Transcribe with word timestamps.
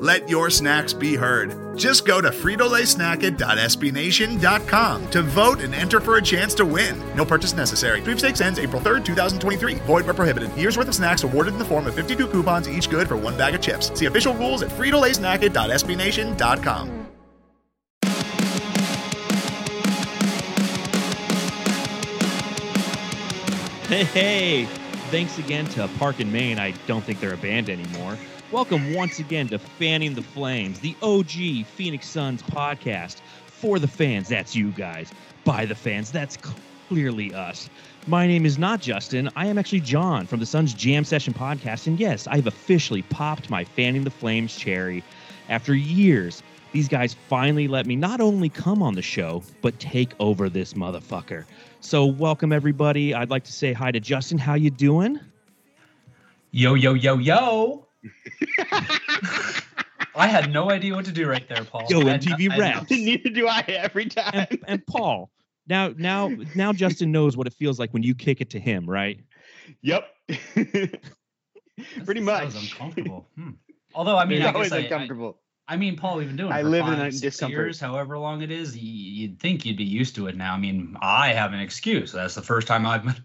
Let 0.00 0.28
your 0.30 0.48
snacks 0.48 0.94
be 0.94 1.14
heard. 1.14 1.76
Just 1.76 2.06
go 2.06 2.22
to 2.22 2.30
fritolaysnacket.sbnation.com 2.30 5.10
to 5.10 5.22
vote 5.22 5.60
and 5.60 5.74
enter 5.74 6.00
for 6.00 6.16
a 6.16 6.22
chance 6.22 6.54
to 6.54 6.64
win. 6.64 6.98
No 7.14 7.26
purchase 7.26 7.52
necessary. 7.52 8.00
Sweepstakes 8.00 8.40
ends 8.40 8.58
April 8.58 8.80
3rd, 8.80 9.04
2023. 9.04 9.74
Void 9.74 10.06
where 10.06 10.14
prohibited. 10.14 10.50
Year's 10.56 10.78
worth 10.78 10.88
of 10.88 10.94
snacks 10.94 11.22
awarded 11.22 11.52
in 11.52 11.58
the 11.58 11.66
form 11.66 11.86
of 11.86 11.94
52 11.94 12.28
coupons, 12.28 12.66
each 12.66 12.88
good 12.88 13.08
for 13.08 13.18
one 13.18 13.36
bag 13.36 13.54
of 13.54 13.60
chips. 13.60 13.92
See 13.98 14.06
official 14.06 14.32
rules 14.32 14.62
at 14.62 14.70
fritolaysnacket.sbnation.com. 14.70 17.06
Hey, 23.86 24.04
hey, 24.04 24.64
thanks 25.10 25.36
again 25.36 25.66
to 25.66 25.86
Park 25.98 26.20
and 26.20 26.32
Main. 26.32 26.58
I 26.58 26.70
don't 26.86 27.04
think 27.04 27.20
they're 27.20 27.34
a 27.34 27.36
band 27.36 27.68
anymore. 27.68 28.16
Welcome 28.52 28.94
once 28.94 29.20
again 29.20 29.46
to 29.50 29.60
Fanning 29.60 30.12
the 30.14 30.22
Flames, 30.22 30.80
the 30.80 30.96
OG 31.02 31.66
Phoenix 31.66 32.08
Suns 32.08 32.42
podcast 32.42 33.20
for 33.46 33.78
the 33.78 33.86
fans. 33.86 34.28
That's 34.28 34.56
you 34.56 34.72
guys. 34.72 35.12
By 35.44 35.66
the 35.66 35.76
fans. 35.76 36.10
That's 36.10 36.36
clearly 36.88 37.32
us. 37.32 37.70
My 38.08 38.26
name 38.26 38.44
is 38.44 38.58
not 38.58 38.80
Justin. 38.80 39.30
I 39.36 39.46
am 39.46 39.56
actually 39.56 39.78
John 39.78 40.26
from 40.26 40.40
the 40.40 40.46
Suns 40.46 40.74
Jam 40.74 41.04
Session 41.04 41.32
podcast. 41.32 41.86
And 41.86 42.00
yes, 42.00 42.26
I 42.26 42.34
have 42.34 42.48
officially 42.48 43.02
popped 43.02 43.50
my 43.50 43.62
Fanning 43.62 44.02
the 44.02 44.10
Flames 44.10 44.56
cherry. 44.56 45.04
After 45.48 45.72
years, 45.72 46.42
these 46.72 46.88
guys 46.88 47.14
finally 47.28 47.68
let 47.68 47.86
me 47.86 47.94
not 47.94 48.20
only 48.20 48.48
come 48.48 48.82
on 48.82 48.96
the 48.96 49.02
show, 49.02 49.44
but 49.62 49.78
take 49.78 50.10
over 50.18 50.48
this 50.48 50.74
motherfucker. 50.74 51.44
So 51.78 52.04
welcome 52.04 52.52
everybody. 52.52 53.14
I'd 53.14 53.30
like 53.30 53.44
to 53.44 53.52
say 53.52 53.72
hi 53.72 53.92
to 53.92 54.00
Justin. 54.00 54.38
How 54.38 54.54
you 54.54 54.70
doing? 54.70 55.20
Yo, 56.50 56.74
yo, 56.74 56.94
yo, 56.94 57.16
yo. 57.16 57.86
I 60.14 60.26
had 60.26 60.52
no 60.52 60.70
idea 60.70 60.94
what 60.94 61.04
to 61.06 61.12
do 61.12 61.28
right 61.28 61.46
there, 61.48 61.64
Paul. 61.64 61.86
Yo, 61.88 62.00
I- 62.00 62.18
MTV 62.18 62.50
I- 62.50 62.54
I- 62.54 62.58
Raps. 62.58 62.90
Neither 62.90 63.30
do 63.30 63.46
I 63.46 63.60
every 63.68 64.06
time. 64.06 64.46
and, 64.50 64.58
and 64.66 64.86
Paul. 64.86 65.30
Now, 65.66 65.92
now, 65.96 66.28
now, 66.56 66.72
Justin 66.72 67.12
knows 67.12 67.36
what 67.36 67.46
it 67.46 67.52
feels 67.54 67.78
like 67.78 67.92
when 67.92 68.02
you 68.02 68.14
kick 68.14 68.40
it 68.40 68.50
to 68.50 68.58
him, 68.60 68.88
right? 68.90 69.20
yep. 69.82 70.08
That's- 70.56 70.88
Pretty 72.04 72.20
that 72.20 72.24
much. 72.26 72.44
was 72.46 72.56
uncomfortable. 72.56 73.26
Hmm. 73.36 73.50
Although, 73.94 74.18
I 74.18 74.24
mean, 74.26 74.42
I, 74.42 74.52
always 74.52 74.68
guess 74.70 74.78
I, 74.78 74.80
I, 74.80 74.84
uncomfortable. 74.84 75.38
I 75.68 75.76
mean, 75.76 75.96
Paul, 75.96 76.16
we've 76.18 76.26
been 76.26 76.36
doing 76.36 76.50
it 76.50 76.54
I 76.54 76.62
for 76.62 76.68
live 76.68 76.86
in 76.88 76.94
five, 76.94 77.06
a 77.06 77.12
six 77.12 77.20
discomfort. 77.20 77.56
years, 77.58 77.80
however 77.80 78.18
long 78.18 78.42
it 78.42 78.50
is. 78.50 78.76
You'd 78.76 79.38
think 79.40 79.64
you'd 79.64 79.76
be 79.78 79.84
used 79.84 80.16
to 80.16 80.26
it 80.26 80.36
now. 80.36 80.52
I 80.54 80.58
mean, 80.58 80.96
I 81.00 81.32
have 81.32 81.52
an 81.52 81.60
excuse. 81.60 82.12
That's 82.12 82.34
the 82.34 82.42
first 82.42 82.66
time 82.66 82.84
I've 82.86 83.04
been. 83.04 83.24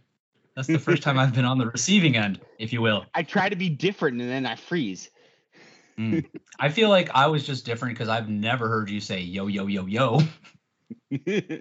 That's 0.55 0.67
the 0.67 0.79
first 0.79 1.03
time 1.03 1.19
I've 1.19 1.33
been 1.33 1.45
on 1.45 1.57
the 1.57 1.67
receiving 1.67 2.15
end, 2.15 2.39
if 2.59 2.71
you 2.71 2.81
will. 2.81 3.05
I 3.13 3.23
try 3.23 3.49
to 3.49 3.55
be 3.55 3.69
different 3.69 4.21
and 4.21 4.29
then 4.29 4.45
I 4.45 4.55
freeze. 4.55 5.09
Hmm. 5.97 6.19
I 6.59 6.69
feel 6.69 6.89
like 6.89 7.09
I 7.13 7.27
was 7.27 7.45
just 7.45 7.65
different 7.65 7.95
because 7.95 8.09
I've 8.09 8.29
never 8.29 8.67
heard 8.67 8.89
you 8.89 8.99
say 9.01 9.19
yo, 9.21 9.47
yo, 9.47 9.67
yo, 9.67 9.85
yo. 9.85 10.21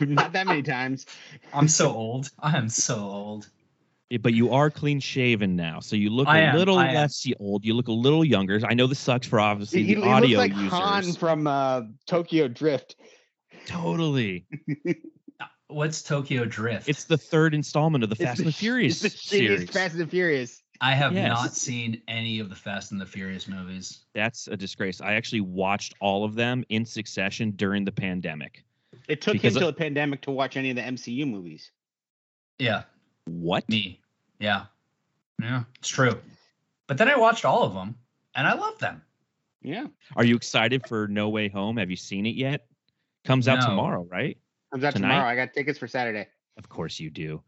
Not 0.00 0.32
that 0.32 0.46
many 0.46 0.62
times. 0.62 1.06
I'm 1.52 1.68
so 1.68 1.90
old. 1.90 2.30
I 2.40 2.56
am 2.56 2.68
so 2.68 2.96
old. 2.98 3.48
Yeah, 4.10 4.18
But 4.18 4.34
you 4.34 4.52
are 4.52 4.70
clean 4.70 5.00
shaven 5.00 5.56
now, 5.56 5.80
so 5.80 5.96
you 5.96 6.10
look 6.10 6.28
I 6.28 6.38
a 6.38 6.42
am, 6.44 6.56
little 6.56 6.78
I 6.78 6.88
am. 6.88 6.94
less 6.94 7.26
old. 7.40 7.64
You 7.64 7.74
look 7.74 7.88
a 7.88 7.92
little 7.92 8.24
younger. 8.24 8.60
I 8.66 8.74
know 8.74 8.86
this 8.86 8.98
sucks 9.00 9.26
for 9.26 9.40
obviously 9.40 9.80
He, 9.82 9.88
he 9.88 9.94
the 9.94 10.00
looks 10.02 10.12
audio 10.12 10.38
like 10.38 10.52
users. 10.54 10.70
Han 10.72 11.12
from 11.14 11.46
uh, 11.46 11.82
Tokyo 12.06 12.48
Drift. 12.48 12.96
Totally, 13.66 14.46
What's 15.68 16.02
Tokyo 16.02 16.44
Drift? 16.44 16.88
it's 16.88 17.04
the 17.04 17.16
third 17.18 17.54
installment 17.54 18.04
of 18.04 18.10
the 18.10 18.14
It's 18.14 18.22
Fast 18.24 18.36
the 18.38 18.44
and 18.44 18.52
the 18.52 18.56
Furious 18.56 19.00
the 19.00 19.08
shittiest 19.08 19.18
series. 19.18 19.70
Fast 19.70 19.94
and 19.94 20.02
the 20.02 20.06
Furious. 20.06 20.62
I 20.80 20.94
have 20.94 21.14
Yes. 21.14 21.28
not 21.28 21.54
seen 21.54 22.02
any 22.06 22.38
of 22.38 22.50
the 22.50 22.54
Fast 22.54 22.92
and 22.92 23.00
the 23.00 23.06
Furious 23.06 23.48
movies. 23.48 24.04
That's 24.14 24.46
a 24.46 24.56
disgrace. 24.56 25.00
I 25.00 25.14
actually 25.14 25.40
watched 25.40 25.94
all 26.00 26.22
of 26.24 26.34
them 26.34 26.64
in 26.68 26.84
succession 26.84 27.50
during 27.52 27.84
the 27.84 27.92
pandemic. 27.92 28.62
It 29.08 29.20
took 29.22 29.32
Because 29.32 29.54
him 29.54 29.56
of- 29.56 29.60
till 29.62 29.72
the 29.72 29.78
pandemic 29.78 30.20
to 30.22 30.30
watch 30.30 30.56
any 30.56 30.70
of 30.70 30.76
the 30.76 30.82
MCU 30.82 31.26
movies. 31.26 31.70
Yeah, 32.58 32.84
What? 33.24 33.68
me. 33.68 34.00
Yeah, 34.38 34.66
yeah, 35.40 35.64
it's 35.78 35.88
true. 35.88 36.20
But 36.86 36.98
then 36.98 37.08
I 37.08 37.16
watched 37.16 37.44
all 37.44 37.64
of 37.64 37.74
them, 37.74 37.96
and 38.34 38.46
I 38.46 38.52
loved 38.54 38.80
them. 38.80 39.02
Yeah. 39.62 39.86
Are 40.14 40.24
you 40.24 40.36
excited 40.36 40.86
for 40.86 41.08
No 41.08 41.28
Way 41.30 41.48
Home? 41.48 41.78
Have 41.78 41.90
you 41.90 41.96
seen 41.96 42.24
it 42.26 42.36
yet? 42.36 42.66
Comes 43.24 43.48
out 43.48 43.60
No. 43.60 43.66
tomorrow, 43.66 44.04
right? 44.04 44.38
Comes 44.76 44.84
out 44.84 44.92
Tonight? 44.92 45.08
tomorrow. 45.08 45.30
I 45.30 45.36
got 45.36 45.54
tickets 45.54 45.78
for 45.78 45.86
Saturday. 45.88 46.26
Of 46.58 46.68
course 46.68 47.00
you 47.00 47.08
do. 47.08 47.40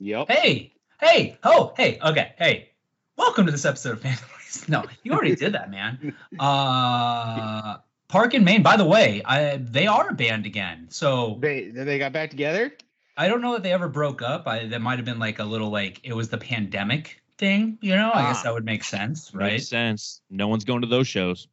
Yep. 0.00 0.28
Hey, 0.28 0.72
hey, 1.00 1.38
oh, 1.44 1.72
hey, 1.76 2.00
okay, 2.04 2.32
hey. 2.36 2.70
Welcome 3.16 3.46
to 3.46 3.52
this 3.52 3.64
episode 3.64 3.92
of 3.92 4.00
Families. 4.00 4.64
No, 4.68 4.84
you 5.04 5.12
already 5.12 5.36
did 5.36 5.52
that, 5.54 5.70
man. 5.70 6.16
Uh, 6.40 7.76
Park 8.08 8.34
and 8.34 8.44
Maine. 8.44 8.64
By 8.64 8.76
the 8.76 8.84
way, 8.84 9.22
I 9.24 9.56
they 9.58 9.86
are 9.86 10.08
a 10.10 10.14
band 10.14 10.46
again. 10.46 10.88
So 10.90 11.38
They 11.40 11.68
they 11.68 11.96
got 12.00 12.12
back 12.12 12.30
together. 12.30 12.72
I 13.16 13.28
don't 13.28 13.40
know 13.40 13.52
that 13.52 13.62
they 13.62 13.72
ever 13.72 13.88
broke 13.88 14.20
up. 14.20 14.48
I 14.48 14.66
that 14.66 14.82
might 14.82 14.98
have 14.98 15.04
been 15.06 15.20
like 15.20 15.38
a 15.38 15.44
little 15.44 15.70
like 15.70 16.00
it 16.02 16.12
was 16.12 16.28
the 16.28 16.38
pandemic 16.38 17.22
thing. 17.38 17.78
You 17.82 17.94
know, 17.94 18.10
I 18.12 18.22
guess 18.22 18.40
Ah. 18.40 18.42
that 18.46 18.54
would 18.54 18.64
make 18.64 18.82
sense, 18.82 19.32
right? 19.32 19.52
Makes 19.52 19.68
sense. 19.68 20.22
No 20.28 20.48
one's 20.48 20.64
going 20.64 20.80
to 20.80 20.88
those 20.88 21.06
shows. 21.06 21.46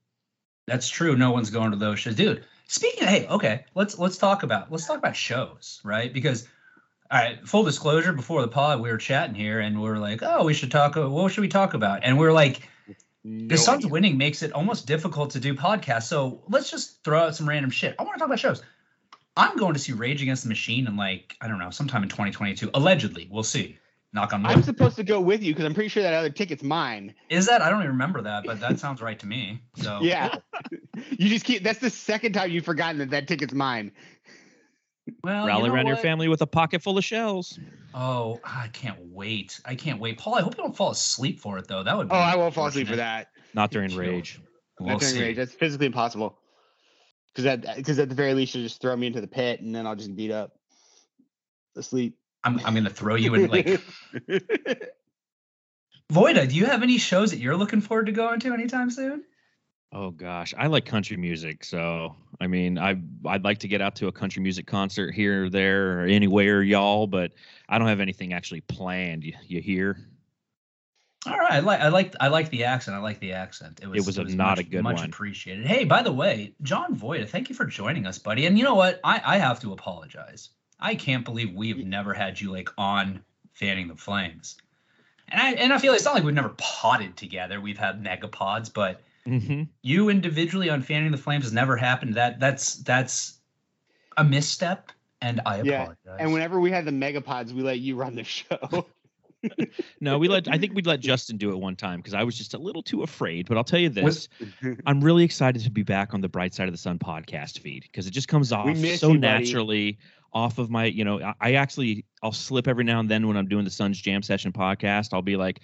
That's 0.66 0.90
true. 0.90 1.16
No 1.16 1.30
one's 1.30 1.52
going 1.52 1.69
to 1.69 1.78
those 1.78 2.00
shows, 2.00 2.16
dude. 2.16 2.44
Speaking 2.69 3.02
of, 3.02 3.09
hey, 3.09 3.28
okay, 3.28 3.66
let's 3.74 3.97
let's 3.97 4.18
talk 4.18 4.44
about 4.44 4.72
let's 4.72 4.85
talk 4.85 5.00
about 5.00 5.16
shows, 5.16 5.81
right? 5.84 6.13
Because, 6.13 6.47
all 7.09 7.19
right, 7.19 7.40
full 7.47 7.63
disclosure, 7.63 8.13
before 8.13 8.44
the 8.44 8.47
pod, 8.47 8.80
we 8.80 8.91
were 8.91 9.00
chatting 9.00 9.34
here, 9.34 9.59
and 9.59 9.81
we 9.81 9.90
were 9.90 9.97
like, 9.97 10.22
oh, 10.22 10.46
we 10.46 10.53
should 10.53 10.69
talk. 10.69 10.96
What 10.96 11.31
should 11.31 11.41
we 11.41 11.47
talk 11.47 11.74
about? 11.74 12.02
And 12.03 12.19
we 12.19 12.28
are 12.28 12.31
like, 12.31 12.62
No 13.24 13.47
the 13.47 13.57
Suns 13.57 13.88
winning 13.88 14.19
makes 14.19 14.44
it 14.44 14.52
almost 14.53 14.85
difficult 14.85 15.31
to 15.31 15.40
do 15.40 15.56
podcasts. 15.56 16.03
So 16.03 16.44
let's 16.47 16.69
just 16.69 17.03
throw 17.03 17.22
out 17.22 17.35
some 17.35 17.50
random 17.50 17.72
shit. 17.72 17.96
I 17.97 18.03
want 18.03 18.13
to 18.13 18.19
talk 18.19 18.28
about 18.28 18.40
shows. 18.40 18.62
I'm 19.36 19.57
going 19.57 19.74
to 19.74 19.80
see 19.80 19.94
Rage 19.94 20.22
Against 20.22 20.44
the 20.44 20.50
Machine 20.50 20.86
in 20.86 20.96
like 20.96 21.36
I 21.41 21.47
don't 21.47 21.57
know, 21.57 21.72
sometime 21.72 22.03
in 22.03 22.09
2022. 22.09 22.69
Allegedly, 22.75 23.28
we'll 23.31 23.41
see. 23.41 23.80
Knock 24.12 24.34
on 24.34 24.42
my. 24.42 24.52
I'm 24.52 24.64
supposed 24.64 24.96
to 24.96 25.03
go 25.03 25.22
with 25.22 25.44
you 25.44 25.53
because 25.53 25.66
I'm 25.66 25.74
pretty 25.75 25.90
sure 25.90 26.02
that 26.02 26.14
other 26.14 26.31
ticket's 26.31 26.64
mine. 26.64 27.14
Is 27.30 27.46
that? 27.46 27.62
I 27.62 27.70
don't 27.70 27.80
even 27.81 27.92
remember 27.92 28.22
that, 28.24 28.44
but 28.46 28.59
that 28.59 28.80
sounds 28.80 29.02
right 29.02 29.20
to 29.20 29.28
me. 29.28 29.62
So 29.75 30.00
Yeah. 30.02 30.36
you 31.12 31.30
just 31.30 31.46
keep. 31.46 31.64
That's 31.64 31.80
the 31.80 31.92
second 31.92 32.34
time 32.34 32.50
you've 32.50 32.66
forgotten 32.66 32.98
that 33.00 33.12
that 33.12 33.28
ticket's 33.28 33.53
mine. 33.53 33.92
well, 35.24 35.44
you 35.44 35.48
Rally 35.48 35.69
know 35.69 35.75
around 35.75 35.88
your 35.88 35.98
family 35.98 36.28
with 36.28 36.42
a 36.42 36.48
pocket 36.48 36.81
full 36.81 36.98
of 36.98 37.03
shells. 37.06 37.59
Oh, 37.94 38.40
I 38.44 38.68
can't 38.74 38.98
wait. 39.12 39.59
I 39.66 39.75
can't 39.75 40.00
wait. 40.00 40.18
Paul, 40.18 40.36
I 40.36 40.42
hope 40.42 40.56
you 40.58 40.64
don't 40.64 40.75
fall 40.75 40.92
asleep 40.92 41.40
for 41.40 41.58
it 41.59 41.68
though. 41.68 41.84
That 41.84 41.96
would 41.96 42.09
be 42.09 42.16
Oh, 42.16 42.18
I 42.19 42.36
won't 42.36 42.53
fall 42.56 42.66
asleep 42.66 42.88
for 42.88 42.96
that. 42.96 43.28
Not 43.53 43.69
during 43.69 43.96
rage. 43.96 44.40
We'll 44.80 44.90
Not 44.90 45.00
during 45.02 45.16
see. 45.16 45.22
rage. 45.22 45.36
That's 45.38 45.53
physically 45.53 45.86
impossible. 45.88 46.38
Because 47.28 47.44
that 47.44 47.75
because 47.75 48.00
at 48.00 48.09
the 48.09 48.16
very 48.16 48.34
least 48.34 48.56
you'll 48.56 48.64
just 48.64 48.81
throw 48.81 48.96
me 48.96 49.06
into 49.06 49.22
the 49.22 49.28
pit 49.28 49.62
and 49.62 49.74
then 49.75 49.86
I'll 49.86 49.96
just 49.96 50.16
beat 50.16 50.31
up 50.31 50.53
asleep. 51.75 52.16
I'm 52.44 52.60
I'm 52.66 52.74
gonna 52.74 52.90
throw 52.90 53.16
you 53.16 53.34
in 53.36 53.48
like 53.48 53.66
Voita, 56.12 56.50
do 56.50 56.56
you 56.56 56.66
have 56.66 56.82
any 56.82 56.98
shows 56.98 57.32
that 57.32 57.38
you're 57.38 57.56
looking 57.56 57.82
forward 57.82 58.08
to 58.08 58.12
going 58.12 58.40
to 58.40 58.54
anytime 58.54 58.90
soon? 58.90 59.24
Oh 59.92 60.12
gosh, 60.12 60.54
I 60.58 60.68
like 60.68 60.86
country 60.86 61.18
music, 61.18 61.63
so 61.63 62.16
I 62.40 62.48
mean, 62.48 62.78
I 62.78 62.96
I'd 63.25 63.44
like 63.44 63.60
to 63.60 63.68
get 63.68 63.81
out 63.81 63.96
to 63.98 64.08
a 64.08 64.12
country 64.12 64.42
music 64.42 64.68
concert 64.68 65.12
here, 65.13 65.46
or 65.46 65.50
there, 65.50 66.02
or 66.02 66.06
anywhere, 66.06 66.62
y'all. 66.62 67.08
But 67.08 67.34
I 67.68 67.80
don't 67.80 67.88
have 67.88 68.00
anything 68.00 68.34
actually 68.34 68.62
planned. 68.62 69.24
You, 69.24 69.34
you 69.48 69.62
hear? 69.62 69.98
All 71.25 71.38
right, 71.38 71.54
I 71.54 71.60
like 71.60 71.80
I 71.81 71.88
like 71.90 72.16
I 72.19 72.28
like 72.28 72.50
the 72.50 72.63
accent. 72.66 72.96
I 72.96 73.00
like 73.00 73.19
the 73.19 73.34
accent. 73.34 73.80
It 73.81 73.88
was, 73.88 74.08
it 74.08 74.24
was 74.24 74.34
a- 74.34 74.36
not 74.36 74.58
much, 74.58 74.60
a 74.60 74.69
good 74.69 74.84
much 74.84 74.98
one. 74.98 75.10
appreciated. 75.10 75.66
Hey, 75.66 75.86
by 75.86 76.04
the 76.04 76.13
way, 76.13 76.54
John 76.62 76.96
Voita, 76.96 77.28
thank 77.28 77.50
you 77.50 77.56
for 77.56 77.66
joining 77.66 78.06
us, 78.06 78.19
buddy. 78.19 78.46
And 78.46 78.58
you 78.58 78.63
know 78.63 78.75
what? 78.75 79.00
I 79.04 79.22
I 79.25 79.38
have 79.38 79.60
to 79.62 79.74
apologize. 79.74 80.50
I 80.80 80.96
can't 80.96 81.26
believe 81.26 81.54
we've 81.54 81.86
never 81.86 82.14
had 82.14 82.40
you 82.40 82.52
like 82.52 82.70
on 82.78 83.24
fanning 83.54 83.88
the 83.88 83.96
flames. 83.96 84.58
And 85.28 85.42
I 85.42 85.52
and 85.54 85.74
I 85.74 85.78
feel 85.78 85.94
it's 85.94 86.06
not 86.06 86.16
like 86.16 86.24
we've 86.24 86.34
never 86.34 86.56
potted 86.58 87.16
together. 87.18 87.62
We've 87.62 87.78
had 87.78 88.04
megapods, 88.04 88.74
but 88.74 89.02
hmm 89.26 89.64
you 89.81 90.10
individually 90.10 90.70
on 90.70 90.81
fanning 90.81 91.12
the 91.12 91.18
flames 91.18 91.46
has 91.46 91.54
never 91.54 91.78
happened. 91.78 92.16
That 92.16 92.40
that's 92.40 92.76
that's 92.76 93.38
a 94.18 94.24
misstep, 94.24 94.92
and 95.22 95.42
I 95.46 95.62
Yeah, 95.62 95.81
apologize. 95.81 96.18
and 96.20 96.34
whenever 96.34 96.60
we 96.60 96.72
had 96.72 96.86
the 96.86 96.92
megapods, 96.92 97.54
we 97.54 97.62
let 97.62 97.80
you 97.80 97.96
run 97.96 98.16
the 98.16 98.24
show. 98.24 98.86
no, 100.02 100.18
we 100.18 100.28
let. 100.28 100.48
I 100.50 100.58
think 100.58 100.74
we'd 100.75 100.88
let 100.88 101.00
Justin 101.00 101.38
do 101.38 101.52
it 101.52 101.58
one 101.58 101.75
time 101.75 102.00
because 102.00 102.14
I 102.14 102.24
was 102.24 102.38
just 102.38 102.54
a 102.54 102.58
little 102.58 102.84
too 102.84 103.04
afraid. 103.04 103.48
But 103.48 103.58
I'll 103.58 103.64
tell 103.64 103.80
you 103.80 103.90
this: 103.90 104.28
I'm 104.86 105.02
really 105.02 105.24
excited 105.24 105.64
to 105.64 105.72
be 105.72 105.84
back 105.84 106.14
on 106.14 106.22
the 106.22 106.30
Bright 106.30 106.54
Side 106.54 106.68
of 106.68 106.74
the 106.74 106.78
Sun 106.78 107.00
podcast 107.00 107.60
feed 107.60 107.84
because 107.84 108.08
it 108.08 108.12
just 108.12 108.28
comes 108.28 108.52
off 108.52 108.78
so 108.78 109.14
you, 109.14 109.20
buddy. 109.20 109.98
Off 110.34 110.58
of 110.58 110.70
my. 110.70 110.86
You 110.86 111.04
know, 111.06 111.34
I, 111.40 111.54
actually 111.54 112.06
I'll 112.24 112.31
slip 112.31 112.68
every 112.68 112.84
now 112.84 113.00
and 113.00 113.10
then 113.10 113.28
when 113.28 113.38
I'm 113.38 113.48
doing 113.48 113.66
the 113.66 113.72
Suns 113.72 114.00
Jam 114.00 114.22
Session 114.22 114.52
podcast. 114.52 115.14
I'll 115.14 115.22
be 115.22 115.36
like 115.36 115.62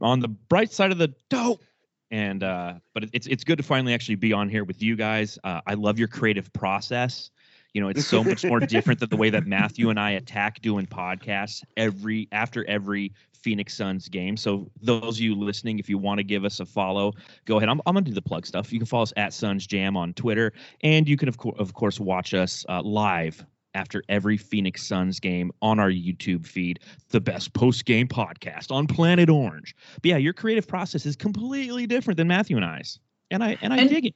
on 0.00 0.20
the 0.20 0.28
bright 0.28 0.72
side 0.72 0.92
of 0.92 0.98
the 0.98 1.14
dope. 1.30 1.62
And 2.10 2.42
uh, 2.44 2.74
but 2.92 3.04
it- 3.04 3.10
it's 3.12 3.26
it's 3.26 3.44
good 3.44 3.56
to 3.58 3.64
finally 3.64 3.94
actually 3.94 4.16
be 4.16 4.32
on 4.32 4.48
here 4.48 4.64
with 4.64 4.82
you 4.82 4.94
guys. 4.96 5.38
Uh, 5.44 5.60
I 5.66 5.74
love 5.74 5.98
your 5.98 6.08
creative 6.08 6.52
process. 6.52 7.30
You 7.72 7.80
know, 7.80 7.88
it's 7.88 8.06
so 8.06 8.22
much 8.22 8.44
more 8.44 8.60
different 8.74 9.00
than 9.00 9.08
the 9.08 9.16
way 9.16 9.30
that 9.30 9.46
Matthew 9.46 9.90
and 9.90 9.98
I 9.98 10.12
attack 10.12 10.60
doing 10.62 10.86
podcasts 10.86 11.64
every 11.76 12.28
after 12.30 12.64
every 12.68 13.12
Phoenix 13.32 13.74
Suns 13.74 14.08
game. 14.08 14.36
So 14.36 14.70
those 14.80 15.16
of 15.16 15.20
you 15.20 15.34
listening, 15.34 15.78
if 15.80 15.88
you 15.88 15.98
want 15.98 16.18
to 16.18 16.24
give 16.24 16.44
us 16.44 16.60
a 16.60 16.66
follow, 16.66 17.12
go 17.46 17.56
ahead. 17.56 17.68
I'm, 17.68 17.80
I'm 17.84 17.94
gonna 17.94 18.02
do 18.06 18.12
the 18.12 18.22
plug 18.22 18.46
stuff. 18.46 18.72
You 18.72 18.78
can 18.78 18.86
follow 18.86 19.02
us 19.02 19.12
at 19.16 19.32
Suns 19.32 19.66
Jam 19.66 19.96
on 19.96 20.12
Twitter, 20.14 20.52
and 20.82 21.08
you 21.08 21.16
can 21.16 21.28
of 21.28 21.36
course 21.36 21.56
of 21.58 21.74
course 21.74 21.98
watch 21.98 22.32
us 22.32 22.64
uh, 22.68 22.80
live 22.82 23.44
after 23.74 24.02
every 24.08 24.36
Phoenix 24.36 24.82
Suns 24.86 25.20
game 25.20 25.50
on 25.62 25.78
our 25.78 25.90
YouTube 25.90 26.46
feed, 26.46 26.80
the 27.10 27.20
best 27.20 27.52
post 27.52 27.84
game 27.84 28.08
podcast 28.08 28.70
on 28.70 28.86
Planet 28.86 29.28
Orange. 29.28 29.74
But 29.96 30.06
yeah, 30.06 30.16
your 30.16 30.32
creative 30.32 30.66
process 30.66 31.04
is 31.06 31.16
completely 31.16 31.86
different 31.86 32.16
than 32.16 32.28
Matthew 32.28 32.56
and 32.56 32.64
I's, 32.64 32.98
and 33.30 33.42
I 33.42 33.58
and 33.62 33.72
I 33.72 33.78
And- 33.78 33.90
dig 33.90 34.06
it. 34.06 34.14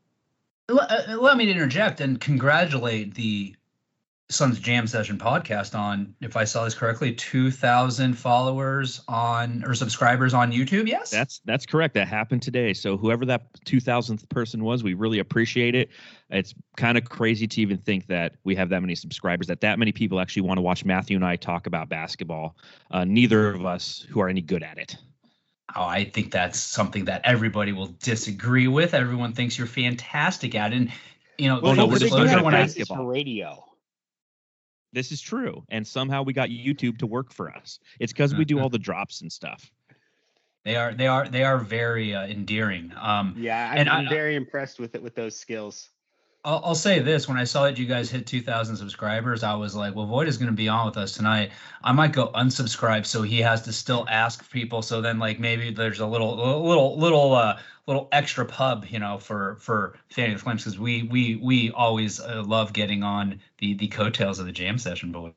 Let, 0.70 0.90
uh, 1.08 1.16
let 1.19 1.38
me 1.38 1.50
interject 1.50 2.00
and 2.02 2.20
congratulate 2.20 3.14
the 3.14 3.56
Suns 4.30 4.58
Jam 4.60 4.86
Session 4.86 5.16
podcast 5.16 5.75
on, 5.78 6.14
if 6.20 6.36
I 6.36 6.44
saw 6.44 6.64
this 6.64 6.75
correctly, 6.75 7.12
2,000 7.14 8.12
followers 8.12 9.00
on 9.08 9.64
or 9.64 9.75
subscribers 9.75 10.34
on 10.34 10.52
YouTube. 10.52 10.86
Yes. 10.86 11.10
That's 11.10 11.40
that's 11.46 11.64
correct. 11.64 11.94
That 11.94 12.08
happened 12.08 12.42
today. 12.42 12.75
So 12.75 12.98
whoever 12.98 13.25
that 13.25 13.46
two 13.64 13.80
thousandth 13.80 14.28
person 14.28 14.64
was, 14.64 14.84
we 14.84 14.92
really 14.92 15.19
appreciate 15.20 15.75
it. 15.75 15.88
It's 16.28 16.54
kind 16.76 16.98
of 16.98 17.04
crazy 17.08 17.46
to 17.46 17.60
even 17.62 17.78
think 17.78 18.06
that 18.08 18.34
we 18.44 18.54
have 18.54 18.69
that 18.69 18.80
many 18.80 18.94
subscribers, 18.94 19.46
that 19.46 19.62
that 19.62 19.78
many 19.78 19.92
people 19.92 20.20
actually 20.20 20.42
want 20.42 20.58
to 20.58 20.62
watch 20.62 20.84
Matthew 20.84 21.16
and 21.16 21.24
I 21.24 21.36
talk 21.36 21.66
about 21.66 21.88
basketball. 21.88 22.54
Uh, 22.90 23.04
neither 23.04 23.48
of 23.48 23.64
us 23.64 24.04
who 24.10 24.20
are 24.20 24.28
any 24.28 24.42
good 24.42 24.62
at 24.62 24.76
it. 24.76 24.96
Oh, 25.74 25.84
I 25.84 26.04
think 26.04 26.32
that's 26.32 26.58
something 26.58 27.06
that 27.06 27.22
everybody 27.24 27.72
will 27.72 27.94
disagree 28.02 28.69
with. 28.69 28.92
Everyone 28.92 29.32
thinks 29.32 29.56
you're 29.56 29.66
fantastic 29.66 30.54
at, 30.54 30.72
it. 30.74 30.76
and 30.76 30.92
you 31.38 31.48
know, 31.48 31.60
Well, 31.62 31.74
no, 31.74 31.86
we're 31.86 31.92
just 31.92 32.02
disclosure, 32.04 32.38
at 32.38 32.44
when 32.44 32.54
I 32.54 32.62
basketball. 32.64 32.98
for 32.98 33.04
radio. 33.06 33.64
This 34.98 35.12
is 35.12 35.20
true, 35.20 35.62
and 35.68 35.86
somehow 35.86 36.24
we 36.24 36.32
got 36.32 36.48
YouTube 36.48 36.98
to 36.98 37.06
work 37.06 37.32
for 37.32 37.52
us. 37.52 37.78
It's 38.00 38.12
because 38.12 38.34
we 38.34 38.44
do 38.44 38.58
all 38.58 38.68
the 38.68 38.80
drops 38.80 39.20
and 39.20 39.30
stuff. 39.30 39.70
they 40.64 40.74
are 40.74 40.92
they 40.92 41.06
are 41.06 41.28
they 41.28 41.44
are 41.44 41.56
very 41.58 42.16
uh, 42.16 42.26
endearing. 42.26 42.92
Um, 43.00 43.32
Yeah, 43.38 43.70
I'm, 43.70 43.78
And 43.78 43.88
I'm 43.88 44.08
I- 44.08 44.10
very 44.10 44.34
impressed 44.34 44.80
with 44.80 44.96
it 44.96 45.02
with 45.04 45.14
those 45.14 45.38
skills. 45.38 45.90
I'll, 46.44 46.62
I'll 46.64 46.75
say 46.75 47.00
this: 47.00 47.29
when 47.29 47.37
I 47.37 47.44
saw 47.44 47.64
that 47.64 47.79
you 47.79 47.87
guys 47.87 48.11
hit 48.11 48.26
2,000 48.26 48.76
subscribers, 48.76 49.43
I 49.43 49.55
was 49.55 49.75
like, 49.75 49.94
"Well, 49.94 50.06
Void 50.06 50.29
is 50.29 50.38
going 50.38 50.50
to 50.50 50.56
be 50.56 50.69
on 50.69 50.87
with 50.87 50.96
us 50.96 51.12
tonight. 51.12 51.50
I 51.82 51.93
might 51.93 52.12
go 52.12 52.29
unsubscribe, 52.29 53.06
so 53.06 53.23
he 53.23 53.40
has 53.40 53.62
to 53.62 53.73
still 53.73 54.06
ask 54.08 54.50
people. 54.50 54.82
So 54.82 55.00
then, 55.00 55.19
like, 55.19 55.40
maybe 55.40 55.70
there's 55.70 56.00
a 56.00 56.06
little, 56.06 56.37
little, 56.37 56.96
little, 56.99 57.35
uh, 57.35 57.58
little 57.88 58.08
extra 58.12 58.44
pub, 58.44 58.85
you 58.88 59.00
know, 59.00 59.19
for 59.19 59.56
for 59.56 59.99
Fanny 60.11 60.35
the 60.35 60.38
Flames, 60.38 60.62
because 60.62 60.79
we 60.79 61.02
we 61.05 61.37
we 61.37 61.73
always 61.73 62.20
uh, 62.20 62.44
love 62.46 62.73
getting 62.73 63.02
on 63.02 63.41
the 63.58 63.75
the 63.75 63.88
coattails 63.88 64.38
of 64.38 64.46
the 64.46 64.52
jam 64.52 64.79
session 64.79 65.11
boys. 65.11 65.32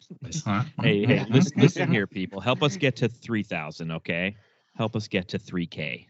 Huh? 0.45 0.63
Hey, 0.81 1.05
hey, 1.05 1.25
listen, 1.29 1.53
listen 1.59 1.91
here, 1.91 2.05
people. 2.05 2.41
Help 2.41 2.61
us 2.61 2.77
get 2.77 2.97
to 2.97 3.07
three 3.07 3.43
thousand, 3.43 3.91
okay? 3.91 4.35
Help 4.75 4.95
us 4.95 5.07
get 5.07 5.29
to 5.29 5.39
three 5.39 5.65
k. 5.65 6.07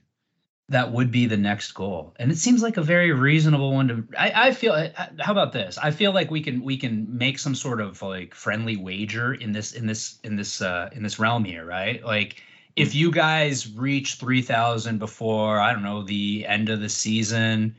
that 0.71 0.93
would 0.93 1.11
be 1.11 1.25
the 1.25 1.37
next 1.37 1.73
goal. 1.73 2.13
And 2.17 2.31
it 2.31 2.37
seems 2.37 2.63
like 2.63 2.77
a 2.77 2.81
very 2.81 3.11
reasonable 3.11 3.73
one 3.73 3.87
to 3.89 4.07
i, 4.17 4.47
I 4.47 4.51
feel 4.53 4.73
how 5.19 5.31
about 5.33 5.51
this? 5.51 5.77
I 5.77 5.91
feel 5.91 6.13
like 6.13 6.31
we 6.31 6.41
can 6.41 6.63
we 6.63 6.77
can 6.77 7.17
make 7.17 7.39
some 7.39 7.55
sort 7.55 7.81
of 7.81 8.01
like 8.01 8.33
friendly 8.33 8.77
wager 8.77 9.33
in 9.33 9.51
this 9.51 9.73
in 9.73 9.85
this 9.85 10.17
in 10.23 10.37
this 10.37 10.61
uh 10.61 10.89
in 10.93 11.03
this 11.03 11.19
realm 11.19 11.43
here 11.43 11.65
right? 11.65 12.03
Like 12.03 12.41
if 12.77 12.95
you 12.95 13.11
guys 13.11 13.69
reach 13.73 14.15
3000 14.15 14.97
before 14.97 15.59
i 15.59 15.73
don't 15.73 15.83
know 15.83 16.03
the 16.03 16.45
end 16.47 16.69
of 16.69 16.79
the 16.79 16.87
season 16.87 17.75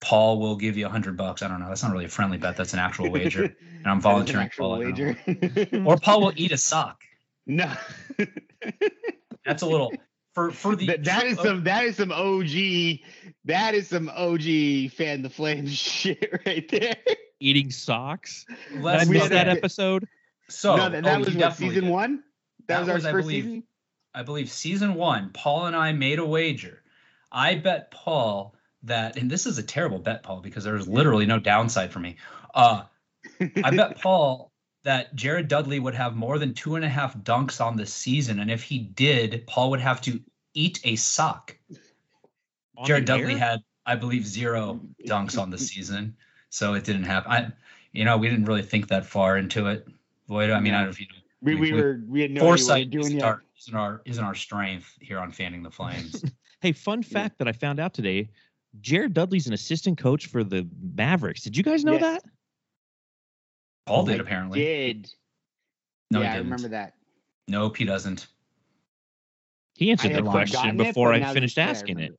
paul 0.00 0.40
will 0.40 0.56
give 0.56 0.78
you 0.78 0.86
a 0.86 0.88
hundred 0.88 1.18
bucks. 1.18 1.42
I 1.42 1.48
don't 1.48 1.60
know. 1.60 1.68
That's 1.68 1.82
not 1.82 1.92
really 1.92 2.06
a 2.06 2.08
friendly 2.08 2.38
bet. 2.38 2.56
That's 2.56 2.72
an 2.72 2.78
actual 2.78 3.10
wager. 3.10 3.54
And 3.84 3.92
i'm 3.92 4.00
That 4.00 4.24
is 4.24 4.34
an 4.34 4.48
volunteering 4.48 4.50
Paul, 4.56 4.74
I 4.74 4.90
don't 4.90 4.98
know. 4.98 5.14
wager. 5.66 5.84
or 5.86 5.96
paul 5.98 6.20
will 6.22 6.32
eat 6.36 6.52
a 6.52 6.56
sock. 6.56 7.02
No, 7.46 7.70
that's 9.44 9.60
a 9.60 9.66
little 9.66 9.92
for 10.34 10.50
for 10.50 10.76
the 10.76 10.86
that, 10.86 11.04
that 11.04 11.26
is 11.26 11.38
some 11.38 11.64
that 11.64 11.84
is 11.84 11.96
some 11.96 12.12
OG 12.12 13.00
that 13.44 13.74
is 13.74 13.88
some 13.88 14.08
OG 14.08 14.90
fan 14.92 15.22
the 15.22 15.30
flames 15.30 15.72
shit 15.76 16.42
right 16.44 16.68
there. 16.68 16.96
Eating 17.40 17.70
socks. 17.70 18.46
Did 18.72 18.82
let's 18.82 19.08
we 19.08 19.14
miss 19.14 19.24
had 19.24 19.32
that 19.32 19.48
it. 19.48 19.58
episode? 19.58 20.08
so 20.48 20.76
no, 20.76 20.90
that, 20.90 21.04
that 21.04 21.16
oh, 21.16 21.18
was 21.20 21.34
what, 21.34 21.56
season 21.56 21.84
did. 21.84 21.92
one. 21.92 22.22
That, 22.66 22.74
That 22.74 22.80
was 22.80 22.88
our 22.88 22.94
was, 22.94 23.04
I 23.06 23.12
first 23.12 23.28
believe, 23.28 23.44
season. 23.44 23.62
I 24.14 24.22
believe 24.22 24.50
season 24.50 24.94
one, 24.94 25.30
Paul 25.32 25.66
and 25.66 25.76
I 25.76 25.92
made 25.92 26.18
a 26.18 26.26
wager. 26.26 26.82
I 27.30 27.56
bet 27.56 27.90
Paul 27.90 28.54
that, 28.84 29.16
and 29.16 29.30
this 29.30 29.46
is 29.46 29.58
a 29.58 29.62
terrible 29.62 29.98
bet, 29.98 30.22
Paul, 30.22 30.40
because 30.40 30.64
there's 30.64 30.86
literally 30.86 31.26
no 31.26 31.38
downside 31.38 31.92
for 31.92 31.98
me. 31.98 32.16
Uh, 32.54 32.82
I 33.40 33.70
bet 33.70 33.98
Paul 34.02 34.52
that 34.84 35.14
Jared 35.16 35.48
Dudley 35.48 35.80
would 35.80 35.94
have 35.94 36.14
more 36.14 36.38
than 36.38 36.54
two 36.54 36.76
and 36.76 36.84
a 36.84 36.88
half 36.88 37.16
dunks 37.18 37.60
on 37.60 37.76
the 37.76 37.86
season, 37.86 38.38
and 38.40 38.50
if 38.50 38.62
he 38.62 38.78
did, 38.78 39.44
Paul 39.46 39.70
would 39.70 39.80
have 39.80 40.00
to 40.02 40.20
eat 40.54 40.80
a 40.84 40.96
sock. 40.96 41.56
On 42.76 42.86
Jared 42.86 43.04
Dudley 43.04 43.36
had, 43.36 43.60
I 43.86 43.94
believe, 43.96 44.26
zero 44.26 44.80
dunks 45.06 45.38
on 45.40 45.50
the 45.50 45.58
season, 45.70 46.16
so 46.50 46.74
it 46.74 46.84
didn't 46.84 47.04
happen. 47.04 47.32
I, 47.32 47.52
you 47.92 48.04
know, 48.04 48.16
we 48.16 48.28
didn't 48.28 48.44
really 48.46 48.62
think 48.62 48.88
that 48.88 49.06
far 49.06 49.38
into 49.38 49.66
it. 49.68 49.86
Void. 50.28 50.50
I 50.50 50.60
mean, 50.60 50.74
I 50.74 50.78
don't 50.78 50.86
know 50.86 50.90
if 50.90 51.00
you 51.00 51.06
know. 51.06 51.14
We, 51.42 51.54
we- 51.54 51.60
we 51.60 51.72
we- 51.72 51.80
were 51.82 52.00
we 52.08 52.20
had 52.22 52.30
no 52.30 52.40
Foresight 52.40 52.86
what 52.86 52.92
we 52.92 52.98
were 52.98 53.06
isn't 53.06 53.22
our, 53.22 53.42
isn't 53.58 53.74
our 53.74 54.02
isn't 54.04 54.24
our 54.24 54.34
strength 54.34 54.92
here 55.00 55.18
on 55.18 55.30
fanning 55.32 55.62
the 55.62 55.70
flames. 55.70 56.24
Hey, 56.60 56.72
fun 56.72 57.02
fact 57.02 57.36
that 57.40 57.46
I 57.48 57.52
found 57.52 57.78
out 57.78 57.92
today: 57.92 58.30
Jared 58.80 59.12
Dudley's 59.12 59.46
an 59.46 59.52
assistant 59.52 59.98
coach 59.98 60.26
for 60.28 60.42
the 60.42 60.66
Mavericks. 60.94 61.42
Did 61.42 61.58
you 61.58 61.62
guys 61.62 61.84
know 61.84 61.92
Yes. 61.92 62.00
that? 62.00 62.24
Paul 63.86 64.04
did 64.04 64.20
apparently. 64.20 64.60
Did 64.60 65.10
No, 66.10 66.20
yeah, 66.20 66.24
he 66.24 66.30
I 66.30 66.36
didn't. 66.36 66.46
remember 66.46 66.68
that. 66.68 66.94
Nope, 67.48 67.76
he 67.76 67.84
doesn't. 67.84 68.26
He 69.74 69.90
answered 69.90 70.12
I 70.12 70.20
the 70.20 70.30
question 70.30 70.76
before 70.76 71.12
I 71.12 71.32
finished 71.32 71.56
you 71.56 71.62
asking 71.62 71.98
it. 71.98 72.18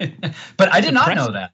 remember. 0.00 0.34
but 0.56 0.72
I 0.72 0.80
did 0.80 0.94
not 0.94 1.14
know 1.14 1.30
that. 1.32 1.52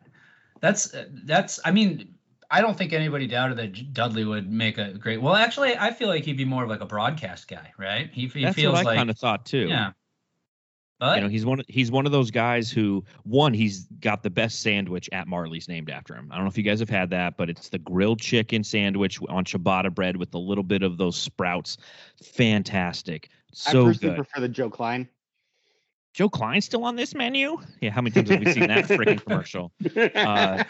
That's 0.61 0.95
uh, 0.95 1.07
that's. 1.25 1.61
I 1.65 1.71
mean, 1.71 2.15
I 2.51 2.61
don't 2.61 2.77
think 2.79 2.93
anybody 2.93 3.27
doubted 3.27 3.59
that 3.59 3.93
Dudley 3.93 4.25
would 4.25 4.51
make 4.51 4.79
a 4.79 4.93
great. 4.93 5.21
Well, 5.21 5.35
actually, 5.35 5.77
I 5.77 5.93
feel 5.93 6.09
like 6.09 6.25
he'd 6.25 6.37
be 6.37 6.45
more 6.45 6.65
of 6.65 6.71
like 6.71 6.81
a 6.81 6.87
broadcast 6.87 7.49
guy, 7.49 7.73
right? 7.77 8.11
He, 8.13 8.27
he 8.29 8.45
That's 8.45 8.57
feels 8.57 8.73
what 8.73 8.81
I 8.81 8.85
like 8.85 8.97
kind 8.97 9.11
of 9.11 9.19
thought 9.19 9.45
too. 9.45 9.67
yeah. 9.69 9.93
But 10.99 11.17
you 11.17 11.23
know, 11.25 11.29
he's 11.29 11.45
one. 11.45 11.61
He's 11.69 11.91
one 11.91 12.07
of 12.07 12.12
those 12.12 12.31
guys 12.31 12.71
who 12.71 13.05
one. 13.25 13.53
He's 13.53 13.85
got 14.00 14.23
the 14.23 14.31
best 14.31 14.61
sandwich 14.62 15.11
at 15.12 15.26
Majerle's 15.29 15.69
named 15.69 15.91
after 15.91 16.15
him. 16.15 16.29
I 16.33 16.37
don't 16.37 16.45
know 16.45 16.49
if 16.49 16.57
you 16.57 16.65
guys 16.65 16.81
have 16.81 16.88
had 16.88 17.11
that, 17.11 17.37
but 17.37 17.50
it's 17.50 17.69
the 17.69 17.79
grilled 17.79 18.21
chicken 18.21 18.65
sandwich 18.65 19.21
on 19.29 19.45
ciabatta 19.45 19.95
bread 19.95 20.17
with 20.17 20.33
a 20.35 20.38
little 20.38 20.65
bit 20.65 20.83
of 20.83 20.97
those 20.97 21.17
sprouts. 21.17 21.76
Fantastic, 22.23 23.29
So 23.53 23.69
I 23.69 23.73
personally 23.93 23.95
good. 24.15 24.17
prefer 24.17 24.41
the 24.41 24.49
Joe 24.49 24.71
Kleine. 24.71 25.09
Joe 26.15 26.31
Kleine's 26.31 26.65
still 26.65 26.85
on 26.85 26.97
this 26.97 27.15
menu? 27.15 27.59
Yeah, 27.83 27.91
how 27.91 28.00
many 28.00 28.12
times 28.15 28.31
have 28.31 28.41
we 28.41 28.50
seen 28.53 28.69
that 28.69 28.85
freaking 28.87 29.21
commercial? 29.26 29.73
Uh, 30.15 30.65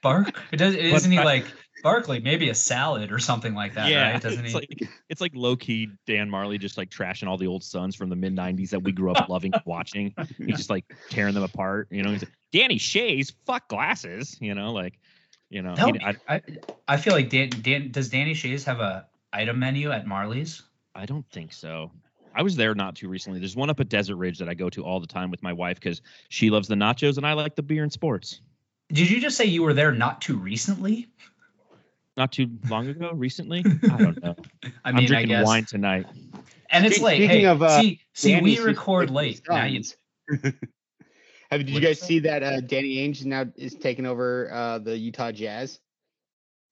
Bark 0.00 0.38
it 0.52 0.58
does, 0.58 0.76
isn't 0.76 1.10
he 1.10 1.18
I- 1.18 1.24
like 1.24 1.46
Barkley? 1.82 2.20
Maybe 2.20 2.48
a 2.48 2.54
salad 2.54 3.12
or 3.12 3.18
something 3.18 3.54
like 3.54 3.74
that, 3.74 3.88
yeah, 3.90 4.12
right? 4.12 4.22
Doesn't 4.22 4.44
it's 4.44 4.52
he? 4.52 4.54
like 4.54 4.82
it's 5.08 5.20
like 5.20 5.32
low 5.34 5.56
key 5.56 5.88
Dan 6.06 6.30
Majerle 6.30 6.58
just 6.58 6.76
like 6.78 6.90
trashing 6.90 7.28
all 7.28 7.36
the 7.36 7.46
old 7.46 7.62
Suns 7.62 7.94
from 7.94 8.08
the 8.08 8.16
mid 8.16 8.34
'90s 8.34 8.70
that 8.70 8.82
we 8.82 8.92
grew 8.92 9.12
up 9.12 9.28
loving 9.28 9.52
watching. 9.64 10.14
He's 10.38 10.56
just 10.56 10.70
like 10.70 10.84
tearing 11.10 11.34
them 11.34 11.42
apart. 11.42 11.88
You 11.90 12.02
know, 12.02 12.10
he's 12.10 12.22
like, 12.22 12.32
Danny 12.52 12.78
Schayes, 12.78 13.32
fuck 13.44 13.68
glasses. 13.68 14.36
You 14.40 14.54
know, 14.54 14.72
like, 14.72 14.98
you 15.50 15.62
know, 15.62 15.74
he- 15.74 16.00
I, 16.00 16.16
I, 16.28 16.42
I 16.88 16.96
feel 16.96 17.12
like 17.12 17.30
Dan, 17.30 17.50
Dan 17.62 17.90
does 17.90 18.08
Danny 18.08 18.34
Schayes 18.34 18.64
have 18.64 18.80
a 18.80 19.06
item 19.32 19.58
menu 19.58 19.90
at 19.90 20.06
Majerle's? 20.06 20.62
I 20.94 21.06
don't 21.06 21.28
think 21.30 21.52
so. 21.52 21.90
I 22.34 22.42
was 22.42 22.56
there 22.56 22.74
not 22.74 22.96
too 22.96 23.08
recently. 23.08 23.38
There's 23.38 23.56
one 23.56 23.70
up 23.70 23.80
at 23.80 23.88
Desert 23.88 24.16
Ridge 24.16 24.38
that 24.38 24.48
I 24.48 24.54
go 24.54 24.68
to 24.70 24.84
all 24.84 25.00
the 25.00 25.06
time 25.06 25.30
with 25.30 25.42
my 25.42 25.54
wife 25.54 25.80
because 25.80 26.02
she 26.28 26.50
loves 26.50 26.68
the 26.68 26.74
nachos 26.74 27.16
and 27.16 27.26
I 27.26 27.32
like 27.32 27.56
the 27.56 27.62
beer 27.62 27.82
and 27.82 27.92
sports. 27.92 28.42
Did 28.92 29.10
you 29.10 29.20
just 29.20 29.36
say 29.36 29.46
you 29.46 29.62
were 29.62 29.72
there 29.72 29.90
not 29.90 30.20
too 30.20 30.36
recently? 30.36 31.08
Not 32.16 32.32
too 32.32 32.48
long 32.68 32.88
ago, 32.88 33.10
recently. 33.14 33.64
I 33.90 33.98
don't 33.98 34.22
know. 34.22 34.34
I 34.84 34.88
I'm 34.90 34.94
mean, 34.96 35.04
I 35.04 35.06
drinking 35.08 35.28
guess. 35.30 35.46
wine 35.46 35.64
tonight. 35.64 36.06
And 36.70 36.86
it's 36.86 36.96
Spe- 36.96 37.02
late. 37.02 37.16
speaking 37.16 37.40
Hey, 37.40 37.44
of, 37.46 37.62
uh, 37.62 37.80
see, 37.80 38.00
see, 38.14 38.32
Danny, 38.32 38.42
we 38.42 38.58
record 38.60 39.10
late. 39.10 39.42
Now 39.48 39.64
you, 39.64 39.82
Have 41.50 41.60
did 41.60 41.68
you 41.68 41.74
What'd 41.74 41.74
you 41.74 41.80
guys 41.80 42.00
say? 42.00 42.06
see 42.06 42.18
that 42.20 42.42
uh, 42.42 42.60
Danny 42.60 42.96
Ainge 42.96 43.24
now 43.24 43.46
is 43.56 43.74
taking 43.74 44.04
over 44.06 44.50
uh, 44.52 44.78
the 44.78 44.96
Utah 44.96 45.30
Jazz? 45.30 45.78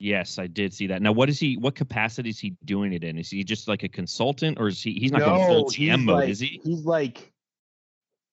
Yes, 0.01 0.39
I 0.41 0.49
did 0.49 0.75
see 0.75 0.89
that. 0.89 1.01
Now, 1.01 1.13
what 1.13 1.29
is 1.29 1.39
he? 1.39 1.57
What 1.57 1.77
capacity 1.77 2.31
is 2.31 2.41
he 2.41 2.57
doing 2.65 2.93
it 2.93 3.05
in? 3.05 3.17
Is 3.17 3.31
he 3.31 3.45
just 3.45 3.69
like 3.69 3.85
a 3.85 3.89
consultant, 3.89 4.59
or 4.59 4.67
is 4.67 4.83
he? 4.83 4.95
He's 4.95 5.13
not 5.13 5.21
going 5.21 5.47
full 5.47 5.67
GM 5.67 5.99
he's 5.99 6.05
mode, 6.05 6.17
like, 6.17 6.29
is 6.31 6.41
he? 6.41 6.61
He's 6.65 6.85
like, 6.85 7.33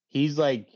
he's 0.09 0.37
like 0.39 0.67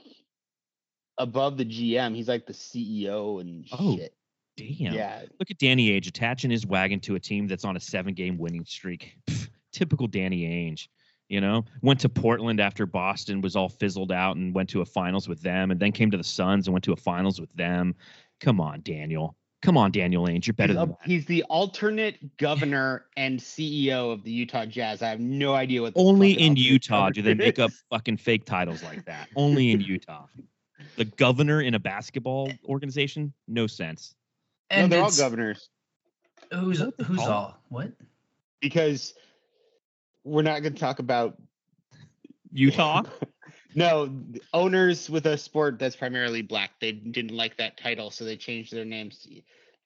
above 1.17 1.57
the 1.57 1.65
GM. 1.65 2.15
He's 2.15 2.27
like 2.27 2.45
the 2.45 2.53
CEO 2.53 3.41
and 3.41 3.65
Oh, 3.71 3.97
shit. 3.97 4.13
Damn. 4.57 4.93
Yeah, 4.93 5.23
Look 5.39 5.51
at 5.51 5.57
Danny 5.57 5.89
Ainge 5.89 6.07
attaching 6.07 6.49
his 6.49 6.65
wagon 6.65 6.99
to 7.01 7.15
a 7.15 7.19
team 7.19 7.47
that's 7.47 7.65
on 7.65 7.75
a 7.75 7.79
seven-game 7.79 8.37
winning 8.37 8.65
streak. 8.65 9.17
Pff, 9.27 9.49
typical 9.71 10.07
Danny 10.07 10.43
Ainge. 10.43 10.87
You 11.27 11.41
know, 11.41 11.65
went 11.81 11.99
to 12.01 12.09
Portland 12.09 12.59
after 12.59 12.85
Boston 12.85 13.41
was 13.41 13.55
all 13.55 13.67
fizzled 13.67 14.11
out 14.11 14.35
and 14.35 14.53
went 14.53 14.69
to 14.69 14.81
a 14.81 14.85
finals 14.85 15.27
with 15.27 15.41
them, 15.41 15.71
and 15.71 15.79
then 15.79 15.91
came 15.91 16.11
to 16.11 16.17
the 16.17 16.23
Suns 16.23 16.67
and 16.67 16.73
went 16.73 16.83
to 16.83 16.93
a 16.93 16.95
finals 16.95 17.41
with 17.41 17.51
them. 17.53 17.95
Come 18.41 18.61
on, 18.61 18.81
Daniel. 18.83 19.35
Come 19.63 19.77
on, 19.77 19.91
Daniel 19.91 20.27
Ainge. 20.27 20.45
You're 20.45 20.53
better 20.53 20.73
he's, 20.73 20.79
than 20.79 20.89
that. 20.89 20.97
he's 21.03 21.25
the 21.25 21.41
alternate 21.43 22.37
governor 22.37 23.05
and 23.17 23.39
CEO 23.39 24.13
of 24.13 24.23
the 24.23 24.29
Utah 24.29 24.67
Jazz. 24.67 25.01
I 25.01 25.09
have 25.09 25.19
no 25.19 25.55
idea 25.55 25.81
what. 25.81 25.93
Only 25.95 26.33
in 26.33 26.55
Utah 26.55 27.09
do 27.09 27.23
they 27.23 27.33
make 27.33 27.57
up 27.57 27.71
fucking 27.89 28.17
fake 28.17 28.45
titles 28.45 28.83
like 28.83 29.05
that. 29.05 29.27
Only 29.35 29.71
in 29.71 29.81
Utah. 29.81 30.27
The 30.97 31.05
governor 31.05 31.61
in 31.61 31.73
a 31.73 31.79
basketball 31.79 32.51
organization? 32.67 33.33
No 33.47 33.65
sense. 33.65 34.13
No, 34.71 34.77
And 34.77 34.91
they're 34.91 35.03
all 35.03 35.11
governors 35.11 35.69
Who's 36.53 36.81
who's 37.05 37.19
hell? 37.21 37.31
all 37.31 37.57
what? 37.69 37.91
because 38.61 39.13
we're 40.23 40.41
not 40.41 40.61
going 40.61 40.73
to 40.73 40.79
talk 40.79 40.99
about 40.99 41.37
Utah? 42.51 43.03
no 43.75 44.09
owners 44.53 45.09
with 45.09 45.25
a 45.27 45.37
sport 45.37 45.77
that's 45.79 45.95
primarily 45.95 46.41
black. 46.41 46.71
They 46.79 46.91
didn't 46.93 47.35
like 47.35 47.57
that 47.57 47.77
title, 47.77 48.09
so 48.09 48.23
they 48.25 48.37
changed 48.37 48.73
their 48.73 48.85
names 48.85 49.27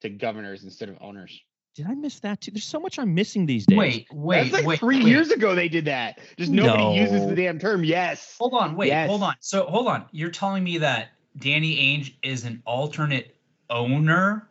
to 0.00 0.08
governors 0.08 0.64
instead 0.64 0.88
of 0.88 0.96
owners. 1.00 1.38
Did 1.74 1.86
I 1.86 1.94
miss 1.94 2.20
that 2.20 2.40
too? 2.40 2.50
There's 2.50 2.64
so 2.64 2.80
much 2.80 2.98
I'm 2.98 3.14
missing 3.14 3.46
these 3.46 3.64
days. 3.66 3.78
Wait, 3.78 4.06
wait, 4.12 4.42
That's 4.42 4.52
like 4.52 4.66
wait. 4.66 4.80
three 4.80 4.98
wait. 4.98 5.06
years 5.06 5.30
ago 5.30 5.54
they 5.54 5.68
did 5.68 5.84
that. 5.86 6.18
Just 6.36 6.50
nobody 6.50 6.98
uses 7.00 7.26
the 7.26 7.34
damn 7.34 7.58
term. 7.58 7.84
Yes. 7.84 8.36
Hold 8.38 8.54
on, 8.54 8.76
wait, 8.76 8.88
Yes. 8.88 9.08
hold 9.08 9.22
on. 9.22 9.34
So 9.40 9.66
hold 9.66 9.86
on. 9.86 10.04
You're 10.10 10.30
telling 10.30 10.64
me 10.64 10.78
that 10.78 11.10
Danny 11.38 11.76
Ainge 11.76 12.14
is 12.22 12.44
an 12.44 12.62
alternate 12.66 13.36
owner? 13.70 14.48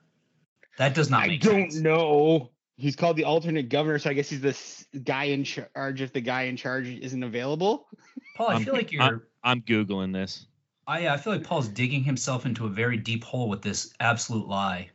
That 0.79 0.95
does 0.95 1.09
not 1.09 1.27
make 1.27 1.27
I 1.27 1.31
make 1.33 1.41
don't 1.41 1.71
sense. 1.71 1.83
know. 1.83 2.49
He's 2.77 2.95
called 2.95 3.17
the 3.17 3.25
alternate 3.25 3.67
governor, 3.69 3.99
so 3.99 4.09
I 4.09 4.13
guess 4.13 4.29
he's 4.29 4.39
the 4.41 4.99
guy 5.01 5.25
in 5.25 5.43
charge 5.43 6.01
if 6.01 6.13
the 6.13 6.21
guy 6.21 6.43
in 6.43 6.55
charge 6.55 6.87
isn't 6.87 7.21
available. 7.21 7.87
Paul, 8.37 8.47
I 8.47 8.53
I'm- 8.53 8.63
feel 8.63 8.73
like 8.73 8.93
I'm- 8.97 9.11
you're 9.11 9.27
I'm 9.43 9.61
Googling 9.61 10.13
this. 10.13 10.47
I 10.87 11.09
I 11.09 11.17
feel 11.17 11.33
like 11.33 11.43
Paul's 11.43 11.67
digging 11.67 12.03
himself 12.03 12.45
into 12.45 12.65
a 12.65 12.69
very 12.69 12.97
deep 12.97 13.23
hole 13.23 13.47
with 13.49 13.61
this 13.61 13.93
absolute 13.99 14.47
lie. 14.47 14.89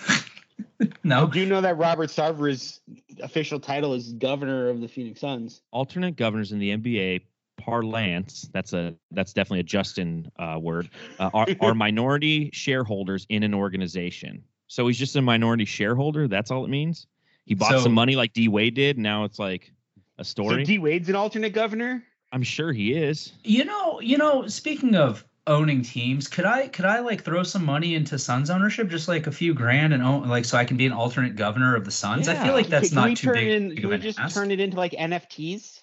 no. 1.04 1.26
Do 1.26 1.38
you 1.40 1.46
know 1.46 1.60
that 1.60 1.76
Robert 1.76 2.10
Sarver's 2.10 2.80
official 3.22 3.60
title 3.60 3.94
is 3.94 4.12
governor 4.14 4.68
of 4.68 4.80
the 4.80 4.88
Phoenix 4.88 5.20
Suns? 5.20 5.60
Alternate 5.70 6.16
governors 6.16 6.52
in 6.52 6.58
the 6.58 6.76
NBA 6.76 7.22
parlance, 7.58 8.48
that's 8.52 8.72
a 8.72 8.94
that's 9.12 9.32
definitely 9.32 9.60
a 9.60 9.64
Justin 9.64 10.30
uh, 10.38 10.58
word, 10.60 10.88
uh, 11.18 11.30
are, 11.32 11.46
are 11.60 11.74
minority 11.74 12.50
shareholders 12.52 13.26
in 13.28 13.42
an 13.42 13.54
organization. 13.54 14.42
So 14.72 14.86
he's 14.86 14.98
just 14.98 15.14
a 15.16 15.20
minority 15.20 15.66
shareholder. 15.66 16.28
That's 16.28 16.50
all 16.50 16.64
it 16.64 16.70
means. 16.70 17.06
He 17.44 17.54
bought 17.54 17.72
So- 17.72 17.80
some 17.80 17.92
money 17.92 18.16
like 18.16 18.32
D 18.32 18.48
Wade 18.48 18.72
did. 18.72 18.96
Now 18.96 19.24
it's 19.24 19.38
like 19.38 19.70
a 20.16 20.24
story. 20.24 20.64
So 20.64 20.64
D 20.64 20.78
Wade's 20.78 21.10
an 21.10 21.14
alternate 21.14 21.52
governor. 21.52 22.02
I'm 22.32 22.42
sure 22.42 22.72
he 22.72 22.94
is. 22.94 23.34
You 23.44 23.66
know, 23.66 24.00
you 24.00 24.16
know, 24.16 24.46
speaking 24.46 24.94
of 24.94 25.26
owning 25.46 25.82
teams, 25.82 26.26
could 26.26 26.46
I 26.46 26.68
could 26.68 26.86
I 26.86 27.00
like 27.00 27.22
throw 27.22 27.42
some 27.42 27.66
money 27.66 27.94
into 27.94 28.18
Suns 28.18 28.48
ownership, 28.48 28.88
just 28.88 29.08
like 29.08 29.26
a 29.26 29.30
few 29.30 29.52
grand 29.52 29.92
and 29.92 30.02
own 30.02 30.26
like 30.26 30.46
so 30.46 30.56
I 30.56 30.64
can 30.64 30.78
be 30.78 30.86
an 30.86 30.92
alternate 30.92 31.36
governor 31.36 31.76
of 31.76 31.84
the 31.84 31.90
Suns? 31.90 32.26
I 32.26 32.42
feel 32.42 32.54
like 32.54 32.68
that's 32.68 32.88
can, 32.88 32.96
can 32.96 33.08
not 33.10 33.16
too 33.18 33.32
big, 33.34 33.48
in, 33.48 33.68
big 33.68 33.76
Can 33.76 33.84
of 33.84 33.90
we 33.90 33.98
just 33.98 34.18
ask. 34.18 34.34
turn 34.34 34.50
it 34.50 34.58
into 34.58 34.78
like 34.78 34.92
NFTs? 34.92 35.82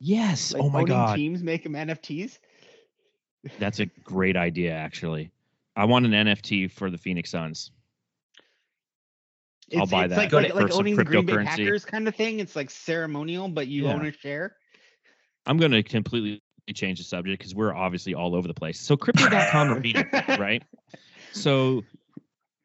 Yes. 0.00 0.52
Like 0.52 0.60
oh 0.60 0.70
my 0.70 0.80
owning 0.80 0.88
god. 0.88 1.14
Teams 1.14 1.40
make 1.40 1.62
them 1.62 1.74
NFTs. 1.74 2.40
That's 3.60 3.78
a 3.78 3.86
great 3.86 4.36
idea, 4.36 4.72
actually. 4.72 5.30
I 5.76 5.84
want 5.84 6.04
an 6.04 6.10
NFT 6.10 6.72
for 6.72 6.90
the 6.90 6.98
Phoenix 6.98 7.30
Suns. 7.30 7.70
I'll 9.74 9.82
It's, 9.82 9.90
buy 9.92 10.04
it's 10.04 10.14
that 10.14 10.32
like, 10.32 10.32
like, 10.32 10.54
like 10.54 10.72
owning 10.72 10.96
the 10.96 11.04
Green 11.04 11.26
Bay 11.26 11.32
cryptocurrency. 11.34 11.46
Packers 11.46 11.84
kind 11.84 12.08
of 12.08 12.14
thing. 12.14 12.40
It's 12.40 12.54
like 12.56 12.70
ceremonial, 12.70 13.48
but 13.48 13.66
you 13.66 13.86
Yeah. 13.86 13.94
own 13.94 14.06
a 14.06 14.12
share. 14.12 14.56
I'm 15.46 15.58
going 15.58 15.72
to 15.72 15.82
completely 15.82 16.42
change 16.74 16.98
the 16.98 17.04
subject 17.04 17.38
because 17.38 17.54
we're 17.54 17.74
obviously 17.74 18.14
all 18.14 18.34
over 18.34 18.48
the 18.48 18.54
place. 18.54 18.80
So, 18.80 18.96
crypto.com 18.96 19.72
arena, 19.72 20.06
right? 20.38 20.62
So, 21.32 21.84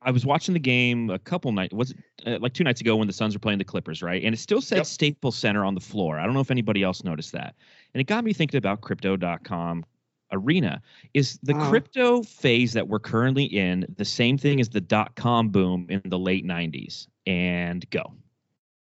I 0.02 0.12
was 0.12 0.26
watching 0.26 0.54
the 0.54 0.60
game 0.62 1.10
a 1.10 1.20
couple 1.20 1.52
nights, 1.52 1.74
was 1.74 1.92
it 1.92 1.98
uh, 2.26 2.40
like 2.40 2.54
two 2.54 2.64
nights 2.64 2.80
ago 2.80 2.96
when 2.96 3.08
the 3.08 3.14
Suns 3.14 3.36
were 3.36 3.40
playing 3.40 3.60
the 3.60 3.66
Clippers, 3.66 4.02
right? 4.02 4.24
And 4.24 4.34
it 4.34 4.38
still 4.38 4.62
said 4.62 4.78
Yep. 4.78 4.86
Staples 4.86 5.36
Center 5.38 5.66
on 5.66 5.76
the 5.76 5.82
floor. 5.82 6.18
I 6.18 6.24
don't 6.26 6.34
know 6.34 6.40
if 6.40 6.52
anybody 6.52 6.84
else 6.84 7.04
noticed 7.04 7.34
that. 7.34 7.56
And 7.94 8.00
it 8.00 8.06
got 8.06 8.24
me 8.24 8.32
thinking 8.32 8.58
about 8.58 8.80
crypto.com 8.80 9.84
arena. 10.32 10.82
Is 11.14 11.40
the 11.44 11.54
crypto 11.54 12.24
phase 12.24 12.74
that 12.74 12.88
we're 12.88 13.00
currently 13.00 13.46
in 13.46 13.86
the 13.98 14.06
same 14.06 14.38
thing 14.38 14.60
as 14.60 14.70
the 14.70 14.82
dot 14.82 15.16
com 15.16 15.50
boom 15.50 15.88
in 15.90 16.02
the 16.06 16.20
late 16.20 16.46
90s? 16.46 17.08
And 17.26 17.90
go. 17.90 18.14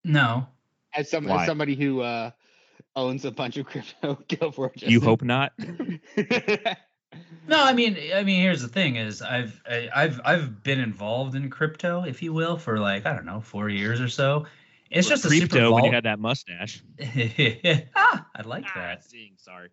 No. 0.04 0.46
As 0.94 1.10
some 1.10 1.26
as 1.28 1.46
somebody 1.46 1.74
who 1.74 2.00
uh, 2.00 2.30
owns 2.96 3.24
a 3.24 3.30
bunch 3.30 3.56
of 3.56 3.66
crypto, 3.66 4.18
go 4.40 4.50
for 4.50 4.72
it. 4.74 4.82
You 4.82 5.00
hope 5.00 5.22
not? 5.22 5.52
No, 7.46 7.62
I 7.62 7.74
mean, 7.74 7.98
I 8.14 8.22
mean, 8.22 8.40
here's 8.40 8.62
the 8.62 8.68
thing: 8.68 8.96
is 8.96 9.20
I've 9.20 9.60
I, 9.66 9.88
I've 9.94 10.20
I've 10.24 10.62
been 10.62 10.80
involved 10.80 11.34
in 11.34 11.50
crypto, 11.50 12.04
if 12.04 12.22
you 12.22 12.32
will, 12.32 12.56
for 12.56 12.78
like 12.78 13.04
I 13.04 13.12
don't 13.12 13.26
know, 13.26 13.40
four 13.40 13.68
years 13.68 14.00
or 14.00 14.08
so. 14.08 14.46
It's 14.90 15.08
just 15.08 15.24
a 15.24 15.28
super 15.30 15.48
crypto 15.48 15.72
when 15.72 15.84
you 15.84 15.92
had 15.92 16.04
that 16.04 16.18
mustache. 16.18 16.82
ah, 17.96 18.26
I 18.34 18.42
like 18.42 18.64
Ah, 18.68 18.72
that. 18.76 19.04
zing, 19.04 19.34
sorry. 19.36 19.70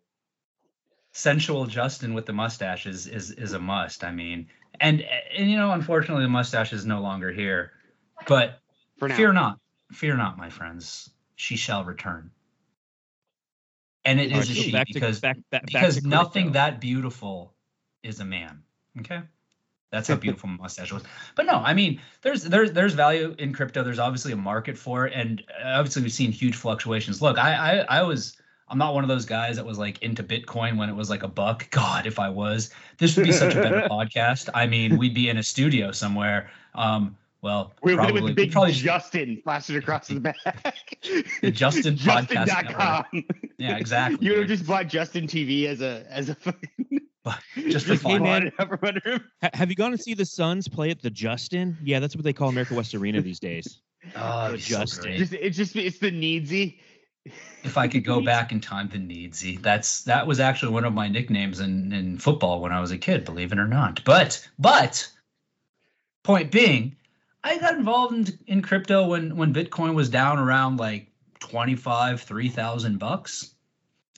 Sensual 1.19 1.65
Justin 1.65 2.13
with 2.13 2.25
the 2.25 2.33
mustache 2.33 2.85
is 2.85 3.05
is 3.05 3.31
is 3.31 3.51
a 3.53 3.59
must. 3.59 4.03
I 4.05 4.11
mean, 4.11 4.47
and 4.79 5.03
and 5.37 5.49
you 5.49 5.57
know, 5.57 5.71
unfortunately, 5.71 6.23
the 6.23 6.29
mustache 6.29 6.71
is 6.71 6.85
no 6.85 7.01
longer 7.01 7.29
here. 7.31 7.71
But 8.27 8.59
fear 8.99 9.33
not, 9.33 9.59
fear 9.91 10.15
not, 10.15 10.37
my 10.37 10.49
friends. 10.49 11.09
She 11.35 11.57
shall 11.57 11.83
return. 11.83 12.31
And 14.05 14.19
it 14.19 14.31
All 14.31 14.39
is 14.39 14.49
right, 14.49 14.57
a 14.57 14.59
so 14.59 14.61
she 14.63 14.71
to- 14.71 14.85
because 14.93 15.19
back- 15.19 15.37
back- 15.51 15.65
because 15.65 16.03
nothing 16.03 16.53
that 16.53 16.79
beautiful 16.79 17.53
is 18.01 18.19
a 18.21 18.25
man. 18.25 18.63
Okay. 18.99 19.21
That's 19.91 20.07
how 20.07 20.15
beautiful 20.25 20.49
mustache 20.49 20.91
was. 20.93 21.03
But 21.35 21.45
no, 21.47 21.55
I 21.55 21.73
mean, 21.73 21.99
there's 22.21 22.43
there's 22.43 22.71
there's 22.71 22.93
value 22.93 23.35
in 23.37 23.51
crypto. 23.53 23.83
There's 23.83 23.99
obviously 23.99 24.31
a 24.31 24.37
market 24.37 24.77
for 24.77 25.05
it, 25.05 25.13
and 25.13 25.43
uh, 25.63 25.67
obviously 25.79 26.01
we've 26.03 26.13
seen 26.13 26.31
huge 26.31 26.55
fluctuations. 26.55 27.21
Look, 27.21 27.37
I 27.37 27.79
I, 27.79 27.99
I 27.99 28.03
was 28.03 28.37
I'm 28.69 28.77
not 28.77 28.93
one 28.93 29.03
of 29.03 29.07
those 29.07 29.25
guys 29.25 29.55
that 29.55 29.65
was 29.65 29.77
like 29.77 30.01
into 30.01 30.23
Bitcoin 30.23 30.77
when 30.77 30.89
it 30.89 30.95
was 30.95 31.09
like 31.09 31.23
a 31.23 31.27
buck. 31.27 31.69
God, 31.71 32.05
if 32.05 32.19
I 32.19 32.29
was, 32.29 32.71
this 32.97 33.15
would 33.17 33.25
be 33.25 33.31
such 33.31 33.55
a 33.55 33.61
better 33.61 33.87
podcast. 33.91 34.49
I 34.53 34.67
mean, 34.67 34.97
we'd 34.97 35.13
be 35.13 35.29
in 35.29 35.37
a 35.37 35.43
studio 35.43 35.91
somewhere. 35.91 36.51
Um, 36.75 37.17
well, 37.41 37.73
With, 37.81 37.95
probably 37.95 38.13
with 38.13 38.21
the 38.21 38.25
we'd 38.27 38.35
big 38.35 38.51
probably 38.51 38.73
Justin 38.73 39.41
plastered 39.43 39.77
across 39.77 40.07
the 40.07 40.19
back. 40.19 40.97
The 41.41 41.51
Justin 41.51 41.95
Podcast 41.97 42.47
Justin.com. 42.47 43.05
yeah, 43.57 43.77
exactly. 43.77 44.25
You 44.25 44.33
would 44.33 44.39
have 44.41 44.49
just 44.49 44.67
bought 44.67 44.87
Justin 44.87 45.25
TV 45.25 45.65
as 45.65 45.81
a 45.81 46.05
as 46.09 46.27
a 46.27 46.35
fucking 46.35 46.99
just 47.55 47.85
for 47.85 47.93
just 47.93 48.03
fun. 48.03 48.21
bought 48.23 48.43
it 48.43 48.53
out 48.59 48.67
from 48.69 48.79
under 48.83 49.01
him. 49.05 49.23
Ha- 49.41 49.49
have 49.53 49.69
you 49.69 49.75
gone 49.75 49.91
to 49.91 49.97
see 49.97 50.13
the 50.13 50.25
Suns 50.25 50.67
play 50.67 50.89
at 50.89 51.01
the 51.01 51.09
Justin? 51.09 51.77
Yeah, 51.81 51.99
that's 51.99 52.15
what 52.15 52.25
they 52.25 52.33
call 52.33 52.49
America 52.49 52.73
West 52.75 52.93
Arena 52.93 53.21
these 53.21 53.39
days. 53.39 53.79
Oh, 54.15 54.47
it'd 54.47 54.57
be 54.57 54.61
so 54.61 54.79
Justin. 54.79 55.17
Just 55.17 55.33
it's 55.33 55.57
just 55.57 55.75
it's 55.75 55.99
the 55.99 56.11
needsy. 56.11 56.79
If 57.63 57.77
I 57.77 57.87
could 57.87 58.03
go 58.03 58.21
back 58.25 58.51
in 58.51 58.61
time, 58.61 58.89
the 58.89 58.97
Needsy. 58.97 59.61
That's 59.61 60.03
that 60.03 60.27
was 60.27 60.39
actually 60.39 60.73
one 60.73 60.85
of 60.85 60.93
my 60.93 61.07
nicknames 61.07 61.59
in 61.59 61.91
in 61.93 62.17
football 62.17 62.61
when 62.61 62.71
I 62.71 62.81
was 62.81 62.91
a 62.91 62.97
kid, 62.97 63.25
believe 63.25 63.51
it 63.51 63.59
or 63.59 63.67
not. 63.67 64.03
But 64.05 64.47
but 64.57 65.09
point 66.23 66.51
being, 66.51 66.95
I 67.43 67.57
got 67.57 67.75
involved 67.75 68.13
in, 68.13 68.39
in 68.47 68.61
crypto 68.61 69.07
when 69.07 69.35
when 69.35 69.53
Bitcoin 69.53 69.95
was 69.95 70.09
down 70.09 70.39
around 70.39 70.77
like 70.77 71.07
25, 71.39 72.21
3000 72.21 72.99
bucks. 72.99 73.53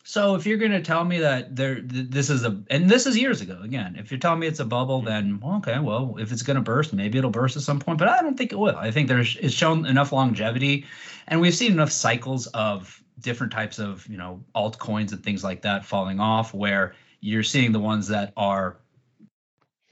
So 0.03 0.35
if 0.35 0.45
you're 0.45 0.57
going 0.57 0.71
to 0.71 0.81
tell 0.81 1.03
me 1.03 1.19
that 1.19 1.55
there 1.55 1.75
th- 1.75 2.09
this 2.09 2.29
is 2.29 2.43
a 2.43 2.61
and 2.69 2.89
this 2.89 3.05
is 3.05 3.17
years 3.17 3.41
ago 3.41 3.59
again, 3.63 3.95
if 3.97 4.11
you're 4.11 4.19
telling 4.19 4.39
me 4.39 4.47
it's 4.47 4.59
a 4.59 4.65
bubble 4.65 5.01
then 5.01 5.39
well, 5.39 5.57
okay, 5.57 5.79
well, 5.79 6.15
if 6.19 6.31
it's 6.31 6.41
going 6.41 6.55
to 6.55 6.61
burst, 6.61 6.91
maybe 6.91 7.17
it'll 7.17 7.29
burst 7.29 7.55
at 7.55 7.63
some 7.63 7.79
point, 7.79 7.99
but 7.99 8.09
I 8.09 8.21
don't 8.21 8.37
think 8.37 8.51
it 8.51 8.59
will. 8.59 8.75
I 8.75 8.91
think 8.91 9.07
there's 9.07 9.37
it's 9.39 9.53
shown 9.53 9.85
enough 9.85 10.11
longevity 10.11 10.85
and 11.27 11.39
we've 11.39 11.53
seen 11.53 11.71
enough 11.71 11.91
cycles 11.91 12.47
of 12.47 13.00
different 13.21 13.51
types 13.53 13.79
of, 13.79 14.07
you 14.07 14.17
know, 14.17 14.43
altcoins 14.55 15.11
and 15.11 15.23
things 15.23 15.43
like 15.43 15.61
that 15.61 15.85
falling 15.85 16.19
off 16.19 16.53
where 16.53 16.93
you're 17.19 17.43
seeing 17.43 17.71
the 17.71 17.79
ones 17.79 18.07
that 18.07 18.33
are 18.35 18.77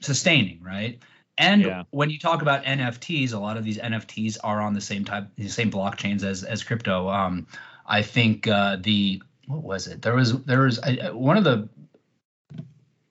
sustaining, 0.00 0.62
right? 0.62 0.98
And 1.38 1.62
Yeah. 1.62 1.82
when 1.90 2.10
you 2.10 2.18
talk 2.18 2.42
about 2.42 2.64
NFTs, 2.64 3.32
a 3.32 3.38
lot 3.38 3.56
of 3.56 3.64
these 3.64 3.78
NFTs 3.78 4.36
are 4.44 4.60
on 4.60 4.74
the 4.74 4.80
same 4.80 5.04
type, 5.04 5.28
the 5.36 5.48
same 5.48 5.70
blockchains 5.70 6.22
as 6.22 6.44
as 6.44 6.62
crypto. 6.62 7.08
Um, 7.08 7.46
I 7.86 8.02
think 8.02 8.46
uh, 8.46 8.76
the 8.80 9.22
what 9.46 9.62
was 9.62 9.86
it? 9.86 10.02
There 10.02 10.14
was 10.14 10.42
there 10.44 10.60
was 10.62 10.80
one 11.12 11.36
of 11.36 11.44
the 11.44 11.68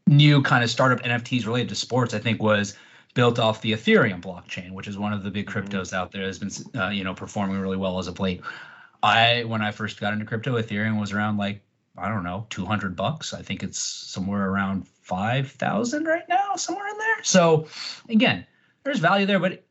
new 0.08 0.42
kind 0.42 0.64
of 0.64 0.70
startup 0.70 1.02
NFTs 1.02 1.46
related 1.46 1.70
to 1.70 1.76
sports. 1.76 2.14
I 2.14 2.20
think 2.20 2.42
was 2.42 2.76
built 3.16 3.40
off 3.40 3.62
the 3.62 3.72
Ethereum 3.72 4.22
blockchain, 4.22 4.72
which 4.72 4.88
is 4.88 4.98
one 4.98 5.14
of 5.14 5.24
the 5.24 5.32
big 5.32 5.48
Mhm. 5.48 5.54
cryptos 5.54 5.94
out 5.94 6.12
there. 6.12 6.24
Has 6.24 6.40
been 6.40 6.52
uh, 6.80 6.90
you 6.90 7.04
know 7.04 7.14
performing 7.14 7.60
really 7.60 7.78
well 7.78 7.98
as 7.98 8.08
of 8.08 8.20
late. 8.20 8.42
I 9.02 9.44
when 9.46 9.62
I 9.62 9.72
first 9.72 10.00
got 10.00 10.14
into 10.14 10.26
crypto, 10.26 10.62
Ethereum 10.62 11.00
was 11.00 11.14
around 11.14 11.38
like 11.38 11.64
I 11.98 12.08
don't 12.08 12.24
know, 12.24 12.46
200 12.50 12.96
bucks. 12.96 13.34
I 13.34 13.42
think 13.42 13.62
it's 13.62 13.80
somewhere 13.80 14.50
around 14.50 14.88
5,000 14.88 16.06
right 16.06 16.28
now, 16.30 16.56
somewhere 16.56 16.88
in 16.88 16.98
there. 16.98 17.24
So 17.24 17.68
again, 18.08 18.46
there's 18.84 19.00
value 19.00 19.26
there, 19.26 19.40
but 19.40 19.66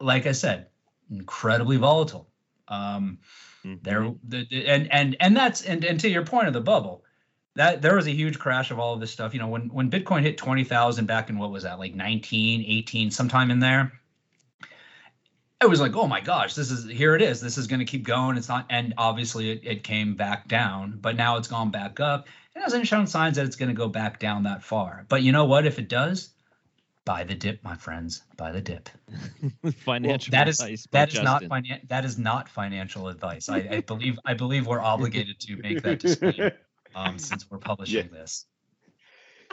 like 0.00 0.26
I 0.26 0.32
said, 0.32 0.68
incredibly 1.10 1.76
volatile. 1.76 2.28
Um, 2.68 3.18
Mhm. 3.64 3.78
there 3.82 4.12
the, 4.24 4.44
the- 4.50 4.66
and 4.66 4.90
and 4.92 5.16
and 5.20 5.36
that's 5.36 5.62
and 5.62 5.84
and 5.84 6.00
to 6.00 6.08
your 6.08 6.24
point 6.24 6.48
of 6.48 6.52
the 6.52 6.60
bubble, 6.60 7.04
that 7.54 7.80
there 7.82 7.94
was 7.94 8.06
a 8.08 8.10
huge 8.12 8.38
crash 8.38 8.70
of 8.72 8.78
all 8.80 8.94
of 8.94 9.00
this 9.00 9.12
stuff. 9.12 9.34
You 9.34 9.40
know, 9.40 9.48
when 9.48 9.68
when 9.68 9.90
Bitcoin 9.90 10.22
hit 10.22 10.36
20,000 10.38 11.06
back 11.06 11.30
in 11.30 11.38
what 11.38 11.50
was 11.52 11.62
that, 11.62 11.78
like 11.78 11.94
19, 11.94 12.64
18, 12.66 13.10
sometime 13.10 13.50
in 13.52 13.60
there. 13.60 13.92
It 15.62 15.68
was 15.70 15.80
like, 15.80 15.94
oh 15.96 16.06
my 16.06 16.20
gosh, 16.20 16.54
this 16.54 16.70
is 16.70 16.88
here 16.90 17.14
it 17.14 17.22
is. 17.22 17.40
This 17.40 17.56
is 17.56 17.66
going 17.66 17.80
to 17.80 17.86
keep 17.86 18.04
going. 18.04 18.36
It's 18.36 18.48
not, 18.48 18.66
and 18.70 18.92
obviously 18.98 19.50
it, 19.50 19.60
it 19.64 19.84
came 19.84 20.14
back 20.16 20.48
down, 20.48 20.98
but 21.00 21.16
now 21.16 21.36
it's 21.36 21.48
gone 21.48 21.70
back 21.70 22.00
up. 22.00 22.26
It 22.54 22.60
hasn't 22.60 22.86
shown 22.86 23.06
signs 23.06 23.36
that 23.36 23.46
it's 23.46 23.56
going 23.56 23.68
to 23.68 23.74
go 23.74 23.88
back 23.88 24.18
down 24.18 24.42
that 24.42 24.62
far. 24.62 25.06
But 25.08 25.22
you 25.22 25.32
know 25.32 25.44
what? 25.44 25.64
If 25.64 25.78
it 25.78 25.88
does, 25.88 26.30
buy 27.04 27.24
the 27.24 27.34
dip, 27.34 27.62
my 27.64 27.76
friends. 27.76 28.22
Buy 28.36 28.52
the 28.52 28.60
dip. 28.60 28.88
Financial 29.84 30.32
that 30.32 30.48
is 30.48 30.60
advice 30.60 30.86
by 30.86 30.98
that 30.98 31.08
is 31.14 31.22
not 31.22 31.42
Justin. 31.42 31.48
finan- 31.62 31.88
that 31.88 32.04
is 32.04 32.18
not 32.18 32.48
financial 32.48 33.08
advice. 33.08 33.48
I, 33.48 33.58
I 33.70 33.80
believe 33.86 34.18
I 34.24 34.34
believe 34.34 34.66
we're 34.66 34.80
obligated 34.80 35.38
to 35.40 35.56
make 35.56 35.82
that 35.82 36.00
disclaimer 36.00 36.52
um, 36.94 37.18
since 37.18 37.50
we're 37.50 37.58
publishing 37.58 38.10
this. 38.12 38.46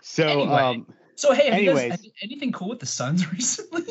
so 0.02 0.28
Anyway. 0.28 0.62
um 0.62 0.94
So 1.16 1.34
hey, 1.34 1.50
have 1.52 1.62
you 1.62 1.70
guys 1.74 1.84
Anyways. 1.84 2.12
anything 2.24 2.52
cool 2.52 2.70
with 2.70 2.80
the 2.80 2.86
Suns 2.86 3.32
recently? 3.32 3.86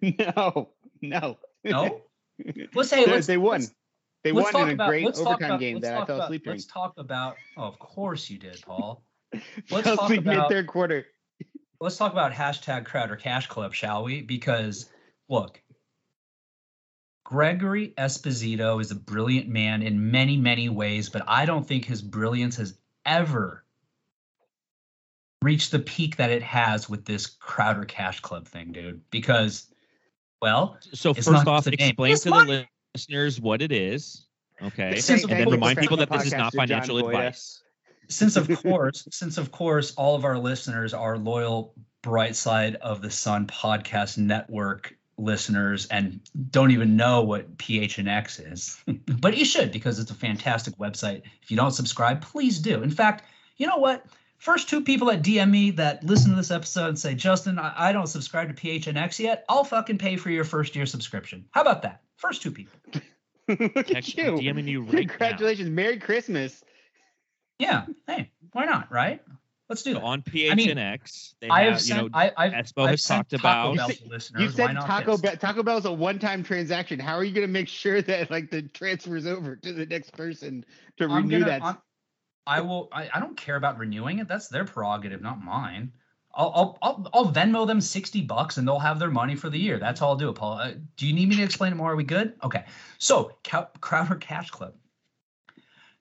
no, 0.00 0.70
no. 1.02 1.36
No. 1.64 2.00
Let's 2.74 2.88
say 2.90 3.04
They- 3.04 3.10
let's, 3.12 3.26
they 3.26 3.36
won. 3.36 3.62
They 4.24 4.32
let's 4.32 4.44
won 4.46 4.52
talk 4.52 4.62
in 4.62 4.68
a 4.70 4.72
about- 4.74 4.88
great 4.88 5.06
overtime 5.06 5.36
about- 5.50 5.60
game 5.60 5.74
let's 5.76 5.86
that 5.86 5.94
I 5.94 5.98
talk 5.98 6.06
fell 6.06 6.16
about- 6.16 6.24
asleep 6.26 6.44
during. 6.44 6.56
Let's 6.56 6.66
talk 6.66 6.94
about. 6.96 7.36
Oh, 7.56 7.62
of 7.64 7.78
course 7.78 8.28
you 8.30 8.38
did, 8.38 8.60
Paul. 8.62 9.02
Let's 9.70 9.86
talk 9.86 10.02
asleep 10.02 10.24
mid 10.24 10.34
about- 10.34 10.50
third 10.50 10.66
quarter. 10.66 11.06
let's 11.80 11.96
talk 11.96 12.12
about 12.12 12.32
hashtag 12.32 12.84
Crowder 12.86 13.16
Cash 13.16 13.48
Club, 13.48 13.74
shall 13.74 14.04
we? 14.04 14.22
Because 14.22 14.88
look, 15.28 15.60
Gregory 17.24 17.94
Esposito 17.98 18.80
is 18.80 18.90
a 18.90 18.94
brilliant 18.94 19.48
man 19.48 19.82
in 19.82 20.10
many, 20.10 20.36
many 20.36 20.68
ways, 20.68 21.08
but 21.08 21.22
I 21.26 21.46
don't 21.46 21.66
think 21.66 21.84
his 21.84 22.02
brilliance 22.02 22.56
has 22.56 22.78
ever 23.06 23.64
reached 25.42 25.70
the 25.72 25.78
peak 25.78 26.16
that 26.16 26.30
it 26.30 26.42
has 26.42 26.88
with 26.88 27.04
this 27.04 27.26
Crowder 27.26 27.84
Cash 27.84 28.20
Club 28.20 28.46
thing, 28.46 28.72
dude. 28.72 29.00
Because, 29.10 29.66
well, 30.44 30.76
So 30.92 31.14
first 31.14 31.46
off, 31.46 31.66
explain 31.66 32.12
It's 32.12 32.22
to 32.24 32.30
money. 32.30 32.52
the 32.52 32.66
listeners 32.94 33.40
what 33.40 33.62
it 33.62 33.72
is. 33.72 34.26
Okay. 34.62 35.00
Since 35.00 35.22
And 35.24 35.32
then 35.32 35.48
remind 35.48 35.78
people 35.78 35.96
that 35.96 36.10
this 36.10 36.26
is 36.26 36.32
not 36.32 36.52
podcast 36.52 36.66
to 36.66 36.66
John 36.66 36.66
financial 36.68 36.98
advice. 36.98 37.62
since 38.08 38.36
of 38.36 38.48
course, 38.62 39.08
since 39.10 39.38
of 39.38 39.50
course, 39.50 39.94
all 39.96 40.14
of 40.14 40.24
our 40.26 40.38
listeners 40.38 40.92
are 40.92 41.16
loyal 41.16 41.74
Bright 42.02 42.36
Side 42.36 42.76
of 42.76 43.00
the 43.00 43.10
Sun 43.10 43.46
podcast 43.46 44.18
network 44.18 44.94
listeners 45.16 45.86
and 45.86 46.20
don't 46.50 46.72
even 46.72 46.94
know 46.96 47.22
what 47.22 47.56
PHNX 47.56 48.52
is. 48.52 48.82
but 49.20 49.38
you 49.38 49.46
should 49.46 49.72
because 49.72 49.98
it's 49.98 50.10
a 50.10 50.14
fantastic 50.14 50.76
website. 50.76 51.22
If 51.42 51.50
you 51.50 51.56
don't 51.56 51.70
subscribe, 51.72 52.20
please 52.20 52.58
do. 52.58 52.82
In 52.82 52.90
fact, 52.90 53.24
you 53.56 53.66
know 53.66 53.78
what? 53.78 54.04
First 54.44 54.68
two 54.68 54.82
people 54.82 55.06
that 55.06 55.22
DM 55.22 55.48
me 55.50 55.70
that 55.70 56.04
listen 56.04 56.28
to 56.32 56.36
this 56.36 56.50
episode 56.50 56.88
and 56.88 56.98
say, 56.98 57.14
Justin, 57.14 57.58
I, 57.58 57.72
I 57.88 57.92
don't 57.92 58.06
subscribe 58.08 58.54
to 58.54 58.62
PHNX 58.62 59.18
yet, 59.18 59.42
I'll 59.48 59.64
fucking 59.64 59.96
pay 59.96 60.16
for 60.18 60.28
your 60.28 60.44
first 60.44 60.76
year 60.76 60.84
subscription. 60.84 61.46
How 61.52 61.62
about 61.62 61.80
that? 61.80 62.02
First 62.18 62.42
two 62.42 62.50
people. 62.50 62.78
Look 63.48 63.58
Heck, 63.88 63.90
at 63.90 64.18
I'm 64.18 64.36
you. 64.36 64.52
DMing 64.52 64.68
you 64.68 64.82
right 64.82 64.92
now. 64.92 64.98
Congratulations. 64.98 65.70
Merry 65.70 65.98
Christmas. 65.98 66.62
Yeah. 67.58 67.86
Hey, 68.06 68.32
why 68.52 68.66
not? 68.66 68.92
Right? 68.92 69.22
Let's 69.70 69.82
do 69.82 69.94
So 69.94 70.00
that. 70.00 70.04
on 70.04 70.22
I 70.26 70.54
mean, 70.54 70.68
PHNX, 70.76 71.34
they 71.40 71.48
I 71.48 71.62
have, 71.62 71.72
have 71.78 71.86
you 71.86 71.94
know, 71.94 72.08
I, 72.12 72.30
I've, 72.36 72.52
Espo 72.52 72.82
I've 72.84 72.90
has 72.90 73.02
sent 73.02 73.30
talked 73.30 73.42
Taco 73.42 73.72
about. 73.72 73.76
Bell 73.78 73.88
You 73.88 73.94
said- 73.94 74.10
listeners. 74.10 74.56
You 74.58 74.62
Why 74.62 74.72
not 74.72 74.86
Taco? 74.86 75.16
Bell. 75.16 75.36
Taco 75.36 75.62
Bell's 75.62 75.86
a 75.86 75.92
one-time 75.92 76.42
transaction. 76.42 76.98
How 76.98 77.14
are 77.14 77.24
you 77.24 77.32
going 77.32 77.46
to 77.46 77.52
make 77.52 77.68
sure 77.68 78.02
that 78.02 78.30
like 78.30 78.50
the 78.50 78.60
transfers 78.60 79.24
over 79.26 79.56
to 79.56 79.72
the 79.72 79.86
next 79.86 80.12
person 80.12 80.66
to 80.98 81.04
I'm 81.06 81.22
renew 81.24 81.38
gonna, 81.40 81.50
that? 81.50 81.62
I'm, 81.64 81.78
I 82.46 82.60
will. 82.60 82.88
I, 82.92 83.08
I 83.14 83.20
don't 83.20 83.36
care 83.36 83.56
about 83.56 83.78
renewing 83.78 84.18
it. 84.18 84.28
That's 84.28 84.48
their 84.48 84.64
prerogative, 84.64 85.22
not 85.22 85.42
mine. 85.42 85.92
I'll, 86.36 86.52
I'll, 86.54 86.78
I'll, 86.82 87.10
I'll 87.14 87.32
Venmo 87.32 87.66
them 87.66 87.80
sixty 87.80 88.20
bucks 88.20 88.56
and 88.56 88.66
they'll 88.66 88.78
have 88.78 88.98
their 88.98 89.10
money 89.10 89.36
for 89.36 89.48
the 89.48 89.58
year. 89.58 89.78
That's 89.78 90.02
all 90.02 90.10
I'll 90.10 90.16
do, 90.16 90.32
Paul. 90.32 90.58
Uh, 90.58 90.72
do 90.96 91.06
you 91.06 91.14
need 91.14 91.28
me 91.28 91.36
to 91.36 91.42
explain 91.42 91.72
it 91.72 91.76
more? 91.76 91.92
Are 91.92 91.96
we 91.96 92.04
good? 92.04 92.34
Okay. 92.42 92.64
So, 92.98 93.32
Cow- 93.44 93.68
Crowder 93.80 94.16
Cash 94.16 94.50
Club. 94.50 94.74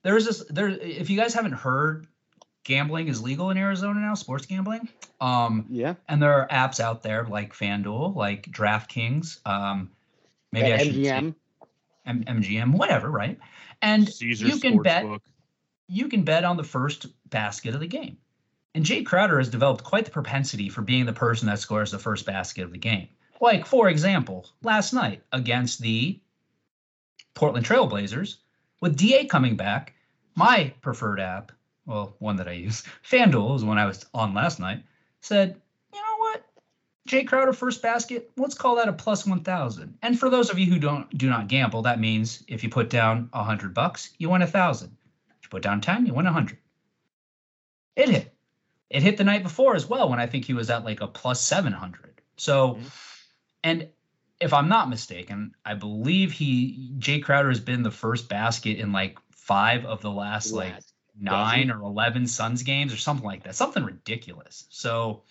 There 0.01 0.17
is 0.17 0.25
this. 0.25 0.43
There. 0.49 0.69
If 0.69 1.10
you 1.10 1.17
guys 1.17 1.34
haven't 1.34 1.53
heard, 1.53 2.08
gambling 2.63 3.08
is 3.08 3.21
legal 3.21 3.51
in 3.51 3.58
Arizona 3.58 3.99
now. 3.99 4.15
Sports 4.15 4.45
gambling. 4.45 4.89
Um, 5.21 5.67
yeah. 5.69 5.93
and 6.10 6.21
there 6.21 6.34
are 6.34 6.47
apps 6.49 6.82
out 6.82 7.03
there 7.03 7.23
like 7.25 7.53
FanDuel, 7.53 8.15
like 8.15 8.43
DraftKings. 8.51 9.38
Um, 9.47 9.91
maybe 10.51 10.73
I 10.73 10.77
should 10.79 10.95
say 10.95 11.01
MGM. 11.01 11.36
M- 12.06 12.23
MGM, 12.25 12.73
whatever, 12.73 13.10
right? 13.10 13.39
And 13.82 14.10
Caesar 14.10 14.47
you 14.47 14.60
can 14.60 14.82
bet 14.82 15.06
Sportsbook. 15.06 15.19
You 15.88 16.08
can 16.08 16.24
bet 16.24 16.43
on 16.43 16.58
the 16.58 16.63
first 16.63 17.08
basket 17.30 17.74
of 17.74 17.80
the 17.80 17.88
game. 17.88 18.17
And 18.76 18.86
Jay 18.86 19.04
Crowder 19.04 19.38
has 19.38 19.50
developed 19.50 19.84
quite 19.84 20.06
the 20.06 20.12
propensity 20.12 20.69
for 20.69 20.82
being 20.82 21.06
the 21.06 21.13
person 21.13 21.48
that 21.48 21.60
scores 21.60 21.91
the 21.91 22.00
first 22.00 22.26
basket 22.26 22.63
of 22.63 22.72
the 22.72 22.78
game. 22.78 23.08
Like, 23.39 23.65
for 23.65 23.89
example, 23.89 24.50
last 24.63 24.93
night 24.93 25.22
against 25.32 25.80
the 25.80 26.19
Portland 27.34 27.65
Trailblazers, 27.65 28.38
with 28.82 28.98
DA 28.98 29.26
coming 29.26 29.56
back, 29.56 29.93
my 30.36 30.74
preferred 30.82 31.19
app, 31.19 31.52
well, 31.86 32.15
one 32.19 32.38
that 32.38 32.48
I 32.48 32.54
use, 32.54 32.84
FanDuel 33.10 33.56
is 33.56 33.63
one 33.63 33.78
I 33.78 33.86
was 33.86 34.06
on 34.13 34.34
last 34.34 34.60
night, 34.60 34.84
said, 35.22 35.62
you 35.93 36.00
know 36.00 36.17
what? 36.17 36.43
Jay 37.06 37.24
Crowder 37.24 37.54
first 37.54 37.82
basket, 37.82 38.32
let's 38.38 38.56
call 38.56 38.78
that 38.78 38.88
a 38.88 38.93
plus 38.93 39.28
1000. 39.28 39.98
And 40.02 40.17
for 40.17 40.30
those 40.30 40.50
of 40.50 40.58
you 40.58 40.65
who 40.65 40.80
don't 40.80 41.15
do 41.15 41.30
not 41.30 41.48
gamble, 41.48 41.84
that 41.84 42.00
means 42.00 42.43
if 42.48 42.63
you 42.63 42.69
put 42.69 42.89
down 42.89 43.30
a 43.34 43.39
100 43.39 43.74
bucks, 43.74 44.12
you 44.17 44.30
win 44.30 44.41
a 44.41 44.46
1000. 44.46 44.96
Put 45.54 45.62
down 45.62 45.82
10, 45.82 46.08
you 46.08 46.16
win 46.16 46.26
a 46.26 46.34
100. 46.34 46.58
It 47.96 48.10
hit. 48.10 48.36
It 48.89 49.04
hit 49.04 49.18
the 49.18 49.24
night 49.24 49.44
before 49.44 49.76
as 49.76 49.86
well 49.86 50.10
when 50.10 50.20
I 50.20 50.26
think 50.26 50.46
he 50.46 50.56
was 50.56 50.72
at 50.72 50.84
like 50.84 51.00
a 51.02 51.06
plus 51.06 51.44
700. 51.44 52.24
So, 52.38 52.74
Mhm. 52.74 52.92
and 53.63 53.89
if 54.39 54.52
I'm 54.52 54.68
not 54.68 54.89
mistaken, 54.89 55.54
I 55.63 55.76
believe 55.76 56.32
he 56.32 56.96
Jay 56.98 57.20
Crowder 57.20 57.50
has 57.50 57.60
been 57.60 57.84
the 57.84 57.92
first 57.92 58.30
basket 58.30 58.80
in 58.80 58.92
like 58.94 59.20
five 59.30 59.86
of 59.86 60.02
the 60.02 60.10
last 60.10 60.52
like 60.54 60.74
nine 61.20 61.70
or 61.70 61.84
eleven 61.84 62.26
Suns 62.26 62.63
games 62.63 62.92
or 62.92 62.98
something 62.98 63.24
like 63.24 63.44
that. 63.44 63.54
Something 63.54 63.84
ridiculous. 63.84 64.66
So 64.72 65.22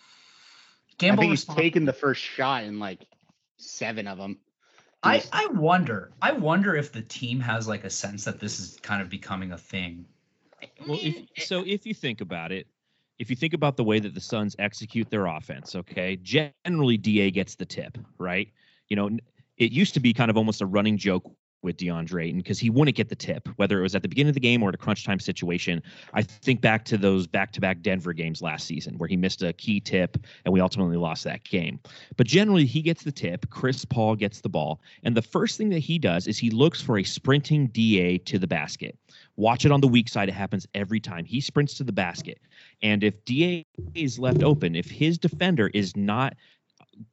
I 0.88 0.94
gamble 0.98 1.22
think 1.22 1.30
he's 1.32 1.44
taken 1.46 1.84
the 1.84 1.92
first 1.92 2.22
shot 2.22 2.62
in 2.62 2.78
like 2.78 3.08
seven 3.56 4.06
of 4.06 4.18
them. 4.18 4.38
I, 5.02 5.22
I 5.32 5.46
wonder. 5.52 6.12
I 6.20 6.32
wonder 6.32 6.76
if 6.76 6.92
the 6.92 7.02
team 7.02 7.40
has 7.40 7.66
like 7.66 7.84
a 7.84 7.90
sense 7.90 8.24
that 8.24 8.38
this 8.38 8.60
is 8.60 8.78
kind 8.82 9.02
of 9.02 9.08
becoming 9.08 9.52
a 9.52 9.58
thing. 9.58 10.06
Well, 10.86 10.98
if, 11.00 11.44
so 11.44 11.64
if 11.66 11.86
you 11.86 11.94
think 11.94 12.20
about 12.20 12.52
it, 12.52 12.66
if 13.18 13.30
you 13.30 13.36
think 13.36 13.52
about 13.52 13.76
the 13.76 13.84
way 13.84 13.98
that 13.98 14.14
the 14.14 14.20
Suns 14.20 14.56
execute 14.58 15.10
their 15.10 15.26
offense, 15.26 15.74
okay, 15.74 16.16
generally 16.16 16.96
Da 16.96 17.30
gets 17.30 17.56
the 17.56 17.66
tip, 17.66 17.98
right? 18.18 18.48
You 18.88 18.96
know, 18.96 19.10
it 19.56 19.72
used 19.72 19.94
to 19.94 20.00
be 20.00 20.12
kind 20.12 20.30
of 20.30 20.36
almost 20.36 20.60
a 20.60 20.66
running 20.66 20.98
joke 20.98 21.30
with 21.62 21.76
DeAndre 21.76 22.24
Ayton 22.24 22.40
because 22.40 22.58
he 22.58 22.70
wouldn't 22.70 22.96
get 22.96 23.08
the 23.08 23.16
tip, 23.16 23.48
whether 23.56 23.78
it 23.78 23.82
was 23.82 23.94
at 23.94 24.02
the 24.02 24.08
beginning 24.08 24.30
of 24.30 24.34
the 24.34 24.40
game 24.40 24.62
or 24.62 24.68
at 24.68 24.74
a 24.74 24.78
crunch 24.78 25.04
time 25.04 25.20
situation. 25.20 25.82
I 26.14 26.22
think 26.22 26.60
back 26.60 26.84
to 26.86 26.96
those 26.96 27.26
back-to-back 27.26 27.82
Denver 27.82 28.12
games 28.12 28.42
last 28.42 28.66
season 28.66 28.98
where 28.98 29.08
he 29.08 29.16
missed 29.16 29.42
a 29.42 29.52
key 29.52 29.80
tip 29.80 30.18
and 30.44 30.52
we 30.52 30.60
ultimately 30.60 30.96
lost 30.96 31.24
that 31.24 31.44
game. 31.44 31.80
But 32.16 32.26
generally, 32.26 32.66
he 32.66 32.82
gets 32.82 33.04
the 33.04 33.12
tip. 33.12 33.48
Chris 33.50 33.84
Paul 33.84 34.16
gets 34.16 34.40
the 34.40 34.48
ball, 34.48 34.80
and 35.04 35.16
the 35.16 35.22
first 35.22 35.56
thing 35.56 35.70
that 35.70 35.78
he 35.78 35.98
does 35.98 36.26
is 36.26 36.38
he 36.38 36.50
looks 36.50 36.80
for 36.80 36.98
a 36.98 37.04
sprinting 37.04 37.68
Da 37.68 38.18
to 38.18 38.38
the 38.38 38.46
basket. 38.46 38.98
Watch 39.36 39.64
it 39.64 39.72
on 39.72 39.80
the 39.80 39.88
weak 39.88 40.08
side. 40.08 40.28
It 40.28 40.32
happens 40.32 40.66
every 40.74 41.00
time. 41.00 41.24
He 41.24 41.40
sprints 41.40 41.74
to 41.74 41.84
the 41.84 41.92
basket. 41.92 42.38
And 42.82 43.02
if 43.02 43.24
DA 43.24 43.64
is 43.94 44.18
left 44.18 44.42
open, 44.42 44.74
if 44.74 44.90
his 44.90 45.18
defender 45.18 45.68
is 45.72 45.96
not, 45.96 46.34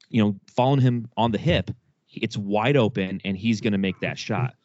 you 0.09 0.23
know, 0.23 0.35
following 0.55 0.81
him 0.81 1.07
on 1.17 1.31
the 1.31 1.37
hip, 1.37 1.71
it's 2.11 2.37
wide 2.37 2.77
open 2.77 3.21
and 3.25 3.37
he's 3.37 3.61
going 3.61 3.73
to 3.73 3.79
make 3.79 3.99
that 3.99 4.17
shot. 4.17 4.55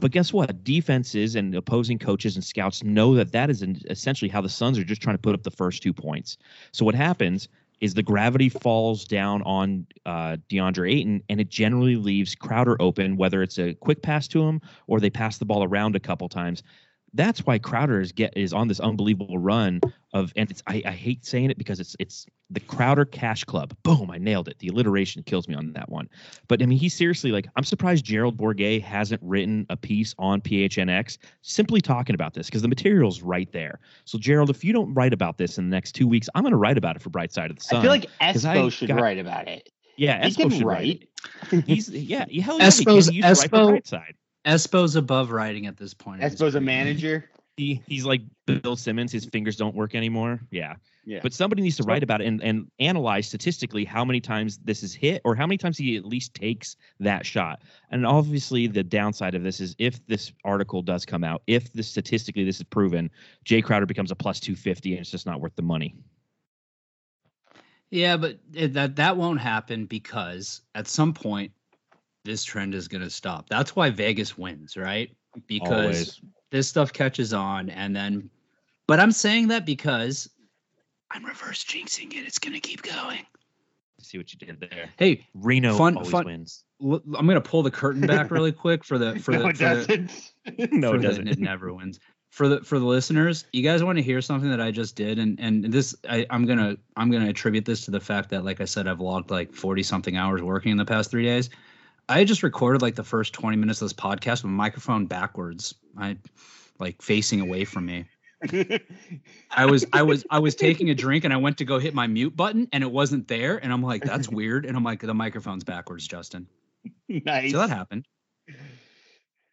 But 0.00 0.10
guess 0.10 0.32
what? 0.32 0.64
Defenses 0.64 1.36
and 1.36 1.54
opposing 1.54 1.98
coaches 1.98 2.34
and 2.34 2.44
scouts 2.44 2.82
know 2.82 3.14
that 3.14 3.32
that 3.32 3.50
is 3.50 3.62
essentially 3.88 4.28
how 4.28 4.40
the 4.40 4.48
Suns 4.48 4.78
are 4.78 4.84
just 4.84 5.00
trying 5.00 5.14
to 5.14 5.22
put 5.22 5.34
up 5.34 5.42
the 5.42 5.50
first 5.50 5.82
two 5.82 5.92
points. 5.92 6.38
So 6.72 6.84
what 6.84 6.94
happens 6.94 7.48
is 7.80 7.94
the 7.94 8.02
gravity 8.02 8.48
falls 8.48 9.04
down 9.04 9.42
on 9.42 9.86
uh, 10.06 10.38
DeAndre 10.48 10.92
Ayton, 10.92 11.22
and 11.28 11.40
it 11.40 11.50
generally 11.50 11.96
leaves 11.96 12.34
Crowder 12.34 12.76
open, 12.80 13.16
whether 13.16 13.42
it's 13.42 13.58
a 13.58 13.74
quick 13.74 14.02
pass 14.02 14.26
to 14.28 14.42
him 14.42 14.60
or 14.86 14.98
they 14.98 15.10
pass 15.10 15.38
the 15.38 15.44
ball 15.44 15.62
around 15.62 15.94
a 15.94 16.00
couple 16.00 16.28
times. 16.28 16.62
That's 17.14 17.46
why 17.46 17.58
Crowder 17.58 18.00
is 18.00 18.12
get 18.12 18.36
is 18.36 18.52
on 18.52 18.68
this 18.68 18.80
unbelievable 18.80 19.38
run 19.38 19.80
of 20.12 20.32
and 20.36 20.50
it's 20.50 20.62
I, 20.66 20.82
I 20.84 20.90
hate 20.92 21.24
saying 21.24 21.50
it 21.50 21.58
because 21.58 21.80
it's 21.80 21.96
it's 21.98 22.26
the 22.50 22.60
Crowder 22.60 23.04
Cash 23.04 23.44
Club. 23.44 23.74
Boom, 23.82 24.10
I 24.10 24.18
nailed 24.18 24.48
it. 24.48 24.58
The 24.58 24.68
alliteration 24.68 25.22
kills 25.22 25.48
me 25.48 25.54
on 25.54 25.72
that 25.72 25.88
one. 25.88 26.08
But 26.48 26.62
I 26.62 26.66
mean, 26.66 26.78
he's 26.78 26.94
seriously 26.94 27.32
like 27.32 27.48
I'm 27.56 27.64
surprised 27.64 28.04
Gerald 28.04 28.36
Bourguet 28.36 28.82
hasn't 28.82 29.20
written 29.22 29.66
a 29.70 29.76
piece 29.76 30.14
on 30.18 30.40
PHNX 30.40 31.18
simply 31.42 31.80
talking 31.80 32.14
about 32.14 32.34
this 32.34 32.46
because 32.46 32.62
the 32.62 32.68
material's 32.68 33.22
right 33.22 33.50
there. 33.52 33.80
So 34.04 34.18
Gerald, 34.18 34.50
if 34.50 34.62
you 34.64 34.72
don't 34.72 34.92
write 34.94 35.12
about 35.12 35.38
this 35.38 35.58
in 35.58 35.68
the 35.70 35.74
next 35.74 35.92
two 35.92 36.06
weeks, 36.06 36.28
I'm 36.34 36.42
going 36.42 36.52
to 36.52 36.56
write 36.58 36.78
about 36.78 36.96
it 36.96 37.02
for 37.02 37.10
Bright 37.10 37.32
Side 37.32 37.50
of 37.50 37.56
the 37.56 37.64
Sun. 37.64 37.78
I 37.78 37.82
feel 37.82 37.90
like 37.90 38.06
'cause 38.20 38.44
I 38.44 38.56
Espo 38.58 38.72
should 38.72 38.88
got- 38.88 39.00
write 39.00 39.18
about 39.18 39.48
it. 39.48 39.68
yeah, 39.96 40.24
He 40.26 40.30
Espo 40.32 40.36
can 40.42 40.50
should 40.50 40.66
write. 40.66 41.08
write. 41.52 41.64
He's 41.66 41.88
yeah, 41.88 42.26
hell 42.42 42.58
yeah, 42.58 42.70
he 42.70 42.84
can. 42.84 42.94
Espo's- 42.94 43.08
He 43.08 43.22
write 43.22 43.36
for 43.38 43.46
Espo- 43.48 43.68
Bright 43.70 43.86
Side. 43.86 44.14
Espo's 44.46 44.96
above 44.96 45.30
writing 45.30 45.66
at 45.66 45.76
this 45.76 45.92
point. 45.92 46.22
in 46.22 46.30
his 46.30 46.40
Espo's 46.40 46.54
a 46.54 46.60
manager. 46.60 47.28
He 47.56 47.82
he's 47.86 48.04
like 48.04 48.22
Bill 48.46 48.76
Simmons. 48.76 49.10
His 49.10 49.24
fingers 49.24 49.56
don't 49.56 49.74
work 49.74 49.94
anymore. 49.94 50.40
Yeah. 50.50 50.76
Yeah. 51.06 51.20
But 51.22 51.32
somebody 51.32 51.62
needs 51.62 51.76
to 51.76 51.84
write 51.84 52.02
about 52.02 52.20
it 52.20 52.26
and, 52.26 52.42
and 52.42 52.70
analyze 52.80 53.28
statistically 53.28 53.84
how 53.84 54.04
many 54.04 54.20
times 54.20 54.58
this 54.64 54.82
is 54.82 54.92
hit 54.92 55.22
or 55.24 55.36
how 55.36 55.46
many 55.46 55.56
times 55.56 55.78
he 55.78 55.96
at 55.96 56.04
least 56.04 56.34
takes 56.34 56.76
that 56.98 57.24
shot. 57.24 57.62
And 57.90 58.04
obviously, 58.04 58.66
the 58.66 58.82
downside 58.82 59.36
of 59.36 59.44
this 59.44 59.60
is 59.60 59.76
if 59.78 60.04
this 60.08 60.32
article 60.44 60.82
does 60.82 61.06
come 61.06 61.22
out, 61.22 61.42
if 61.46 61.72
this 61.72 61.86
statistically 61.86 62.44
this 62.44 62.56
is 62.56 62.64
proven, 62.64 63.08
Jay 63.44 63.62
Crowder 63.62 63.86
becomes 63.86 64.10
a 64.10 64.16
plus 64.16 64.40
250 64.40 64.92
and 64.92 65.00
it's 65.00 65.10
just 65.10 65.26
not 65.26 65.40
worth 65.40 65.54
the 65.54 65.62
money. 65.62 65.94
Yeah, 67.90 68.16
but 68.16 68.38
that 68.50 68.96
that 68.96 69.16
won't 69.16 69.40
happen 69.40 69.86
because 69.86 70.60
at 70.74 70.88
some 70.88 71.14
point 71.14 71.52
this 72.26 72.44
trend 72.44 72.74
is 72.74 72.88
going 72.88 73.02
to 73.02 73.08
stop. 73.10 73.48
That's 73.48 73.74
why 73.74 73.88
Vegas 73.90 74.36
wins, 74.36 74.76
right? 74.76 75.10
Because 75.46 75.70
Always. 75.70 76.20
this 76.50 76.68
stuff 76.68 76.92
catches 76.92 77.32
on 77.32 77.70
and 77.70 77.96
then 77.96 78.28
but 78.86 79.00
I'm 79.00 79.12
saying 79.12 79.48
that 79.48 79.66
because 79.66 80.28
I'm 81.10 81.24
reverse 81.24 81.64
jinxing 81.64 82.12
it. 82.12 82.26
It's 82.26 82.38
going 82.38 82.52
to 82.54 82.60
keep 82.60 82.82
going. 82.82 83.20
See 84.00 84.18
what 84.18 84.32
you 84.32 84.38
did 84.38 84.60
there. 84.60 84.90
Hey, 84.98 85.26
Reno 85.34 85.76
Fun- 85.76 85.96
always 85.96 86.10
fun- 86.10 86.26
wins. 86.26 86.64
l- 86.82 87.02
I'm 87.16 87.26
going 87.26 87.34
to 87.34 87.40
pull 87.40 87.62
the 87.62 87.70
curtain 87.70 88.06
back 88.06 88.30
really 88.30 88.52
quick 88.52 88.84
for 88.84 88.98
the 88.98 89.18
for 89.18 89.32
the 89.38 89.38
no, 89.38 89.42
the, 89.42 89.48
it 89.48 89.56
for 89.56 89.62
doesn't. 89.64 90.32
No, 90.72 90.94
it 90.94 90.98
doesn't. 90.98 91.28
it 91.28 91.38
never 91.38 91.72
wins. 91.72 91.98
For 92.30 92.48
the 92.48 92.60
for 92.60 92.78
the 92.78 92.84
listeners, 92.84 93.46
you 93.52 93.62
guys 93.62 93.82
want 93.82 93.96
to 93.96 94.02
hear 94.02 94.20
something 94.20 94.50
that 94.50 94.60
I 94.60 94.70
just 94.70 94.94
did, 94.94 95.18
and 95.18 95.40
and 95.40 95.64
this 95.72 95.94
I, 96.08 96.26
I'm 96.28 96.44
gonna 96.44 96.76
I'm 96.96 97.10
gonna 97.10 97.28
attribute 97.30 97.64
this 97.64 97.86
to 97.86 97.90
the 97.90 98.00
fact 98.00 98.30
that, 98.30 98.44
like 98.44 98.60
I 98.60 98.66
said, 98.66 98.86
I've 98.86 99.00
logged 99.00 99.30
like 99.30 99.52
40 99.52 99.82
something 99.82 100.16
hours 100.16 100.42
working 100.42 100.70
in 100.72 100.76
the 100.76 100.84
past 100.84 101.10
three 101.10 101.24
days. 101.24 101.48
I 102.08 102.24
just 102.24 102.42
recorded 102.42 102.82
like 102.82 102.94
the 102.94 103.04
first 103.04 103.32
20 103.32 103.56
minutes 103.56 103.82
of 103.82 103.86
this 103.86 103.92
podcast 103.92 104.42
with 104.42 104.44
a 104.44 104.48
microphone 104.48 105.06
backwards. 105.06 105.74
I 105.98 106.16
like 106.78 107.02
facing 107.02 107.40
away 107.40 107.64
from 107.64 107.86
me. 107.86 108.04
I 109.50 109.66
was 109.66 109.84
I 109.92 110.02
was 110.02 110.24
I 110.30 110.38
was 110.38 110.54
taking 110.54 110.90
a 110.90 110.94
drink 110.94 111.24
and 111.24 111.32
I 111.32 111.36
went 111.38 111.58
to 111.58 111.64
go 111.64 111.78
hit 111.78 111.94
my 111.94 112.06
mute 112.06 112.36
button 112.36 112.68
and 112.72 112.84
it 112.84 112.90
wasn't 112.90 113.26
there 113.28 113.56
and 113.56 113.72
I'm 113.72 113.82
like 113.82 114.04
that's 114.04 114.28
weird 114.28 114.66
and 114.66 114.76
I'm 114.76 114.84
like 114.84 115.00
the 115.00 115.14
microphone's 115.14 115.64
backwards, 115.64 116.06
Justin. 116.06 116.46
nice. 117.08 117.50
So 117.50 117.58
that 117.58 117.70
happened. 117.70 118.06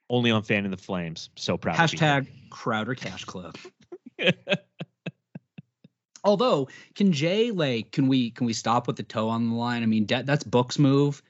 Only 0.09 0.31
on 0.31 0.43
Fan 0.43 0.65
in 0.65 0.71
the 0.71 0.77
Flames. 0.77 1.29
So 1.35 1.57
proud. 1.57 1.75
to 1.75 1.91
be 1.91 1.97
here. 1.97 2.07
Hashtag 2.07 2.27
Crowder 2.51 2.93
Cash 2.93 3.25
Club. 3.25 3.57
Although, 6.25 6.69
can 6.95 7.11
Jay 7.11 7.51
like 7.51 7.91
can 7.91 8.07
we 8.07 8.31
can 8.31 8.45
we 8.45 8.53
stop 8.53 8.85
with 8.85 8.97
the 8.97 9.03
toe 9.03 9.29
on 9.29 9.49
the 9.49 9.55
line? 9.55 9.81
I 9.81 9.87
mean, 9.87 10.05
that, 10.07 10.25
that's 10.25 10.43
Book's 10.43 10.77
move 10.77 11.23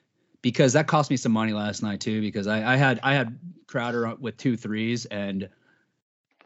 because 0.44 0.74
that 0.74 0.86
cost 0.86 1.10
me 1.10 1.18
some 1.18 1.32
money 1.32 1.54
last 1.54 1.82
night 1.82 2.02
too. 2.02 2.22
Because 2.22 2.46
I, 2.46 2.74
I 2.74 2.76
had 2.76 3.00
I 3.02 3.16
had 3.16 3.40
Crowder 3.66 4.14
with 4.20 4.38
two 4.38 4.56
threes 4.56 5.06
and 5.08 5.50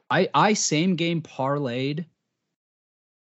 I 0.09 0.29
I 0.33 0.53
same 0.53 0.95
game 0.95 1.21
parlayed 1.21 2.05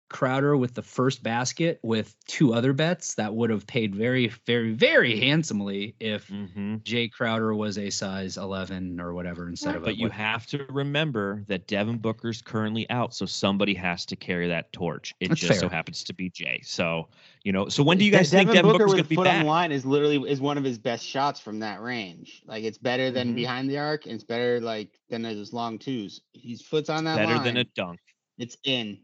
Crowder 0.09 0.57
with 0.57 0.75
the 0.75 0.83
first 0.83 1.23
basket 1.23 1.81
with 1.83 2.15
two 2.29 2.55
other 2.55 2.73
bets 2.73 3.15
that 3.17 3.35
would 3.35 3.51
have 3.51 3.67
paid 3.67 3.95
very 3.95 4.29
very 4.47 4.73
very 4.73 5.19
handsomely 5.19 5.97
if 5.99 6.29
Mhm. 6.29 6.83
Jay 6.85 7.09
Crowder 7.09 7.55
was 7.55 7.77
a 7.77 7.91
size 7.91 8.37
11 8.37 9.01
or 9.01 9.15
whatever 9.15 9.49
instead 9.49 9.75
of 9.75 9.83
a 9.83 9.87
But 9.87 9.97
you 9.97 10.05
what- 10.07 10.13
have 10.13 10.47
to 10.49 10.65
remember 10.71 11.45
that 11.49 11.67
Devin 11.67 11.99
Booker's 11.99 12.41
currently 12.41 12.89
out, 12.89 13.15
so 13.15 13.27
somebody 13.27 13.75
has 13.75 14.07
to 14.07 14.17
carry 14.17 14.47
that 14.49 14.73
torch. 14.73 15.13
It 15.19 15.29
That's 15.29 15.41
just 15.41 15.59
so 15.61 15.69
happens 15.69 16.05
to 16.05 16.15
be 16.15 16.31
Jay. 16.31 16.61
So, 16.63 17.09
you 17.43 17.51
know, 17.53 17.69
so 17.69 17.83
when 17.83 17.99
do 17.99 18.05
you 18.05 18.13
guys 18.13 18.31
Devin 18.31 18.47
think 18.47 18.57
Devin 18.57 18.71
Booker 18.71 18.85
Booker's 18.85 18.95
with 18.95 18.97
going 18.97 19.03
to 19.03 19.07
a 19.07 19.09
be 19.09 19.15
foot 19.17 19.27
on 19.27 19.35
back? 19.35 19.43
the 19.43 19.49
line 19.49 19.73
is 19.73 19.85
literally 19.85 20.31
is 20.31 20.41
one 20.41 20.57
of 20.57 20.63
his 20.65 20.79
best 20.79 21.05
shots 21.05 21.41
from 21.41 21.59
that 21.61 21.83
range. 21.83 22.43
Like 22.47 22.63
it's 22.63 22.79
better 22.79 23.11
than 23.11 23.33
Mhm. 23.33 23.35
behind 23.35 23.69
the 23.71 23.79
arc, 23.79 24.07
and 24.07 24.15
it's 24.15 24.25
better 24.25 24.61
like 24.61 25.01
than 25.11 25.25
his 25.25 25.53
long 25.53 25.79
twos. 25.81 26.21
He's 26.33 26.63
foot's 26.63 26.91
on 26.91 27.05
that 27.05 27.17
Better 27.17 27.35
line. 27.35 27.45
than 27.45 27.57
a 27.57 27.65
dunk. 27.65 27.99
It's 28.39 28.57
in. 28.65 28.99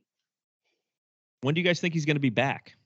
When 1.42 1.54
do 1.54 1.60
you 1.60 1.66
guys 1.66 1.80
think 1.80 1.92
he's 1.92 2.06
going 2.06 2.16
to 2.16 2.20
be 2.20 2.30
back? 2.30 2.76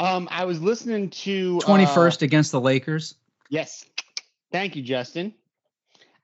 Um, 0.00 0.28
I 0.30 0.44
was 0.44 0.60
listening 0.60 1.10
to 1.10 1.60
uh, 1.64 1.66
21st 1.66 2.22
against 2.22 2.52
the 2.52 2.60
Lakers. 2.60 3.14
Yes. 3.50 3.84
Thank 4.50 4.76
you, 4.76 4.82
Justin. 4.82 5.34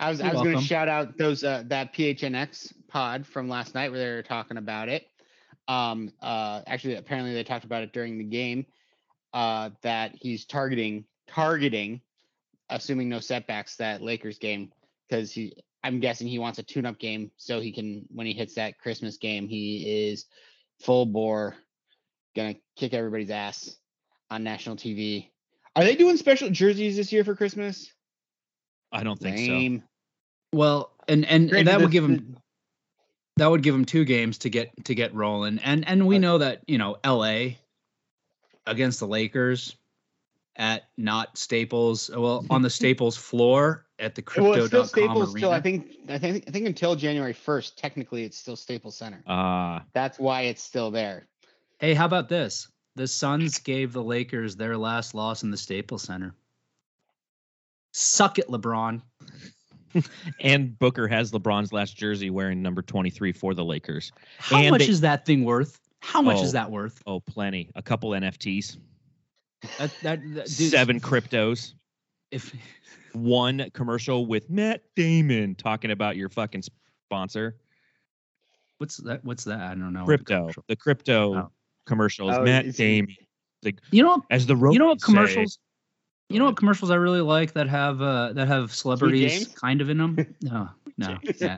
I 0.01 0.11
was 0.11 0.21
I 0.21 0.27
You're 0.27 0.35
was 0.35 0.43
going 0.43 0.59
to 0.59 0.64
shout 0.64 0.88
out 0.88 1.17
those 1.19 1.45
uh, 1.45 1.62
that 1.67 1.95
PHNX 1.95 2.73
pod 2.88 3.27
from 3.27 3.49
last 3.49 3.75
night 3.75 3.90
where 3.90 4.01
they 4.01 4.11
were 4.11 4.23
talking 4.23 4.57
about 4.57 4.88
it. 4.88 5.07
Um, 5.69 6.12
uh, 6.21 6.62
actually, 6.67 6.97
apparently 6.97 7.35
they 7.35 7.45
talked 7.45 7.64
about 7.64 7.83
it 7.83 7.93
during 7.93 8.19
the 8.19 8.25
game. 8.25 8.67
Uh, 9.33 9.71
that 9.83 10.12
he's 10.21 10.45
targeting 10.45 11.05
targeting, 11.27 12.01
assuming 12.71 13.09
no 13.09 13.21
setbacks, 13.21 13.77
that 13.77 14.03
Lakers 14.03 14.38
game 14.38 14.73
because 15.09 15.33
he. 15.33 15.55
I'm 15.83 16.01
guessing 16.01 16.29
he 16.29 16.38
wants 16.38 16.59
a 16.59 16.62
tune-up 16.62 16.99
game 16.99 17.31
so 17.37 17.61
he 17.61 17.71
can 17.71 18.07
when 18.09 18.27
he 18.27 18.33
hits 18.33 18.55
that 18.55 18.79
Christmas 18.79 19.19
game 19.19 19.47
he 19.47 20.09
is 20.09 20.25
full 20.85 21.07
bore, 21.07 21.57
gonna 22.37 22.55
kick 22.77 22.94
everybody's 22.94 23.31
ass 23.31 23.77
on 24.31 24.44
national 24.44 24.77
TV. 24.77 25.31
Are 25.77 25.85
they 25.85 25.97
doing 25.97 26.16
special 26.16 26.51
jerseys 26.51 26.97
this 26.97 27.12
year 27.12 27.25
for 27.25 27.35
Christmas? 27.35 27.92
I 28.92 29.03
don't 29.03 29.18
think 29.18 29.38
so. 29.38 29.53
Lame. 29.53 29.83
Well, 30.53 30.92
and 31.09 31.25
and, 31.25 31.35
and 31.35 31.51
Granted, 31.51 31.66
that 31.68 31.81
would 31.81 31.90
give 31.90 32.05
him 32.05 32.37
that 33.37 33.51
would 33.51 33.62
give 33.62 33.75
him 33.75 33.85
two 33.85 34.05
games 34.05 34.38
to 34.38 34.51
get 34.51 34.70
to 34.85 34.94
get 34.94 35.14
rolling. 35.14 35.59
And 35.59 35.87
and 35.88 36.07
we 36.07 36.18
know 36.18 36.38
that, 36.38 36.62
you 36.68 36.79
know, 36.79 36.97
LA 37.05 37.57
against 38.66 39.01
the 39.01 39.07
Lakers 39.07 39.77
at 40.57 40.85
not 40.97 41.37
Staples, 41.37 42.11
well, 42.14 42.45
on 42.51 42.62
the 42.62 42.71
Staples 42.81 43.17
floor 43.17 43.87
at 43.99 44.14
the 44.14 44.23
Well, 44.37 44.55
it's 44.55 44.67
still 44.69 44.85
Staples 44.85 45.35
arena. 45.35 45.40
till 45.40 45.51
I 45.53 45.61
think 45.61 45.93
I 46.09 46.19
think 46.19 46.45
I 46.47 46.51
think 46.51 46.67
until 46.67 46.95
January 46.97 47.33
first. 47.33 47.79
Technically, 47.79 48.25
it's 48.25 48.37
still 48.38 48.57
Staples 48.57 48.97
Center. 48.97 49.23
Uh, 49.27 49.81
That's 49.93 50.19
why 50.19 50.43
it's 50.43 50.62
still 50.62 50.90
there. 50.90 51.27
Hey, 51.79 51.95
how 51.95 52.07
about 52.07 52.29
this? 52.29 52.69
The 52.97 53.09
Suns 53.09 53.59
gave 53.59 53.93
the 53.93 54.03
Lakers 54.03 54.55
their 54.57 54.77
last 54.77 55.14
loss 55.14 55.43
in 55.43 55.51
the 55.51 55.57
Staples 55.57 56.03
Center. 56.03 56.35
Suck 57.93 58.38
it, 58.38 58.49
LeBron. 58.49 59.03
and 60.40 60.79
Booker 60.79 61.07
has 61.09 61.31
LeBron's 61.33 61.73
last 61.73 61.97
jersey 61.97 62.31
wearing 62.31 62.62
number 62.62 62.83
23 62.83 63.33
for 63.33 63.55
the 63.55 63.64
Lakers. 63.64 64.12
How 64.38 64.59
And 64.59 64.71
much 64.71 64.81
they- 64.83 64.88
is 64.88 65.01
that 65.03 65.25
thing 65.27 65.45
worth? 65.45 65.81
How 66.01 66.21
much 66.21 66.38
Oh. 66.38 66.43
is 66.45 66.53
that 66.53 66.71
worth? 66.71 67.01
Oh, 67.07 67.21
plenty. 67.21 67.71
A 67.77 67.83
couple 67.83 68.11
NFTs, 68.11 68.77
That, 69.79 69.90
that, 70.03 70.35
that- 70.35 70.46
dude, 70.46 70.70
seven 70.70 71.00
cryptos, 71.00 71.72
If 72.31 72.55
one 73.12 73.70
commercial 73.74 74.27
with 74.27 74.50
Matt 74.50 74.83
Damon 74.96 75.55
talking 75.55 75.90
about 75.90 76.16
your 76.16 76.29
fucking 76.29 76.62
sponsor. 77.09 77.57
what's 78.79 78.96
that? 78.98 79.24
What's 79.24 79.44
that? 79.44 79.61
I 79.61 79.68
don't 79.74 79.92
know. 79.92 80.00
what 80.05 80.07
the 80.07 80.16
Crypto. 80.16 80.38
commercial- 80.40 80.64
The 80.68 80.77
crypto 80.77 81.35
Oh. 81.35 81.50
commercial 81.87 82.31
is 82.31 82.37
Oh, 82.38 82.42
Matt 82.42 82.66
is- 82.66 82.77
Damon. 82.77 83.14
You 83.90 84.03
know, 84.03 84.22
As 84.31 84.44
the 84.46 84.55
you 84.57 84.79
know 84.79 84.87
what 84.88 84.98
Roadies 84.98 85.00
say. 85.00 85.05
commercials? 85.07 85.59
You 86.29 86.38
know 86.38 86.44
what 86.46 86.57
commercials 86.57 86.90
I 86.90 86.96
really 86.96 87.20
like 87.22 87.53
that 87.55 87.66
have 87.68 88.03
uh, 88.03 88.33
that 88.35 88.46
have 88.48 88.74
celebrities 88.74 89.46
kind 89.48 89.81
of 89.81 89.88
in 89.90 89.96
them? 89.98 90.16
No, 90.42 90.68
no. 90.98 91.18
yeah. 91.40 91.57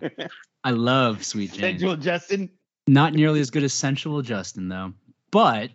I 0.62 0.70
love 0.70 1.24
Sweet 1.24 1.50
James. 1.52 1.60
Sensual 1.80 1.96
Justin. 1.96 2.48
Not 2.86 3.12
nearly 3.14 3.40
as 3.40 3.50
good 3.50 3.64
as 3.64 3.72
Sensual 3.72 4.22
Justin 4.22 4.68
though. 4.68 4.92
But 5.32 5.70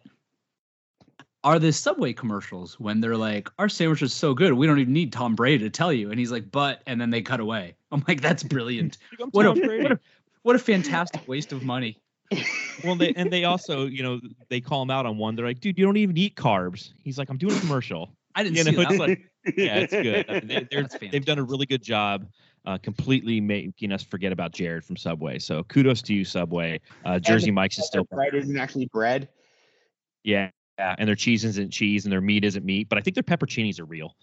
are 1.43 1.60
the 1.60 1.73
Subway 1.73 2.13
commercials 2.13 2.80
when 2.80 3.01
they're 3.01 3.17
like, 3.17 3.49
"Our 3.58 3.69
sandwich 3.69 4.01
is 4.01 4.13
so 4.13 4.34
good, 4.34 4.54
we 4.54 4.67
don't 4.67 4.80
even 4.80 4.93
need 4.93 5.12
Tom 5.12 5.36
Brady 5.36 5.63
to 5.63 5.69
tell 5.69 5.91
you," 5.91 6.12
and 6.12 6.19
he's 6.19 6.32
like, 6.32 6.51
"But," 6.51 6.82
and 6.86 6.99
then 6.99 7.10
they 7.10 7.21
cut 7.21 7.39
away. 7.39 7.75
I'm 7.91 8.04
like, 8.08 8.21
"That's 8.21 8.43
brilliant! 8.43 8.97
What 9.32 9.45
a, 9.45 9.51
what 9.51 9.91
a 9.91 9.99
what 10.43 10.56
a 10.56 10.60
fantastic 10.60 11.27
waste 11.27 11.51
of 11.51 11.63
money." 11.63 11.97
well, 12.84 12.95
they, 12.95 13.13
and 13.13 13.32
they 13.32 13.43
also, 13.43 13.86
you 13.88 14.04
know, 14.04 14.21
they 14.49 14.62
call 14.62 14.82
him 14.82 14.89
out 14.89 15.06
on 15.06 15.17
one. 15.17 15.36
They're 15.36 15.45
like, 15.45 15.60
dude, 15.60 15.77
you 15.77 15.84
don't 15.84 15.97
even 15.97 16.15
eat 16.17 16.36
carbs. 16.36 16.93
He's 17.04 17.17
like, 17.17 17.30
I'm 17.30 17.38
doing 17.38 17.56
a 17.56 17.60
commercial. 17.60 18.15
I 18.36 18.43
didn't 18.43 18.56
You 18.56 18.63
see 18.63 18.71
know, 18.71 18.77
that. 18.84 18.91
it's 18.91 18.99
like, 18.99 19.32
yeah, 19.58 19.75
it's 19.75 19.91
good. 19.93 20.25
I 20.30 20.34
mean, 20.39 20.47
they, 20.47 20.82
that's 20.82 20.97
they've 20.97 21.25
done 21.25 21.39
a 21.39 21.43
really 21.43 21.65
good 21.65 21.84
job 21.84 22.27
uh, 22.65 22.77
completely 22.77 23.41
making 23.41 23.91
us 23.91 24.01
forget 24.04 24.32
about 24.32 24.54
Jared 24.54 24.86
from 24.86 24.95
Subway. 24.95 25.39
So 25.39 25.63
kudos 25.63 26.01
to 26.04 26.13
you, 26.13 26.23
Subway. 26.23 26.80
Uh, 27.04 27.19
Jersey 27.19 27.51
Mike's 27.51 27.80
is 27.80 27.88
still, 27.88 28.06
bread 28.06 28.34
isn't 28.34 28.58
actually 28.58 28.86
bread. 28.86 29.27
yeah, 30.23 30.51
yeah, 30.81 30.95
and 30.97 31.07
their 31.07 31.15
cheese 31.15 31.45
isn't 31.45 31.69
cheese 31.71 32.05
and 32.05 32.11
their 32.11 32.21
meat 32.21 32.43
isn't 32.43 32.65
meat, 32.65 32.89
but 32.89 32.97
I 32.97 33.01
think 33.01 33.13
their 33.15 33.23
pepperoncinis 33.23 33.79
are 33.79 33.85
real. 33.85 34.15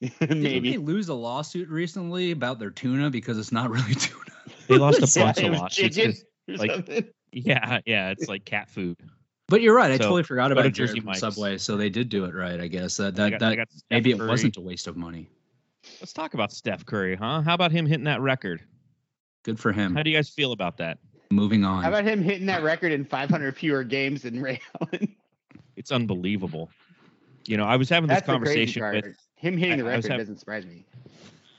Didn't 0.00 0.18
they 0.42 0.60
Maybe. 0.60 0.76
lose 0.78 1.08
a 1.08 1.14
lawsuit 1.14 1.68
recently 1.68 2.30
about 2.30 2.58
their 2.58 2.70
tuna 2.70 3.10
because 3.10 3.38
it's 3.38 3.50
not 3.52 3.70
really 3.76 3.94
tuna? 3.94 4.20
They 4.68 4.76
lost 4.78 4.98
a 5.02 5.06
Yeah, 5.20 5.24
bunch 5.26 5.38
it 5.38 5.44
of 5.44 5.50
was 5.50 5.60
lawsuits. 5.60 5.96
'cause- 5.96 6.04
chicken 6.06 6.22
or 6.48 6.56
like, 6.56 6.70
something. 6.70 7.04
Yeah, 7.32 7.80
yeah, 7.86 8.10
it's 8.10 8.28
like 8.28 8.44
cat 8.44 8.70
food. 8.70 8.96
But 9.48 9.60
you're 9.60 9.74
right. 9.76 9.90
I 9.90 9.96
So, 9.96 10.04
totally 10.04 10.22
forgot 10.22 10.52
about 10.52 10.72
Jersey 10.72 11.00
Mike's. 11.00 11.20
Subway. 11.20 11.58
So 11.58 11.76
they 11.76 11.88
did 11.90 12.08
do 12.08 12.24
it 12.24 12.34
right, 12.34 12.60
I 12.60 12.66
guess. 12.68 12.96
That 12.98 13.14
that, 13.16 13.30
got- 13.32 13.40
that 13.40 13.48
they 13.50 13.56
got 13.56 13.70
Steph 13.70 13.82
maybe 13.90 14.10
it 14.12 14.18
wasn't 14.18 14.56
a 14.56 14.60
waste 14.60 14.86
of 14.86 14.96
money. 14.96 15.28
Let's 16.00 16.12
talk 16.12 16.34
about 16.34 16.52
Steph 16.52 16.84
Curry, 16.86 17.14
huh? 17.16 17.42
How 17.42 17.54
about 17.54 17.72
him 17.72 17.86
hitting 17.86 18.04
that 18.04 18.20
record? 18.20 18.62
Good 19.44 19.58
for 19.60 19.72
him. 19.72 19.94
How 19.94 20.02
do 20.02 20.10
you 20.10 20.16
guys 20.16 20.28
feel 20.28 20.52
about 20.52 20.78
that? 20.78 20.98
Moving 21.30 21.64
on. 21.64 21.82
How 21.82 21.88
about 21.90 22.04
him 22.04 22.22
hitting 22.22 22.46
that 22.46 22.62
record 22.62 22.90
in 22.92 23.04
500 23.04 23.56
fewer 23.56 23.84
games 23.84 24.22
than 24.22 24.40
Ray 24.40 24.60
Allen? 24.80 25.14
It's 25.76 25.92
unbelievable. 25.92 26.70
You 27.46 27.56
know, 27.56 27.64
I 27.64 27.76
was 27.76 27.88
having 27.88 28.08
this 28.08 28.16
That's 28.16 28.26
conversation 28.26 28.82
with 28.82 29.04
Him 29.36 29.56
hitting 29.56 29.78
the 29.78 29.84
I 29.84 29.96
record 29.96 30.16
doesn't 30.18 30.38
surprise 30.38 30.66
me. 30.66 30.84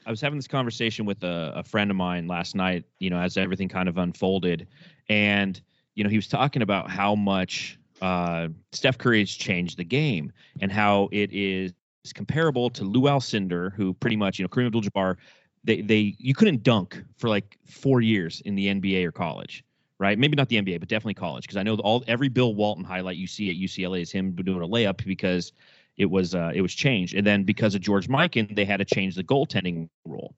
I 0.06 0.10
was 0.10 0.22
having 0.22 0.38
this 0.38 0.48
conversation 0.48 1.06
with 1.06 1.24
a, 1.24 1.54
a 1.56 1.64
friend 1.64 1.92
of 1.92 1.98
mine 1.98 2.28
last 2.28 2.56
night, 2.56 2.86
you 3.00 3.10
know, 3.10 3.20
as 3.20 3.38
everything 3.38 3.68
kind 3.68 3.90
of 3.90 3.98
unfolded. 3.98 4.68
And, 5.10 5.60
you 5.96 6.04
know, 6.04 6.10
he 6.10 6.16
was 6.16 6.28
talking 6.28 6.62
about 6.62 6.90
how 6.90 7.14
much 7.14 7.78
uh, 8.02 8.48
Steph 8.72 8.98
Curry 8.98 9.20
has 9.20 9.32
changed 9.32 9.78
the 9.78 9.84
game 9.84 10.32
and 10.62 10.72
how 10.72 11.10
it 11.12 11.34
is 11.34 11.74
comparable 12.16 12.70
to 12.70 12.86
Lou 12.86 13.02
Alcindor, 13.02 13.74
who 13.74 13.94
pretty 13.96 14.16
much, 14.16 14.40
you 14.40 14.44
know, 14.44 14.50
Kareem 14.50 14.68
Abdul-Jabbar, 14.68 15.18
they, 15.66 15.82
they, 15.82 16.16
you 16.18 16.34
couldn't 16.34 16.64
dunk 16.64 17.04
for 17.18 17.28
like 17.28 17.58
four 17.66 18.00
years 18.00 18.42
in 18.46 18.56
the 18.56 18.68
NBA 18.68 19.04
or 19.04 19.12
college, 19.12 19.66
right? 20.00 20.18
Maybe 20.18 20.36
not 20.36 20.50
the 20.50 20.62
NBA, 20.62 20.80
but 20.80 20.90
definitely 20.90 21.16
college. 21.16 21.44
Because 21.44 21.58
I 21.58 21.64
know 21.64 21.76
all 21.76 22.04
every 22.08 22.30
Bill 22.30 22.54
Walton 22.54 22.84
highlight 22.84 23.18
you 23.18 23.28
see 23.28 23.50
at 23.50 23.56
UCLA 23.56 24.02
is 24.02 24.12
him 24.12 24.32
doing 24.34 24.62
a 24.62 24.68
layup 24.68 25.04
because 25.06 25.54
it 25.98 26.06
was 26.06 26.36
uh, 26.36 26.52
it 26.54 26.62
was 26.62 26.74
changed. 26.74 27.16
And 27.16 27.26
then 27.26 27.44
because 27.44 27.76
of 27.76 27.82
George 27.82 28.08
Mikan, 28.08 28.56
they 28.56 28.66
had 28.66 28.78
to 28.78 28.86
change 28.86 29.16
the 29.16 29.24
goaltending 29.24 29.90
rule. 30.06 30.36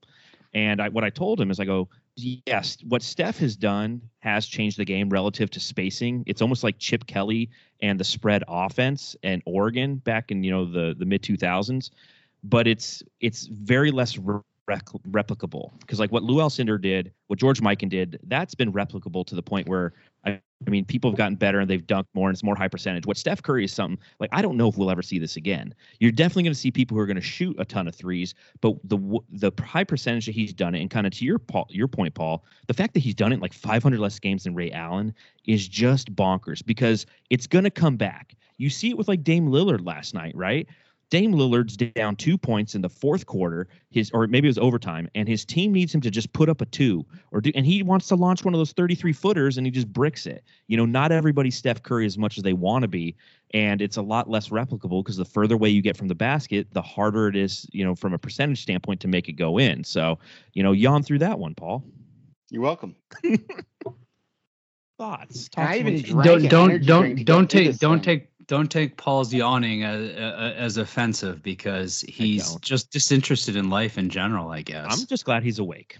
And 0.52 0.82
I, 0.82 0.88
what 0.88 1.04
I 1.04 1.10
told 1.10 1.40
him 1.40 1.50
is, 1.50 1.60
I 1.60 1.64
go, 1.64 1.88
yes, 2.16 2.78
what 2.88 3.02
Steph 3.02 3.38
has 3.38 3.56
done 3.56 4.02
has 4.18 4.46
changed 4.46 4.78
the 4.78 4.84
game 4.84 5.08
relative 5.08 5.50
to 5.50 5.60
spacing. 5.60 6.24
It's 6.26 6.42
almost 6.42 6.64
like 6.64 6.78
Chip 6.78 7.06
Kelly 7.06 7.50
and 7.80 8.00
the 8.00 8.04
spread 8.04 8.42
offense 8.48 9.14
and 9.22 9.42
Oregon 9.46 9.96
back 9.96 10.30
in 10.30 10.42
you 10.42 10.50
know 10.50 10.64
the 10.64 10.94
the 10.98 11.04
mid 11.04 11.22
two 11.22 11.36
thousands, 11.36 11.90
but 12.42 12.66
it's 12.66 13.02
it's 13.20 13.46
very 13.46 13.90
less 13.90 14.18
replicable 14.68 15.78
because 15.80 15.98
like 15.98 16.12
what 16.12 16.22
Lou 16.22 16.36
Alcindor 16.36 16.80
did, 16.80 17.12
what 17.26 17.38
George 17.38 17.60
Mikan 17.60 17.88
did, 17.88 18.20
that's 18.24 18.54
been 18.54 18.72
replicable 18.72 19.26
to 19.26 19.34
the 19.34 19.42
point 19.42 19.68
where 19.68 19.92
I, 20.24 20.40
I 20.66 20.70
mean 20.70 20.84
people 20.84 21.10
have 21.10 21.18
gotten 21.18 21.36
better 21.36 21.60
and 21.60 21.68
they've 21.68 21.84
dunked 21.86 22.06
more 22.14 22.28
and 22.28 22.34
it's 22.34 22.42
more 22.42 22.54
high 22.54 22.68
percentage. 22.68 23.06
What 23.06 23.16
Steph 23.16 23.42
Curry 23.42 23.64
is 23.64 23.72
something 23.72 23.98
like 24.20 24.30
I 24.32 24.42
don't 24.42 24.56
know 24.56 24.68
if 24.68 24.76
we'll 24.76 24.90
ever 24.90 25.02
see 25.02 25.18
this 25.18 25.36
again. 25.36 25.74
You're 25.98 26.12
definitely 26.12 26.44
going 26.44 26.54
to 26.54 26.58
see 26.58 26.70
people 26.70 26.96
who 26.96 27.00
are 27.00 27.06
going 27.06 27.16
to 27.16 27.22
shoot 27.22 27.56
a 27.58 27.64
ton 27.64 27.88
of 27.88 27.94
threes, 27.94 28.34
but 28.60 28.74
the 28.84 28.98
the 29.30 29.52
high 29.62 29.84
percentage 29.84 30.26
that 30.26 30.34
he's 30.34 30.52
done 30.52 30.74
it, 30.74 30.80
and 30.80 30.90
kind 30.90 31.06
of 31.06 31.12
to 31.14 31.24
your 31.24 31.38
Paul, 31.38 31.66
your 31.70 31.88
point, 31.88 32.14
Paul, 32.14 32.44
the 32.68 32.74
fact 32.74 32.94
that 32.94 33.00
he's 33.00 33.14
done 33.14 33.32
it 33.32 33.40
like 33.40 33.52
500 33.52 33.98
less 33.98 34.18
games 34.18 34.44
than 34.44 34.54
Ray 34.54 34.70
Allen 34.70 35.14
is 35.46 35.66
just 35.66 36.14
bonkers 36.14 36.64
because 36.64 37.06
it's 37.30 37.46
going 37.46 37.64
to 37.64 37.70
come 37.70 37.96
back. 37.96 38.36
You 38.58 38.68
see 38.68 38.90
it 38.90 38.98
with 38.98 39.08
like 39.08 39.24
Dame 39.24 39.48
Lillard 39.48 39.84
last 39.84 40.14
night, 40.14 40.36
right? 40.36 40.68
Dame 41.10 41.32
Lillard's 41.32 41.76
down 41.76 42.14
two 42.14 42.38
points 42.38 42.76
in 42.76 42.82
the 42.82 42.88
fourth 42.88 43.26
quarter, 43.26 43.66
his 43.90 44.10
or 44.12 44.28
maybe 44.28 44.46
it 44.46 44.50
was 44.50 44.58
overtime, 44.58 45.08
and 45.16 45.28
his 45.28 45.44
team 45.44 45.72
needs 45.72 45.92
him 45.92 46.00
to 46.02 46.10
just 46.10 46.32
put 46.32 46.48
up 46.48 46.60
a 46.60 46.66
two 46.66 47.04
or 47.32 47.40
do, 47.40 47.50
and 47.56 47.66
he 47.66 47.82
wants 47.82 48.06
to 48.08 48.14
launch 48.14 48.44
one 48.44 48.54
of 48.54 48.58
those 48.58 48.72
33 48.72 49.12
footers 49.12 49.58
and 49.58 49.66
he 49.66 49.72
just 49.72 49.92
bricks 49.92 50.26
it. 50.26 50.44
You 50.68 50.76
know, 50.76 50.86
not 50.86 51.10
everybody's 51.10 51.56
Steph 51.56 51.82
Curry 51.82 52.06
as 52.06 52.16
much 52.16 52.38
as 52.38 52.44
they 52.44 52.52
want 52.52 52.82
to 52.82 52.88
be, 52.88 53.16
and 53.52 53.82
it's 53.82 53.96
a 53.96 54.02
lot 54.02 54.30
less 54.30 54.50
replicable 54.50 55.02
because 55.02 55.16
the 55.16 55.24
further 55.24 55.56
away 55.56 55.68
you 55.68 55.82
get 55.82 55.96
from 55.96 56.06
the 56.06 56.14
basket, 56.14 56.68
the 56.72 56.82
harder 56.82 57.26
it 57.26 57.34
is, 57.34 57.66
you 57.72 57.84
know, 57.84 57.96
from 57.96 58.14
a 58.14 58.18
percentage 58.18 58.62
standpoint 58.62 59.00
to 59.00 59.08
make 59.08 59.28
it 59.28 59.32
go 59.32 59.58
in. 59.58 59.82
So, 59.82 60.20
you 60.52 60.62
know, 60.62 60.72
yawn 60.72 61.02
through 61.02 61.18
that 61.18 61.40
one, 61.40 61.56
Paul. 61.56 61.84
You're 62.50 62.62
welcome. 62.62 62.94
Thoughts? 64.98 65.48
I 65.56 65.78
even 65.78 66.02
don't 66.22 66.48
don't 66.48 66.86
don't 66.86 67.24
don't 67.24 67.50
take 67.50 67.78
don't 67.78 68.04
thing. 68.04 68.20
take 68.20 68.29
don't 68.50 68.68
take 68.68 68.96
Paul's 68.96 69.32
yawning 69.32 69.84
as, 69.84 70.10
as 70.10 70.76
offensive 70.76 71.40
because 71.40 72.00
he's 72.00 72.56
just 72.56 72.90
disinterested 72.90 73.54
in 73.54 73.70
life 73.70 73.96
in 73.96 74.10
general. 74.10 74.50
I 74.50 74.62
guess 74.62 74.86
I'm 74.90 75.06
just 75.06 75.24
glad 75.24 75.44
he's 75.44 75.60
awake. 75.60 75.96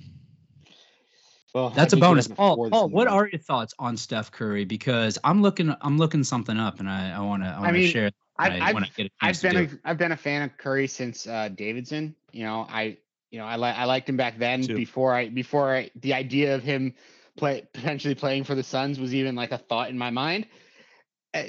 Well, 1.55 1.71
that's 1.71 1.93
a 1.93 1.97
bonus. 1.97 2.27
Paul, 2.27 2.69
Paul, 2.69 2.89
what 2.89 3.07
are 3.07 3.29
your 3.29 3.39
thoughts 3.39 3.73
on 3.79 3.97
Steph 3.97 4.33
Curry? 4.33 4.65
Because 4.65 5.17
I'm 5.23 5.43
looking 5.43 5.73
I'm 5.81 5.97
looking 5.97 6.25
something 6.25 6.59
up 6.59 6.81
and 6.81 6.91
I 6.91 7.13
I 7.13 7.21
want 7.21 7.45
to 7.45 7.49
I 7.49 7.61
want 7.61 7.77
to 7.77 7.81
mean, 7.83 7.91
share. 7.91 8.11
I've, 8.37 8.53
I- 8.53 8.67
I've, 8.67 8.75
when 8.75 8.87
get 8.97 9.07
a 9.07 9.11
I've 9.21 9.27
chance 9.27 9.41
to 9.43 9.47
been 9.47 9.55
do 9.55 9.59
a, 9.61 9.63
it. 9.63 9.81
I've 9.85 9.99
been 9.99 10.13
a 10.13 10.17
fan 10.17 10.43
of 10.43 10.59
Curry 10.59 10.89
since 10.89 11.29
uh, 11.29 11.51
Davidson. 11.55 12.17
You 12.33 12.47
know, 12.47 12.67
I 12.69 12.97
you 13.31 13.39
know 13.39 13.45
I 13.47 13.55
like 13.57 13.77
I 13.77 13.85
liked 13.85 14.09
him 14.09 14.17
back 14.17 14.39
then 14.41 14.63
Too. 14.63 14.75
before 14.75 15.15
I 15.15 15.29
before 15.29 15.77
I, 15.77 15.91
the 15.95 16.15
idea 16.15 16.57
of 16.57 16.65
him 16.65 16.95
play 17.37 17.69
potentially 17.73 18.17
playing 18.17 18.43
for 18.43 18.57
the 18.57 18.65
Suns 18.65 18.99
was 18.99 19.15
even 19.15 19.37
like 19.37 19.53
a 19.53 19.59
thought 19.59 19.89
in 19.89 19.97
my 19.97 20.11
mind 20.11 20.47
uh, 20.47 20.47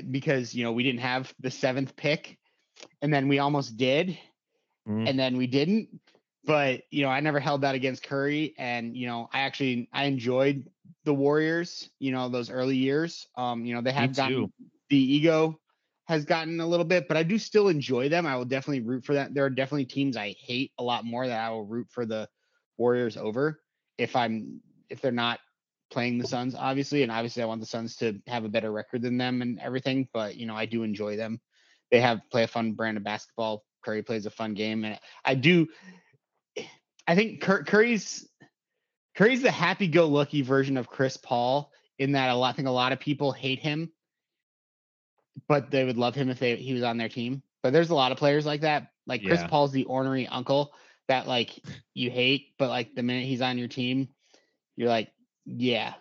because 0.09 0.53
you 0.53 0.63
know 0.63 0.71
we 0.71 0.83
didn't 0.83 1.01
have 1.01 1.33
the 1.39 1.51
seventh 1.51 1.95
pick 1.95 2.37
and 3.01 3.13
then 3.13 3.27
we 3.27 3.39
almost 3.39 3.77
did 3.77 4.17
Mhm. 4.87 5.07
and 5.07 5.19
then 5.19 5.37
we 5.37 5.47
didn't 5.47 5.89
but 6.43 6.83
you 6.91 7.03
know 7.03 7.09
I 7.09 7.19
never 7.19 7.39
held 7.39 7.61
that 7.61 7.75
against 7.75 8.03
Curry 8.03 8.53
and 8.57 8.95
you 8.95 9.07
know 9.07 9.29
I 9.33 9.41
actually 9.41 9.89
I 9.93 10.05
enjoyed 10.05 10.69
the 11.03 11.13
Warriors 11.13 11.89
you 11.99 12.11
know 12.11 12.29
those 12.29 12.49
early 12.49 12.77
years 12.77 13.27
um 13.35 13.65
you 13.65 13.73
know 13.73 13.81
they 13.81 13.91
have 13.91 14.15
gotten 14.15 14.51
the 14.89 14.97
ego 14.97 15.59
has 16.07 16.25
gotten 16.25 16.59
a 16.59 16.67
little 16.67 16.85
bit, 16.85 17.07
but 17.07 17.15
I 17.15 17.23
do 17.23 17.37
still 17.37 17.69
enjoy 17.69 18.09
them. 18.09 18.25
I 18.25 18.35
will 18.35 18.45
definitely 18.45 18.81
root 18.81 19.05
for 19.05 19.13
that. 19.13 19.33
There 19.33 19.45
are 19.45 19.49
definitely 19.49 19.85
teams 19.85 20.17
I 20.17 20.35
hate 20.37 20.73
a 20.77 20.83
lot 20.83 21.05
more 21.05 21.25
that 21.25 21.39
I 21.39 21.49
will 21.49 21.65
root 21.65 21.87
for 21.89 22.05
the 22.05 22.27
Warriors 22.77 23.15
over 23.15 23.61
if 23.97 24.15
I'm 24.15 24.61
if 24.89 24.99
they're 24.99 25.11
not 25.11 25.39
playing 25.91 26.17
the 26.17 26.27
Suns, 26.27 26.55
obviously. 26.55 27.03
And 27.03 27.11
obviously 27.11 27.43
I 27.43 27.45
want 27.45 27.61
the 27.61 27.67
Suns 27.67 27.95
to 27.97 28.19
have 28.27 28.45
a 28.45 28.49
better 28.49 28.71
record 28.71 29.01
than 29.01 29.17
them 29.17 29.41
and 29.41 29.59
everything, 29.59 30.07
but 30.13 30.35
you 30.35 30.45
know, 30.45 30.55
I 30.55 30.65
do 30.65 30.83
enjoy 30.83 31.17
them. 31.17 31.39
They 31.91 31.99
have 32.01 32.21
play 32.31 32.43
a 32.43 32.47
fun 32.47 32.73
brand 32.73 32.97
of 32.97 33.03
basketball. 33.03 33.63
Curry 33.83 34.03
plays 34.03 34.25
a 34.25 34.31
fun 34.31 34.53
game. 34.53 34.85
And 34.85 34.99
I 35.25 35.35
do 35.35 35.67
I 37.07 37.15
think 37.15 37.41
Cur- 37.41 37.63
Curry's 37.63 38.27
Curry's 39.15 39.41
the 39.41 39.51
happy-go-lucky 39.51 40.41
version 40.41 40.77
of 40.77 40.87
Chris 40.87 41.17
Paul 41.17 41.71
in 41.99 42.13
that 42.13 42.29
a 42.29 42.35
lot 42.35 42.53
I 42.53 42.53
think 42.53 42.67
a 42.67 42.71
lot 42.71 42.93
of 42.93 42.99
people 42.99 43.31
hate 43.31 43.59
him 43.59 43.91
but 45.47 45.71
they 45.71 45.83
would 45.83 45.97
love 45.97 46.15
him 46.15 46.29
if 46.29 46.39
they 46.39 46.55
he 46.55 46.73
was 46.73 46.83
on 46.83 46.97
their 46.97 47.09
team. 47.09 47.41
But 47.63 47.73
there's 47.73 47.89
a 47.89 47.95
lot 47.95 48.11
of 48.11 48.17
players 48.17 48.45
like 48.45 48.61
that. 48.61 48.87
Like 49.07 49.23
Chris 49.23 49.41
Yeah. 49.41 49.47
Paul's 49.47 49.71
the 49.71 49.85
ornery 49.85 50.27
uncle 50.27 50.73
that 51.07 51.27
like 51.27 51.59
you 51.93 52.09
hate, 52.09 52.53
but 52.57 52.69
like 52.69 52.95
the 52.95 53.03
minute 53.03 53.25
he's 53.25 53.41
on 53.41 53.57
your 53.57 53.67
team, 53.67 54.09
you're 54.75 54.89
like, 54.89 55.11
yeah, 55.45 55.93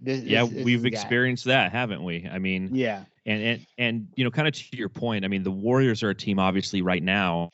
this. 0.00 0.22
Yeah, 0.22 0.44
this- 0.44 0.54
this 0.54 0.64
we've 0.64 0.82
guy. 0.82 0.88
experienced 0.88 1.44
that, 1.46 1.72
haven't 1.72 2.02
we? 2.04 2.26
I 2.30 2.38
mean, 2.38 2.70
Yeah, 2.74 3.04
and 3.26 3.42
and 3.42 3.66
and 3.78 4.08
you 4.16 4.24
know, 4.24 4.30
kind 4.30 4.48
of 4.48 4.54
to 4.54 4.76
your 4.76 4.88
point, 4.88 5.24
I 5.24 5.28
mean, 5.28 5.42
the 5.42 5.50
Warriors 5.50 6.02
are 6.02 6.10
a 6.10 6.14
team 6.14 6.38
obviously 6.38 6.82
right 6.82 7.02
now. 7.02 7.50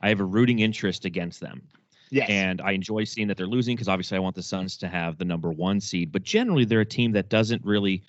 I 0.00 0.08
have 0.08 0.20
a 0.20 0.24
rooting 0.24 0.60
interest 0.60 1.04
against 1.04 1.40
them. 1.40 1.62
yes, 2.10 2.28
And 2.30 2.60
I 2.60 2.70
enjoy 2.72 3.02
seeing 3.04 3.26
that 3.28 3.36
they're 3.36 3.48
losing 3.48 3.74
because 3.74 3.88
obviously 3.88 4.16
I 4.16 4.20
want 4.20 4.36
the 4.36 4.42
Suns 4.42 4.76
to 4.78 4.86
have 4.88 5.18
the 5.18 5.24
number 5.24 5.50
one 5.50 5.80
seed. 5.80 6.12
But 6.12 6.22
generally, 6.22 6.64
they're 6.64 6.82
a 6.82 6.84
team 6.86 7.10
that 7.12 7.28
doesn't 7.30 7.64
really 7.64 8.04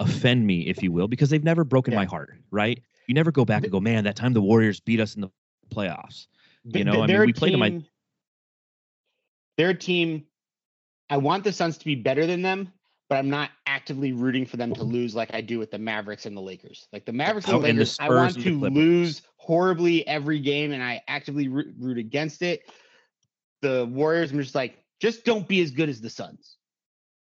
offend 0.00 0.44
me, 0.46 0.62
if 0.66 0.82
you 0.82 0.90
will, 0.90 1.06
because 1.06 1.30
they've 1.30 1.44
never 1.44 1.62
broken 1.64 1.92
Yeah. 1.92 2.00
my 2.00 2.04
heart, 2.06 2.34
right? 2.50 2.82
You 3.06 3.14
never 3.14 3.30
go 3.30 3.44
back 3.44 3.62
and 3.62 3.70
go, 3.70 3.78
man, 3.78 4.02
that 4.04 4.16
time 4.16 4.32
the 4.32 4.42
Warriors 4.42 4.80
beat 4.80 4.98
us 4.98 5.14
in 5.14 5.20
the 5.20 5.28
playoffs. 5.70 6.26
You 6.64 6.82
know, 6.82 7.02
I 7.02 7.06
mean, 7.06 7.20
we 7.20 7.32
played 7.32 7.54
'em, 7.54 7.62
I- 7.62 7.70
team- 7.70 7.84
They're 9.56 9.70
a 9.70 9.74
team. 9.74 10.26
I 11.08 11.16
want 11.16 11.44
the 11.44 11.52
Suns 11.52 11.78
to 11.78 11.84
be 11.84 11.94
better 11.94 12.26
than 12.26 12.42
them, 12.42 12.72
but 13.08 13.16
I'm 13.16 13.30
not 13.30 13.50
actively 13.66 14.12
rooting 14.12 14.46
for 14.46 14.56
them 14.56 14.74
to 14.74 14.80
mm-hmm. 14.80 14.92
lose 14.92 15.14
like 15.14 15.32
I 15.32 15.40
do 15.40 15.58
with 15.58 15.70
the 15.70 15.78
Mavericks 15.78 16.26
and 16.26 16.36
the 16.36 16.40
Lakers. 16.40 16.88
Like 16.92 17.04
the 17.04 17.12
Mavericks 17.12 17.46
and 17.46 17.56
Oh, 17.56 17.60
the 17.60 17.68
and 17.68 17.78
the 17.78 17.82
Lakers, 17.82 17.98
I 18.00 18.08
want 18.08 18.32
Spurs 18.32 18.46
and 18.46 18.62
the 18.62 18.68
to 18.68 18.74
lose 18.74 19.22
horribly 19.36 20.06
every 20.06 20.40
game, 20.40 20.72
and 20.72 20.82
I 20.82 21.02
actively 21.06 21.48
root, 21.48 21.74
root 21.78 21.98
against 21.98 22.42
it. 22.42 22.68
The 23.62 23.86
Warriors, 23.86 24.32
I'm 24.32 24.40
just 24.40 24.54
like, 24.54 24.82
just 25.00 25.24
don't 25.24 25.46
be 25.46 25.60
as 25.60 25.70
good 25.70 25.88
as 25.88 26.00
the 26.00 26.10
Suns. 26.10 26.56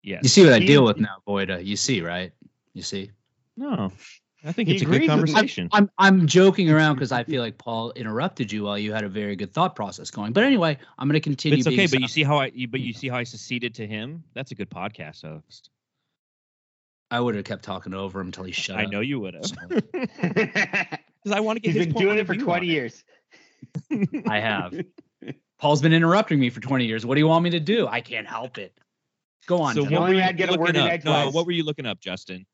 Yeah, 0.03 0.21
You 0.23 0.29
see 0.29 0.45
what 0.45 0.53
I 0.53 0.59
deal 0.59 0.85
with 0.85 0.99
now, 0.99 1.17
Voita. 1.27 1.65
You 1.65 1.77
see, 1.77 2.03
right? 2.03 2.33
You 2.75 2.83
see. 2.83 3.11
No, 3.57 3.91
I 4.45 4.53
think 4.53 4.69
He 4.69 4.75
it's 4.75 4.83
a 4.83 4.85
good 4.85 4.97
agrees 4.97 5.11
with 5.11 5.25
me. 5.25 5.33
conversation. 5.33 5.69
I'm 5.73 5.91
I'm 5.99 6.27
joking 6.27 6.71
around 6.71 6.97
because 6.97 7.13
I 7.13 7.25
feel 7.25 7.41
like 7.43 7.57
Paul 7.57 7.93
interrupted 7.93 8.53
you 8.53 8.65
while 8.65 8.79
you 8.79 8.93
had 8.93 9.03
a 9.05 9.09
very 9.09 9.37
good 9.37 9.53
thought 9.53 9.75
process 9.75 10.11
going. 10.11 10.33
But 10.33 10.45
anyway, 10.45 10.77
I'm 10.99 11.09
going 11.09 11.15
to 11.15 11.21
continue. 11.21 11.59
It's 11.59 11.67
okay, 11.67 11.77
being 11.77 11.89
but 11.91 12.01
you 12.01 12.09
see 12.09 12.23
how 12.23 12.39
I, 12.39 12.53
you, 12.55 12.69
but 12.69 12.81
you 12.81 12.93
see 12.93 13.09
how 13.09 13.17
I 13.17 13.25
seceded 13.25 13.75
to 13.77 13.87
him. 13.87 14.23
That's 14.35 14.51
a 14.51 14.55
good 14.55 14.69
podcast 14.69 15.23
host. 15.23 15.71
I 17.11 17.21
would 17.21 17.35
have 17.37 17.45
kept 17.45 17.65
talking 17.65 17.95
over 17.95 18.21
him 18.21 18.27
until 18.29 18.45
he 18.45 18.53
shut 18.53 18.77
I 18.77 18.85
up. 18.85 18.91
know 18.91 19.01
you 19.01 19.21
would 19.21 19.35
have, 19.35 19.69
because 19.93 21.33
I 21.33 21.41
want 21.41 21.57
to 21.57 21.61
get 21.61 21.73
He's 21.73 21.77
his 21.77 21.87
been 21.87 21.95
point 21.95 22.05
doing 22.07 22.19
it 22.19 22.27
for 22.27 22.35
20 22.35 22.67
years. 22.67 23.05
I 24.29 24.41
have. 24.41 24.75
Paul's 25.59 25.81
been 25.81 25.93
interrupting 25.93 26.39
me 26.41 26.51
for 26.51 26.61
20 26.61 26.85
years. 26.85 27.07
What 27.07 27.15
do 27.15 27.21
you 27.21 27.29
want 27.29 27.45
me 27.45 27.51
to 27.51 27.61
do? 27.61 27.87
I 27.87 28.01
can't 28.01 28.27
help 28.27 28.59
it. 28.59 28.77
Go 29.47 29.61
on. 29.63 29.75
So 29.75 29.85
what 29.85 30.03
were 30.03 30.09
you 30.09 30.17
man 30.17 30.37
get 30.37 30.49
a 30.49 30.59
word 30.59 30.75
looking 30.75 30.91
up? 30.91 31.05
No, 31.05 31.31
what 31.31 31.47
were 31.47 31.53
you 31.53 31.65
looking 31.65 31.87
up, 31.87 32.01
Justin? 32.01 32.47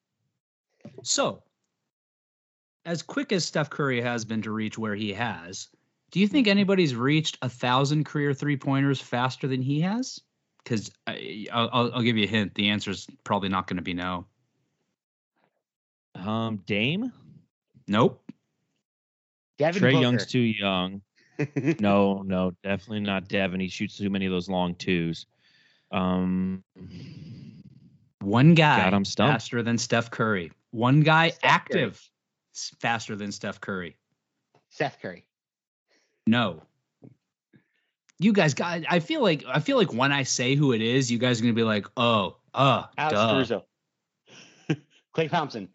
So, 1.02 1.42
as 2.90 3.02
quick 3.02 3.30
as 3.32 3.44
Steph 3.44 3.70
Curry 3.70 4.00
has 4.00 4.24
been 4.24 4.42
to 4.42 4.50
reach 4.50 4.76
where 4.76 4.96
he 4.96 5.12
has, 5.12 5.68
do 6.10 6.18
you 6.18 6.26
think 6.26 6.48
anybody's 6.48 6.94
reached 6.96 7.38
a 7.40 7.48
thousand 7.48 8.04
career 8.04 8.34
three 8.34 8.56
pointers 8.56 9.00
faster 9.00 9.46
than 9.46 9.62
he 9.62 9.80
has? 9.80 10.20
because 10.62 10.90
I'll, 11.06 11.90
I'll 11.94 12.02
give 12.02 12.16
you 12.18 12.24
a 12.24 12.28
hint. 12.28 12.54
The 12.54 12.68
answer 12.68 12.90
is 12.90 13.06
probably 13.24 13.48
not 13.48 13.66
going 13.66 13.78
to 13.78 13.82
be 13.82 13.94
no. 13.94 14.26
Um, 16.14 16.62
Dame. 16.66 17.12
Nope. 17.88 18.22
Devin 19.58 19.80
Trey 19.80 19.92
Booker. 19.92 20.02
Young's 20.02 20.26
too 20.26 20.40
young. 20.40 21.02
No, 21.80 22.20
no, 22.20 22.52
definitely 22.62 23.00
not 23.00 23.28
Devin. 23.28 23.60
He 23.60 23.68
shoots 23.68 23.96
too 23.96 24.10
many 24.10 24.26
of 24.26 24.32
those 24.32 24.50
long 24.50 24.74
twos. 24.74 25.24
Um, 25.90 26.62
One 28.20 28.52
guy 28.52 28.84
God, 28.84 28.92
I'm 28.92 29.04
faster 29.06 29.62
than 29.62 29.78
Steph 29.78 30.10
Curry. 30.10 30.52
One 30.72 31.00
guy 31.00 31.30
Steph 31.30 31.50
active 31.50 31.94
s- 31.94 32.10
faster 32.80 33.16
than 33.16 33.32
Steph 33.32 33.60
Curry. 33.60 33.96
Seth 34.68 34.98
Curry. 35.00 35.26
No. 36.26 36.62
You 38.18 38.32
guys 38.32 38.54
got 38.54 38.82
I 38.88 39.00
feel 39.00 39.22
like 39.22 39.44
I 39.48 39.60
feel 39.60 39.76
like 39.76 39.92
when 39.92 40.12
I 40.12 40.24
say 40.24 40.54
who 40.54 40.72
it 40.72 40.82
is, 40.82 41.10
you 41.10 41.18
guys 41.18 41.40
are 41.40 41.42
gonna 41.42 41.54
be 41.54 41.62
like, 41.62 41.86
oh, 41.96 42.36
uh, 42.54 42.84
Alex 42.98 43.14
duh. 43.14 43.32
Caruso. 43.32 43.64
Klay 45.16 45.30
Thompson. 45.30 45.68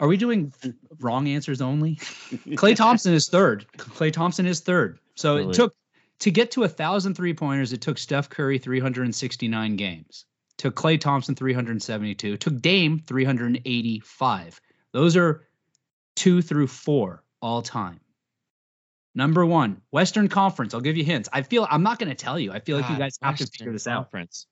Are 0.00 0.08
we 0.08 0.16
doing 0.16 0.52
wrong 1.00 1.28
answers 1.28 1.60
only? 1.60 1.96
Klay 1.96 2.74
Thompson 2.76 3.14
is 3.14 3.28
third. 3.28 3.66
Klay 3.76 4.12
Thompson 4.12 4.46
is 4.46 4.60
third. 4.60 4.98
So 5.14 5.36
Really? 5.36 5.50
it 5.50 5.54
took 5.54 5.74
to 6.20 6.30
get 6.32 6.50
to 6.52 6.64
a 6.64 6.68
thousand 6.68 7.14
three 7.14 7.34
pointers, 7.34 7.72
it 7.72 7.80
took 7.80 7.96
Steph 7.96 8.28
Curry 8.28 8.58
369 8.58 9.76
games. 9.76 10.24
Took 10.56 10.74
Klay 10.74 11.00
Thompson 11.00 11.36
372. 11.36 12.36
Took 12.36 12.60
Dame 12.60 12.98
385. 13.06 14.60
Those 14.92 15.16
are 15.16 15.44
two 16.18 16.42
through 16.42 16.66
four 16.66 17.22
all 17.40 17.62
time. 17.62 18.00
Number 19.14 19.44
one, 19.46 19.80
Western 19.90 20.28
Conference. 20.28 20.74
I'll 20.74 20.80
give 20.80 20.96
you 20.96 21.04
hints. 21.04 21.28
I 21.32 21.42
feel 21.42 21.66
I'm 21.70 21.82
not 21.82 21.98
going 21.98 22.08
to 22.10 22.14
tell 22.14 22.38
you. 22.38 22.52
I 22.52 22.60
feel 22.60 22.78
like 22.78 22.88
you 22.90 22.96
guys 22.96 23.18
have 23.22 23.36
to 23.38 23.46
figure 23.46 23.72
this 23.72 23.86
out. 23.86 24.04
Conference. 24.04 24.46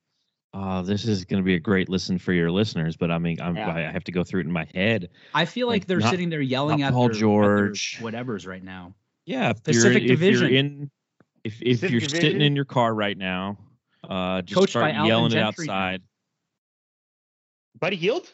Oh, 0.54 0.80
this 0.82 1.04
is 1.04 1.24
going 1.24 1.42
to 1.42 1.44
be 1.44 1.54
a 1.54 1.60
great 1.60 1.88
listen 1.88 2.18
for 2.18 2.32
your 2.32 2.50
listeners, 2.50 2.96
but 2.96 3.10
I 3.10 3.18
mean, 3.18 3.40
I'm, 3.40 3.56
Yeah. 3.56 3.68
I 3.74 3.80
have 3.82 4.04
to 4.04 4.12
go 4.12 4.24
through 4.24 4.40
it 4.40 4.46
in 4.46 4.52
my 4.52 4.66
head. 4.74 5.10
I 5.34 5.44
feel 5.44 5.66
like 5.66 5.82
Like, 5.82 5.86
they're 5.86 5.98
not- 6.00 6.10
sitting 6.10 6.30
there 6.30 6.40
yelling 6.40 6.80
not 6.80 6.86
at 6.88 6.92
Paul 6.94 7.02
their, 7.08 7.10
at 7.10 7.14
their 7.14 7.20
George. 7.20 7.98
whatever's 8.00 8.46
right 8.46 8.62
now. 8.64 8.94
Yeah, 9.26 9.50
if 9.50 9.62
Pacific 9.62 10.04
you're, 10.04 10.12
if 10.14 10.20
Division. 10.20 10.48
you're 10.48 10.58
in, 10.58 10.90
if 11.44 11.54
if 11.60 11.80
Pacific 11.80 11.90
you're 11.90 12.00
Division. 12.00 12.20
sitting 12.20 12.40
in 12.40 12.56
your 12.56 12.64
car 12.64 12.94
right 12.94 13.18
now, 13.18 13.58
uh, 14.08 14.40
just 14.42 14.58
Coached 14.58 14.70
start 14.70 14.94
yelling 14.94 15.26
it 15.32 15.34
Gentry 15.34 15.66
now. 15.66 15.72
outside. 15.74 16.02
Buddy 17.78 17.96
Hield? 17.96 18.32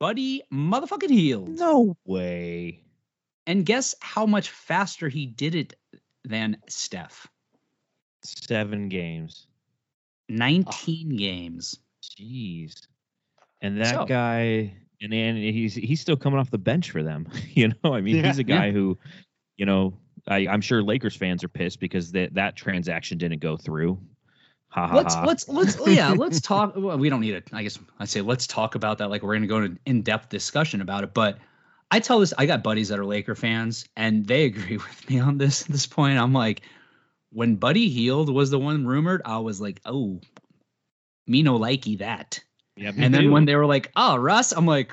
Buddy 0.00 0.42
motherfucking 0.52 1.10
Hield. 1.10 1.50
No 1.50 1.96
way. 2.04 2.82
And 3.46 3.64
guess 3.64 3.94
how 4.00 4.26
much 4.26 4.50
faster 4.50 5.08
he 5.08 5.26
did 5.26 5.54
it 5.54 5.74
than 6.24 6.56
Steph? 6.68 7.28
Seven 8.24 8.88
games. 8.88 9.46
19 10.28 11.16
games. 11.16 11.78
Jeez. 12.02 12.74
And 13.60 13.80
that 13.80 13.94
So- 13.94 14.04
guy, 14.06 14.72
and 15.02 15.12
and 15.12 15.36
he's 15.38 15.74
he's 15.74 16.00
still 16.00 16.16
coming 16.16 16.38
off 16.38 16.50
the 16.50 16.58
bench 16.58 16.90
for 16.90 17.02
them. 17.02 17.28
You 17.54 17.68
know, 17.84 17.92
I 17.94 18.00
mean, 18.00 18.16
Yeah. 18.16 18.26
he's 18.26 18.38
a 18.38 18.44
guy 18.44 18.70
who, 18.72 18.98
you 19.58 19.66
know, 19.66 19.94
I, 20.28 20.46
I'm 20.46 20.60
sure 20.60 20.82
Lakers 20.82 21.16
fans 21.16 21.44
are 21.44 21.48
pissed 21.48 21.80
because 21.80 22.12
that 22.12 22.34
that 22.34 22.56
transaction 22.56 23.18
didn't 23.18 23.40
go 23.40 23.56
through. 23.56 23.98
Ha 24.70 24.86
ha 24.86 24.96
Let's 24.96 25.14
ha. 25.14 25.24
let's 25.24 25.48
let's 25.48 25.78
yeah, 25.86 26.10
let's 26.12 26.40
talk 26.52 26.74
well, 26.76 26.96
we 26.96 27.08
don't 27.10 27.20
need 27.20 27.34
it. 27.34 27.48
I 27.52 27.62
guess 27.64 27.78
I 27.98 28.04
say 28.04 28.20
let's 28.20 28.46
talk 28.46 28.74
about 28.76 28.98
that 28.98 29.10
like 29.10 29.22
we're 29.22 29.32
going 29.34 29.42
to 29.42 29.48
go 29.48 29.56
into 29.62 29.80
in-depth 29.84 30.28
discussion 30.28 30.80
about 30.80 31.04
it, 31.04 31.12
but 31.12 31.38
I 31.90 31.98
tell 32.00 32.20
this 32.20 32.32
I 32.38 32.46
got 32.46 32.62
buddies 32.62 32.88
that 32.88 32.98
are 32.98 33.04
Laker 33.04 33.34
fans 33.34 33.86
and 33.96 34.26
they 34.26 34.44
agree 34.46 34.76
with 34.76 35.10
me 35.10 35.18
on 35.18 35.38
this 35.38 35.62
at 35.62 35.68
this 35.68 35.86
point. 35.86 36.18
I'm 36.18 36.32
like 36.32 36.62
when 37.32 37.56
Buddy 37.56 37.88
Hield 37.88 38.32
was 38.32 38.50
the 38.50 38.58
one 38.58 38.86
rumored, 38.86 39.22
I 39.24 39.38
was 39.38 39.60
like, 39.60 39.80
"Oh, 39.84 40.20
me 41.26 41.42
no 41.42 41.58
likey 41.58 41.98
that." 41.98 42.40
Yeah, 42.76 42.92
And 42.96 43.12
then 43.14 43.22
too. 43.24 43.30
when 43.32 43.44
they 43.44 43.56
were 43.56 43.66
like, 43.66 43.90
"Oh, 43.94 44.16
Russ," 44.16 44.52
I'm 44.52 44.66
like, 44.66 44.92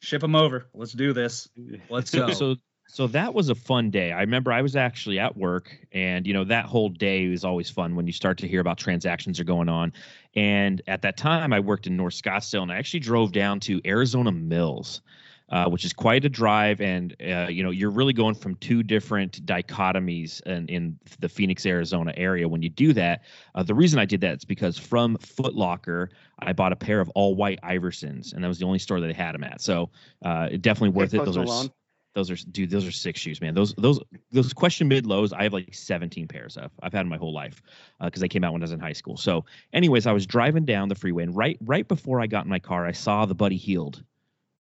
"Ship 0.00 0.22
him 0.22 0.34
over. 0.34 0.66
Let's 0.74 0.92
do 0.92 1.12
this. 1.12 1.48
Let's 1.88 2.10
go." 2.14 2.32
so 2.32 2.56
so 2.90 3.06
that 3.08 3.34
was 3.34 3.50
a 3.50 3.54
fun 3.54 3.90
day. 3.90 4.12
I 4.12 4.20
remember 4.22 4.50
I 4.50 4.62
was 4.62 4.74
actually 4.74 5.18
at 5.18 5.36
work, 5.36 5.76
and 5.92 6.26
you 6.26 6.32
know 6.32 6.44
that 6.44 6.64
whole 6.64 6.88
day 6.88 7.24
is 7.24 7.44
always 7.44 7.68
fun 7.68 7.94
when 7.94 8.06
you 8.06 8.12
start 8.14 8.38
to 8.38 8.48
hear 8.48 8.60
about 8.60 8.78
transactions 8.78 9.38
are 9.38 9.44
going 9.44 9.68
on. 9.68 9.92
And 10.34 10.80
at 10.86 11.02
that 11.02 11.16
time, 11.18 11.52
I 11.52 11.60
worked 11.60 11.86
in 11.86 11.96
North 11.96 12.14
Scottsdale, 12.14 12.62
and 12.62 12.72
I 12.72 12.76
actually 12.76 13.00
drove 13.00 13.32
down 13.32 13.60
to 13.60 13.80
Arizona 13.84 14.32
Mills, 14.32 15.02
uh, 15.50 15.68
which 15.68 15.84
is 15.84 15.92
quite 15.92 16.24
a 16.24 16.30
drive. 16.30 16.80
And 16.80 17.14
uh, 17.20 17.48
you 17.50 17.62
know 17.62 17.70
you're 17.70 17.90
really 17.90 18.14
going 18.14 18.34
from 18.34 18.54
two 18.56 18.82
different 18.82 19.44
dichotomies 19.44 20.42
in, 20.46 20.66
in 20.68 20.98
the 21.20 21.28
Phoenix, 21.28 21.66
Arizona 21.66 22.14
area. 22.16 22.48
When 22.48 22.62
you 22.62 22.70
do 22.70 22.94
that, 22.94 23.22
uh, 23.54 23.62
the 23.62 23.74
reason 23.74 23.98
I 23.98 24.06
did 24.06 24.22
that 24.22 24.38
is 24.38 24.44
because 24.46 24.78
from 24.78 25.18
Foot 25.18 25.54
Locker, 25.54 26.08
I 26.38 26.54
bought 26.54 26.72
a 26.72 26.76
pair 26.76 27.00
of 27.00 27.10
all 27.10 27.34
white 27.34 27.60
Iversons, 27.62 28.32
and 28.32 28.42
that 28.42 28.48
was 28.48 28.58
the 28.58 28.64
only 28.66 28.78
store 28.78 28.98
that 28.98 29.06
they 29.06 29.12
had 29.12 29.34
them 29.34 29.44
at. 29.44 29.60
So 29.60 29.90
uh, 30.22 30.48
definitely 30.60 30.90
worth 30.90 31.12
it. 31.12 31.18
Those 31.24 31.36
are 31.36 31.42
s- 31.42 31.48
Malone. 31.48 31.70
Those 32.14 32.30
are 32.30 32.36
dude, 32.36 32.70
those 32.70 32.86
are 32.86 32.92
six 32.92 33.20
shoes, 33.20 33.40
man. 33.40 33.54
Those 33.54 33.74
those 33.74 34.00
those 34.32 34.52
question 34.52 34.88
mid 34.88 35.06
lows, 35.06 35.32
I 35.32 35.44
have 35.44 35.52
like 35.52 35.74
17 35.74 36.26
pairs 36.26 36.56
of. 36.56 36.70
I've 36.82 36.92
had 36.92 37.06
my 37.06 37.16
whole 37.16 37.32
life 37.32 37.62
because 38.02 38.20
they 38.20 38.28
came 38.28 38.44
out 38.44 38.52
when 38.52 38.62
I 38.62 38.64
was 38.64 38.72
in 38.72 38.80
high 38.80 38.92
school. 38.92 39.16
So, 39.16 39.44
anyways, 39.72 40.06
I 40.06 40.12
was 40.12 40.26
driving 40.26 40.64
down 40.64 40.88
the 40.88 40.94
freeway, 40.94 41.24
and 41.24 41.36
right 41.36 41.58
right 41.60 41.86
before 41.86 42.20
I 42.20 42.26
got 42.26 42.44
in 42.44 42.50
my 42.50 42.58
car, 42.58 42.86
I 42.86 42.92
saw 42.92 43.26
the 43.26 43.34
Buddy 43.34 43.56
Hield 43.56 44.02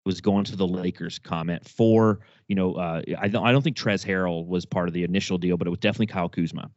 was 0.05 0.21
going 0.21 0.45
to 0.45 0.55
the 0.55 0.67
Lakers 0.67 1.19
comment 1.19 1.67
for 1.67 2.19
you 2.47 2.55
know 2.55 2.75
uh, 2.75 3.01
I 3.19 3.27
don't 3.27 3.45
I 3.45 3.51
don't 3.51 3.61
think 3.61 3.77
Trez 3.77 4.05
Harrell 4.05 4.47
was 4.47 4.65
part 4.65 4.87
of 4.87 4.93
the 4.93 5.03
initial 5.03 5.37
deal, 5.37 5.57
but 5.57 5.67
it 5.67 5.69
was 5.69 5.79
definitely 5.79 6.07
Kyle 6.07 6.29
Kuzma. 6.29 6.69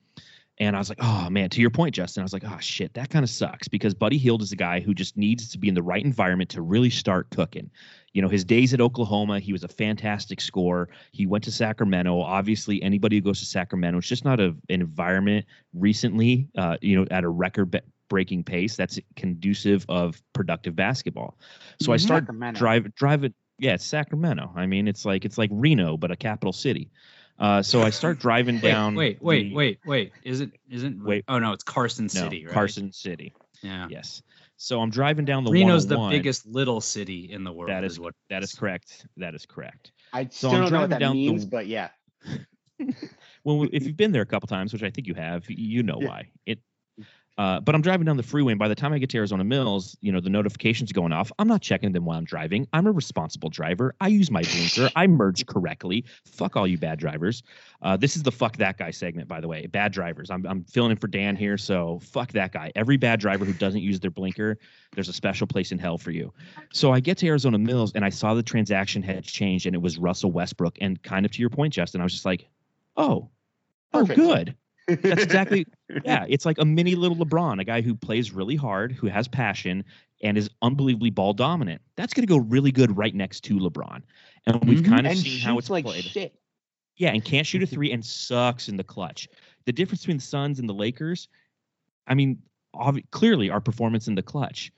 And 0.58 0.76
I 0.76 0.78
was 0.78 0.90
like, 0.90 0.98
oh 1.00 1.30
man, 1.30 1.48
to 1.50 1.60
your 1.62 1.70
point, 1.70 1.94
Justin, 1.94 2.20
I 2.20 2.24
was 2.24 2.34
like, 2.34 2.44
oh 2.44 2.58
shit, 2.60 2.92
that 2.92 3.08
kind 3.08 3.22
of 3.22 3.30
sucks 3.30 3.66
because 3.66 3.94
Buddy 3.94 4.18
Hield 4.18 4.42
is 4.42 4.52
a 4.52 4.56
guy 4.56 4.80
who 4.80 4.92
just 4.92 5.16
needs 5.16 5.48
to 5.50 5.58
be 5.58 5.68
in 5.68 5.74
the 5.74 5.82
right 5.82 6.04
environment 6.04 6.50
to 6.50 6.60
really 6.60 6.90
start 6.90 7.30
cooking. 7.30 7.70
You 8.12 8.22
know, 8.22 8.28
his 8.28 8.44
days 8.44 8.74
at 8.74 8.80
Oklahoma, 8.80 9.38
he 9.38 9.52
was 9.52 9.62
a 9.62 9.68
fantastic 9.68 10.40
scorer. 10.40 10.88
He 11.12 11.26
went 11.26 11.44
to 11.44 11.52
Sacramento. 11.52 12.20
Obviously, 12.20 12.82
anybody 12.82 13.16
who 13.16 13.22
goes 13.22 13.38
to 13.38 13.46
Sacramento, 13.46 13.98
it's 13.98 14.08
just 14.08 14.24
not 14.24 14.40
a, 14.40 14.46
an 14.46 14.80
environment 14.80 15.46
recently, 15.74 16.48
uh, 16.56 16.76
you 16.80 16.96
know, 16.98 17.06
at 17.10 17.22
a 17.24 17.28
record 17.28 17.70
be- 17.70 17.80
breaking 18.08 18.42
pace 18.42 18.76
that's 18.76 18.98
conducive 19.16 19.86
of 19.88 20.20
productive 20.32 20.74
basketball. 20.74 21.38
So 21.80 21.92
I 21.92 21.96
start 21.96 22.22
Sacramento. 22.22 22.58
drive 22.58 22.94
driving. 22.94 23.34
Yeah, 23.58 23.74
it's 23.74 23.86
Sacramento. 23.86 24.50
I 24.56 24.66
mean, 24.66 24.88
it's 24.88 25.04
like 25.04 25.24
it's 25.24 25.38
like 25.38 25.50
Reno, 25.52 25.96
but 25.96 26.10
a 26.10 26.16
capital 26.16 26.52
city. 26.52 26.90
Uh, 27.38 27.62
so 27.62 27.82
I 27.82 27.90
start 27.90 28.18
driving 28.26 28.58
down. 28.58 28.96
Wait, 28.96 29.22
wait, 29.22 29.50
the- 29.50 29.54
wait, 29.54 29.78
wait. 29.86 30.12
Is 30.24 30.40
it 30.40 30.50
isn't 30.68 31.02
Wait. 31.04 31.24
Oh 31.28 31.38
no, 31.38 31.52
it's 31.52 31.64
Carson 31.64 32.04
No, 32.06 32.08
City, 32.22 32.44
right? 32.44 32.52
Carson 32.52 32.92
City. 32.92 33.34
Yeah. 33.62 33.86
Yes. 33.88 34.22
So 34.62 34.78
I'm 34.82 34.90
driving 34.90 35.24
down 35.24 35.44
the 35.44 35.50
Reno's 35.50 35.86
the 35.86 35.96
oh 35.96 36.10
biggest 36.10 36.46
little 36.46 36.82
city 36.82 37.32
in 37.32 37.44
the 37.44 37.52
world. 37.52 37.70
That 37.70 37.82
is, 37.82 37.92
is 37.94 38.00
what 38.00 38.14
That 38.28 38.42
is 38.42 38.52
correct. 38.52 39.06
That 39.16 39.34
is 39.34 39.46
correct. 39.46 39.92
I 40.12 40.24
So 40.24 40.48
still 40.48 40.50
I'm 40.50 40.60
don't 40.60 40.72
know 40.72 40.80
what 40.82 40.90
that 40.90 41.00
down 41.00 41.14
the- 41.14 41.28
means, 41.30 41.46
but 41.46 41.66
yeah. 41.66 41.88
Well, 43.42 43.66
if 43.72 43.82
you've 43.86 43.96
been 43.96 44.12
there 44.12 44.20
a 44.20 44.26
couple 44.26 44.48
times, 44.48 44.74
which 44.74 44.82
I 44.82 44.90
think 44.90 45.06
you 45.06 45.14
have, 45.14 45.44
you 45.48 45.82
know 45.82 45.98
Yeah. 46.02 46.08
why. 46.08 46.28
It. 46.44 46.58
Uh, 47.40 47.58
but 47.58 47.74
I'm 47.74 47.80
driving 47.80 48.04
down 48.04 48.18
the 48.18 48.22
freeway, 48.22 48.52
and 48.52 48.58
by 48.58 48.68
the 48.68 48.74
time 48.74 48.92
I 48.92 48.98
get 48.98 49.08
to 49.10 49.16
Arizona 49.16 49.44
Mills, 49.44 49.96
you 50.02 50.12
know 50.12 50.20
the 50.20 50.28
notifications 50.28 50.92
going 50.92 51.10
off. 51.10 51.32
I'm 51.38 51.48
not 51.48 51.62
checking 51.62 51.90
them 51.90 52.04
while 52.04 52.18
I'm 52.18 52.24
driving. 52.26 52.68
I'm 52.74 52.86
a 52.86 52.92
responsible 52.92 53.48
driver. 53.48 53.94
I 53.98 54.08
use 54.08 54.30
my 54.30 54.42
blinker. 54.42 54.90
I 54.94 55.06
merge 55.06 55.46
correctly. 55.46 56.04
Fuck 56.26 56.58
all 56.58 56.66
you 56.66 56.76
bad 56.76 56.98
drivers. 56.98 57.42
Uh, 57.80 57.96
this 57.96 58.14
is 58.14 58.24
the 58.24 58.30
fuck 58.30 58.58
that 58.58 58.76
guy 58.76 58.90
segment, 58.90 59.26
by 59.26 59.40
the 59.40 59.48
way. 59.48 59.66
Bad 59.68 59.90
drivers. 59.90 60.30
I'm 60.30 60.44
I'm 60.44 60.64
filling 60.64 60.90
in 60.90 60.98
for 60.98 61.06
Dan 61.06 61.34
here, 61.34 61.56
so 61.56 61.98
fuck 62.02 62.30
that 62.32 62.52
guy. 62.52 62.72
Every 62.76 62.98
bad 62.98 63.20
driver 63.20 63.46
who 63.46 63.54
doesn't 63.54 63.80
use 63.80 64.00
their 64.00 64.10
blinker, 64.10 64.58
there's 64.94 65.08
a 65.08 65.14
special 65.14 65.46
place 65.46 65.72
in 65.72 65.78
hell 65.78 65.96
for 65.96 66.10
you. 66.10 66.34
So 66.74 66.92
I 66.92 67.00
get 67.00 67.16
to 67.18 67.26
Arizona 67.26 67.56
Mills, 67.56 67.92
and 67.94 68.04
I 68.04 68.10
saw 68.10 68.34
the 68.34 68.42
transaction 68.42 69.02
had 69.02 69.24
changed, 69.24 69.64
and 69.64 69.74
it 69.74 69.80
was 69.80 69.96
Russell 69.96 70.30
Westbrook. 70.30 70.76
And 70.82 71.02
kind 71.02 71.24
of 71.24 71.32
to 71.32 71.40
your 71.40 71.48
point, 71.48 71.72
Justin, 71.72 72.02
I 72.02 72.04
was 72.04 72.12
just 72.12 72.26
like, 72.26 72.50
oh, 72.98 73.30
oh, 73.94 74.00
Perfect. 74.00 74.18
good. 74.18 74.54
That's 74.88 75.22
exactly 75.22 75.66
yeah. 76.04 76.24
It's 76.28 76.44
like 76.46 76.58
a 76.58 76.64
mini 76.64 76.94
little 76.94 77.16
LeBron, 77.16 77.60
a 77.60 77.64
guy 77.64 77.80
who 77.80 77.94
plays 77.94 78.32
really 78.32 78.56
hard, 78.56 78.92
who 78.92 79.06
has 79.06 79.28
passion, 79.28 79.84
and 80.22 80.36
is 80.36 80.50
unbelievably 80.62 81.10
ball 81.10 81.32
dominant. 81.32 81.80
That's 81.96 82.12
going 82.14 82.26
to 82.26 82.30
go 82.32 82.38
really 82.38 82.72
good 82.72 82.96
right 82.96 83.14
next 83.14 83.40
to 83.44 83.58
LeBron. 83.58 84.02
And 84.46 84.64
we've 84.68 84.80
Mhm. 84.80 84.86
kind 84.88 85.06
of 85.06 85.12
and 85.12 85.20
seen 85.20 85.40
how 85.40 85.58
it's 85.58 85.70
like 85.70 85.84
played. 85.84 86.04
shit. 86.04 86.34
Yeah, 86.96 87.10
and 87.12 87.24
can't 87.24 87.46
shoot 87.46 87.62
a 87.62 87.66
three 87.74 87.92
and 87.92 88.04
sucks 88.04 88.68
in 88.68 88.76
the 88.76 88.84
clutch. 88.84 89.28
The 89.66 89.72
difference 89.72 90.00
between 90.02 90.16
the 90.18 90.22
Suns 90.24 90.58
and 90.58 90.68
the 90.68 90.74
Lakers, 90.74 91.28
I 92.06 92.14
mean, 92.14 92.42
obvi- 92.74 93.04
clearly 93.10 93.48
our 93.50 93.60
performance 93.60 94.08
in 94.08 94.14
the 94.14 94.22
clutch. 94.22 94.72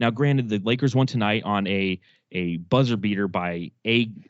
Now, 0.00 0.10
granted, 0.10 0.48
the 0.48 0.58
Lakers 0.60 0.94
won 0.94 1.06
tonight 1.06 1.42
on 1.44 1.66
a 1.66 2.00
a 2.32 2.58
buzzer 2.58 2.96
beater 2.98 3.26
by 3.26 3.70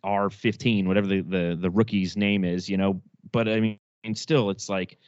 AR15, 0.04 0.86
whatever 0.86 1.06
the, 1.06 1.20
the 1.20 1.58
the 1.60 1.70
rookie's 1.70 2.16
name 2.16 2.44
is, 2.44 2.68
you 2.68 2.76
know. 2.76 3.00
But 3.32 3.48
I 3.48 3.60
mean, 3.60 3.78
still, 4.14 4.50
it's 4.50 4.68
like 4.68 4.98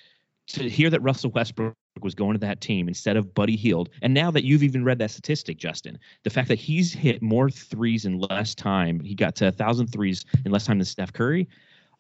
to 0.53 0.69
hear 0.69 0.91
that 0.91 1.03
Russell 1.03 1.31
Westbrook 1.31 1.75
was 2.03 2.15
going 2.15 2.35
to 2.35 2.39
that 2.41 2.61
team 2.61 2.89
instead 2.89 3.17
of 3.17 3.35
Buddy 3.35 3.57
Hield, 3.57 3.91
and 4.03 4.15
now 4.15 4.31
that 4.31 4.45
you've 4.45 4.63
even 4.63 4.85
read 4.85 4.99
that 4.99 5.11
statistic, 5.11 5.59
Justin, 5.59 5.99
the 6.25 6.31
fact 6.31 6.49
that 6.49 6.59
he's 6.59 6.93
hit 6.93 7.23
more 7.23 7.51
threes 7.51 8.05
in 8.05 8.19
less 8.19 8.55
time, 8.55 9.01
he 9.01 9.15
got 9.15 9.35
to 9.37 9.49
a 9.49 9.53
thousand 9.53 9.89
threes 9.89 10.25
in 10.45 10.53
less 10.53 10.67
time 10.67 10.79
than 10.79 10.85
Steph 10.85 11.13
Curry. 11.13 11.49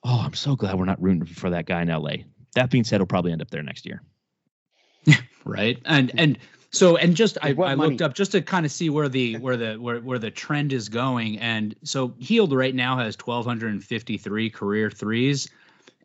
Oh, 0.05 0.22
I'm 0.24 0.34
so 0.34 0.57
glad 0.57 0.78
we're 0.78 0.84
not 0.84 1.01
rooting 1.03 1.26
for 1.26 1.51
that 1.51 1.66
guy 1.66 1.82
in 1.82 1.88
LA. 1.88 2.24
That 2.55 2.70
being 2.70 2.84
said, 2.84 3.01
he'll 3.01 3.07
probably 3.07 3.32
end 3.32 3.42
up 3.42 3.51
there 3.51 3.62
next 3.62 3.84
year. 3.86 4.03
right? 5.44 5.78
And 5.84 6.11
and 6.18 6.38
So 6.70 6.96
and 6.96 7.16
just 7.16 7.36
I, 7.42 7.51
I 7.53 7.74
looked 7.74 8.01
up 8.01 8.14
just 8.14 8.32
to 8.32 8.42
kind 8.42 8.64
of 8.64 8.72
see 8.72 8.90
where 8.90 9.09
the 9.09 9.36
where 9.38 9.57
the 9.57 9.74
where, 9.76 10.01
where 10.01 10.18
the 10.18 10.30
trend 10.30 10.72
is 10.72 10.88
going, 10.88 11.38
and 11.38 11.74
so 11.82 12.14
Hield 12.18 12.53
right 12.53 12.74
now 12.74 12.96
has 12.96 13.16
1,253 13.16 14.51
career 14.51 14.90
threes, 14.90 15.48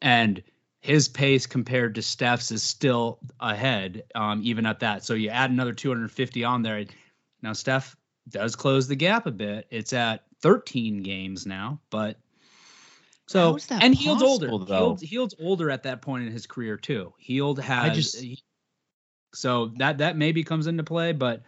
and 0.01 0.41
his 0.85 1.07
pace 1.07 1.47
compared 1.47 1.95
to 1.95 2.01
Steph's 2.03 2.51
is 2.51 2.61
still 2.61 3.17
ahead, 3.39 4.03
um, 4.13 4.41
even 4.43 4.67
at 4.67 4.79
that. 4.81 5.03
So 5.03 5.15
you 5.15 5.29
add 5.29 5.49
another 5.49 5.73
250 5.73 6.43
on 6.43 6.61
there. 6.61 6.85
Now 7.41 7.53
Steph 7.53 7.95
does 8.29 8.55
close 8.55 8.87
the 8.87 8.95
gap 8.95 9.25
a 9.25 9.31
bit. 9.31 9.67
It's 9.71 9.93
at 9.93 10.23
13 10.41 11.01
games 11.01 11.47
now, 11.47 11.79
but 11.89 12.19
so 13.27 13.39
How 13.51 13.55
is 13.55 13.65
that 13.65 13.83
and 13.83 13.95
Hield's 13.95 14.21
older. 14.21 14.47
though? 14.47 14.65
Hield's, 14.65 15.01
Hield's 15.01 15.35
older 15.39 15.71
at 15.71 15.81
that 15.83 16.03
point 16.03 16.27
in 16.27 16.31
his 16.31 16.45
career 16.45 16.77
too. 16.77 17.11
Hield 17.17 17.59
has 17.59 17.95
just- 17.95 18.21
he- 18.21 18.43
so 19.33 19.73
that 19.79 19.97
that 19.97 20.15
maybe 20.17 20.43
comes 20.43 20.67
into 20.67 20.83
play, 20.83 21.11
but 21.13 21.41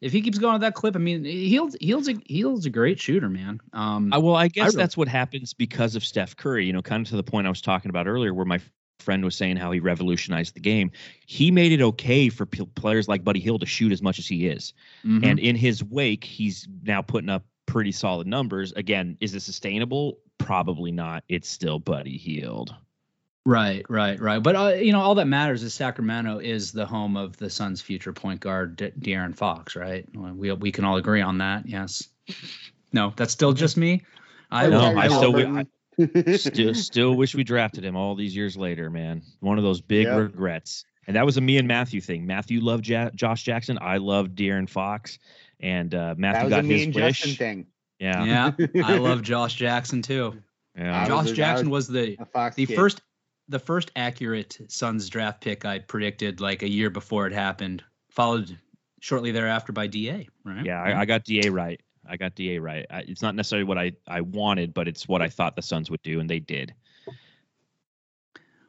if 0.00 0.12
he 0.12 0.22
keeps 0.22 0.38
going 0.38 0.54
at 0.54 0.60
that 0.60 0.74
clip, 0.74 0.94
I 0.94 0.98
mean, 1.00 1.24
Hield's 1.24 1.76
Hield's 1.80 2.08
a 2.08 2.14
Hield's 2.26 2.66
a 2.66 2.70
great 2.70 3.00
shooter, 3.00 3.28
man. 3.28 3.60
Um, 3.72 4.12
I, 4.12 4.18
well, 4.18 4.36
I 4.36 4.46
guess 4.48 4.66
really- 4.66 4.76
that's 4.76 4.96
what 4.96 5.08
happens 5.08 5.52
because 5.52 5.96
of 5.96 6.04
Steph 6.04 6.36
Curry. 6.36 6.64
You 6.66 6.72
know, 6.72 6.82
kind 6.82 7.04
of 7.04 7.10
to 7.10 7.16
the 7.16 7.22
point 7.24 7.46
I 7.48 7.50
was 7.50 7.60
talking 7.60 7.88
about 7.90 8.06
earlier, 8.06 8.32
where 8.32 8.44
my 8.46 8.60
friend 9.04 9.24
was 9.24 9.36
saying 9.36 9.56
how 9.56 9.70
he 9.70 9.80
revolutionized 9.80 10.54
the 10.54 10.60
game. 10.60 10.90
He 11.26 11.50
made 11.50 11.72
it 11.72 11.80
okay 11.82 12.28
for 12.28 12.46
p- 12.46 12.66
players 12.74 13.06
like 13.08 13.22
Buddy 13.22 13.40
Hield 13.40 13.60
to 13.60 13.66
shoot 13.66 13.92
as 13.92 14.02
much 14.02 14.18
as 14.18 14.26
he 14.26 14.46
is, 14.48 14.72
mhm. 15.04 15.24
and 15.24 15.38
in 15.38 15.54
his 15.56 15.84
wake, 15.84 16.24
he's 16.24 16.66
now 16.82 17.02
putting 17.02 17.28
up 17.30 17.44
pretty 17.66 17.92
solid 17.92 18.26
numbers. 18.26 18.72
Again, 18.72 19.16
is 19.20 19.34
it 19.34 19.40
sustainable? 19.40 20.18
Probably 20.38 20.90
not. 20.92 21.22
It's 21.28 21.48
still 21.48 21.78
Buddy 21.78 22.16
Hield. 22.18 22.74
Right, 23.46 23.84
right, 23.90 24.18
right. 24.20 24.42
But 24.42 24.56
uh, 24.56 24.68
you 24.74 24.92
know, 24.92 25.00
all 25.00 25.14
that 25.16 25.26
matters 25.26 25.62
is 25.62 25.74
Sacramento 25.74 26.38
is 26.38 26.72
the 26.72 26.86
home 26.86 27.14
of 27.16 27.36
the 27.36 27.50
Suns' 27.50 27.82
future 27.82 28.12
point 28.12 28.40
guard, 28.40 28.76
De- 28.76 28.90
De'Aaron 28.92 29.36
Fox. 29.36 29.76
Right? 29.76 30.06
We 30.14 30.50
we 30.52 30.72
can 30.72 30.84
all 30.86 30.96
agree 30.96 31.20
on 31.20 31.38
that. 31.38 31.68
Yes. 31.68 32.08
No, 32.92 33.12
that's 33.16 33.32
still 33.32 33.52
just 33.52 33.76
me. 33.76 34.02
I 34.50 34.68
No, 34.68 34.78
will. 34.78 34.98
I 34.98 35.02
I 35.04 35.08
still 35.08 35.32
will. 35.32 35.42
wi- 35.42 35.66
still, 36.36 36.74
still 36.74 37.14
wish 37.14 37.34
we 37.34 37.44
drafted 37.44 37.84
him 37.84 37.96
all 37.96 38.14
these 38.14 38.34
years 38.34 38.56
later, 38.56 38.90
man. 38.90 39.22
One 39.40 39.58
of 39.58 39.64
those 39.64 39.80
big 39.80 40.06
Yeah. 40.06 40.16
regrets. 40.16 40.84
And 41.06 41.16
that 41.16 41.26
was 41.26 41.36
a 41.36 41.40
me 41.40 41.58
and 41.58 41.68
Matthew 41.68 42.00
thing. 42.00 42.26
Matthew 42.26 42.60
loved 42.60 42.88
ja- 42.88 43.10
Josh 43.14 43.42
Jackson. 43.42 43.78
I 43.80 43.98
loved 43.98 44.34
De'Aaron 44.36 44.68
Fox. 44.68 45.18
And 45.60 45.94
uh, 45.94 46.08
that 46.08 46.18
Matthew 46.18 46.44
was 46.44 46.50
got 46.50 46.60
a 46.60 46.62
me 46.62 46.74
his 46.78 46.86
and 46.86 46.94
wish. 46.94 47.18
Justin 47.20 47.36
thing. 47.36 47.66
Yeah. 47.98 48.52
Yeah, 48.74 48.82
I 48.86 48.96
love 48.98 49.22
Josh 49.22 49.54
Jackson 49.54 50.02
too. 50.02 50.40
yeah. 50.76 51.06
Josh 51.06 51.24
was- 51.28 51.32
Jackson 51.36 51.70
was 51.70 51.88
was 51.88 51.94
the 51.94 52.16
Fox 52.32 52.56
the 52.56 52.66
kid. 52.66 52.74
first 52.76 53.02
the 53.48 53.58
first 53.58 53.90
accurate 53.94 54.56
Suns 54.68 55.08
draft 55.10 55.42
pick 55.42 55.64
I 55.66 55.78
predicted 55.80 56.40
like 56.40 56.62
a 56.62 56.68
year 56.68 56.88
before 56.88 57.26
it 57.26 57.32
happened, 57.34 57.84
followed 58.10 58.58
shortly 59.00 59.30
thereafter 59.32 59.72
by 59.72 59.86
DA. 59.86 60.28
Right? 60.44 60.64
Yeah, 60.64 60.80
I, 60.82 61.00
I 61.00 61.04
got 61.04 61.24
DA 61.24 61.50
right. 61.50 61.78
I 62.08 62.16
got 62.16 62.34
DA 62.34 62.58
right. 62.58 62.86
I, 62.90 63.00
it's 63.00 63.22
not 63.22 63.34
necessarily 63.34 63.64
what 63.64 63.78
I, 63.78 63.92
I 64.06 64.20
wanted, 64.20 64.74
but 64.74 64.88
it's 64.88 65.06
what 65.08 65.22
I 65.22 65.28
thought 65.28 65.56
the 65.56 65.62
Suns 65.62 65.90
would 65.90 66.02
do, 66.02 66.20
and 66.20 66.28
they 66.28 66.38
did. 66.40 66.74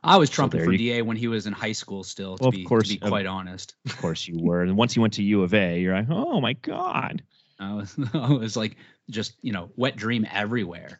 I 0.03 0.17
was 0.17 0.29
So 0.29 0.35
trumping 0.35 0.59
there 0.59 0.65
for 0.65 0.71
you- 0.71 0.77
DA 0.77 1.01
when 1.01 1.17
he 1.17 1.27
was 1.27 1.47
in 1.47 1.53
high 1.53 1.71
school. 1.71 2.03
Still, 2.03 2.37
to 2.37 2.43
Well, 2.43 2.49
of 2.49 2.55
be 2.55 2.63
course, 2.63 2.89
to 2.89 2.99
be 2.99 2.99
quite 3.07 3.25
honest, 3.25 3.75
Of 3.85 3.97
course 3.97 4.27
you 4.27 4.37
were. 4.39 4.61
And 4.61 4.77
once 4.77 4.93
he 4.93 4.99
went 4.99 5.13
to 5.13 5.23
U 5.23 5.43
of 5.43 5.53
A, 5.53 5.79
you're 5.79 5.95
like, 5.95 6.09
oh 6.09 6.39
my 6.41 6.53
God. 6.53 7.23
I 7.59 7.73
was 7.73 7.97
I 8.13 8.33
was 8.33 8.55
like 8.57 8.75
just 9.09 9.33
you 9.41 9.51
know 9.53 9.71
wet 9.75 9.95
dream 9.95 10.27
everywhere. 10.31 10.99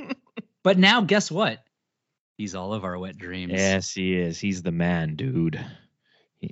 but 0.62 0.78
now, 0.78 1.02
guess 1.02 1.30
what? 1.30 1.62
He's 2.38 2.54
all 2.54 2.72
of 2.72 2.84
our 2.84 2.98
wet 2.98 3.18
dreams. 3.18 3.52
Yes, 3.52 3.92
he 3.92 4.16
is. 4.18 4.38
He's 4.40 4.62
the 4.62 4.72
man, 4.72 5.14
dude. 5.14 5.60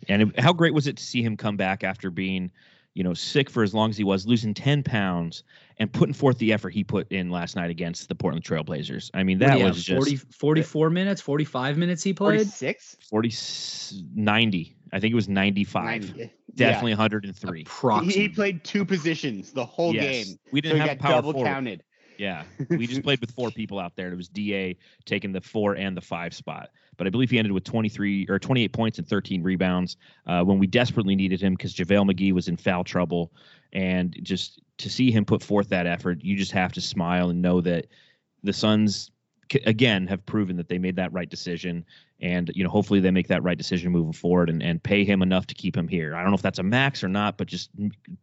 And 0.07 0.39
how 0.39 0.53
great 0.53 0.75
was 0.75 0.87
it 0.87 0.99
to 0.99 1.03
see 1.03 1.23
him 1.23 1.39
come 1.39 1.57
back 1.57 1.83
after 1.83 2.11
being, 2.11 2.51
you 2.99 3.05
know, 3.05 3.15
sick 3.15 3.49
for 3.49 3.63
as 3.63 3.73
long 3.73 3.91
as 3.91 3.97
he 3.97 4.03
was, 4.03 4.27
losing 4.27 4.53
10 4.53 4.83
pounds 4.83 5.45
and 5.79 5.93
putting 5.93 6.13
forth 6.13 6.37
the 6.39 6.53
effort 6.53 6.71
he 6.71 6.83
put 6.83 7.07
in 7.13 7.31
last 7.31 7.55
night 7.55 7.71
against 7.71 8.09
the 8.09 8.15
Portland 8.17 8.45
Trailblazers. 8.45 9.09
I 9.15 9.23
mean, 9.23 9.39
that 9.39 9.57
do 9.57 9.63
was 9.65 9.77
have, 9.87 9.99
just 10.01 10.17
40, 10.17 10.17
44 10.17 10.91
minutes, 10.91 11.21
45 11.21 11.79
minutes 11.79 12.03
he 12.03 12.13
played. 12.13 12.39
46? 12.41 12.97
40, 13.09 13.31
90. 14.17 14.77
I 14.93 14.99
think 14.99 15.13
it 15.13 15.15
was 15.15 15.29
95. 15.29 15.85
90. 16.17 16.33
Definitely 16.57 16.91
103. 16.93 17.51
Yeah. 17.51 17.55
He, 17.55 17.63
Approximately. 17.63 18.21
he 18.21 18.29
played 18.31 18.65
two 18.65 18.85
positions 18.85 19.53
the 19.53 19.65
whole 19.65 19.95
Yes. 19.95 20.27
game. 20.27 20.39
We 20.51 20.61
didn't 20.61 20.79
he 20.83 20.89
have 20.89 20.99
got 20.99 21.03
power 21.05 21.13
double 21.19 21.33
forward. 21.35 21.47
counted. 21.47 21.85
Yeah, 22.19 22.43
we 22.71 22.89
just 22.89 23.05
played 23.05 23.21
with 23.21 23.31
four 23.31 23.53
people 23.53 23.79
out 23.79 23.95
there. 23.95 24.11
It 24.13 24.17
was 24.17 24.29
Da 24.29 24.77
taking 25.05 25.31
the 25.31 25.41
four 25.41 25.75
and 25.77 25.97
the 25.97 26.01
five 26.01 26.35
spot, 26.35 26.71
but 26.99 27.07
I 27.07 27.11
believe 27.11 27.31
he 27.31 27.39
ended 27.39 27.53
with 27.53 27.65
23 27.65 28.27
or 28.29 28.39
28 28.39 28.73
points 28.73 28.99
and 28.99 29.09
13 29.09 29.43
rebounds 29.43 29.97
uh, 30.27 30.43
when 30.43 30.59
we 30.59 30.67
desperately 30.67 31.17
needed 31.17 31.41
him 31.41 31.55
because 31.55 31.75
JaVale 31.75 32.13
McGee 32.13 32.33
was 32.33 32.49
in 32.49 32.59
foul 32.59 32.85
trouble, 32.85 33.33
and 33.73 34.19
just 34.23 34.61
to 34.79 34.91
see 34.91 35.11
him 35.11 35.25
put 35.25 35.43
forth 35.43 35.71
that 35.71 35.87
effort, 35.87 36.23
you 36.23 36.37
just 36.37 36.53
have 36.53 36.73
to 36.73 36.81
smile 36.81 37.31
and 37.31 37.41
know 37.41 37.61
that 37.63 37.87
the 38.43 38.53
Suns 38.53 39.11
again 39.65 40.07
have 40.07 40.25
proven 40.27 40.57
that 40.57 40.69
they 40.69 40.79
made 40.79 40.97
that 40.97 41.13
right 41.13 41.31
decision, 41.31 41.85
and 42.21 42.51
you 42.55 42.65
know 42.65 42.71
hopefully 42.71 43.01
they 43.01 43.11
make 43.11 43.29
that 43.29 43.43
right 43.43 43.57
decision 43.57 43.93
moving 43.93 44.13
forward 44.13 44.51
and 44.51 44.63
and 44.63 44.83
pay 44.83 45.05
him 45.05 45.23
enough 45.23 45.47
to 45.47 45.55
keep 45.55 45.77
him 45.77 45.89
here. 45.89 46.15
I 46.15 46.23
don't 46.23 46.31
know 46.31 46.37
if 46.37 46.43
that's 46.43 46.59
a 46.59 46.65
max 46.65 47.03
or 47.03 47.09
not, 47.09 47.39
but 47.39 47.47
just 47.47 47.71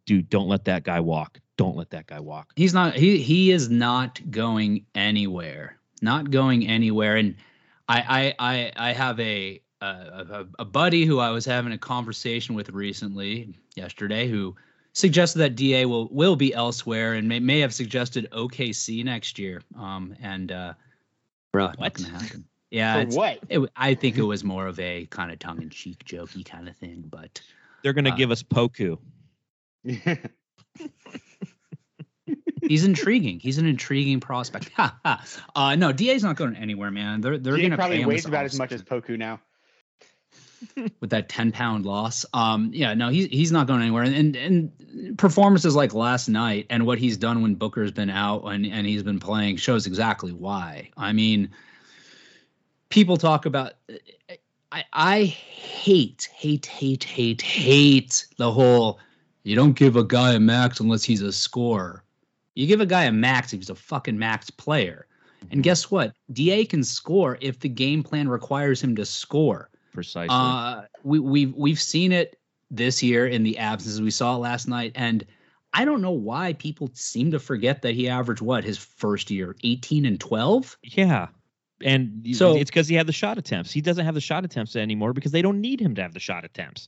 dude, 0.06 0.30
don't 0.30 0.48
let 0.48 0.66
that 0.66 0.84
guy 0.84 1.00
walk. 1.00 1.40
Don't 1.58 1.78
let 1.78 1.90
that 1.92 2.08
guy 2.08 2.20
walk. 2.20 2.52
He's 2.56 2.74
not. 2.74 2.96
He 2.96 3.18
he 3.22 3.52
is 3.52 3.70
not 3.70 4.20
going 4.30 4.86
anywhere. 4.94 5.78
Not 6.02 6.30
going 6.30 6.68
anywhere. 6.68 7.16
And 7.16 7.36
I 7.88 8.34
I 8.40 8.52
I, 8.78 8.90
I 8.90 8.94
have 8.94 9.20
a, 9.20 9.62
a 9.82 9.86
a 9.86 10.46
a 10.60 10.66
buddy 10.66 11.06
who 11.06 11.20
I 11.20 11.30
was 11.32 11.46
having 11.46 11.72
a 11.74 11.78
conversation 11.78 12.56
with 12.56 12.70
recently 12.70 13.54
yesterday 13.76 14.28
who 14.28 14.56
suggested 14.94 15.40
that 15.40 15.56
Da 15.56 15.86
will 15.86 16.08
will 16.10 16.36
be 16.36 16.54
elsewhere 16.54 17.14
and 17.14 17.28
may 17.28 17.40
may 17.40 17.60
have 17.60 17.74
suggested 17.74 18.28
OKC 18.32 19.04
next 19.04 19.38
year. 19.38 19.62
Um 19.78 20.16
and 20.22 20.52
uh, 20.52 20.74
bruh, 21.54 21.68
not 21.68 21.78
What? 21.80 21.94
gonna 21.94 22.10
happen. 22.10 22.46
Yeah, 22.72 22.96
For 22.96 23.02
it's, 23.02 23.16
what? 23.16 23.34
it, 23.50 23.54
w- 23.56 23.70
I 23.76 23.94
think 23.94 24.18
it 24.18 24.24
was 24.24 24.44
more 24.44 24.68
of 24.68 24.80
a 24.80 25.06
kind 25.06 25.32
of 25.32 25.40
tongue 25.40 25.62
in 25.62 25.70
cheek, 25.70 26.04
jokey 26.06 26.44
kind 26.44 26.68
of 26.68 26.76
thing. 26.76 27.04
But 27.10 27.40
They're 27.84 27.94
gonna 27.94 28.10
Uh, 28.10 28.16
give 28.16 28.32
us 28.32 28.42
Poku. 28.44 28.98
he's 32.68 32.84
intriguing. 32.84 33.40
He's 33.40 33.58
an 33.58 33.66
intriguing 33.66 34.20
prospect. 34.20 34.70
Ha, 34.76 34.98
ha. 35.06 35.26
uh, 35.56 35.76
no, 35.76 35.92
Da's 35.92 36.24
not 36.24 36.36
going 36.36 36.56
anywhere, 36.56 36.92
man. 36.92 37.22
They're 37.22 37.38
they're 37.38 37.58
going 37.58 37.72
to 37.72 37.78
probably 37.78 37.98
pay 37.98 38.04
him 38.04 38.10
weighs 38.10 38.24
this 38.24 38.26
about 38.26 38.46
as 38.46 38.58
much 38.58 38.72
as 38.72 38.82
Poku 38.82 39.18
now. 39.18 39.40
with 41.00 41.10
that 41.10 41.30
ten 41.30 41.52
pound 41.52 41.86
loss. 41.86 42.26
Um, 42.34 42.72
yeah, 42.74 42.94
no, 42.94 43.10
he's 43.10 43.28
he's 43.28 43.52
not 43.52 43.68
going 43.68 43.82
anywhere. 43.82 44.04
And, 44.04 44.16
and 44.16 44.36
and 44.36 45.18
performances 45.18 45.76
like 45.76 45.94
last 45.94 46.28
night 46.28 46.68
and 46.70 46.86
what 46.86 46.98
he's 46.98 47.18
done 47.18 47.42
when 47.42 47.56
Booker's 47.56 47.92
been 47.92 48.10
out 48.10 48.44
and 48.46 48.66
and 48.66 48.88
he's 48.88 49.04
been 49.04 49.20
playing 49.20 49.58
shows 49.58 49.86
exactly 49.86 50.32
why. 50.32 50.90
I 50.98 51.14
mean, 51.14 51.52
people 52.90 53.18
talk 53.18 53.46
about. 53.46 53.74
I 54.72 54.84
I 54.94 55.24
hate 55.26 56.30
hate 56.34 56.66
hate 56.66 57.04
hate 57.04 57.42
hate 57.42 58.28
the 58.38 58.52
whole. 58.52 59.00
You 59.44 59.56
don't 59.56 59.74
give 59.74 59.96
a 59.96 60.04
guy 60.04 60.34
a 60.34 60.40
max 60.40 60.80
unless 60.80 61.04
he's 61.04 61.22
a 61.22 61.32
scorer. 61.32 62.04
You 62.56 62.68
give 62.68 62.82
a 62.82 62.86
guy 62.86 63.04
a 63.04 63.12
max 63.12 63.54
if 63.54 63.60
he's 63.60 63.70
a 63.70 63.76
fucking 63.76 64.18
max 64.18 64.50
player. 64.50 65.08
And 65.52 65.62
guess 65.62 65.92
what? 65.92 66.14
Da 66.34 66.66
can 66.66 66.84
score 66.84 67.38
if 67.40 67.60
the 67.60 67.70
game 67.70 68.02
plan 68.02 68.28
requires 68.28 68.82
him 68.82 68.96
to 68.96 69.06
score. 69.06 69.70
Precisely. 69.94 70.30
Uh, 70.36 70.84
we, 71.04 71.20
we've 71.20 71.54
we've 71.54 71.80
seen 71.80 72.12
it 72.12 72.40
this 72.72 73.04
year 73.04 73.28
in 73.28 73.44
the 73.44 73.58
absences. 73.60 74.02
We 74.02 74.10
saw 74.12 74.36
it 74.36 74.40
last 74.40 74.68
night, 74.68 74.94
and 74.96 75.24
I 75.74 75.86
don't 75.86 76.02
know 76.02 76.12
why 76.12 76.54
people 76.54 76.90
seem 76.94 77.30
to 77.32 77.40
forget 77.40 77.84
that 77.84 77.94
he 77.94 78.10
averaged 78.10 78.42
what 78.42 78.64
his 78.64 78.78
first 78.78 79.30
year, 79.30 79.56
eighteen 79.64 80.06
and 80.06 80.20
twelve. 80.20 80.78
yeah. 80.82 81.28
And 81.82 82.26
So- 82.36 82.56
it's 82.56 82.72
because 82.72 82.88
he 82.88 82.96
had 82.96 83.06
the 83.06 83.12
shot 83.14 83.38
attempts. 83.38 83.72
He 83.72 83.82
doesn't 83.82 84.06
have 84.06 84.16
the 84.16 84.22
shot 84.22 84.46
attempts 84.46 84.76
anymore 84.78 85.12
because 85.14 85.34
they 85.34 85.42
don't 85.42 85.60
need 85.60 85.82
him 85.82 85.94
to 85.96 86.02
have 86.02 86.14
the 86.14 86.22
shot 86.22 86.46
attempts. 86.46 86.88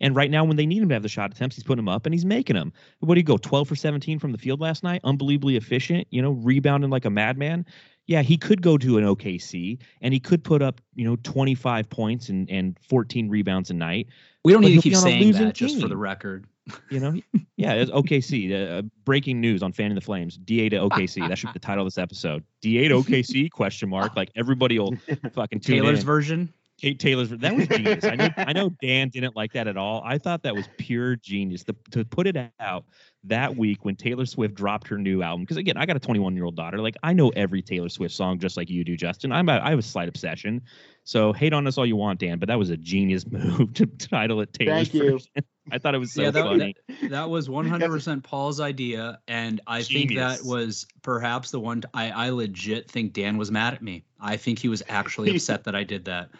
And 0.00 0.14
right 0.14 0.30
now, 0.30 0.44
when 0.44 0.56
they 0.56 0.66
need 0.66 0.82
him 0.82 0.88
to 0.88 0.94
have 0.94 1.02
the 1.02 1.08
shot 1.08 1.32
attempts, 1.32 1.56
he's 1.56 1.64
putting 1.64 1.84
them 1.84 1.88
up 1.88 2.06
and 2.06 2.14
he's 2.14 2.24
making 2.24 2.54
them. 2.54 2.72
What 3.00 3.14
do 3.14 3.20
you 3.20 3.24
go? 3.24 3.36
12 3.36 3.68
for 3.68 3.76
17 3.76 4.18
from 4.18 4.32
the 4.32 4.38
field 4.38 4.60
last 4.60 4.82
night? 4.82 5.00
Unbelievably 5.04 5.56
efficient, 5.56 6.06
you 6.10 6.22
know, 6.22 6.32
rebounding 6.32 6.90
like 6.90 7.04
a 7.04 7.10
madman. 7.10 7.66
Yeah, 8.06 8.22
he 8.22 8.38
could 8.38 8.62
go 8.62 8.78
to 8.78 8.96
an 8.96 9.04
OKC 9.04 9.78
and 10.00 10.14
he 10.14 10.20
could 10.20 10.42
put 10.42 10.62
up, 10.62 10.80
you 10.94 11.04
know, 11.04 11.16
25 11.24 11.90
points 11.90 12.30
and, 12.30 12.48
and 12.48 12.78
14 12.88 13.28
rebounds 13.28 13.70
a 13.70 13.74
night. 13.74 14.08
We 14.44 14.52
don't 14.52 14.62
need 14.62 14.76
to 14.76 14.82
keep 14.82 14.96
saying 14.96 15.32
that 15.32 15.54
just 15.54 15.80
for 15.80 15.88
the 15.88 15.96
record. 15.96 16.46
You 16.90 17.00
know, 17.00 17.20
yeah, 17.56 17.74
it's 17.74 17.90
OKC. 17.90 18.78
Uh, 18.78 18.82
breaking 19.04 19.40
news 19.40 19.62
on 19.62 19.72
Fanning 19.72 19.94
the 19.94 20.00
Flames. 20.00 20.38
DA 20.38 20.68
to 20.70 20.76
OKC. 20.76 21.26
That 21.28 21.36
should 21.36 21.48
be 21.48 21.54
the 21.54 21.58
title 21.58 21.82
of 21.82 21.86
this 21.86 21.98
episode. 21.98 22.44
DA 22.60 22.88
to 22.88 22.96
OKC? 22.96 23.50
Question 23.50 23.88
mark. 23.88 24.16
Like 24.16 24.30
everybody 24.36 24.78
will 24.78 24.94
fucking 25.32 25.60
tune 25.60 25.76
Taylor's 25.76 26.00
in. 26.00 26.06
version. 26.06 26.52
Kate 26.80 26.98
Taylor's 26.98 27.30
that 27.30 27.56
was 27.56 27.66
genius. 27.66 28.04
I 28.04 28.14
know 28.14 28.28
I 28.36 28.52
know 28.54 28.70
Dan 28.80 29.08
didn't 29.08 29.34
like 29.34 29.52
that 29.52 29.66
at 29.66 29.76
all. 29.76 30.00
I 30.04 30.16
thought 30.16 30.44
that 30.44 30.54
was 30.54 30.68
pure 30.78 31.16
genius 31.16 31.64
to, 31.64 31.74
to 31.90 32.04
put 32.04 32.28
it 32.28 32.36
out 32.60 32.84
that 33.24 33.56
week 33.56 33.84
when 33.84 33.96
Taylor 33.96 34.24
Swift 34.24 34.54
dropped 34.54 34.86
her 34.86 34.96
new 34.96 35.20
album. 35.22 35.42
Because 35.42 35.56
again, 35.56 35.76
I 35.76 35.86
got 35.86 35.96
a 35.96 36.00
21 36.00 36.36
year 36.36 36.44
old 36.44 36.54
daughter. 36.54 36.78
Like 36.78 36.96
I 37.02 37.12
know 37.12 37.30
every 37.30 37.62
Taylor 37.62 37.88
Swift 37.88 38.14
song 38.14 38.38
just 38.38 38.56
like 38.56 38.70
you 38.70 38.84
do, 38.84 38.96
Justin. 38.96 39.32
I'm 39.32 39.48
a, 39.48 39.58
I 39.58 39.70
have 39.70 39.78
a 39.80 39.82
slight 39.82 40.08
obsession. 40.08 40.62
So 41.02 41.32
hate 41.32 41.52
on 41.52 41.66
us 41.66 41.78
all 41.78 41.86
you 41.86 41.96
want, 41.96 42.20
Dan, 42.20 42.38
but 42.38 42.46
that 42.48 42.58
was 42.58 42.70
a 42.70 42.76
genius 42.76 43.26
move 43.30 43.74
to 43.74 43.86
title 43.86 44.40
it 44.40 44.52
Taylor's 44.52 44.88
Thank 44.88 44.94
you. 44.94 45.10
version. 45.12 45.30
I 45.72 45.78
thought 45.78 45.94
it 45.94 45.98
was 45.98 46.12
so 46.12 46.22
yeah, 46.22 46.30
that, 46.30 46.44
funny. 46.44 46.76
that, 46.88 47.10
that 47.10 47.30
was 47.30 47.48
100% 47.48 48.22
Paul's 48.22 48.60
idea, 48.60 49.18
and 49.26 49.60
I 49.66 49.82
think 49.82 50.14
that 50.14 50.42
was 50.42 50.86
perhaps 51.02 51.50
the 51.50 51.60
one. 51.60 51.82
I 51.92 52.10
I 52.10 52.30
legit 52.30 52.90
think 52.90 53.12
Dan 53.12 53.36
was 53.36 53.50
mad 53.50 53.74
at 53.74 53.82
me. 53.82 54.04
I 54.20 54.36
think 54.36 54.58
he 54.58 54.68
was 54.68 54.82
actually 54.88 55.30
upset 55.34 55.64
that 55.64 55.74
I 55.74 55.84
did 55.84 56.04
that. 56.06 56.30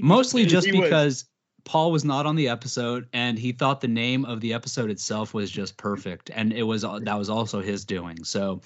Mostly 0.06 0.46
just 0.46 0.66
He 0.66 0.72
was. 0.72 0.88
because 0.88 1.24
Paul 1.64 1.92
was 1.92 2.04
not 2.04 2.26
on 2.26 2.36
the 2.36 2.48
episode, 2.48 3.06
and 3.12 3.38
he 3.38 3.52
thought 3.52 3.80
the 3.80 3.88
name 3.88 4.24
of 4.24 4.40
the 4.40 4.52
episode 4.54 4.90
itself 4.90 5.34
was 5.34 5.50
just 5.50 5.76
perfect, 5.76 6.30
and 6.34 6.52
it 6.52 6.62
was 6.62 6.82
that 6.82 7.18
was 7.18 7.28
also 7.30 7.60
his 7.60 7.84
doing. 7.84 8.24
So 8.24 8.60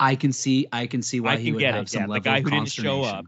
I 0.00 0.14
can 0.16 0.32
see 0.32 0.66
I 0.72 0.86
can 0.86 1.02
see 1.02 1.20
why 1.20 1.34
I 1.34 1.36
he 1.36 1.52
would 1.52 1.60
get 1.60 1.74
have 1.74 1.84
it. 1.84 1.88
some 1.90 2.02
Yeah, 2.02 2.06
the 2.06 2.12
level 2.14 2.32
guy 2.32 2.38
of 2.38 2.44
who 2.44 2.50
didn't 2.50 2.68
show 2.70 3.02
up, 3.02 3.26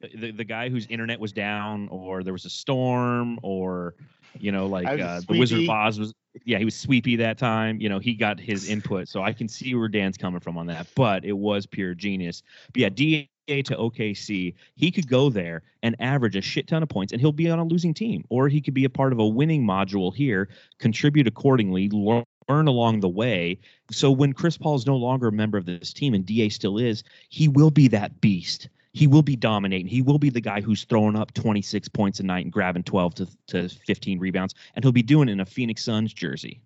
consternation. 0.00 0.20
the, 0.20 0.30
the 0.32 0.44
guy 0.44 0.68
whose 0.68 0.86
internet 0.86 1.18
was 1.18 1.32
down, 1.32 1.88
or 1.88 2.22
there 2.22 2.32
was 2.32 2.44
a 2.44 2.50
storm, 2.50 3.38
or 3.42 3.94
you 4.38 4.52
know, 4.52 4.66
like 4.66 4.86
uh, 4.86 5.20
the 5.26 5.38
Wizard 5.38 5.62
of. 5.64 5.70
Oz 5.70 5.98
was. 5.98 6.12
Yeah, 6.44 6.58
he 6.58 6.66
was 6.66 6.74
sweepy 6.74 7.16
that 7.16 7.38
time. 7.38 7.80
You 7.80 7.88
know, 7.88 7.98
he 7.98 8.12
got 8.12 8.38
his 8.38 8.68
input, 8.68 9.08
so 9.08 9.22
I 9.22 9.32
can 9.32 9.48
see 9.48 9.74
where 9.74 9.88
Dan's 9.88 10.18
coming 10.18 10.40
from 10.40 10.58
on 10.58 10.66
that. 10.66 10.86
But 10.94 11.24
it 11.24 11.32
was 11.32 11.64
pure 11.64 11.94
genius. 11.94 12.42
But 12.74 12.82
yeah, 12.82 12.88
DA 12.90 13.30
to 13.46 13.76
OKC, 13.76 14.54
he 14.74 14.90
could 14.90 15.08
go 15.08 15.30
there 15.30 15.62
and 15.82 15.94
average 16.00 16.36
a 16.36 16.40
shit 16.40 16.66
ton 16.66 16.82
of 16.82 16.88
points, 16.88 17.12
and 17.12 17.20
he'll 17.20 17.32
be 17.32 17.48
on 17.48 17.58
a 17.58 17.64
losing 17.64 17.94
team, 17.94 18.24
or 18.28 18.48
he 18.48 18.60
could 18.60 18.74
be 18.74 18.84
a 18.84 18.90
part 18.90 19.12
of 19.12 19.18
a 19.18 19.26
winning 19.26 19.64
module 19.64 20.14
here, 20.14 20.48
contribute 20.78 21.28
accordingly, 21.28 21.88
learn 21.88 22.24
along 22.48 23.00
the 23.00 23.08
way. 23.08 23.58
So 23.90 24.10
when 24.10 24.32
Chris 24.32 24.58
Paul 24.58 24.74
is 24.74 24.86
no 24.86 24.96
longer 24.96 25.28
a 25.28 25.32
member 25.32 25.58
of 25.58 25.64
this 25.64 25.92
team 25.92 26.14
and 26.14 26.26
DA 26.26 26.48
still 26.48 26.78
is, 26.78 27.04
he 27.28 27.48
will 27.48 27.70
be 27.70 27.88
that 27.88 28.20
beast. 28.20 28.68
He 28.92 29.06
will 29.06 29.22
be 29.22 29.36
dominating. 29.36 29.86
He 29.86 30.02
will 30.02 30.18
be 30.18 30.30
the 30.30 30.40
guy 30.40 30.60
who's 30.60 30.84
throwing 30.84 31.16
up 31.16 31.32
26 31.34 31.88
points 31.88 32.18
a 32.18 32.22
night 32.22 32.46
and 32.46 32.52
grabbing 32.52 32.82
12 32.82 33.14
to, 33.16 33.28
to 33.48 33.68
15 33.68 34.18
rebounds, 34.18 34.54
and 34.74 34.84
he'll 34.84 34.92
be 34.92 35.02
doing 35.02 35.28
it 35.28 35.32
in 35.32 35.40
a 35.40 35.46
Phoenix 35.46 35.84
Suns 35.84 36.12
jersey. 36.12 36.62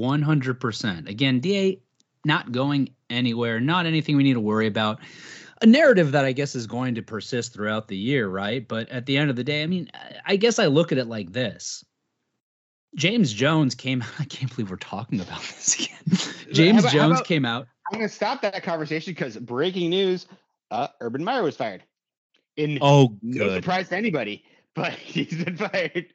100%. 0.00 1.08
Again, 1.08 1.40
DA 1.40 1.80
not 2.24 2.52
going 2.52 2.90
anywhere, 3.10 3.60
not 3.60 3.86
anything 3.86 4.16
we 4.16 4.22
need 4.22 4.34
to 4.34 4.40
worry 4.40 4.66
about. 4.66 5.00
A 5.62 5.66
narrative 5.66 6.12
that 6.12 6.24
I 6.24 6.32
guess 6.32 6.54
is 6.54 6.66
going 6.66 6.96
to 6.96 7.02
persist 7.02 7.52
throughout 7.54 7.88
the 7.88 7.96
year, 7.96 8.28
right? 8.28 8.66
But 8.66 8.88
at 8.88 9.06
the 9.06 9.16
end 9.16 9.30
of 9.30 9.36
the 9.36 9.44
day, 9.44 9.62
I 9.62 9.66
mean, 9.66 9.88
I 10.26 10.36
guess 10.36 10.58
I 10.58 10.66
look 10.66 10.90
at 10.92 10.98
it 10.98 11.06
like 11.06 11.32
this. 11.32 11.84
James 12.96 13.32
Jones 13.32 13.74
came 13.74 14.04
I 14.18 14.24
can't 14.24 14.54
believe 14.54 14.70
we're 14.70 14.76
talking 14.76 15.20
about 15.20 15.40
this 15.42 15.74
again. 15.74 16.52
James 16.52 16.80
about- 16.80 16.92
Jones 16.92 17.12
about- 17.18 17.26
came 17.26 17.44
out. 17.44 17.66
I'm 17.92 17.98
gonna 17.98 18.08
stop 18.08 18.40
that 18.42 18.62
conversation 18.62 19.12
because 19.12 19.36
breaking 19.36 19.90
news: 19.90 20.26
uh, 20.70 20.88
Urban 21.00 21.22
Meyer 21.22 21.42
was 21.42 21.54
fired. 21.56 21.82
In 22.56 22.78
Oh, 22.80 23.16
no 23.20 23.54
surprise 23.56 23.88
to 23.90 23.96
anybody, 23.96 24.42
but 24.74 24.92
he's 24.92 25.44
been 25.44 25.56
fired. 25.56 26.06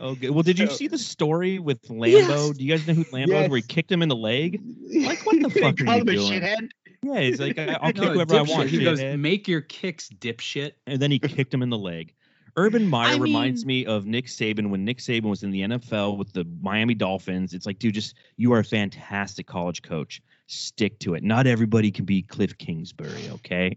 Oh, 0.00 0.14
good. 0.14 0.30
Well, 0.30 0.42
did 0.42 0.58
you 0.58 0.66
So- 0.68 0.74
see 0.74 0.86
the 0.88 0.98
story 0.98 1.58
with 1.58 1.82
Lambo? 1.88 2.10
Yes. 2.10 2.50
Do 2.50 2.64
you 2.64 2.70
guys 2.76 2.86
know 2.86 2.94
who 2.94 3.04
Lambo 3.04 3.42
is? 3.44 3.48
Where 3.50 3.56
he 3.56 3.62
kicked 3.62 3.90
him 3.90 4.02
in 4.02 4.08
the 4.08 4.16
leg? 4.16 4.60
Like, 5.04 5.24
what 5.26 5.40
the 5.42 5.50
fuck 5.50 5.80
are 5.80 5.84
you 5.84 5.90
him 6.02 6.08
a 6.08 6.12
doing? 6.12 6.68
Shithead. 7.04 7.14
Yeah, 7.14 7.20
he's 7.20 7.40
like, 7.40 7.58
I- 7.58 7.78
I'll 7.80 7.92
kick 7.92 8.02
No, 8.02 8.12
whoever 8.12 8.36
I 8.36 8.42
want. 8.42 8.68
He 8.70 8.82
goes, 8.82 9.00
shithead. 9.00 9.18
make 9.18 9.48
your 9.48 9.60
kicks, 9.60 10.08
dipshit. 10.08 10.72
and 10.86 11.00
then 11.00 11.10
he 11.10 11.18
kicked 11.18 11.52
him 11.52 11.62
in 11.62 11.70
the 11.70 11.78
leg. 11.78 12.14
Urban 12.56 12.88
Meyer 12.88 13.14
I 13.14 13.16
reminds 13.18 13.64
mean- 13.64 13.84
me 13.84 13.86
of 13.86 14.06
Nick 14.06 14.26
Saban 14.26 14.70
when 14.70 14.84
Nick 14.84 14.98
Saban 14.98 15.24
was 15.30 15.42
in 15.44 15.50
the 15.50 15.62
NFL 15.62 16.16
with 16.18 16.32
the 16.32 16.44
Miami 16.60 16.94
Dolphins. 16.94 17.54
It's 17.54 17.64
like, 17.64 17.78
dude, 17.78 17.94
just 17.94 18.16
you 18.36 18.52
are 18.52 18.58
a 18.58 18.64
fantastic 18.64 19.46
college 19.46 19.82
coach. 19.82 20.20
Stick 20.48 20.98
to 21.00 21.14
it. 21.14 21.22
Not 21.22 21.46
everybody 21.46 21.92
can 21.92 22.04
be 22.04 22.24
Kliff 22.24 22.58
Kingsbury, 22.58 23.30
okay? 23.34 23.76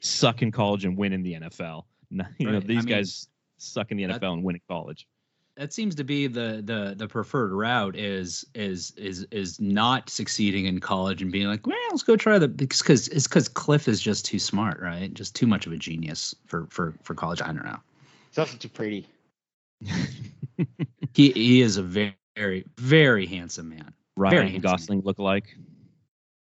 Suck 0.00 0.40
in 0.40 0.52
college 0.52 0.84
and 0.84 0.96
win 0.96 1.12
in 1.12 1.22
the 1.22 1.34
NFL. 1.34 1.82
You 2.12 2.18
know, 2.18 2.24
Right. 2.52 2.56
I 2.56 2.60
these 2.60 2.84
mean, 2.84 2.94
guys 2.94 3.28
suck 3.58 3.90
in 3.90 3.96
the 3.96 4.04
that- 4.06 4.20
NFL 4.20 4.34
and 4.34 4.44
win 4.44 4.56
in 4.56 4.62
college. 4.68 5.06
That 5.56 5.72
seems 5.72 5.94
to 5.96 6.04
be 6.04 6.26
the 6.28 6.62
the 6.64 6.94
the 6.96 7.06
preferred 7.06 7.52
route 7.52 7.94
is 7.94 8.46
is 8.54 8.92
is 8.96 9.26
is 9.30 9.60
not 9.60 10.08
succeeding 10.08 10.64
in 10.64 10.80
college 10.80 11.20
and 11.20 11.30
being 11.30 11.46
like 11.46 11.66
well 11.66 11.76
let's 11.90 12.02
go 12.02 12.16
try 12.16 12.38
the 12.38 12.48
because 12.48 13.08
it's 13.08 13.28
because 13.28 13.50
Kliff 13.50 13.86
is 13.86 14.00
just 14.00 14.24
too 14.24 14.38
smart 14.38 14.80
right? 14.80 15.12
Just 15.12 15.36
too 15.36 15.46
much 15.46 15.66
of 15.66 15.72
a 15.72 15.76
genius 15.76 16.34
for 16.46 16.66
for 16.70 16.94
for 17.02 17.14
college. 17.14 17.42
I 17.42 17.48
don't 17.48 17.64
know. 17.64 17.78
It's 18.30 18.38
also 18.38 18.56
too 18.56 18.70
pretty. 18.70 19.06
he 21.12 21.32
he 21.32 21.60
is 21.60 21.76
a 21.76 21.82
very 21.82 22.16
very 22.34 22.64
very 22.78 23.26
handsome 23.26 23.68
man. 23.68 23.92
Ryan 24.16 24.48
handsome. 24.48 24.62
Gosling 24.62 25.00
look 25.02 25.18
like. 25.18 25.54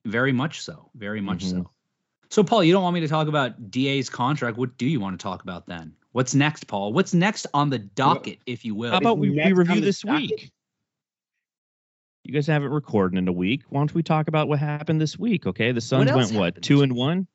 very 0.07 0.33
much 0.33 0.63
so. 0.63 0.89
Very 0.95 1.21
much 1.21 1.45
Mhm. 1.45 1.51
so. 1.51 1.71
So 2.31 2.43
paul 2.43 2.65
you 2.65 2.73
don't 2.73 2.83
want 2.83 2.95
me 2.95 3.01
to 3.01 3.09
talk 3.09 3.29
about 3.29 3.71
da's 3.71 4.09
contract. 4.09 4.57
What 4.57 4.79
do 4.79 4.87
you 4.87 5.01
want 5.01 5.19
to 5.19 5.23
talk 5.23 5.43
about 5.43 5.67
then 5.67 5.95
what's 6.17 6.35
next 6.35 6.67
paul 6.67 6.95
what's 6.95 7.13
next 7.13 7.47
on 7.53 7.69
the 7.69 7.79
docket 7.79 8.39
if 8.47 8.65
you 8.65 8.75
will 8.75 8.91
How 8.91 8.97
about 8.97 9.19
we, 9.19 9.29
we 9.29 9.53
review 9.53 9.83
this 9.83 10.01
docket? 10.01 10.31
week? 10.31 10.51
You 12.25 12.33
guys 12.33 12.47
haven't 12.47 12.71
recorded 12.71 13.19
in 13.19 13.29
a 13.29 13.33
week. 13.33 13.65
Why 13.69 13.81
don't 13.81 13.95
we 13.95 14.03
talk 14.03 14.27
about 14.27 14.49
what 14.49 14.59
happened 14.59 14.99
this 14.99 15.19
week? 15.19 15.47
Okay, 15.47 15.73
the 15.73 15.81
Suns 15.83 16.11
else 16.11 16.17
went 16.17 16.33
what 16.33 16.45
happened 16.47 16.65
two 16.65 16.81
and 16.81 16.95
one. 16.95 17.29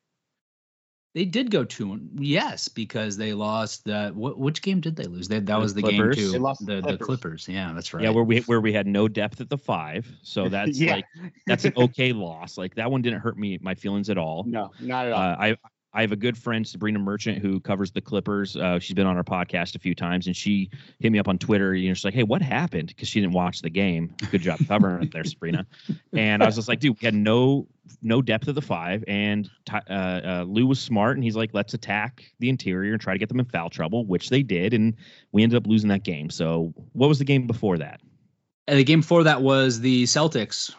They 1.14 1.24
did 1.24 1.50
go 1.52 1.62
two 1.64 1.92
and 1.92 2.10
yes, 2.18 2.66
because 2.68 3.16
they 3.16 3.34
lost 3.34 3.84
that. 3.84 4.16
What 4.16 4.36
which 4.36 4.62
game 4.62 4.80
did 4.80 4.96
they 4.96 5.04
lose? 5.04 5.28
They, 5.28 5.38
that 5.38 5.46
The 5.46 5.58
was 5.58 5.74
the 5.74 5.82
Clippers? 5.82 6.16
game 6.16 6.26
They 6.26 6.38
too. 6.38 6.42
lost 6.42 6.66
The 6.66 6.74
the 6.74 6.80
the 6.80 6.82
Clippers. 6.98 7.06
Clippers. 7.06 7.48
Yeah, 7.48 7.72
that's 7.74 7.94
right. 7.94 8.02
Yeah, 8.02 8.10
where 8.10 8.24
we 8.24 8.40
where 8.40 8.60
we 8.60 8.72
had 8.72 8.86
no 8.88 9.06
depth 9.06 9.40
at 9.40 9.48
the 9.48 9.58
five. 9.58 10.10
So 10.22 10.48
that's 10.48 10.78
Yeah. 10.80 10.96
like 10.96 11.04
that's 11.46 11.64
an 11.64 11.72
okay 11.76 12.12
loss. 12.12 12.58
Like 12.58 12.74
that 12.74 12.90
one 12.90 13.00
didn't 13.00 13.20
hurt 13.20 13.38
me 13.38 13.58
my 13.62 13.74
feelings 13.76 14.10
at 14.10 14.18
all. 14.18 14.42
no, 14.44 14.72
not 14.80 15.06
at 15.06 15.12
all. 15.12 15.20
Uh, 15.22 15.36
I 15.38 15.56
I 15.94 16.00
have 16.00 16.12
a 16.12 16.16
good 16.16 16.38
friend 16.38 16.64
Sabreena 16.64 17.00
Merchant 17.00 17.38
who 17.38 17.60
covers 17.60 17.90
the 17.90 18.00
Clippers. 18.00 18.56
Uh, 18.56 18.78
she's 18.78 18.94
been 18.94 19.06
on 19.06 19.16
our 19.16 19.24
podcast 19.24 19.74
a 19.74 19.78
few 19.78 19.94
times, 19.94 20.26
and 20.26 20.36
she 20.36 20.70
hit 20.98 21.12
me 21.12 21.18
up 21.18 21.28
on 21.28 21.38
Twitter. 21.38 21.74
You 21.74 21.88
know, 21.88 21.94
she's 21.94 22.04
like, 22.04 22.14
"Hey, 22.14 22.22
what 22.22 22.40
happened?" 22.42 22.88
Because 22.88 23.08
she 23.08 23.20
didn't 23.20 23.34
watch 23.34 23.60
the 23.60 23.70
game. 23.70 24.14
Good 24.30 24.42
job 24.42 24.58
covering 24.66 25.02
it 25.04 25.12
there, 25.12 25.24
Sabreena. 25.24 25.66
And 26.12 26.42
I 26.42 26.46
was 26.46 26.56
just 26.56 26.68
like, 26.68 26.80
"Dude, 26.80 27.00
we 27.00 27.04
had 27.04 27.14
no 27.14 27.66
no 28.00 28.22
depth 28.22 28.48
of 28.48 28.54
the 28.54 28.62
five, 28.62 29.04
and 29.06 29.50
uh, 29.72 29.90
uh, 29.90 30.44
Lou 30.46 30.66
was 30.66 30.80
smart, 30.80 31.16
and 31.16 31.24
he's 31.24 31.36
like, 31.36 31.50
let's 31.52 31.74
attack 31.74 32.24
the 32.38 32.48
interior 32.48 32.92
and 32.92 33.00
try 33.00 33.12
to 33.12 33.18
get 33.18 33.28
them 33.28 33.40
in 33.40 33.46
foul 33.46 33.70
trouble, 33.70 34.06
which 34.06 34.30
they 34.30 34.42
did, 34.42 34.74
and 34.74 34.94
we 35.32 35.42
ended 35.42 35.56
up 35.56 35.66
losing 35.66 35.88
that 35.88 36.04
game. 36.04 36.30
So, 36.30 36.72
what 36.92 37.08
was 37.08 37.18
the 37.18 37.24
game 37.24 37.46
before 37.46 37.78
that? 37.78 38.00
And 38.68 38.78
the 38.78 38.84
game 38.84 39.00
before 39.00 39.24
that 39.24 39.42
was 39.42 39.80
the 39.80 40.04
Celtics. 40.04 40.74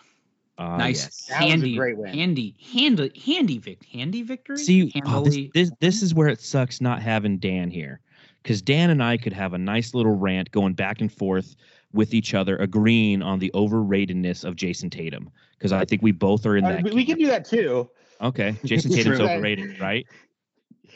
Uh, 0.58 0.78
nice, 0.78 1.04
yes. 1.04 1.26
That 1.30 1.41
was 1.41 1.45
a 1.45 1.49
handy, 1.49 1.76
great 1.76 1.97
win. 1.97 2.14
handy, 2.14 2.56
handy, 2.74 3.12
handy, 3.26 3.58
vic, 3.58 3.84
handy 3.91 4.22
victory. 4.22 4.58
See, 4.58 4.91
oh, 5.06 5.24
this, 5.24 5.38
this 5.54 5.72
this 5.80 6.01
is 6.04 6.14
where 6.14 6.28
it 6.28 6.39
sucks 6.41 6.80
not 6.80 7.01
having 7.01 7.38
Dan 7.39 7.72
here, 7.72 7.99
because 8.43 8.62
Dan 8.62 8.91
and 8.91 9.01
I 9.01 9.18
could 9.18 9.34
have 9.34 9.54
a 9.54 9.58
nice 9.58 9.93
little 9.95 10.16
rant 10.16 10.51
going 10.51 10.74
back 10.74 11.01
and 11.01 11.12
forth 11.12 11.56
with 11.91 12.14
each 12.14 12.34
other, 12.34 12.58
agreeing 12.58 13.22
on 13.24 13.39
the 13.39 13.51
overratedness 13.56 14.43
of 14.43 14.56
Jayson 14.56 14.89
Tatum, 14.91 15.30
because 15.58 15.72
I 15.72 15.86
think 15.86 16.01
we 16.01 16.12
both 16.12 16.45
are 16.45 16.56
in 16.58 16.66
Uh, 16.66 16.70
that. 16.74 16.84
we, 16.84 16.91
we 16.91 17.06
can 17.06 17.18
do 17.18 17.28
that 17.28 17.45
too. 17.45 17.89
Okay, 18.22 18.51
Jayson 18.64 18.91
Tatum's 18.93 19.20
overrated, 19.20 19.80
right? 19.80 20.06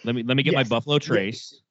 Let 0.04 0.14
me 0.16 0.22
let 0.24 0.38
me 0.38 0.44
get 0.44 0.54
my 0.54 0.64
Buffalo 0.64 1.00
Trace. 1.00 1.62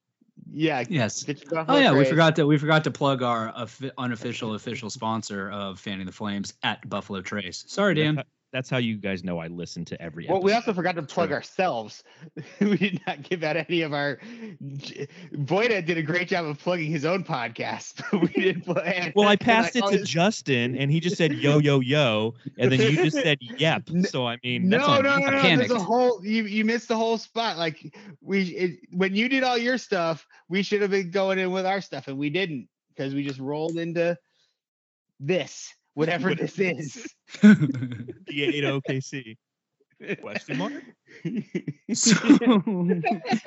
Yeah. 0.52 0.84
yes. 0.88 1.24
Oh 1.68 1.76
yeah, 1.76 1.92
we 1.92 2.04
forgot 2.04 2.36
to 2.36 2.46
we 2.46 2.58
forgot 2.58 2.84
to 2.84 2.90
plug 2.90 3.22
our 3.22 3.52
offi- 3.54 3.90
unofficial 3.98 4.54
official 4.54 4.90
sponsor 4.90 5.50
of 5.50 5.80
Fanning 5.80 6.06
the 6.06 6.12
Flames 6.12 6.54
at 6.62 6.88
Buffalo 6.88 7.20
Trace. 7.20 7.64
Sorry, 7.66 7.94
Dan. 7.94 8.22
That's 8.52 8.70
how 8.70 8.78
you 8.78 8.96
guys 8.96 9.24
know 9.24 9.38
I 9.38 9.48
listen 9.48 9.84
to 9.86 10.00
every. 10.00 10.26
Well, 10.28 10.40
we 10.40 10.52
also 10.52 10.72
forgot 10.72 10.94
to 10.94 11.02
plug 11.02 11.32
ourselves. 11.32 12.04
we 12.60 12.76
did 12.76 13.00
not 13.06 13.22
give 13.22 13.42
out 13.42 13.56
any 13.56 13.82
of 13.82 13.92
our. 13.92 14.18
Voita 14.62 15.84
did 15.84 15.98
a 15.98 16.02
great 16.02 16.28
job 16.28 16.46
of 16.46 16.58
plugging 16.58 16.90
his 16.90 17.04
own 17.04 17.24
podcast. 17.24 18.02
but 18.10 18.22
we 18.22 18.28
didn't. 18.28 18.64
Play, 18.64 19.12
Well, 19.16 19.28
I 19.28 19.36
passed 19.36 19.76
it 19.76 19.84
to 19.84 19.98
his- 19.98 20.08
Justin, 20.08 20.76
and 20.76 20.90
he 20.90 21.00
just 21.00 21.16
said 21.16 21.34
yo 21.34 21.58
yo 21.58 21.80
yo, 21.80 22.34
and 22.56 22.70
then 22.70 22.80
you 22.80 23.04
just 23.04 23.16
said 23.16 23.38
yep. 23.40 23.82
So 24.08 24.26
I 24.26 24.38
mean, 24.42 24.68
no, 24.68 25.00
no, 25.00 25.18
no, 25.18 25.30
no. 25.30 25.42
There's 25.42 25.70
a 25.70 25.78
whole. 25.78 26.24
You 26.24 26.44
you 26.44 26.64
missed 26.64 26.88
the 26.88 26.96
whole 26.96 27.18
spot. 27.18 27.58
Like 27.58 27.94
we, 28.20 28.42
it, 28.42 28.78
when 28.92 29.14
you 29.14 29.28
did 29.28 29.42
all 29.42 29.58
your 29.58 29.76
stuff, 29.76 30.26
we 30.48 30.62
should 30.62 30.82
have 30.82 30.90
been 30.90 31.10
going 31.10 31.38
in 31.38 31.50
with 31.50 31.66
our 31.66 31.80
stuff, 31.80 32.08
and 32.08 32.16
we 32.16 32.30
didn't 32.30 32.68
because 32.96 33.14
we 33.14 33.24
just 33.24 33.40
rolled 33.40 33.76
into 33.76 34.16
this, 35.20 35.74
whatever 35.96 36.34
this 36.34 36.58
is. 36.58 37.08
D8 37.42 38.26
OKC. 38.28 39.36
Question 40.20 40.58
mark? 40.58 40.74
so, 41.94 42.14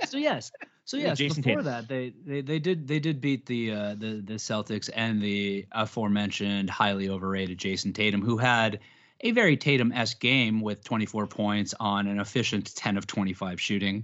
so 0.07 0.17
yes, 0.17 0.51
so 0.83 0.97
yes. 0.97 1.19
Jayson 1.19 1.43
before 1.43 1.61
Tatum. 1.61 1.65
that, 1.65 1.87
they, 1.87 2.11
they 2.25 2.41
they 2.41 2.57
did 2.57 2.87
they 2.87 2.97
did 2.97 3.21
beat 3.21 3.45
the 3.45 3.71
uh, 3.71 3.89
the 3.93 4.23
the 4.25 4.33
Celtics 4.33 4.89
and 4.95 5.21
the 5.21 5.67
aforementioned 5.73 6.71
highly 6.71 7.07
overrated 7.07 7.59
Jayson 7.59 7.93
Tatum, 7.93 8.23
who 8.23 8.37
had 8.37 8.79
a 9.21 9.29
very 9.29 9.57
Tatum 9.57 9.91
esque 9.91 10.19
game 10.19 10.59
with 10.59 10.83
24 10.83 11.27
points 11.27 11.75
on 11.79 12.07
an 12.07 12.19
efficient 12.19 12.73
10 12.75 12.97
of 12.97 13.05
25 13.05 13.61
shooting, 13.61 14.03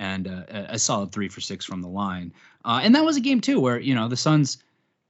and 0.00 0.28
uh, 0.28 0.44
a 0.48 0.78
solid 0.78 1.12
three 1.12 1.28
for 1.28 1.42
six 1.42 1.66
from 1.66 1.82
the 1.82 1.88
line. 1.88 2.32
Uh, 2.64 2.80
and 2.82 2.94
that 2.94 3.04
was 3.04 3.18
a 3.18 3.20
game 3.20 3.42
too 3.42 3.60
where 3.60 3.78
you 3.78 3.94
know 3.94 4.08
the 4.08 4.16
Suns 4.16 4.56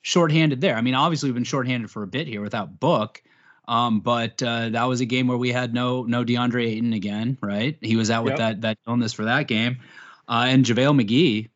shorthanded 0.03 0.61
there. 0.61 0.77
I 0.77 0.81
mean, 0.83 0.95
obviously 0.95 1.29
we've 1.29 1.35
been 1.35 1.45
shorthanded 1.45 1.91
for 1.91 2.03
a 2.03 2.07
bit 2.07 2.27
here 2.27 2.41
without 2.43 2.79
Book, 2.79 3.23
um, 3.67 4.01
but 4.01 4.43
uh, 4.43 4.69
that 4.71 4.85
was 4.85 5.01
a 5.01 5.07
game 5.07 5.29
where 5.29 5.39
we 5.39 5.51
had 5.51 5.73
no 5.73 6.03
no 6.03 6.25
DeAndre 6.25 6.67
Ayton 6.67 6.93
again, 6.93 7.39
right? 7.41 7.79
He 7.81 7.97
was 7.97 8.11
out 8.11 8.25
with 8.25 8.33
Yep. 8.33 8.39
that 8.39 8.61
that 8.63 8.79
illness 8.87 9.13
for 9.13 9.25
that 9.25 9.49
game, 9.49 9.79
uh, 10.29 10.47
and 10.49 10.65
JaVale 10.65 11.01
McGee, 11.01 11.49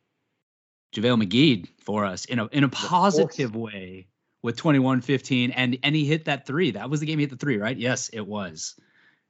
JaVale 0.94 1.22
McGee 1.24 1.68
for 1.80 2.04
us 2.04 2.24
in 2.24 2.38
a 2.38 2.46
in 2.46 2.64
a 2.64 2.68
positive 2.68 3.54
way 3.54 4.06
with 4.42 4.56
21-15 4.56 5.52
and 5.56 5.78
and 5.82 5.94
he 5.96 6.04
hit 6.04 6.26
that 6.26 6.46
three. 6.46 6.70
That 6.72 6.88
was 6.88 7.00
the 7.00 7.06
game 7.06 7.18
he 7.18 7.24
hit 7.24 7.30
the 7.30 7.36
three, 7.36 7.58
right? 7.58 7.76
Yes, 7.76 8.08
it 8.10 8.26
was. 8.26 8.76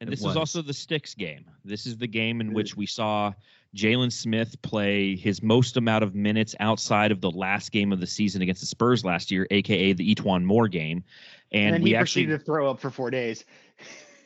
And 0.01 0.09
It 0.09 0.11
this 0.11 0.21
was. 0.21 0.33
is 0.33 0.37
also 0.37 0.61
the 0.61 0.75
sticks 0.75 1.15
game. 1.15 1.47
This 1.65 1.87
is 1.87 1.97
the 1.97 2.07
game 2.07 2.43
in 2.43 2.53
which 2.53 2.77
we 2.77 2.85
saw 2.85 3.33
Jalen 3.77 4.11
Smith 4.11 4.61
play 4.63 5.17
his 5.17 5.43
most 5.43 5.77
amount 5.77 6.03
of 6.03 6.15
minutes 6.15 6.55
outside 6.61 7.13
of 7.13 7.21
the 7.21 7.31
last 7.31 7.71
game 7.73 7.93
of 7.93 8.01
the 8.01 8.07
season 8.07 8.43
against 8.43 8.63
the 8.63 8.67
Spurs 8.67 9.05
last 9.05 9.31
year, 9.31 9.47
aka 9.51 9.93
the 9.93 10.15
E'Twaun 10.15 10.45
Moore 10.45 10.69
game. 10.69 11.05
And, 11.53 11.67
And, 11.67 11.75
then 11.75 11.83
we 11.83 11.91
he 11.91 11.97
actually 11.97 12.27
to 12.27 12.39
throw 12.39 12.71
up 12.71 12.81
for 12.81 12.91
four 12.91 13.11
days. 13.11 13.45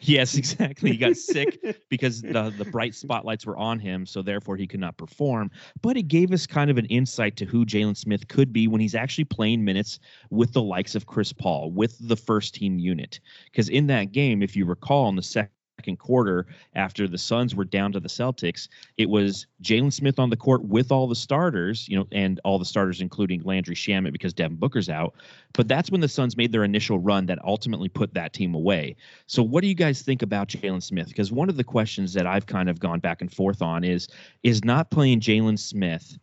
Yes, 0.03 0.35
exactly. 0.35 0.93
He 0.93 0.97
got 0.97 1.17
sick 1.17 1.59
because 1.91 2.23
the 2.23 2.55
the 2.57 2.65
bright 2.65 2.95
spotlights 2.95 3.45
were 3.45 3.57
on 3.57 3.79
him, 3.79 4.07
so 4.07 4.23
therefore 4.23 4.57
he 4.57 4.67
could 4.67 4.81
not 4.81 4.97
perform. 4.97 5.51
But 5.83 5.97
it 5.97 6.05
gave 6.05 6.33
us 6.33 6.47
kind 6.47 6.71
of 6.71 6.79
an 6.79 6.87
insight 6.87 7.37
to 7.37 7.45
who 7.45 7.67
Jalen 7.67 7.97
Smith 7.97 8.29
could 8.29 8.53
be 8.53 8.67
when 8.67 8.81
he's 8.81 8.95
actually 8.95 9.25
playing 9.25 9.65
minutes 9.65 9.99
with 10.31 10.53
the 10.53 10.63
likes 10.63 10.95
of 10.95 11.07
Chris 11.07 11.33
Paul, 11.33 11.71
with 11.71 11.97
the 12.01 12.17
first 12.17 12.55
team 12.55 12.79
unit. 12.79 13.21
Because 13.45 13.69
in 13.69 13.89
that 13.89 14.13
game, 14.13 14.43
if 14.43 14.57
you 14.57 14.65
recall, 14.65 15.09
in 15.11 15.17
the 15.17 15.23
second 15.23 15.51
quarter, 15.99 16.47
after 16.75 17.09
the 17.09 17.19
Suns 17.19 17.55
were 17.55 17.65
down 17.65 17.93
to 17.93 18.01
the 18.01 18.09
Celtics, 18.09 18.69
it 18.97 19.09
was 19.09 19.47
Jalen 19.63 19.93
Smith 19.93 20.19
on 20.19 20.31
the 20.31 20.37
court 20.37 20.65
with 20.65 20.93
all 20.93 21.07
the 21.07 21.15
starters, 21.15 21.89
you 21.89 21.97
know, 21.97 22.07
and 22.13 22.41
all 22.45 22.59
the 22.59 22.65
starters 22.65 23.01
including 23.01 23.43
Landry 23.43 23.75
Shamet 23.75 24.13
because 24.13 24.33
Devin 24.33 24.57
Booker's 24.57 24.89
out. 24.89 25.15
But 25.53 25.69
that's 25.69 25.91
when 25.91 26.01
the 26.01 26.09
Suns 26.09 26.37
made 26.37 26.53
their 26.53 26.65
initial 26.65 26.99
run 26.99 27.27
that 27.27 27.39
ultimately 27.45 27.89
put 27.89 28.15
that 28.15 28.33
team 28.33 28.55
away. 28.55 28.97
So, 29.27 29.43
what 29.43 29.63
do 29.63 29.69
you 29.69 29.75
guys 29.75 30.03
think 30.03 30.23
about 30.23 30.49
Jalen 30.49 30.83
Smith? 30.83 31.09
Because 31.09 31.33
one 31.33 31.49
of 31.49 31.57
the 31.57 31.65
questions 31.65 32.13
that 32.15 32.27
I've 32.27 32.47
kind 32.47 32.69
of 32.69 32.81
gone 32.81 33.01
back 33.01 33.21
and 33.21 33.33
forth 33.33 33.63
on 33.63 33.85
is 33.85 34.09
is 34.43 34.65
not 34.65 34.91
playing 34.91 35.21
Jalen 35.21 35.59
Smith 35.59 36.19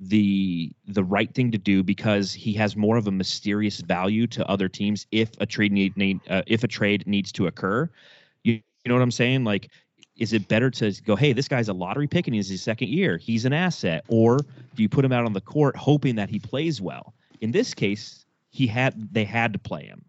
the 0.00 0.72
the 0.86 1.02
right 1.02 1.34
thing 1.34 1.50
to 1.50 1.58
do 1.58 1.82
because 1.82 2.32
he 2.32 2.52
has 2.52 2.76
more 2.76 2.96
of 2.96 3.06
a 3.06 3.10
mysterious 3.10 3.80
value 3.80 4.26
to 4.28 4.46
other 4.46 4.68
teams 4.68 5.06
if 5.10 5.30
a 5.40 5.46
trade 5.46 5.72
need, 5.72 5.96
need 5.96 6.20
uh, 6.30 6.42
if 6.46 6.62
a 6.62 6.68
trade 6.68 7.04
needs 7.06 7.32
to 7.32 7.46
occur. 7.46 7.90
You, 8.88 8.94
know 8.94 9.00
what 9.00 9.02
I'm 9.02 9.10
saying? 9.10 9.44
Like, 9.44 9.68
is 10.16 10.32
it 10.32 10.48
better 10.48 10.70
to 10.70 10.92
go, 11.04 11.14
hey, 11.14 11.34
this 11.34 11.46
guy's 11.46 11.68
a 11.68 11.74
lottery 11.74 12.06
pick 12.06 12.26
and 12.26 12.34
he's 12.34 12.48
his 12.48 12.62
second 12.62 12.88
year, 12.88 13.18
he's 13.18 13.44
an 13.44 13.52
asset, 13.52 14.02
or 14.08 14.38
do 14.38 14.82
you 14.82 14.88
put 14.88 15.04
him 15.04 15.12
out 15.12 15.26
on 15.26 15.34
the 15.34 15.42
court 15.42 15.76
hoping 15.76 16.14
that 16.14 16.30
he 16.30 16.38
plays 16.38 16.80
well? 16.80 17.12
In 17.42 17.52
this 17.52 17.74
case, 17.74 18.24
he 18.48 18.66
had 18.66 19.12
they 19.12 19.24
had 19.24 19.52
to 19.52 19.58
play 19.58 19.84
him. 19.84 20.06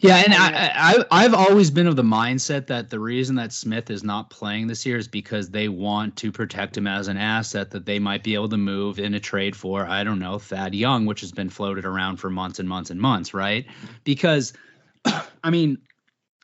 Yeah, 0.00 0.16
and 0.16 0.34
I 0.34 0.48
I, 0.48 0.72
I 0.74 1.24
I've 1.24 1.34
always 1.34 1.70
been 1.70 1.86
of 1.86 1.94
the 1.94 2.02
mindset 2.02 2.66
that 2.66 2.90
the 2.90 2.98
reason 2.98 3.36
that 3.36 3.52
Smith 3.52 3.90
is 3.90 4.02
not 4.02 4.28
playing 4.28 4.66
this 4.66 4.84
year 4.84 4.96
is 4.96 5.06
because 5.06 5.50
they 5.50 5.68
want 5.68 6.16
to 6.16 6.32
protect 6.32 6.76
him 6.76 6.88
as 6.88 7.06
an 7.06 7.16
asset 7.16 7.70
that 7.70 7.86
they 7.86 8.00
might 8.00 8.24
be 8.24 8.34
able 8.34 8.48
to 8.48 8.56
move 8.56 8.98
in 8.98 9.14
a 9.14 9.20
trade 9.20 9.54
for 9.54 9.86
I 9.86 10.02
don't 10.02 10.18
know 10.18 10.40
Thad 10.40 10.74
Young, 10.74 11.06
which 11.06 11.20
has 11.20 11.30
been 11.30 11.48
floated 11.48 11.84
around 11.84 12.16
for 12.16 12.28
months 12.28 12.58
and 12.58 12.68
months 12.68 12.90
and 12.90 13.00
months, 13.00 13.32
right? 13.32 13.66
Mm-hmm. 13.66 13.86
Because 14.02 14.52
I 15.44 15.50
mean, 15.50 15.78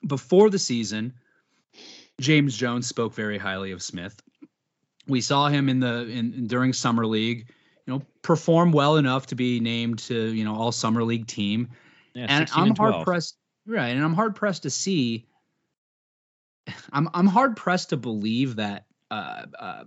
before 0.04 0.50
the 0.50 0.58
season, 0.58 1.14
James 2.20 2.56
Jones 2.56 2.86
spoke 2.86 3.14
very 3.14 3.38
highly 3.38 3.72
of 3.72 3.82
Smith. 3.82 4.20
We 5.06 5.20
saw 5.20 5.48
him 5.48 5.68
in 5.68 5.80
the 5.80 6.08
in 6.08 6.46
during 6.46 6.72
summer 6.72 7.06
league, 7.06 7.52
you 7.86 7.94
know, 7.94 8.02
perform 8.22 8.72
well 8.72 8.96
enough 8.96 9.26
to 9.28 9.34
be 9.34 9.60
named 9.60 10.00
to 10.00 10.32
you 10.32 10.44
know 10.44 10.56
all 10.56 10.72
summer 10.72 11.04
league 11.04 11.26
team 11.26 11.68
Yeah, 12.14 12.26
and 12.28 12.50
I'm 12.54 12.68
and 12.68 12.78
hard 12.78 13.04
pressed, 13.04 13.36
right? 13.66 13.88
And 13.88 14.02
I'm 14.02 14.14
hard 14.14 14.34
pressed 14.34 14.64
to 14.64 14.70
see. 14.70 15.26
I'm 16.92 17.08
I'm 17.14 17.26
hard 17.26 17.56
pressed 17.56 17.90
to 17.90 17.96
believe 17.96 18.56
that 18.56 18.86
uh, 19.10 19.46
uh, 19.58 19.84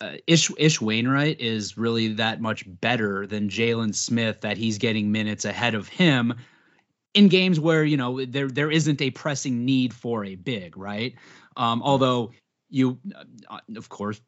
uh, 0.00 0.12
Ish 0.26 0.50
Ish 0.56 0.80
Wainwright 0.80 1.40
is 1.40 1.76
really 1.76 2.14
that 2.14 2.40
much 2.40 2.64
better 2.66 3.26
than 3.26 3.48
Jalen 3.48 3.94
Smith. 3.94 4.40
That 4.40 4.56
he's 4.56 4.78
getting 4.78 5.12
minutes 5.12 5.44
ahead 5.44 5.74
of 5.74 5.88
him 5.88 6.34
in 7.18 7.28
games 7.28 7.58
where 7.60 7.84
you 7.84 7.96
know 7.96 8.24
there 8.24 8.48
there 8.48 8.70
isn't 8.70 9.00
a 9.02 9.10
pressing 9.10 9.64
need 9.64 9.92
for 9.92 10.24
a 10.24 10.34
big, 10.36 10.76
right? 10.76 11.14
Um, 11.56 11.82
although 11.82 12.32
you, 12.70 12.98
uh, 13.48 13.58
of 13.76 13.88
course, 13.88 14.20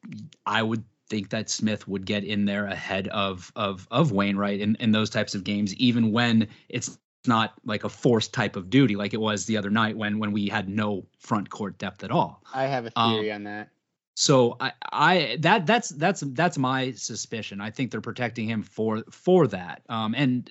I 0.46 0.62
would 0.62 0.84
think 1.08 1.30
that 1.30 1.50
Smith 1.50 1.86
would 1.88 2.06
get 2.06 2.24
in 2.24 2.44
there 2.46 2.66
ahead 2.66 3.08
of 3.08 3.52
of 3.56 3.86
of 3.90 4.12
Wainwright 4.12 4.60
in, 4.60 4.76
in 4.80 4.92
those 4.92 5.10
types 5.10 5.34
of 5.34 5.44
games, 5.44 5.74
even 5.76 6.12
when 6.12 6.48
it's 6.68 6.98
not 7.26 7.52
like 7.64 7.84
a 7.84 7.88
forced 7.88 8.32
type 8.32 8.56
of 8.56 8.70
duty 8.70 8.96
like 8.96 9.12
it 9.14 9.20
was 9.20 9.44
the 9.46 9.56
other 9.58 9.70
night 9.70 9.96
when 9.96 10.18
when 10.18 10.32
we 10.32 10.48
had 10.48 10.68
no 10.68 11.04
front 11.18 11.50
court 11.50 11.78
depth 11.78 12.02
at 12.02 12.10
all. 12.10 12.42
I 12.52 12.64
have 12.66 12.86
a 12.86 12.92
Um, 12.96 13.14
theory 13.14 13.32
on 13.32 13.44
that. 13.44 13.68
So 14.16 14.56
I 14.60 14.72
I 14.92 15.36
that 15.40 15.66
that's 15.66 15.90
that's 15.90 16.20
that's 16.20 16.58
my 16.58 16.92
suspicion. 16.92 17.60
I 17.60 17.70
think 17.70 17.90
they're 17.90 18.00
protecting 18.00 18.48
him 18.48 18.62
for 18.62 19.04
for 19.10 19.46
that. 19.48 19.82
Um 19.88 20.14
and 20.14 20.50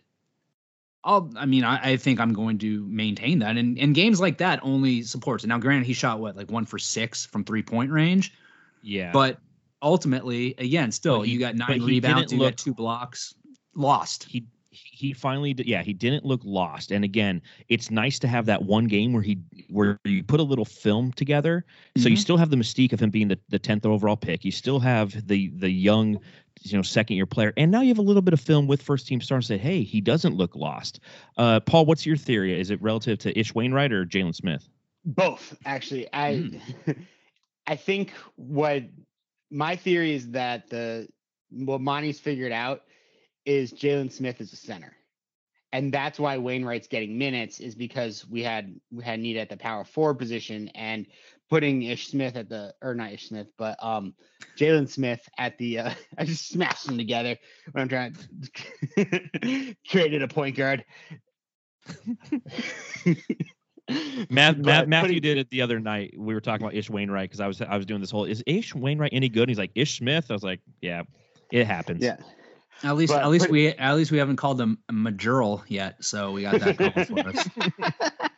I'll 1.03 1.31
I 1.37 1.45
mean 1.45 1.63
I, 1.63 1.91
I 1.93 1.97
think 1.97 2.19
I'm 2.19 2.33
going 2.33 2.57
to 2.59 2.85
maintain 2.87 3.39
that. 3.39 3.57
And 3.57 3.77
and 3.77 3.95
games 3.95 4.19
like 4.19 4.37
that 4.39 4.59
only 4.63 5.01
supports 5.03 5.43
it. 5.43 5.47
Now 5.47 5.57
granted 5.57 5.85
he 5.85 5.93
shot 5.93 6.19
what 6.19 6.35
like 6.35 6.51
one 6.51 6.65
for 6.65 6.77
six 6.79 7.25
from 7.25 7.43
three 7.43 7.63
point 7.63 7.91
range, 7.91 8.33
Yeah, 8.81 9.11
but 9.11 9.39
ultimately 9.81 10.55
again 10.57 10.91
still 10.91 11.21
he- 11.21 11.31
you 11.33 11.39
got 11.39 11.55
nine 11.55 11.81
rebounds, 11.81 12.31
you 12.33 12.39
look- 12.39 12.51
got 12.51 12.57
two 12.57 12.73
blocks, 12.73 13.33
lost. 13.75 14.25
he 14.25 14.45
he 14.71 15.13
finally 15.13 15.53
did, 15.53 15.65
yeah 15.65 15.81
he 15.81 15.93
didn't 15.93 16.23
look 16.25 16.41
lost 16.43 16.91
and 16.91 17.03
again 17.03 17.41
it's 17.69 17.89
nice 17.89 18.19
to 18.19 18.27
have 18.27 18.45
that 18.45 18.61
one 18.63 18.85
game 18.85 19.13
where 19.13 19.21
he 19.23 19.37
where 19.69 19.97
you 20.05 20.23
put 20.23 20.39
a 20.39 20.43
little 20.43 20.63
film 20.65 21.11
together 21.13 21.65
so 21.97 22.07
you 22.07 22.15
Mhm. 22.15 22.19
still 22.19 22.37
have 22.37 22.49
the 22.49 22.55
mystique 22.55 22.93
of 22.93 22.99
him 23.01 23.09
being 23.09 23.27
the, 23.29 23.39
the 23.49 23.57
10th 23.59 23.85
overall 23.85 24.15
pick 24.15 24.45
you 24.45 24.51
still 24.51 24.79
have 24.79 25.25
the 25.27 25.47
the 25.55 25.69
young 25.71 26.19
you 26.61 26.77
know 26.77 26.81
second 26.81 27.15
year 27.15 27.25
player 27.25 27.53
and 27.57 27.71
now 27.71 27.81
you 27.81 27.89
have 27.89 27.97
a 27.97 28.01
little 28.03 28.21
bit 28.21 28.33
of 28.33 28.39
film 28.39 28.67
with 28.67 28.81
first 28.81 29.07
team 29.07 29.21
star 29.21 29.37
and 29.37 29.45
say 29.45 29.57
hey 29.57 29.83
he 29.83 30.01
doesn't 30.01 30.35
look 30.35 30.55
lost 30.55 30.99
uh 31.37 31.59
paul 31.61 31.85
what's 31.85 32.05
your 32.05 32.17
theory 32.17 32.59
is 32.59 32.69
it 32.69 32.81
relative 32.81 33.17
to 33.17 33.37
ish 33.39 33.53
wainwright 33.55 33.91
or 33.91 34.05
jalen 34.05 34.35
smith 34.35 34.69
Both, 35.05 35.57
actually. 35.65 36.07
I 36.13 36.51
I 37.67 37.75
think 37.75 38.13
what 38.35 38.83
my 39.51 39.75
theory 39.75 40.13
is 40.13 40.31
that 40.31 40.69
the 40.69 41.07
what 41.51 41.81
Monty's 41.81 42.19
figured 42.19 42.51
out 42.51 42.83
is 43.45 43.73
Jalen 43.73 44.11
Smith 44.11 44.41
is 44.41 44.53
a 44.53 44.55
center. 44.55 44.93
And 45.71 45.93
that's 45.93 46.19
why 46.19 46.37
Wainwright's 46.37 46.87
getting 46.87 47.17
minutes 47.17 47.59
is 47.59 47.75
because 47.75 48.27
we 48.27 48.41
had 48.41 48.79
we 48.91 49.03
had 49.03 49.19
need 49.19 49.37
at 49.37 49.49
the 49.49 49.57
power 49.57 49.83
forward 49.83 50.15
position 50.15 50.67
and 50.69 51.05
putting 51.49 51.83
Ish 51.83 52.07
Smith 52.07 52.35
at 52.35 52.49
the 52.49 52.73
or 52.81 52.95
not 52.95 53.11
Ish 53.11 53.29
Smith, 53.29 53.47
but 53.57 53.81
um 53.83 54.15
Jalen 54.57 54.89
Smith 54.89 55.27
at 55.37 55.57
the 55.57 55.79
uh 55.79 55.93
I 56.17 56.25
just 56.25 56.49
smashed 56.49 56.87
them 56.87 56.97
together 56.97 57.37
when 57.71 57.83
I'm 57.83 57.89
trying 57.89 58.15
to 58.95 59.75
created 59.89 60.23
a 60.23 60.27
point 60.27 60.55
guard. 60.55 60.83
Matt, 64.29 64.59
Matt, 64.59 64.87
Matthew 64.87 65.15
putting- 65.15 65.21
did 65.21 65.37
it 65.37 65.49
the 65.49 65.61
other 65.61 65.79
night. 65.79 66.13
We 66.17 66.33
were 66.33 66.41
talking 66.41 66.63
about 66.65 66.75
Ish 66.75 66.89
Wainwright 66.89 67.29
because 67.29 67.39
I 67.39 67.47
was 67.47 67.61
I 67.61 67.75
was 67.77 67.85
doing 67.85 68.01
this 68.01 68.11
whole 68.11 68.25
is 68.25 68.43
Ish 68.45 68.73
Wainwright 68.75 69.13
any 69.13 69.29
good? 69.29 69.43
And 69.43 69.49
he's 69.49 69.57
like 69.57 69.71
Ish 69.75 69.97
Smith. 69.97 70.27
I 70.29 70.33
was 70.33 70.43
like, 70.43 70.61
yeah, 70.81 71.03
it 71.51 71.65
happens. 71.65 72.03
Yeah. 72.03 72.17
At 72.83 72.95
least 72.95 73.11
But 73.13 73.23
at 73.23 73.29
least 73.29 73.45
put- 73.45 73.51
we 73.51 73.67
at 73.67 73.95
least 73.95 74.11
we 74.11 74.17
haven't 74.17 74.37
called 74.37 74.59
him 74.59 74.77
Majerle 74.91 75.63
yet, 75.67 76.03
so 76.03 76.31
we 76.31 76.43
got 76.43 76.59
that 76.61 76.77
going 76.77 77.05
for 77.05 77.29
us. 77.29 77.49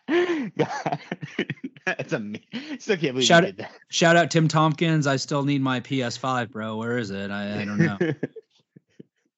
God, 0.57 0.99
That's 1.85 2.13
amazing. 2.13 2.79
Still 2.79 2.97
can't 2.97 3.13
believe 3.13 3.25
Shout 3.25 3.45
you 3.45 3.51
did 3.53 3.67
Shout 3.89 4.15
out 4.15 4.31
Tim 4.31 4.47
Tompkins. 4.47 5.07
I 5.07 5.15
still 5.17 5.43
need 5.43 5.61
my 5.61 5.79
PS5, 5.79 6.49
bro. 6.51 6.77
Where 6.77 6.97
is 6.97 7.11
it? 7.11 7.31
I, 7.31 7.61
I 7.61 7.65
don't 7.65 7.77
know. 7.77 7.97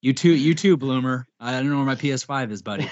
You 0.02 0.12
too, 0.12 0.34
you 0.34 0.54
too, 0.54 0.76
Bloomer. 0.76 1.26
I 1.40 1.54
don't 1.54 1.70
know 1.70 1.78
where 1.78 1.86
my 1.86 1.96
PS5 1.96 2.52
is, 2.52 2.62
buddy. 2.62 2.90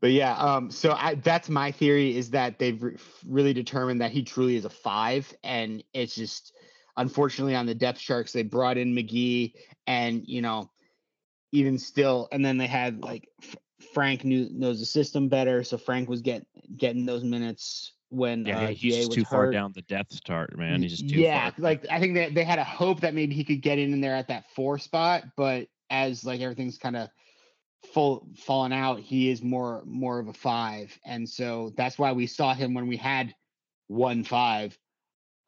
but 0.00 0.10
yeah, 0.10 0.36
um, 0.36 0.70
so 0.70 0.92
I, 0.92 1.14
that's 1.14 1.48
my 1.48 1.72
theory 1.72 2.14
is 2.14 2.28
that 2.32 2.58
they've 2.58 2.82
re- 2.82 2.98
really 3.26 3.54
determined 3.54 4.02
that 4.02 4.10
he 4.10 4.22
truly 4.22 4.56
is 4.56 4.66
a 4.66 4.68
five, 4.70 5.32
and 5.42 5.82
it's 5.94 6.14
just 6.14 6.52
unfortunately 6.98 7.54
on 7.54 7.64
the 7.64 7.74
depth 7.74 8.00
charts 8.00 8.32
they 8.32 8.42
brought 8.42 8.76
in 8.76 8.94
McGee, 8.94 9.54
and 9.86 10.22
you 10.26 10.42
know, 10.42 10.70
even 11.52 11.78
still, 11.78 12.28
and 12.30 12.44
then 12.44 12.58
they 12.58 12.66
had 12.66 13.02
like 13.02 13.28
Frank 13.94 14.24
knew 14.24 14.48
knows 14.50 14.80
the 14.80 14.86
system 14.86 15.28
better, 15.28 15.64
so 15.64 15.78
Frank 15.78 16.08
was 16.08 16.20
get 16.20 16.46
getting 16.76 17.06
those 17.06 17.24
minutes 17.24 17.92
when 18.10 18.46
Yeah, 18.46 18.64
uh, 18.64 18.66
he's 18.68 18.94
GA 18.94 19.06
was 19.06 19.14
too 19.14 19.24
far 19.24 19.50
down 19.50 19.72
the 19.74 19.82
depth 19.82 20.22
chart, 20.24 20.58
man. 20.58 20.82
He's 20.82 20.98
just 20.98 21.08
too 21.08 21.20
yeah, 21.20 21.50
far. 21.50 21.54
like 21.58 21.86
I 21.90 22.00
think 22.00 22.14
that 22.14 22.34
they 22.34 22.44
had 22.44 22.58
a 22.58 22.64
hope 22.64 23.00
that 23.00 23.14
maybe 23.14 23.34
he 23.34 23.44
could 23.44 23.62
get 23.62 23.78
in 23.78 24.00
there 24.00 24.14
at 24.14 24.28
that 24.28 24.44
four 24.54 24.78
spot, 24.78 25.24
but 25.36 25.68
as 25.90 26.24
like 26.24 26.40
everything's 26.40 26.78
kind 26.78 26.96
of 26.96 27.08
full 27.94 28.28
fallen 28.36 28.72
out, 28.72 28.98
he 28.98 29.30
is 29.30 29.40
more 29.40 29.82
more 29.86 30.18
of 30.18 30.26
a 30.28 30.32
five, 30.32 30.98
and 31.06 31.28
so 31.28 31.72
that's 31.76 31.98
why 31.98 32.12
we 32.12 32.26
saw 32.26 32.54
him 32.54 32.74
when 32.74 32.88
we 32.88 32.96
had 32.96 33.34
one 33.86 34.24
five 34.24 34.76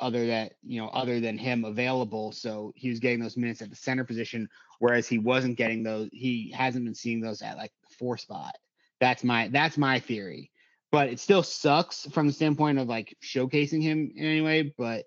other 0.00 0.26
that 0.26 0.54
you 0.62 0.80
know 0.80 0.88
other 0.88 1.20
than 1.20 1.38
him 1.38 1.64
available. 1.64 2.32
So 2.32 2.72
he 2.74 2.88
was 2.88 3.00
getting 3.00 3.20
those 3.20 3.36
minutes 3.36 3.62
at 3.62 3.70
the 3.70 3.76
center 3.76 4.04
position, 4.04 4.48
whereas 4.78 5.06
he 5.06 5.18
wasn't 5.18 5.56
getting 5.56 5.82
those. 5.82 6.08
He 6.12 6.52
hasn't 6.56 6.84
been 6.84 6.94
seeing 6.94 7.20
those 7.20 7.42
at 7.42 7.56
like 7.56 7.72
the 7.82 7.94
four 7.94 8.16
spot. 8.16 8.56
That's 9.00 9.22
my 9.22 9.48
that's 9.48 9.78
my 9.78 10.00
theory. 10.00 10.50
But 10.92 11.08
it 11.08 11.20
still 11.20 11.44
sucks 11.44 12.06
from 12.12 12.26
the 12.26 12.32
standpoint 12.32 12.78
of 12.78 12.88
like 12.88 13.16
showcasing 13.22 13.82
him 13.82 14.12
in 14.16 14.24
any 14.24 14.40
way. 14.40 14.74
But 14.76 15.06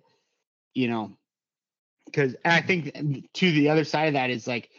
you 0.73 0.87
know, 0.87 1.17
because 2.05 2.35
I 2.45 2.61
think 2.61 3.29
to 3.33 3.51
the 3.51 3.69
other 3.69 3.83
side 3.83 4.07
of 4.07 4.13
that 4.13 4.29
is 4.29 4.47
like 4.47 4.69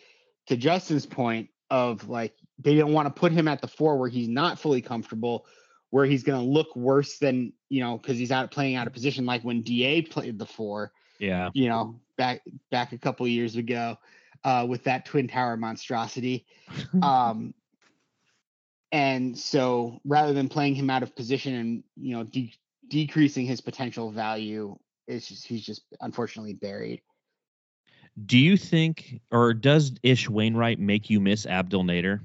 to 0.46 0.56
Justin's 0.56 1.06
point 1.06 1.50
of 1.70 2.08
like 2.08 2.34
they 2.58 2.76
don't 2.76 2.92
want 2.92 3.06
to 3.06 3.20
put 3.20 3.32
him 3.32 3.48
at 3.48 3.60
the 3.60 3.68
four 3.68 3.98
where 3.98 4.08
he's 4.08 4.28
not 4.28 4.58
fully 4.58 4.80
comfortable, 4.80 5.46
where 5.94 6.06
he's 6.06 6.24
going 6.24 6.36
to 6.36 6.44
look 6.44 6.74
worse 6.74 7.18
than 7.18 7.52
you 7.68 7.78
know 7.78 7.96
because 7.96 8.18
he's 8.18 8.32
out 8.32 8.50
playing 8.50 8.74
out 8.74 8.88
of 8.88 8.92
position, 8.92 9.24
like 9.24 9.42
when 9.42 9.62
Da 9.62 10.02
played 10.02 10.40
the 10.40 10.44
four. 10.44 10.90
Yeah, 11.20 11.50
you 11.54 11.68
know 11.68 12.00
back 12.18 12.42
back 12.68 12.90
a 12.90 12.98
couple 12.98 13.28
years 13.28 13.54
ago 13.54 13.96
uh, 14.42 14.66
with 14.68 14.82
that 14.84 15.04
twin 15.04 15.28
tower 15.28 15.56
monstrosity. 15.56 16.46
um, 17.02 17.54
and 18.90 19.38
so 19.38 20.00
rather 20.04 20.32
than 20.32 20.48
playing 20.48 20.74
him 20.74 20.90
out 20.90 21.04
of 21.04 21.14
position 21.14 21.54
and 21.54 21.84
you 21.96 22.16
know 22.16 22.24
de- 22.24 22.52
decreasing 22.88 23.46
his 23.46 23.60
potential 23.60 24.10
value, 24.10 24.76
it's 25.06 25.28
just 25.28 25.46
he's 25.46 25.64
just 25.64 25.82
unfortunately 26.00 26.54
buried. 26.54 27.02
Do 28.26 28.36
you 28.36 28.56
think, 28.56 29.20
or 29.30 29.54
does 29.54 29.92
Ish 30.02 30.28
Wainwright 30.28 30.80
make 30.80 31.08
you 31.08 31.20
miss 31.20 31.46
Abdel 31.46 31.84
Nader? 31.84 32.20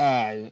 Uh, 0.00 0.48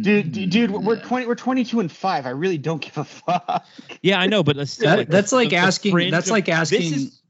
dude, 0.00 0.32
dude, 0.50 0.70
we're 0.72 1.00
twenty, 1.00 1.24
we're 1.24 1.36
twenty-two 1.36 1.78
and 1.78 1.92
five. 1.92 2.26
I 2.26 2.30
really 2.30 2.58
don't 2.58 2.82
give 2.82 2.98
a 2.98 3.04
fuck. 3.04 3.64
Yeah, 4.02 4.18
I 4.18 4.26
know, 4.26 4.42
but 4.42 4.56
that's 4.56 4.76
that, 4.78 4.98
like 4.98 5.08
that's 5.08 5.30
the, 5.30 5.36
like 5.36 5.50
the, 5.50 5.56
asking. 5.56 5.96
The 5.96 6.10
that's 6.10 6.28
like 6.28 6.48
asking. 6.48 6.80
This 6.80 6.92
is, 6.92 7.22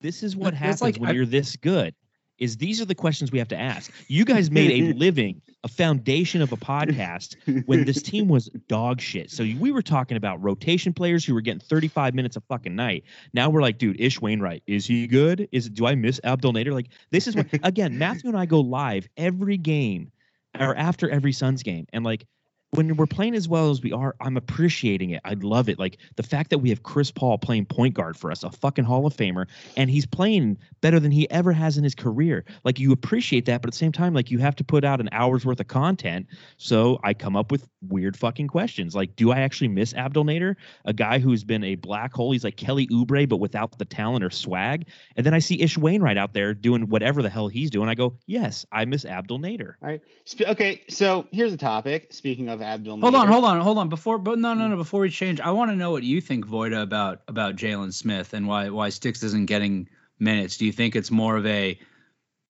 this 0.00 0.22
is 0.22 0.36
what 0.36 0.54
happens 0.54 0.80
like, 0.80 0.96
when 0.98 1.10
I, 1.10 1.12
you're 1.14 1.26
this 1.26 1.56
good 1.56 1.92
is 2.38 2.56
these 2.56 2.80
are 2.80 2.84
the 2.84 2.94
questions 2.94 3.32
we 3.32 3.38
have 3.38 3.48
to 3.48 3.58
ask. 3.58 3.90
You 4.06 4.24
guys 4.24 4.48
made 4.48 4.70
a 4.70 4.92
living, 4.96 5.42
a 5.64 5.68
foundation 5.68 6.40
of 6.40 6.52
a 6.52 6.56
podcast 6.56 7.34
when 7.66 7.84
this 7.84 8.00
team 8.00 8.28
was 8.28 8.48
dog 8.68 9.00
shit. 9.00 9.30
So 9.30 9.42
we 9.42 9.72
were 9.72 9.82
talking 9.82 10.16
about 10.16 10.40
rotation 10.40 10.92
players 10.92 11.24
who 11.24 11.34
were 11.34 11.40
getting 11.40 11.60
35 11.60 12.14
minutes 12.14 12.36
a 12.36 12.40
fucking 12.42 12.76
night. 12.76 13.02
Now 13.34 13.50
we're 13.50 13.60
like, 13.60 13.78
dude, 13.78 14.00
Ish 14.00 14.20
Wainwright, 14.20 14.62
is 14.68 14.86
he 14.86 15.08
good? 15.08 15.48
Is 15.50 15.68
do 15.68 15.86
I 15.86 15.96
miss 15.96 16.20
Abdel 16.22 16.52
Nader? 16.52 16.72
Like 16.72 16.90
this 17.10 17.26
is 17.26 17.34
what 17.34 17.46
again, 17.64 17.98
Matthew 17.98 18.30
and 18.30 18.38
I 18.38 18.46
go 18.46 18.60
live 18.60 19.08
every 19.16 19.56
game 19.56 20.12
or 20.58 20.76
after 20.76 21.08
every 21.08 21.32
Suns 21.32 21.62
game. 21.62 21.86
And 21.92 22.04
like 22.04 22.26
when 22.72 22.96
we're 22.96 23.06
playing 23.06 23.34
as 23.34 23.48
well 23.48 23.70
as 23.70 23.82
we 23.82 23.92
are, 23.92 24.14
I'm 24.20 24.36
appreciating 24.36 25.10
it. 25.10 25.20
I 25.24 25.34
love 25.34 25.68
it. 25.68 25.78
Like 25.78 25.98
the 26.14 26.22
fact 26.22 26.50
that 26.50 26.58
we 26.58 26.68
have 26.68 26.84
Chris 26.84 27.10
Paul 27.10 27.36
playing 27.36 27.66
point 27.66 27.94
guard 27.94 28.16
for 28.16 28.30
us, 28.30 28.44
a 28.44 28.50
fucking 28.50 28.84
Hall 28.84 29.06
of 29.06 29.16
Famer, 29.16 29.46
and 29.76 29.90
he's 29.90 30.06
playing 30.06 30.56
better 30.80 31.00
than 31.00 31.10
he 31.10 31.28
ever 31.30 31.52
has 31.52 31.76
in 31.76 31.82
his 31.84 31.96
career. 31.96 32.44
Like 32.62 32.78
you 32.78 32.92
appreciate 32.92 33.46
that, 33.46 33.60
but 33.60 33.68
at 33.68 33.72
the 33.72 33.78
same 33.78 33.90
time, 33.90 34.14
like 34.14 34.30
you 34.30 34.38
have 34.38 34.54
to 34.56 34.64
put 34.64 34.84
out 34.84 35.00
an 35.00 35.08
hour's 35.10 35.44
worth 35.44 35.58
of 35.58 35.66
content. 35.66 36.26
So 36.58 37.00
I 37.02 37.12
come 37.12 37.34
up 37.34 37.50
with 37.50 37.66
weird 37.88 38.16
fucking 38.16 38.46
questions. 38.46 38.94
Like, 38.94 39.16
do 39.16 39.32
I 39.32 39.40
actually 39.40 39.68
miss 39.68 39.92
Abdel 39.92 40.24
Nader, 40.24 40.54
a 40.84 40.92
guy 40.92 41.18
who's 41.18 41.42
been 41.42 41.64
a 41.64 41.74
black 41.74 42.14
hole? 42.14 42.30
He's 42.30 42.44
like 42.44 42.56
Kelly 42.56 42.86
Oubre, 42.88 43.28
but 43.28 43.38
without 43.38 43.76
the 43.78 43.84
talent 43.84 44.22
or 44.22 44.30
swag. 44.30 44.86
And 45.16 45.26
then 45.26 45.34
I 45.34 45.40
see 45.40 45.60
Ish 45.60 45.76
Wainwright 45.76 46.18
out 46.18 46.34
there 46.34 46.54
doing 46.54 46.88
whatever 46.88 47.20
the 47.20 47.30
hell 47.30 47.48
he's 47.48 47.70
doing. 47.70 47.88
I 47.88 47.96
go, 47.96 48.16
yes, 48.26 48.64
I 48.70 48.84
miss 48.84 49.04
Abdel 49.04 49.40
Nader. 49.40 49.74
All 49.82 49.88
right. 49.88 50.00
Okay. 50.40 50.82
So 50.88 51.26
here's 51.32 51.50
the 51.50 51.58
topic. 51.58 52.12
Speaking 52.12 52.48
of 52.48 52.59
Abdel. 52.62 53.00
Hold 53.00 53.14
on, 53.14 53.28
hold 53.28 53.44
on, 53.44 53.60
hold 53.60 53.78
on. 53.78 53.88
Before, 53.88 54.18
but 54.18 54.38
no, 54.38 54.54
no, 54.54 54.68
no. 54.68 54.74
Mm. 54.74 54.78
Before 54.78 55.00
we 55.00 55.10
change, 55.10 55.40
I 55.40 55.50
want 55.50 55.70
to 55.70 55.76
know 55.76 55.90
what 55.90 56.02
you 56.02 56.20
think, 56.20 56.46
Voita, 56.46 56.82
about 56.82 57.22
about 57.28 57.56
Jalen 57.56 57.92
Smith 57.92 58.32
and 58.34 58.46
why 58.46 58.70
why 58.70 58.88
Sticks 58.88 59.22
isn't 59.22 59.46
getting 59.46 59.88
minutes. 60.18 60.56
Do 60.56 60.66
you 60.66 60.72
think 60.72 60.96
it's 60.96 61.10
more 61.10 61.36
of 61.36 61.46
a 61.46 61.78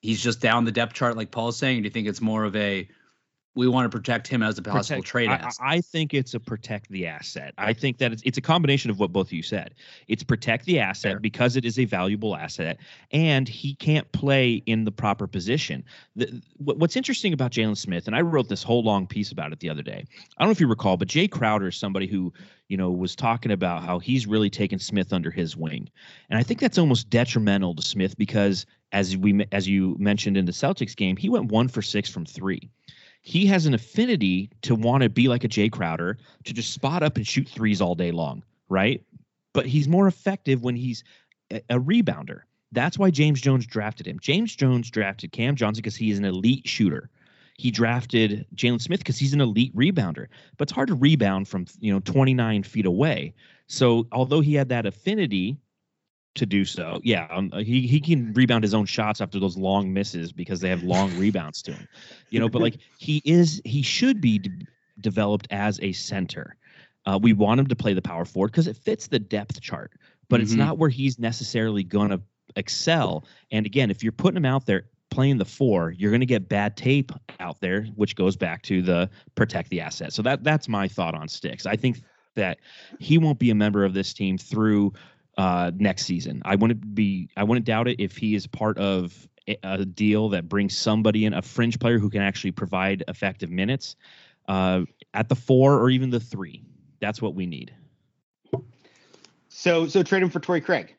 he's 0.00 0.22
just 0.22 0.40
down 0.40 0.64
the 0.64 0.72
depth 0.72 0.94
chart, 0.94 1.16
like 1.16 1.30
Paul's 1.30 1.56
saying? 1.56 1.82
do 1.82 1.84
you 1.84 1.90
think 1.90 2.08
it's 2.08 2.20
more 2.20 2.44
of 2.44 2.56
a 2.56 2.88
we 3.60 3.68
want 3.68 3.84
to 3.84 3.94
protect 3.94 4.26
him 4.26 4.42
as 4.42 4.56
a 4.56 4.62
possible 4.62 5.02
protect, 5.02 5.06
trade 5.06 5.28
I, 5.28 5.50
I, 5.60 5.80
think 5.82 6.14
it's 6.14 6.32
a 6.32 6.40
protect 6.40 6.90
the 6.90 7.06
asset. 7.06 7.52
I 7.58 7.74
think 7.74 7.98
that 7.98 8.10
it's, 8.10 8.22
it's 8.24 8.38
a 8.38 8.40
combination 8.40 8.90
of 8.90 8.98
what 8.98 9.12
both 9.12 9.26
of 9.26 9.32
you 9.34 9.42
said. 9.42 9.74
It's 10.08 10.22
protect 10.22 10.64
the 10.64 10.80
asset 10.80 11.12
Fair. 11.12 11.20
because 11.20 11.56
it 11.56 11.66
is 11.66 11.78
a 11.78 11.84
valuable 11.84 12.34
asset, 12.34 12.78
and 13.12 13.46
he 13.46 13.74
can't 13.74 14.10
play 14.12 14.62
in 14.64 14.84
the 14.84 14.90
proper 14.90 15.26
position. 15.26 15.84
The, 16.16 16.40
what's 16.56 16.96
interesting 16.96 17.34
about 17.34 17.52
Jalen 17.52 17.76
Smith, 17.76 18.06
and 18.06 18.16
I 18.16 18.22
wrote 18.22 18.48
this 18.48 18.62
whole 18.62 18.82
long 18.82 19.06
piece 19.06 19.30
about 19.30 19.52
it 19.52 19.60
the 19.60 19.68
other 19.68 19.82
day. 19.82 20.06
I 20.38 20.42
don't 20.42 20.48
know 20.48 20.52
if 20.52 20.60
you 20.60 20.66
recall, 20.66 20.96
but 20.96 21.08
Jae 21.08 21.30
Crowder 21.30 21.68
is 21.68 21.76
somebody 21.76 22.06
who 22.06 22.32
you 22.68 22.78
know 22.78 22.90
was 22.90 23.14
talking 23.14 23.52
about 23.52 23.82
how 23.82 23.98
he's 23.98 24.26
really 24.26 24.48
taken 24.48 24.78
Smith 24.78 25.12
under 25.12 25.30
his 25.30 25.54
wing, 25.54 25.90
and 26.30 26.38
I 26.38 26.42
think 26.44 26.60
that's 26.60 26.78
almost 26.78 27.10
detrimental 27.10 27.74
to 27.74 27.82
Smith 27.82 28.16
because 28.16 28.64
as 28.90 29.18
we 29.18 29.44
as 29.52 29.68
you 29.68 29.96
mentioned 29.98 30.38
in 30.38 30.46
the 30.46 30.52
Celtics 30.52 30.96
game, 30.96 31.18
he 31.18 31.28
went 31.28 31.52
one 31.52 31.68
for 31.68 31.82
six 31.82 32.08
from 32.08 32.24
three 32.24 32.70
he 33.22 33.46
has 33.46 33.66
an 33.66 33.74
affinity 33.74 34.50
to 34.62 34.74
want 34.74 35.02
to 35.02 35.08
be 35.08 35.28
like 35.28 35.44
a 35.44 35.48
Jae 35.48 35.70
Crowder, 35.70 36.18
to 36.44 36.52
just 36.52 36.72
spot 36.72 37.02
up 37.02 37.16
and 37.16 37.26
shoot 37.26 37.48
threes 37.48 37.80
all 37.80 37.94
day 37.94 38.12
long, 38.12 38.42
right? 38.68 39.02
But 39.52 39.66
he's 39.66 39.88
more 39.88 40.06
effective 40.06 40.62
when 40.62 40.76
he's 40.76 41.04
a, 41.50 41.60
a 41.70 41.78
rebounder. 41.78 42.42
That's 42.72 42.98
why 42.98 43.10
James 43.10 43.40
Jones 43.40 43.66
drafted 43.66 44.06
him. 44.06 44.18
James 44.20 44.54
Jones 44.54 44.90
drafted 44.90 45.32
Cam 45.32 45.56
Johnson 45.56 45.82
because 45.82 45.96
he 45.96 46.10
is 46.10 46.18
an 46.18 46.24
elite 46.24 46.66
shooter. 46.66 47.10
He 47.58 47.70
drafted 47.70 48.46
Jalen 48.54 48.80
Smith 48.80 49.00
because 49.00 49.18
he's 49.18 49.34
an 49.34 49.40
elite 49.40 49.74
rebounder. 49.76 50.28
But 50.56 50.68
it's 50.68 50.72
hard 50.72 50.88
to 50.88 50.94
rebound 50.94 51.46
from 51.48 51.66
you 51.80 51.92
know 51.92 52.00
29 52.00 52.62
feet 52.62 52.86
away. 52.86 53.34
So 53.66 54.06
although 54.12 54.40
he 54.40 54.54
had 54.54 54.68
that 54.70 54.86
affinity 54.86 55.58
to 56.36 56.46
do 56.46 56.64
so. 56.64 57.00
Yeah, 57.02 57.26
um, 57.30 57.50
he 57.52 57.86
he 57.86 58.00
can 58.00 58.32
rebound 58.32 58.64
his 58.64 58.74
own 58.74 58.86
shots 58.86 59.20
after 59.20 59.38
those 59.40 59.56
long 59.56 59.92
misses 59.92 60.32
because 60.32 60.60
they 60.60 60.68
have 60.68 60.82
long 60.82 61.16
rebounds 61.18 61.62
to 61.62 61.72
him. 61.72 61.88
You 62.30 62.40
know, 62.40 62.48
but 62.48 62.62
like 62.62 62.78
he 62.98 63.22
is, 63.24 63.60
he 63.64 63.82
should 63.82 64.20
be 64.20 64.38
d- 64.38 64.66
developed 65.00 65.48
as 65.50 65.80
a 65.80 65.92
center. 65.92 66.56
Uh, 67.06 67.18
we 67.20 67.32
want 67.32 67.58
him 67.58 67.66
to 67.66 67.76
play 67.76 67.94
the 67.94 68.02
power 68.02 68.24
forward 68.24 68.52
because 68.52 68.66
it 68.66 68.76
fits 68.76 69.08
the 69.08 69.18
depth 69.18 69.60
chart, 69.60 69.92
but 70.28 70.36
mm-hmm. 70.36 70.44
it's 70.44 70.52
not 70.52 70.78
where 70.78 70.90
he's 70.90 71.18
necessarily 71.18 71.82
going 71.82 72.10
to 72.10 72.20
excel. 72.56 73.24
And 73.50 73.66
again, 73.66 73.90
if 73.90 74.02
you're 74.02 74.12
putting 74.12 74.36
him 74.36 74.44
out 74.44 74.66
there 74.66 74.84
playing 75.10 75.38
the 75.38 75.44
four, 75.44 75.90
you're 75.90 76.10
going 76.10 76.20
to 76.20 76.26
get 76.26 76.48
bad 76.48 76.76
tape 76.76 77.10
out 77.40 77.60
there, 77.60 77.84
which 77.96 78.14
goes 78.14 78.36
back 78.36 78.62
to 78.62 78.82
the 78.82 79.10
protect 79.34 79.70
the 79.70 79.80
asset. 79.80 80.12
So 80.12 80.22
that 80.22 80.44
that's 80.44 80.68
my 80.68 80.88
thought 80.88 81.14
on 81.14 81.28
Sticks. 81.28 81.66
I 81.66 81.76
think 81.76 82.02
that 82.36 82.58
he 82.98 83.18
won't 83.18 83.38
be 83.38 83.50
a 83.50 83.54
member 83.54 83.84
of 83.84 83.92
this 83.94 84.12
team 84.12 84.38
through 84.38 84.92
uh, 85.38 85.70
next 85.74 86.04
season. 86.04 86.42
I 86.44 86.56
wouldn't 86.56 86.94
be 86.94 87.28
I 87.36 87.44
wouldn't 87.44 87.66
doubt 87.66 87.88
it 87.88 88.00
if 88.00 88.16
he 88.16 88.34
is 88.34 88.46
part 88.46 88.78
of 88.78 89.28
a 89.62 89.84
deal 89.84 90.28
that 90.30 90.48
brings 90.48 90.76
somebody 90.76 91.24
in 91.24 91.34
a 91.34 91.42
fringe 91.42 91.78
player 91.78 91.98
who 91.98 92.10
can 92.10 92.22
actually 92.22 92.52
provide 92.52 93.02
effective 93.08 93.50
minutes 93.50 93.96
uh, 94.48 94.82
at 95.14 95.28
the 95.28 95.34
four 95.34 95.78
or 95.78 95.90
even 95.90 96.10
the 96.10 96.20
three. 96.20 96.62
That's 97.00 97.22
what 97.22 97.34
we 97.34 97.46
need. 97.46 97.74
So 99.48 99.88
so 99.88 100.02
trade 100.02 100.22
him 100.22 100.30
for 100.30 100.40
Torrey 100.40 100.60
Craig. 100.60 100.94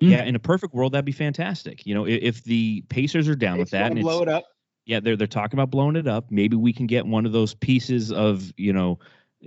Yeah, 0.00 0.24
in 0.24 0.34
a 0.34 0.40
perfect 0.40 0.74
world, 0.74 0.92
that'd 0.92 1.04
be 1.04 1.12
fantastic. 1.12 1.86
You 1.86 1.94
know, 1.94 2.06
if, 2.06 2.22
if 2.22 2.44
the 2.44 2.82
Pacers 2.88 3.28
are 3.28 3.36
down 3.36 3.58
with 3.58 3.70
that, 3.70 3.92
and 3.92 4.00
blow 4.00 4.22
it 4.22 4.28
up. 4.28 4.44
Yeah, 4.86 5.00
they're 5.00 5.16
they're 5.16 5.26
talking 5.26 5.58
about 5.58 5.70
blowing 5.70 5.96
it 5.96 6.06
up. 6.06 6.30
Maybe 6.30 6.56
we 6.56 6.72
can 6.72 6.86
get 6.86 7.06
one 7.06 7.24
of 7.24 7.32
those 7.32 7.54
pieces 7.54 8.12
of 8.12 8.52
you 8.56 8.72
know 8.72 8.98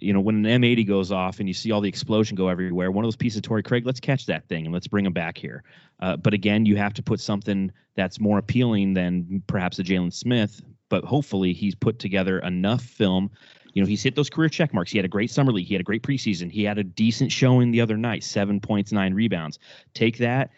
you 0.01 0.13
know, 0.13 0.19
when 0.19 0.45
an 0.45 0.61
M80 0.61 0.87
goes 0.87 1.11
off 1.11 1.39
and 1.39 1.47
you 1.47 1.53
see 1.53 1.71
all 1.71 1.81
the 1.81 1.89
explosion 1.89 2.35
go 2.35 2.47
everywhere, 2.47 2.91
one 2.91 3.03
of 3.03 3.07
those 3.07 3.15
pieces 3.15 3.37
of 3.37 3.43
Torrey 3.43 3.63
Craig, 3.63 3.85
let's 3.85 3.99
catch 3.99 4.25
that 4.27 4.47
thing 4.47 4.65
and 4.65 4.73
let's 4.73 4.87
bring 4.87 5.05
him 5.05 5.13
back 5.13 5.37
here. 5.37 5.63
Uh, 5.99 6.15
but 6.17 6.33
again, 6.33 6.65
you 6.65 6.75
have 6.75 6.93
to 6.93 7.03
put 7.03 7.19
something 7.19 7.71
that's 7.95 8.19
more 8.19 8.37
appealing 8.37 8.93
than 8.93 9.43
perhaps 9.47 9.79
a 9.79 9.83
Jalen 9.83 10.13
Smith. 10.13 10.61
But 10.89 11.03
hopefully, 11.03 11.51
he's 11.51 11.75
put 11.75 11.99
together 11.99 12.39
enough 12.39 12.81
film. 12.81 13.29
You 13.73 13.81
know, 13.81 13.87
he's 13.87 14.01
hit 14.01 14.15
those 14.15 14.29
career 14.29 14.47
check 14.47 14.73
marks. 14.73 14.91
He 14.91 14.97
had 14.97 15.05
a 15.05 15.09
great 15.09 15.29
summer 15.29 15.51
league. 15.51 15.67
He 15.67 15.73
had 15.73 15.81
a 15.81 15.83
great 15.83 16.01
preseason. 16.01 16.49
He 16.49 16.63
had 16.63 16.77
a 16.77 16.83
decent 16.83 17.31
showing 17.31 17.71
the 17.71 17.81
other 17.81 17.97
night, 17.97 18.23
seven 18.23 18.61
points, 18.61 18.91
nine 18.91 19.13
rebounds. 19.13 19.59
Take 19.93 20.19
that. 20.19 20.51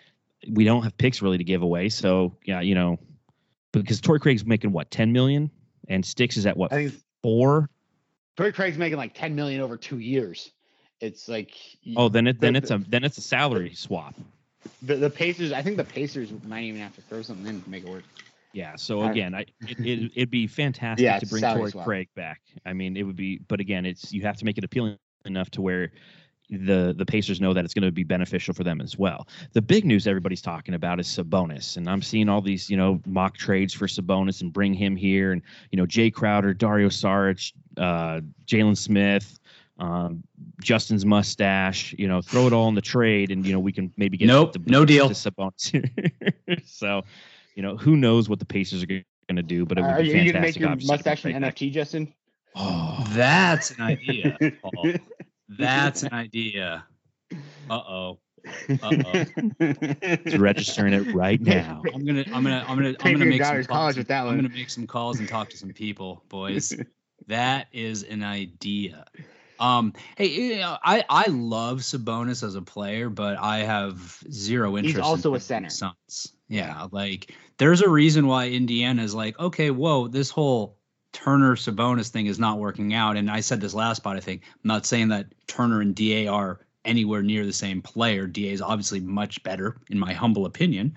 We 0.48 0.66
don't 0.66 0.84
have 0.84 0.98
picks 0.98 1.22
really 1.22 1.38
to 1.40 1.44
give 1.44 1.64
away, 1.64 1.90
so 1.90 2.38
yeah, 2.46 2.62
you 2.62 2.76
know, 2.76 2.98
because 3.74 4.00
Torrey 4.00 4.20
Craig's 4.20 4.46
making 4.46 4.72
what 4.72 4.90
ten 4.90 5.12
million, 5.12 5.52
and 5.90 6.06
Sticks 6.06 6.38
is 6.38 6.46
at 6.46 6.56
what 6.56 6.72
four 7.24 7.70
Torrey 8.40 8.54
Craig's 8.54 8.78
making 8.78 8.98
like 8.98 9.14
10 9.14 9.36
million 9.36 9.60
over 9.60 9.76
two 9.76 10.00
years. 10.00 10.50
It's 11.02 11.28
like 11.28 11.58
oh, 11.98 12.08
then 12.08 12.26
it 12.26 12.40
then 12.40 12.54
the, 12.54 12.60
it's 12.60 12.72
a 12.72 12.78
then 12.88 13.04
it's 13.04 13.18
a 13.18 13.22
salary 13.22 13.74
swap. 13.74 14.16
The 14.82 14.96
the 14.96 15.10
Pacers, 15.10 15.52
I 15.52 15.62
think 15.62 15.76
the 15.76 15.84
Pacers 15.84 16.32
might 16.46 16.64
even 16.64 16.80
have 16.80 16.96
to 16.96 17.02
throw 17.02 17.22
something 17.22 17.46
in 17.46 17.62
to 17.62 17.70
make 17.70 17.84
it 17.84 17.90
work. 17.90 18.04
Yeah. 18.54 18.78
So 18.78 19.04
again, 19.04 19.36
I 19.36 19.42
it, 19.68 19.80
it 19.80 20.12
would 20.18 20.32
be 20.32 20.48
fantastic 20.48 21.04
yeah, 21.04 21.20
to 21.20 21.26
bring 21.26 21.44
Torrey 21.44 21.74
Craig 21.84 22.08
back. 22.16 22.40
I 22.66 22.72
mean, 22.72 22.96
it 22.96 23.04
would 23.04 23.18
be, 23.18 23.40
but 23.50 23.60
again, 23.60 23.86
it's 23.86 24.14
you 24.14 24.22
have 24.22 24.38
to 24.38 24.46
make 24.46 24.58
it 24.58 24.64
appealing 24.64 24.98
enough 25.26 25.50
to 25.52 25.62
where 25.62 25.92
the 26.50 26.94
the 26.98 27.06
Pacers 27.06 27.40
know 27.40 27.54
that 27.54 27.64
it's 27.64 27.74
going 27.74 27.86
to 27.86 27.92
be 27.92 28.04
beneficial 28.04 28.54
for 28.54 28.64
them 28.64 28.82
as 28.82 28.98
well. 28.98 29.28
The 29.54 29.62
big 29.62 29.86
news 29.86 30.08
everybody's 30.08 30.42
talking 30.42 30.74
about 30.74 31.00
is 31.00 31.08
Sabonis, 31.08 31.78
and 31.78 31.88
I'm 31.90 32.02
seeing 32.02 32.28
all 32.30 32.42
these 32.42 32.70
you 32.70 32.78
know 32.78 33.00
mock 33.06 33.38
trades 33.38 33.74
for 33.74 33.86
Sabonis 33.88 34.42
and 34.42 34.52
bring 34.52 34.74
him 34.74 34.96
here, 34.96 35.32
and 35.32 35.42
you 35.72 35.78
know 35.78 35.86
Jae 35.86 36.12
Crowder, 36.14 36.54
Dario 36.54 36.90
Saric, 36.90 37.54
uh, 37.78 38.22
Jalen 38.48 38.76
Smith, 38.78 39.38
um, 39.78 40.24
Justin's 40.62 41.06
mustache. 41.06 41.94
You 41.98 42.08
know, 42.08 42.22
throw 42.22 42.48
it 42.48 42.54
all 42.54 42.68
in 42.68 42.76
the 42.76 42.82
trade, 42.82 43.30
and 43.32 43.46
you 43.46 43.54
know 43.54 43.60
we 43.60 43.72
can 43.72 43.94
maybe 43.98 44.18
get 44.18 44.26
Nope, 44.26 44.54
the- 44.54 44.62
no 44.66 44.86
deal. 44.86 45.08
to 45.08 45.14
Sabonis. 45.14 46.66
so, 46.66 47.04
you 47.56 47.62
know, 47.62 47.78
who 47.78 47.96
knows 47.96 48.28
what 48.28 48.40
the 48.40 48.46
Pacers 48.46 48.82
are 48.82 48.88
going 48.88 49.04
to 49.36 49.44
do? 49.44 49.66
But 49.68 49.78
it 49.78 49.82
would 49.82 49.92
Are 49.92 50.02
be 50.02 50.08
you 50.08 50.14
going 50.14 50.26
to 50.26 50.32
fantastic. 50.34 50.62
make 50.64 50.80
your 50.82 50.88
mustache 50.88 51.26
an. 51.26 51.34
NFT, 51.44 51.72
Justin? 51.72 52.12
Oh, 52.56 53.06
That's 53.12 53.70
an 53.72 53.82
idea. 53.82 54.36
Paul. 55.50 55.58
That's 55.58 56.04
an 56.04 56.14
idea. 56.14 56.86
Uh 57.70 57.74
oh. 57.74 58.20
Uh-oh. 58.70 59.26
It's 59.60 60.38
registering 60.38 60.94
it 60.94 61.14
right 61.14 61.40
now. 61.42 61.82
I'm 61.94 62.06
gonna 62.06 62.24
I'm 62.34 62.44
gonna 62.44 62.66
I'm 62.68 62.78
gonna 62.78 62.94
Pay 62.94 63.10
I'm 63.10 63.18
gonna 63.18 63.30
make 63.30 63.44
some 63.44 63.64
calls. 63.66 63.98
with 63.98 64.08
that 64.08 64.24
one. 64.26 64.36
I'm 64.36 64.42
gonna 64.42 64.54
make 64.54 64.70
some 64.70 64.88
calls 64.88 65.20
and 65.20 65.28
talk 65.28 65.50
to 65.50 65.58
some 65.58 65.70
people, 65.74 66.24
boys. 66.30 66.74
that 67.28 67.68
is 67.74 68.04
an 68.04 68.24
idea. 68.24 69.06
Um, 69.60 69.94
hey, 70.18 70.28
you 70.28 70.56
know, 70.58 70.78
I 70.82 71.04
I 71.10 71.26
love 71.30 71.80
Sabonis 71.80 72.44
as 72.44 72.56
a 72.56 72.62
player, 72.62 73.10
but 73.10 73.38
I 73.38 73.60
have 73.60 74.00
zero 74.32 74.78
interest. 74.78 74.86
He's 74.86 74.96
interest. 74.96 75.10
also 75.10 75.30
in 75.32 75.38
a 75.38 75.40
center. 75.42 75.70
Suns. 75.70 76.34
Yeah, 76.48 76.88
like 76.92 77.36
there's 77.58 77.82
a 77.82 77.90
reason 77.90 78.26
why 78.26 78.50
Indiana 78.50 79.04
is 79.04 79.14
like, 79.14 79.38
okay, 79.38 79.70
whoa, 79.70 80.08
this 80.08 80.30
whole 80.30 80.79
Turner 81.12 81.56
Sabonis 81.56 82.10
thing 82.10 82.28
is 82.28 82.40
not 82.40 82.60
working 82.60 82.94
out. 82.94 83.18
And 83.18 83.30
I 83.30 83.40
said 83.40 83.62
this 83.62 83.74
last 83.74 83.98
spot. 83.98 84.18
I 84.18 84.20
think 84.20 84.44
I'm 84.46 84.68
not 84.68 84.86
saying 84.86 85.10
that 85.10 85.28
Turner 85.48 85.82
and 85.82 85.96
Da 85.96 86.28
are 86.28 86.60
anywhere 86.86 87.22
near 87.22 87.46
the 87.46 87.54
same 87.54 87.82
player. 87.82 88.28
Da 88.28 88.52
is 88.52 88.62
obviously 88.62 89.00
much 89.00 89.42
better, 89.44 89.78
in 89.90 90.00
my 90.00 90.14
humble 90.14 90.46
opinion. 90.46 90.96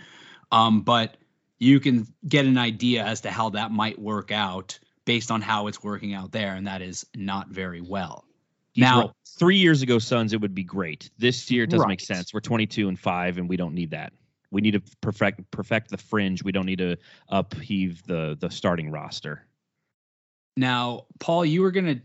Um, 0.51 0.83
but 0.83 1.17
you 1.59 1.81
can 1.81 2.07
get 2.29 2.45
an 2.45 2.59
idea 2.59 3.05
as 3.05 3.21
to 3.23 3.31
how 3.31 3.51
that 3.51 3.71
might 3.71 3.99
work 3.99 4.31
out 4.31 4.79
based 5.05 5.31
on 5.31 5.41
how 5.41 5.67
it's 5.67 5.83
working 5.83 6.15
out 6.15 6.33
there, 6.33 6.55
and 6.55 6.67
that 6.67 6.83
is 6.83 7.07
not 7.17 7.49
very 7.49 7.81
well. 7.81 8.25
He's 8.73 8.83
Now- 8.83 9.01
right. 9.01 9.11
three 9.39 9.59
years 9.59 9.83
ago, 9.83 9.99
Suns, 9.99 10.33
it 10.33 10.41
would 10.41 10.55
be 10.55 10.65
great. 10.65 11.11
This 11.19 11.51
year, 11.51 11.65
it 11.65 11.71
doesn't 11.71 11.89
make 11.89 12.01
sense. 12.01 12.33
We're 12.33 12.41
22 12.41 12.89
and 12.89 12.99
five, 12.99 13.39
and 13.39 13.49
we 13.49 13.57
don't 13.57 13.75
need 13.75 13.91
that. 13.91 14.13
We 14.51 14.61
need 14.61 14.73
to 14.73 14.83
perfect 15.01 15.51
perfect 15.51 15.91
the 15.91 15.97
fringe. 15.97 16.45
We 16.45 16.53
don't 16.53 16.67
need 16.67 16.79
to 16.79 16.97
upheave 17.29 18.03
the 18.05 18.37
the 18.39 18.51
starting 18.51 18.91
roster. 18.91 19.47
Now, 20.57 21.07
Paul, 21.19 21.45
you 21.45 21.63
were 21.63 21.71
gonna 21.71 22.01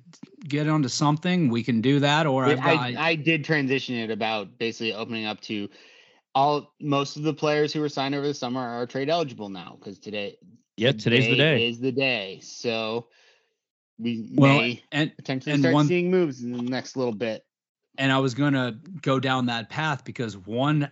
get 0.48 0.68
onto 0.68 0.88
something. 0.88 1.50
We 1.50 1.64
can 1.64 1.82
do 1.82 2.00
that, 2.00 2.26
or 2.26 2.46
I've 2.46 2.64
got, 2.64 2.78
I, 2.78 2.96
I 2.98 3.16
did 3.16 3.44
transition 3.44 3.96
it 3.96 4.10
about 4.12 4.58
basically 4.58 4.94
opening 4.94 5.26
up 5.26 5.42
to 5.42 5.70
all 6.34 6.74
most 6.80 7.18
of 7.18 7.24
the 7.24 7.34
players 7.34 7.74
who 7.74 7.82
were 7.82 7.90
signed 7.90 8.16
over 8.16 8.28
the 8.28 8.34
summer 8.34 8.62
are 8.62 8.86
trade 8.86 9.10
eligible 9.10 9.50
now 9.50 9.76
because 9.80 10.00
today 10.00 10.38
Yeah, 10.78 10.92
today's 10.92 11.28
the 11.28 11.36
day. 11.36 11.68
is 11.68 11.80
the 11.80 11.92
day. 11.92 12.40
So 12.42 13.08
we 14.00 14.30
well, 14.36 14.60
may 14.60 14.84
and 14.92 15.16
potentially 15.18 15.54
and 15.54 15.62
start 15.62 15.74
one- 15.74 15.88
seeing 15.88 16.12
moves 16.12 16.44
in 16.44 16.52
the 16.52 16.62
next 16.62 16.96
little 16.96 17.16
bit. 17.16 17.44
and 17.98 18.12
I 18.12 18.20
was 18.20 18.34
gonna 18.36 18.80
go 19.02 19.20
down 19.20 19.48
that 19.48 19.70
path 19.70 20.06
because 20.06 20.38
one 20.38 20.92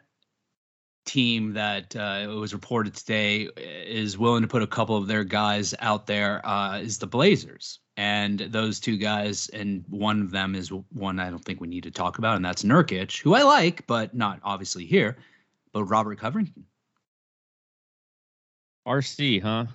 team 1.05 1.53
that 1.53 1.95
uh, 1.95 2.27
was 2.29 2.53
reported 2.53 2.93
today 2.95 3.47
is 3.57 4.17
willing 4.17 4.41
to 4.41 4.47
put 4.47 4.61
a 4.63 4.67
couple 4.67 4.97
of 4.97 5.07
their 5.07 5.23
guys 5.23 5.73
out 5.79 6.07
there 6.07 6.45
uh, 6.45 6.79
is 6.79 6.97
the 6.97 7.07
Blazers, 7.07 7.79
and 7.95 8.39
those 8.39 8.79
two 8.79 8.97
guys, 8.97 9.49
and 9.49 9.85
one 9.89 10.21
of 10.21 10.31
them 10.31 10.55
is 10.55 10.71
one 10.91 11.19
I 11.19 11.29
don't 11.29 11.43
think 11.45 11.61
we 11.61 11.67
need 11.67 11.83
to 11.83 11.91
talk 11.91 12.17
about, 12.17 12.35
and 12.35 12.43
that's 12.45 12.63
Nurkic, 12.63 13.21
who 13.21 13.33
I 13.35 13.43
like, 13.43 13.85
but 13.87 14.13
not 14.15 14.39
obviously 14.43 14.85
here, 14.85 15.17
but 15.73 15.83
Robert 15.85 16.19
Covington. 16.19 16.65
RC, 18.87 19.41
huh? 19.41 19.65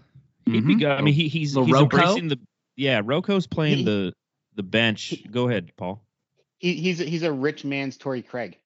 He'd 0.46 0.66
be 0.66 0.74
Mhm. 0.76 0.98
I 0.98 1.02
mean, 1.02 1.14
he, 1.14 1.28
he's 1.28 1.54
he's 1.54 1.70
Rocco? 1.70 1.82
embracing 1.82 2.28
the 2.28 2.38
yeah. 2.76 3.02
Rocco's 3.04 3.46
playing 3.46 3.78
He- 3.78 3.84
the 3.84 4.12
the 4.54 4.62
bench. 4.62 5.14
Go 5.30 5.48
ahead, 5.48 5.72
Paul. 5.76 6.02
He, 6.58 6.74
he's 6.74 7.00
a- 7.00 7.04
he's 7.04 7.22
a 7.22 7.32
rich 7.32 7.64
man's 7.64 7.96
Torrey 7.96 8.22
Craig. 8.22 8.58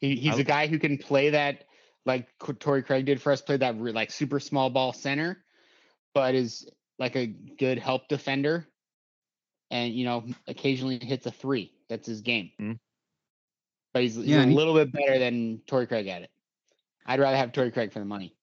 He, 0.00 0.16
he's 0.16 0.34
I- 0.36 0.40
a 0.40 0.44
guy 0.44 0.66
who 0.66 0.78
can 0.78 0.98
play 0.98 1.30
that 1.30 1.64
like 2.06 2.28
K- 2.44 2.52
Torrey 2.54 2.82
Craig 2.82 3.04
did 3.06 3.20
for 3.20 3.32
us, 3.32 3.42
play 3.42 3.56
that 3.58 3.76
like 3.78 4.10
super 4.10 4.40
small 4.40 4.70
ball 4.70 4.92
center, 4.92 5.42
but 6.14 6.34
is 6.34 6.68
like 6.98 7.16
a 7.16 7.26
good 7.26 7.78
help 7.78 8.08
defender, 8.08 8.66
and 9.70 9.92
you 9.92 10.04
know 10.04 10.24
occasionally 10.46 10.98
hits 11.02 11.26
a 11.26 11.30
three. 11.30 11.72
That's 11.88 12.06
his 12.06 12.20
game. 12.20 12.50
Mhm. 12.60 12.78
But 13.92 14.02
he's, 14.02 14.14
he's 14.16 14.26
Yeah, 14.26 14.44
a 14.44 14.46
he- 14.46 14.54
little 14.54 14.74
bit 14.74 14.92
better 14.92 15.18
than 15.18 15.60
Torrey 15.66 15.86
Craig 15.86 16.06
at 16.06 16.22
it. 16.22 16.30
I'd 17.06 17.20
rather 17.20 17.36
have 17.36 17.52
Torrey 17.52 17.70
Craig 17.70 17.92
for 17.92 17.98
the 18.00 18.04
money. 18.04 18.34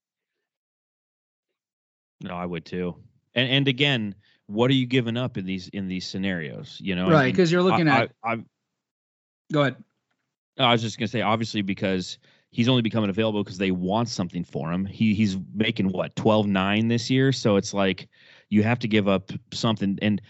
No, 2.21 2.33
I 2.35 2.45
would 2.45 2.65
too. 2.65 2.95
And 3.35 3.49
and 3.49 3.67
again, 3.67 4.15
what 4.47 4.69
are 4.71 4.75
you 4.75 4.85
giving 4.85 5.17
up 5.17 5.37
in 5.37 5.45
these 5.45 5.67
in 5.69 5.87
these 5.87 6.07
scenarios? 6.07 6.79
You 6.81 6.95
know, 6.95 7.07
I 7.07 7.11
Right, 7.11 7.23
mean, 7.25 7.33
because 7.33 7.51
you're 7.51 7.61
looking 7.63 7.87
I, 7.87 8.03
at. 8.03 8.11
I, 8.23 8.33
I, 8.33 8.43
go 9.51 9.61
ahead. 9.61 9.75
I 10.57 10.71
was 10.71 10.81
just 10.81 10.97
gonna 10.97 11.07
say, 11.07 11.21
obviously, 11.21 11.61
because 11.61 12.17
he's 12.51 12.69
only 12.69 12.81
becoming 12.81 13.09
available 13.09 13.43
because 13.43 13.57
they 13.57 13.71
want 13.71 14.09
something 14.09 14.43
for 14.43 14.71
him. 14.71 14.85
He 14.85 15.13
he's 15.13 15.37
making 15.53 15.89
what 15.89 16.15
12-9 16.15 16.89
this 16.89 17.09
year, 17.09 17.31
so 17.31 17.57
it's 17.57 17.73
like 17.73 18.07
you 18.49 18.63
have 18.63 18.79
to 18.79 18.87
give 18.87 19.07
up 19.07 19.31
something. 19.51 19.99
And 20.01 20.21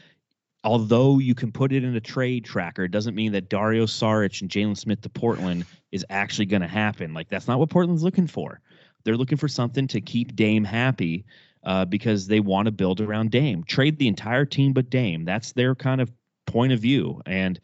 although 0.64 1.20
you 1.20 1.36
can 1.36 1.52
put 1.52 1.72
it 1.72 1.84
in 1.84 1.96
a 1.96 2.02
trade 2.02 2.44
tracker, 2.44 2.86
it 2.86 2.92
doesn't 2.92 3.16
mean 3.16 3.34
that 3.34 3.50
Dario 3.50 3.86
Saric 3.86 4.42
and 4.42 4.50
Jalen 4.50 4.78
Smith 4.78 5.02
to 5.02 5.10
Portland 5.10 5.66
is 5.92 6.06
actually 6.10 6.48
to 6.62 6.68
happen. 6.68 7.14
Like 7.14 7.30
that's 7.30 7.48
not 7.48 7.60
what 7.60 7.70
Portland's 7.70 8.04
looking 8.04 8.28
for. 8.28 8.60
They're 9.04 9.18
looking 9.18 9.38
for 9.38 9.48
something 9.48 9.88
to 9.90 10.02
keep 10.02 10.36
Dame 10.36 10.64
happy 10.64 11.26
uh, 11.64 11.86
because 11.86 12.26
they 12.28 12.40
want 12.40 12.66
to 12.66 12.72
build 12.72 13.00
around 13.02 13.30
Dame. 13.32 13.64
Trade 13.64 14.00
the 14.00 14.08
entire 14.08 14.46
team 14.46 14.74
but 14.74 14.90
Dame. 14.90 15.26
That's 15.26 15.54
their 15.54 15.76
kind 15.76 16.02
of 16.02 16.12
point 16.48 16.74
of 16.74 16.80
view. 16.80 17.22
And 17.28 17.60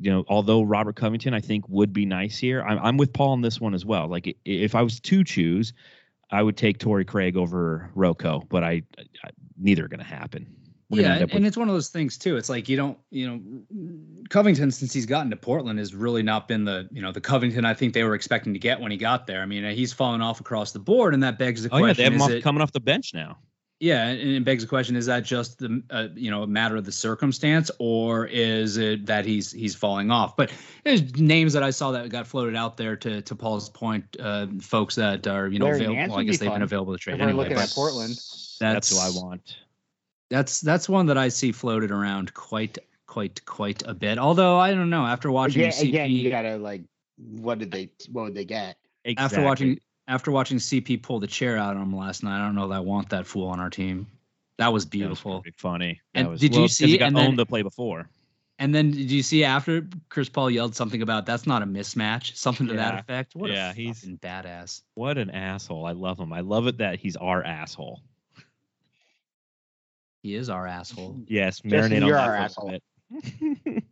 you 0.00 0.10
know, 0.10 0.24
although 0.28 0.62
Robert 0.62 0.96
Covington 0.96 1.34
I 1.34 1.40
think 1.40 1.68
would 1.68 1.92
be 1.92 2.06
nice 2.06 2.38
here, 2.38 2.62
I'm, 2.62 2.78
I'm 2.78 2.96
with 2.96 3.12
Paul 3.12 3.30
on 3.30 3.40
this 3.40 3.60
one 3.60 3.74
as 3.74 3.84
well. 3.84 4.08
Like 4.08 4.36
if 4.44 4.74
I 4.74 4.82
was 4.82 5.00
to 5.00 5.24
choose, 5.24 5.72
I 6.30 6.42
would 6.42 6.56
take 6.56 6.78
Torrey 6.78 7.04
Craig 7.04 7.36
over 7.36 7.90
Rocco, 7.94 8.42
but 8.48 8.64
I, 8.64 8.82
I 8.98 9.30
neither 9.58 9.84
are 9.84 9.88
going 9.88 10.00
to 10.00 10.04
happen. 10.04 10.46
We're 10.88 11.02
yeah, 11.02 11.14
end 11.14 11.22
and, 11.22 11.32
with- 11.32 11.44
it's 11.46 11.56
one 11.56 11.68
of 11.68 11.74
those 11.74 11.88
things 11.88 12.16
too. 12.16 12.36
It's 12.36 12.48
like 12.48 12.68
you 12.68 12.76
don't, 12.76 12.96
you 13.10 13.28
know, 13.28 14.22
Covington 14.30 14.70
since 14.70 14.92
he's 14.92 15.06
gotten 15.06 15.30
to 15.30 15.36
Portland 15.36 15.80
has 15.80 15.94
really 15.94 16.22
not 16.22 16.46
been 16.46 16.64
the, 16.64 16.88
you 16.92 17.02
know, 17.02 17.10
the 17.10 17.20
Covington 17.20 17.64
I 17.64 17.74
think 17.74 17.92
they 17.92 18.04
were 18.04 18.14
expecting 18.14 18.52
to 18.52 18.58
get 18.60 18.80
when 18.80 18.92
he 18.92 18.96
got 18.96 19.26
there. 19.26 19.42
I 19.42 19.46
mean, 19.46 19.64
he's 19.74 19.92
fallen 19.92 20.20
off 20.20 20.40
across 20.40 20.70
the 20.70 20.78
board, 20.78 21.14
and 21.14 21.22
that 21.24 21.38
begs 21.38 21.64
the 21.64 21.70
oh 21.72 21.78
yeah, 21.78 21.82
question: 21.82 21.96
they 21.96 22.04
have 22.04 22.12
him 22.12 22.22
off, 22.22 22.30
it, 22.30 22.42
coming 22.44 22.62
off 22.62 22.70
the 22.70 22.80
bench 22.80 23.14
now. 23.14 23.38
Yeah, 23.78 24.06
and 24.06 24.30
it 24.30 24.44
begs 24.44 24.62
the 24.62 24.68
question: 24.68 24.96
is 24.96 25.06
that 25.06 25.24
just 25.24 25.58
the, 25.58 25.82
uh, 25.90 26.08
you 26.14 26.30
know, 26.30 26.42
a 26.42 26.46
matter 26.46 26.76
of 26.76 26.86
the 26.86 26.92
circumstance, 26.92 27.70
or 27.78 28.26
is 28.26 28.78
it 28.78 29.04
that 29.06 29.26
he's 29.26 29.52
he's 29.52 29.74
falling 29.74 30.10
off? 30.10 30.34
But 30.34 30.50
there's 30.84 31.16
names 31.16 31.52
that 31.52 31.62
I 31.62 31.70
saw 31.70 31.90
that 31.92 32.08
got 32.08 32.26
floated 32.26 32.56
out 32.56 32.78
there 32.78 32.96
to 32.96 33.20
to 33.20 33.34
Paul's 33.34 33.68
point, 33.68 34.16
uh, 34.18 34.46
folks 34.60 34.94
that 34.94 35.26
are 35.26 35.48
you 35.48 35.58
know 35.58 35.66
Larry 35.66 35.84
available. 35.84 36.08
Well, 36.08 36.20
I 36.20 36.24
guess 36.24 36.38
they've 36.38 36.50
been 36.50 36.62
available 36.62 36.94
to 36.94 36.98
trade 36.98 37.14
if 37.14 37.20
we're 37.20 37.28
anyway. 37.28 37.44
looking 37.44 37.56
but 37.56 37.64
at 37.64 37.74
Portland. 37.74 38.18
That's, 38.58 38.90
who 38.90 38.98
I 38.98 39.10
want. 39.10 39.58
That's 40.30 40.62
that's 40.62 40.88
one 40.88 41.06
that 41.06 41.18
I 41.18 41.28
see 41.28 41.52
floated 41.52 41.90
around 41.90 42.32
quite 42.32 42.78
quite 43.06 43.44
quite 43.44 43.82
a 43.86 43.92
bit. 43.92 44.18
Although 44.18 44.58
I 44.58 44.72
don't 44.72 44.88
know 44.88 45.04
after 45.04 45.30
watching 45.30 45.62
Again, 45.62 45.72
CP 45.72 45.88
again, 45.88 46.10
you 46.10 46.30
gotta 46.30 46.56
like, 46.56 46.82
what 47.18 47.58
did 47.58 47.70
they? 47.70 47.90
What 48.10 48.24
would 48.24 48.34
they 48.34 48.46
get? 48.46 48.78
after 49.18 49.42
watching 49.42 49.78
after 50.08 50.30
watching 50.30 50.58
CP 50.58 51.02
pull 51.02 51.20
the 51.20 51.26
chair 51.26 51.56
out 51.56 51.76
on 51.76 51.82
him 51.82 51.96
last 51.96 52.22
night, 52.22 52.40
I 52.40 52.44
don't 52.46 52.54
know 52.54 52.68
that 52.68 52.76
I 52.76 52.80
want 52.80 53.08
that 53.10 53.26
fool 53.26 53.48
on 53.48 53.60
our 53.60 53.70
team. 53.70 54.06
That 54.58 54.72
was 54.72 54.84
beautiful. 54.86 55.32
That 55.32 55.36
was 55.36 55.42
beautiful. 55.44 55.70
funny. 55.70 56.00
That 56.14 56.20
And 56.20 56.28
was, 56.30 56.40
did 56.40 56.54
you 56.54 56.60
well, 56.60 56.64
it's 56.66 56.74
'cause 56.74 56.86
see- 56.86 56.92
He 56.92 56.98
got 56.98 57.08
and 57.08 57.16
then- 57.16 57.28
owned 57.28 57.38
the 57.38 57.46
play 57.46 57.62
before. 57.62 58.08
And 58.58 58.74
then 58.74 58.90
did 58.90 59.10
you 59.10 59.22
see 59.22 59.44
after 59.44 59.86
Chris 60.08 60.30
Paul 60.30 60.50
yelled 60.50 60.74
something 60.74 61.02
about 61.02 61.26
that's 61.26 61.46
not 61.46 61.62
a 61.62 61.66
mismatch, 61.66 62.34
something 62.36 62.66
to 62.68 62.72
that 62.74 62.98
effect? 63.00 63.34
What 63.36 63.50
Yeah, 63.50 63.70
a 63.70 63.74
he's- 63.74 64.00
fucking 64.00 64.16
badass. 64.20 64.80
What 64.94 65.18
an 65.18 65.28
asshole! 65.30 65.84
I 65.84 65.92
love 65.92 66.18
him. 66.18 66.32
I 66.32 66.40
love 66.40 66.66
it 66.66 66.78
that 66.78 66.98
he's 66.98 67.16
our 67.16 67.42
asshole. 67.44 68.00
He 70.22 70.34
is 70.34 70.48
our 70.48 70.66
asshole. 70.66 71.20
Yes, 71.28 71.60
Justin, 71.60 71.70
marinate 71.70 72.02
on 72.02 72.08
you're 72.08 72.16
that 72.16 72.28
our 72.28 72.34
asshole. 72.34 72.78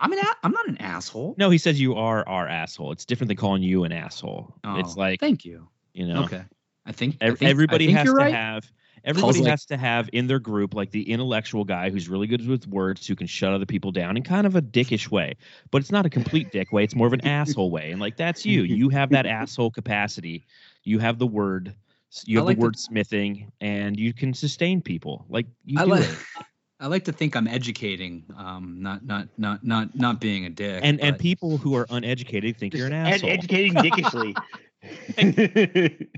I'm 0.00 0.12
an 0.12 0.18
a- 0.18 0.36
I'm 0.42 0.52
not 0.52 0.68
an 0.68 0.76
asshole. 0.78 1.34
no, 1.38 1.50
he 1.50 1.58
says 1.58 1.80
you 1.80 1.94
are 1.94 2.26
our 2.28 2.46
asshole. 2.48 2.92
It's 2.92 3.04
different 3.04 3.28
than 3.28 3.36
calling 3.36 3.62
you 3.62 3.84
an 3.84 3.92
asshole. 3.92 4.54
Oh, 4.64 4.76
it's 4.78 4.96
like 4.96 5.20
thank 5.20 5.44
you. 5.44 5.68
you 5.92 6.06
know, 6.06 6.24
Okay. 6.24 6.42
I 6.86 6.92
think, 6.92 7.16
I 7.20 7.26
think- 7.26 7.42
I 7.42 7.46
everybody 7.46 7.86
think 7.86 7.98
has 7.98 8.06
to 8.06 8.12
right. 8.14 8.34
have. 8.34 8.70
Everybody 9.04 9.44
has 9.44 9.64
to 9.66 9.76
have 9.76 10.10
in 10.12 10.26
their 10.26 10.40
group 10.40 10.74
like 10.74 10.90
the 10.90 11.10
intellectual 11.10 11.64
guy 11.64 11.88
who's 11.88 12.08
really 12.08 12.26
good 12.26 12.46
with 12.46 12.66
words, 12.66 13.06
who 13.06 13.14
can 13.14 13.26
shut 13.28 13.52
other 13.52 13.64
people 13.64 13.92
down 13.92 14.16
in 14.16 14.22
kind 14.24 14.46
of 14.46 14.56
a 14.56 14.60
dickish 14.60 15.08
way. 15.10 15.36
But 15.70 15.82
it's 15.82 15.92
not 15.92 16.04
a 16.04 16.10
complete 16.10 16.50
dick 16.52 16.72
way. 16.72 16.82
It's 16.84 16.96
more 16.96 17.06
of 17.06 17.12
an 17.12 17.24
asshole 17.26 17.70
way. 17.70 17.90
And 17.92 18.00
like 18.00 18.16
that's 18.16 18.44
you. 18.44 18.62
You 18.62 18.88
have 18.88 19.10
that 19.10 19.24
asshole 19.40 19.70
capacity. 19.70 20.44
You 20.82 20.98
have 20.98 21.18
the 21.18 21.26
word. 21.28 21.74
You 22.24 22.38
have 22.38 22.46
like 22.46 22.56
the 22.58 22.62
word 22.64 22.78
smithing, 22.78 23.52
and 23.60 23.98
you 23.98 24.12
can 24.12 24.34
sustain 24.34 24.80
people. 24.82 25.26
Like 25.28 25.46
you 25.64 25.78
I 25.80 25.84
do 25.84 25.90
like 25.90 26.04
it. 26.04 26.18
I 26.80 26.86
like 26.86 27.04
to 27.04 27.12
think 27.12 27.34
I'm 27.34 27.48
educating, 27.48 28.24
um, 28.36 28.76
not 28.80 29.04
not 29.04 29.28
not 29.36 29.64
not 29.64 29.94
not 29.96 30.20
being 30.20 30.44
a 30.44 30.50
dick. 30.50 30.80
And 30.84 31.00
and 31.00 31.18
people 31.18 31.56
who 31.58 31.74
are 31.76 31.86
uneducated 31.90 32.56
think 32.56 32.74
you're 32.74 32.86
an 32.86 32.92
Ed- 32.92 33.14
asshole. 33.14 33.30
educating 33.30 33.74
dickishly. 33.82 34.36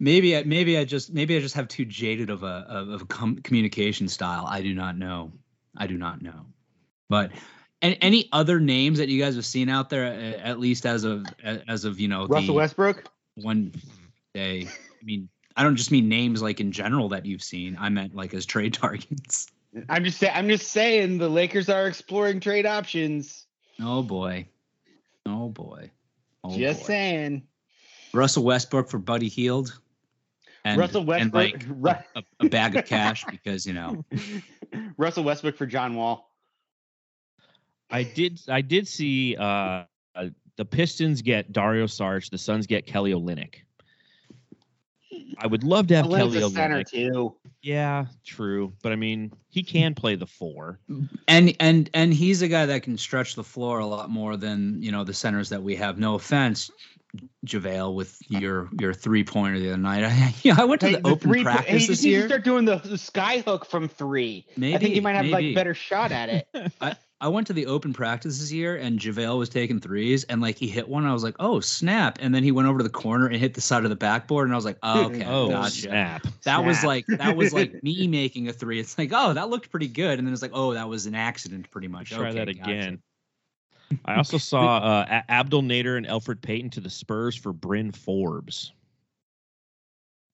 Maybe 0.00 0.36
I 0.36 0.42
maybe 0.42 0.76
I 0.76 0.84
just 0.84 1.12
maybe 1.12 1.36
I 1.36 1.40
just 1.40 1.54
have 1.54 1.68
too 1.68 1.84
jaded 1.84 2.28
of 2.28 2.42
a 2.42 2.66
of, 2.68 2.88
of 2.88 3.02
a 3.02 3.06
com- 3.06 3.36
communication 3.36 4.08
style. 4.08 4.44
I 4.46 4.60
do 4.60 4.74
not 4.74 4.98
know. 4.98 5.32
I 5.76 5.86
do 5.86 5.96
not 5.96 6.20
know. 6.20 6.46
But 7.08 7.30
and 7.80 7.96
any 8.00 8.28
other 8.32 8.58
names 8.58 8.98
that 8.98 9.08
you 9.08 9.22
guys 9.22 9.36
have 9.36 9.46
seen 9.46 9.68
out 9.68 9.90
there, 9.90 10.04
at 10.04 10.58
least 10.58 10.84
as 10.84 11.04
of 11.04 11.24
as 11.44 11.84
of 11.84 12.00
you 12.00 12.08
know 12.08 12.26
Russell 12.26 12.48
the 12.48 12.52
Westbrook. 12.54 13.04
one 13.36 13.72
day. 14.34 14.66
I 14.66 15.04
mean, 15.04 15.28
I 15.56 15.62
don't 15.62 15.76
just 15.76 15.90
mean 15.90 16.08
names 16.08 16.42
like 16.42 16.60
in 16.60 16.72
general 16.72 17.10
that 17.10 17.26
you've 17.26 17.42
seen. 17.42 17.76
I 17.80 17.88
meant 17.88 18.14
like 18.14 18.34
as 18.34 18.46
trade 18.46 18.74
targets. 18.74 19.48
I'm 19.88 20.04
just 20.04 20.18
saying. 20.18 20.32
I'm 20.34 20.48
just 20.48 20.68
saying 20.68 21.18
the 21.18 21.28
Lakers 21.28 21.68
are 21.68 21.86
exploring 21.86 22.40
trade 22.40 22.66
options. 22.66 23.46
Oh 23.80 24.02
boy, 24.02 24.46
oh 25.26 25.48
boy, 25.48 25.90
oh 26.44 26.56
just 26.56 26.80
boy. 26.80 26.86
saying. 26.86 27.42
Russell 28.12 28.44
Westbrook 28.44 28.88
for 28.88 28.98
Buddy 28.98 29.28
Hield. 29.28 29.78
And, 30.64 30.78
Russell 30.78 31.00
and 31.12 31.32
Westbrook. 31.32 31.82
like 31.82 32.06
a, 32.16 32.22
a 32.40 32.48
bag 32.48 32.76
of 32.76 32.86
cash 32.86 33.24
because 33.30 33.66
you 33.66 33.74
know 33.74 34.04
Russell 34.96 35.24
Westbrook 35.24 35.56
for 35.56 35.66
John 35.66 35.94
Wall. 35.94 36.30
I 37.90 38.02
did 38.02 38.40
I 38.48 38.60
did 38.62 38.88
see 38.88 39.36
uh, 39.36 39.84
uh 40.14 40.28
the 40.56 40.64
Pistons 40.64 41.22
get 41.22 41.52
Dario 41.52 41.86
Saric, 41.86 42.30
the 42.30 42.38
Suns 42.38 42.66
get 42.66 42.86
Kelly 42.86 43.12
Olynyk. 43.12 43.56
I 45.38 45.46
would 45.46 45.64
love 45.64 45.88
to 45.88 45.96
have 45.96 46.06
Olynyk's 46.06 46.16
Kelly 46.16 46.38
a 46.42 46.48
center 46.50 46.78
Olynyk. 46.80 46.90
too. 46.90 47.34
Yeah, 47.62 48.06
true, 48.24 48.72
but 48.82 48.92
I 48.92 48.96
mean 48.96 49.32
he 49.48 49.62
can 49.62 49.94
play 49.94 50.16
the 50.16 50.26
four. 50.26 50.78
and 51.28 51.54
and 51.60 51.88
and 51.94 52.12
he's 52.12 52.42
a 52.42 52.48
guy 52.48 52.66
that 52.66 52.82
can 52.82 52.98
stretch 52.98 53.34
the 53.36 53.44
floor 53.44 53.78
a 53.78 53.86
lot 53.86 54.10
more 54.10 54.36
than 54.36 54.82
you 54.82 54.92
know 54.92 55.04
the 55.04 55.14
centers 55.14 55.48
that 55.50 55.62
we 55.62 55.76
have. 55.76 55.98
No 55.98 56.14
offense, 56.14 56.70
JaVale, 57.46 57.94
with 57.94 58.16
your 58.28 58.68
your 58.78 58.92
three 58.92 59.24
pointer 59.24 59.58
the 59.58 59.68
other 59.68 59.76
night. 59.78 60.04
I, 60.04 60.34
yeah, 60.42 60.56
I 60.58 60.64
went 60.64 60.80
to 60.82 60.88
Hey, 60.88 60.96
the, 60.96 61.06
open 61.08 61.30
three, 61.30 61.42
practice 61.42 61.66
hey, 61.66 61.78
this 61.78 61.86
just 61.86 62.02
needs 62.02 62.02
to 62.02 62.08
year. 62.08 62.26
start 62.28 62.44
doing 62.44 62.64
the, 62.66 62.76
the 62.76 62.98
sky 62.98 63.38
hook 63.38 63.64
from 63.66 63.88
three. 63.88 64.46
Maybe, 64.56 64.74
I 64.74 64.78
think 64.78 64.82
Maybe, 64.90 64.94
he 64.94 65.00
might 65.00 65.16
have 65.16 65.26
maybe. 65.26 65.46
like 65.48 65.54
better 65.54 65.74
shot 65.74 66.12
at 66.12 66.28
it. 66.28 66.48
I 66.80 66.96
went 67.22 67.46
to 67.46 67.52
the 67.52 67.66
open 67.66 67.92
practice 67.92 68.38
this 68.38 68.52
year 68.52 68.76
and 68.76 68.98
JaVale 68.98 69.38
was 69.38 69.48
taking 69.48 69.80
threes 69.80 70.24
and 70.24 70.40
like 70.40 70.58
he 70.58 70.68
hit 70.68 70.88
one. 70.88 71.06
I 71.06 71.12
was 71.12 71.22
like, 71.22 71.36
oh 71.40 71.60
snap! 71.60 72.18
And 72.20 72.34
then 72.34 72.42
he 72.42 72.52
went 72.52 72.68
over 72.68 72.78
to 72.78 72.84
the 72.84 72.90
corner 72.90 73.26
and 73.26 73.36
hit 73.36 73.54
the 73.54 73.60
side 73.60 73.84
of 73.84 73.90
the 73.90 73.96
backboard 73.96 74.46
and 74.46 74.52
I 74.52 74.56
was 74.56 74.64
like, 74.64 74.78
oh, 74.82 75.04
okay, 75.06 75.24
Oh 75.24 75.48
gotcha. 75.48 75.70
snap! 75.70 76.26
That 76.44 76.64
was 76.64 76.84
like 76.84 77.06
that 77.06 77.36
was 77.36 77.52
like 77.54 77.72
me 77.82 78.06
making 78.08 78.48
a 78.48 78.52
three. 78.52 78.78
It's 78.78 78.98
like, 78.98 79.10
oh, 79.12 79.32
that 79.32 79.48
looked 79.48 79.70
pretty 79.70 79.88
good, 79.88 80.18
and 80.18 80.26
then 80.26 80.32
it's 80.32 80.42
like, 80.42 80.52
oh, 80.54 80.74
that 80.74 80.88
was 80.88 81.06
an 81.06 81.14
accident, 81.14 81.70
pretty 81.70 81.88
much. 81.88 82.10
Try 82.10 82.30
Okay, 82.30 82.44
that 82.44 82.58
gotcha. 82.58 82.70
again. 82.70 83.02
I 84.04 84.16
also 84.16 84.38
saw 84.38 84.78
uh, 84.78 85.22
Abdel 85.28 85.62
Nader 85.62 85.96
and 85.96 86.06
Elfrid 86.06 86.42
Payton 86.42 86.70
to 86.70 86.80
the 86.80 86.90
Spurs 86.90 87.36
for 87.36 87.52
Bryn 87.52 87.92
Forbes. 87.92 88.72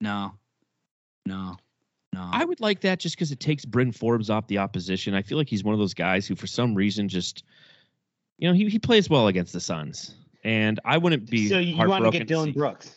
No, 0.01 0.33
no, 1.27 1.57
no. 2.13 2.29
I 2.33 2.43
um, 2.43 2.49
would 2.49 2.61
like 2.61 2.81
that 2.81 2.99
just 2.99 3.17
because 3.17 3.31
it 3.31 3.41
takes 3.41 3.65
Bryn 3.65 3.93
Forbes 3.93 4.31
off 4.31 4.47
the 4.49 4.59
opposition. 4.59 5.15
I 5.15 5.23
feel 5.23 5.39
like 5.39 5.49
he's 5.49 5.63
one 5.63 5.75
of 5.75 5.79
those 5.79 5.95
guys 5.95 6.27
who, 6.27 6.35
for 6.35 6.47
some 6.47 6.75
reason, 6.75 7.09
just 7.09 7.45
you 8.39 8.49
know 8.49 8.55
he, 8.55 8.69
he 8.69 8.79
plays 8.79 9.09
well 9.09 9.29
against 9.29 9.53
the 9.53 9.61
Suns, 9.61 10.15
and 10.45 10.81
I 10.85 10.99
wouldn't 10.99 11.31
be. 11.31 11.49
so 11.49 11.59
you 11.59 11.77
want 11.77 12.05
to 12.05 12.11
get 12.11 12.27
Dillon 12.27 12.53
see- 12.53 12.59
Brooks? 12.59 12.97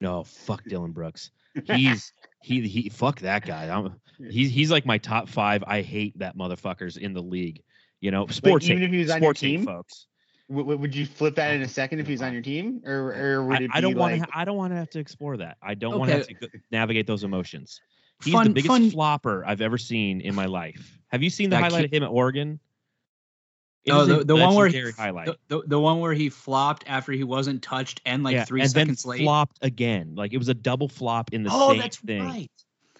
No, 0.00 0.24
fuck 0.24 0.64
Dillon 0.64 0.92
Brooks. 0.92 1.30
He's 1.64 2.12
he 2.42 2.66
he 2.66 2.88
fuck 2.88 3.20
that 3.20 3.44
guy. 3.44 3.68
I'm, 3.68 4.00
he's 4.30 4.50
he's 4.50 4.70
like 4.70 4.86
my 4.86 4.98
top 4.98 5.28
five. 5.28 5.64
I 5.66 5.82
hate 5.82 6.18
that 6.18 6.36
motherfuckers 6.36 6.96
in 6.96 7.12
the 7.12 7.20
league. 7.22 7.62
You 8.00 8.10
know, 8.10 8.26
sports. 8.28 8.66
even 8.66 8.82
if 8.82 8.90
he 8.90 8.98
was 8.98 9.10
on 9.10 9.22
your 9.22 9.34
team? 9.34 9.66
folks. 9.66 10.06
W- 10.48 10.64
w- 10.64 10.80
would 10.80 10.94
you 10.94 11.04
flip 11.06 11.34
that 11.34 11.52
in 11.54 11.62
a 11.62 11.68
second 11.68 11.98
if 12.00 12.06
he's 12.06 12.22
on 12.22 12.32
your 12.32 12.40
team, 12.40 12.80
or 12.86 13.14
or 13.14 13.44
would 13.44 13.60
I, 13.60 13.64
it 13.64 13.70
I 13.74 13.80
don't 13.80 13.92
be 13.92 13.98
want 13.98 14.18
like? 14.20 14.30
to. 14.30 14.38
I 14.38 14.44
don't 14.44 14.56
want 14.56 14.72
to 14.72 14.76
have 14.76 14.90
to 14.90 15.00
explore 15.00 15.36
that. 15.38 15.56
I 15.62 15.74
don't 15.74 15.98
want 15.98 16.10
to 16.10 16.18
have 16.18 16.28
to 16.28 16.48
navigate 16.70 17.06
those 17.06 17.24
emotions. 17.24 17.80
He's 18.24 18.34
the 18.34 18.50
biggest 18.50 18.66
fun- 18.68 18.90
flopper 18.90 19.44
I've 19.46 19.60
ever 19.60 19.78
seen 19.78 20.20
in 20.20 20.34
my 20.34 20.46
life. 20.46 20.98
Have 21.08 21.22
you 21.22 21.30
seen 21.30 21.50
the 21.50 21.56
That 21.56 21.62
highlight 21.64 21.80
kid- 21.82 21.84
of 21.86 21.92
him 21.92 22.02
at 22.04 22.10
Oregon? 22.10 22.60
It 23.84 23.90
No, 23.92 24.04
the, 24.04 24.24
the 24.24 24.36
one 24.36 24.54
where 24.54 24.68
he, 24.68 24.90
highlight. 24.90 25.26
the, 25.26 25.38
the, 25.48 25.62
the 25.66 25.80
one 25.80 26.00
where 26.00 26.12
he 26.12 26.28
flopped 26.28 26.84
after 26.86 27.12
he 27.12 27.24
wasn't 27.24 27.62
touched 27.62 28.02
and 28.04 28.22
like 28.22 28.34
yeah, 28.34 28.44
three 28.44 28.60
and 28.60 28.70
seconds 28.70 29.02
then 29.04 29.10
late. 29.10 29.22
flopped 29.22 29.58
again. 29.62 30.14
Like 30.14 30.32
it 30.34 30.38
was 30.38 30.48
a 30.48 30.54
double 30.54 30.88
flop 30.88 31.32
in 31.32 31.42
the 31.44 31.50
oh, 31.52 31.70
same 31.70 31.80
that's 31.80 31.96
thing. 31.96 32.24
right. 32.24 32.50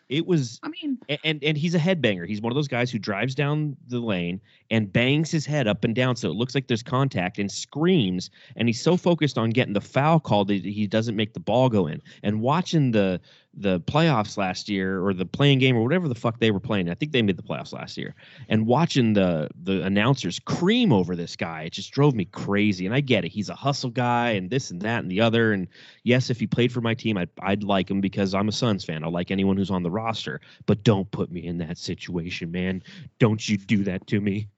It 0.09 0.27
was 0.27 0.59
I 0.65 0.71
mean, 0.71 0.99
A- 1.09 1.19
and 1.25 1.45
and 1.45 1.57
he's 1.57 1.75
a 1.75 1.79
headbanger. 1.79 2.27
He's 2.27 2.41
one 2.41 2.51
of 2.51 2.57
those 2.57 2.67
guys 2.67 2.91
who 2.91 2.99
drives 2.99 3.35
down 3.35 3.77
the 3.87 4.01
lane 4.01 4.41
and 4.71 4.91
bangs 4.93 5.31
his 5.31 5.47
head 5.47 5.69
up 5.69 5.85
and 5.85 5.95
down 5.95 6.17
so 6.17 6.31
it 6.31 6.35
looks 6.35 6.53
like 6.55 6.67
there's 6.67 6.83
contact 6.83 7.39
and 7.39 7.53
screams. 7.53 8.31
And 8.57 8.67
he's 8.69 8.81
so 8.83 8.97
focused 8.97 9.37
on 9.39 9.51
getting 9.51 9.75
the 9.75 9.81
foul 9.83 10.19
call 10.19 10.47
that 10.47 10.65
he 10.65 10.87
doesn't 10.89 11.15
make 11.15 11.35
the 11.35 11.41
ball 11.41 11.69
go 11.69 11.87
in. 11.87 12.01
And 12.25 12.41
watching 12.41 12.91
the 12.91 13.21
the 13.53 13.81
playoffs 13.81 14.37
last 14.37 14.69
year 14.69 15.05
or 15.05 15.13
the 15.13 15.27
playing 15.27 15.59
game 15.59 15.77
or 15.77 15.83
whatever 15.83 16.09
the 16.09 16.15
fuck 16.15 16.39
they 16.39 16.51
were 16.53 16.61
playing, 16.61 16.89
I 16.89 16.95
think 16.95 17.11
they 17.13 17.21
made 17.21 17.37
the 17.37 17.43
playoffs 17.43 17.73
last 17.73 17.97
year. 17.97 18.15
And 18.49 18.67
watching 18.67 19.13
the 19.15 19.49
the 19.61 19.83
announcers 19.83 20.39
cream 20.39 20.93
over 20.93 21.17
this 21.17 21.35
guy, 21.37 21.63
it 21.63 21.73
just 21.73 21.91
drove 21.91 22.15
me 22.15 22.27
crazy. 22.27 22.87
And 22.87 22.95
I 22.95 23.01
get 23.01 23.25
it. 23.25 23.33
He's 23.33 23.49
a 23.49 23.55
hustle 23.55 23.91
guy 23.91 24.31
and 24.31 24.51
this 24.51 24.71
and 24.71 24.81
that 24.83 25.03
and 25.03 25.11
the 25.11 25.21
other. 25.21 25.53
And 25.53 25.67
yes, 26.05 26.31
if 26.31 26.39
he 26.39 26.47
played 26.47 26.73
for 26.73 26.81
my 26.81 26.95
team, 26.95 27.17
I'd, 27.17 27.31
I'd 27.41 27.65
like 27.65 27.91
him 27.91 28.01
because 28.01 28.35
I'm 28.35 28.49
a 28.49 28.53
Suns 28.53 28.85
fan. 28.85 29.03
I 29.05 29.09
like 29.09 29.31
anyone 29.31 29.57
who's 29.57 29.71
on 29.71 29.83
the 29.83 29.91
roster. 29.91 30.41
But 30.67 30.85
don't 30.85 31.11
put 31.11 31.33
me 31.33 31.45
in 31.45 31.59
that 31.59 31.77
situation, 31.77 32.53
man. 32.53 32.83
Don't 33.19 33.47
you 33.49 33.57
do 33.57 33.83
that 33.85 34.07
to 34.09 34.21
me. 34.21 34.49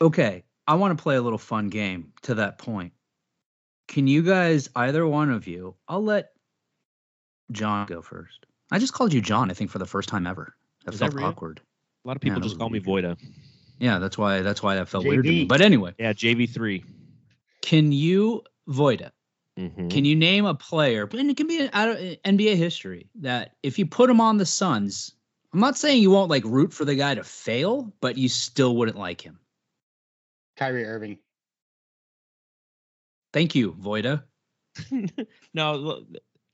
okay. 0.00 0.44
I 0.66 0.74
want 0.74 0.96
to 0.98 1.02
play 1.02 1.16
a 1.16 1.22
little 1.22 1.38
fun 1.38 1.68
game 1.70 2.12
to 2.24 2.34
that 2.34 2.58
point. 2.58 2.92
Can 3.86 4.06
you 4.06 4.22
guys, 4.22 4.68
either 4.76 5.06
one 5.06 5.30
of 5.30 5.46
you, 5.46 5.76
I'll 5.88 6.04
let 6.04 6.32
John 7.52 7.86
go 7.86 8.02
first. 8.02 8.46
I 8.70 8.78
just 8.78 8.92
called 8.92 9.12
you 9.12 9.20
John, 9.20 9.50
I 9.50 9.54
think, 9.54 9.70
for 9.70 9.78
the 9.78 9.86
first 9.86 10.08
time 10.08 10.26
ever. 10.26 10.54
That 10.84 10.94
Is 10.94 11.00
that 11.00 11.06
felt 11.06 11.16
real? 11.16 11.26
awkward. 11.26 11.60
A 12.04 12.08
lot 12.08 12.16
of 12.16 12.20
people 12.20 12.40
that 12.40 12.44
just 12.44 12.56
was 12.56 12.58
call 12.58 12.70
me. 12.70 12.80
Voita. 12.80 13.16
Yeah, 13.78 13.98
that's 13.98 14.18
why 14.18 14.40
that's 14.42 14.62
why 14.62 14.74
that 14.76 14.88
felt 14.88 15.04
weird 15.06 15.24
to 15.24 15.30
me. 15.30 15.44
But 15.44 15.60
anyway, 15.60 15.94
Yeah, 15.98 16.12
JV3. 16.12 16.84
can 17.62 17.92
you 17.92 18.42
Voita? 18.68 19.10
Mhm. 19.58 19.90
Can 19.90 20.04
you 20.04 20.14
name 20.14 20.44
a 20.44 20.54
player, 20.54 21.08
and 21.12 21.30
it 21.30 21.36
can 21.36 21.46
be 21.48 21.68
out 21.72 21.88
of 21.88 21.96
NBA 21.98 22.54
history, 22.56 23.08
that 23.16 23.56
if 23.62 23.78
you 23.78 23.86
put 23.86 24.08
him 24.08 24.20
on 24.20 24.36
the 24.36 24.46
Suns, 24.46 25.14
I'm 25.52 25.60
not 25.60 25.76
saying 25.76 26.00
you 26.02 26.10
won't 26.10 26.30
like 26.30 26.44
root 26.44 26.72
for 26.72 26.84
the 26.84 26.94
guy 26.94 27.14
to 27.14 27.24
fail, 27.24 27.92
but 28.00 28.16
you 28.16 28.28
still 28.28 28.76
wouldn't 28.76 28.98
like 28.98 29.20
him. 29.20 29.40
Kyrie 30.56 30.84
Irving. 30.84 31.18
Thank 33.32 33.54
you, 33.54 33.72
Voita. 33.72 34.22
no, 35.54 35.74
look, 35.76 36.06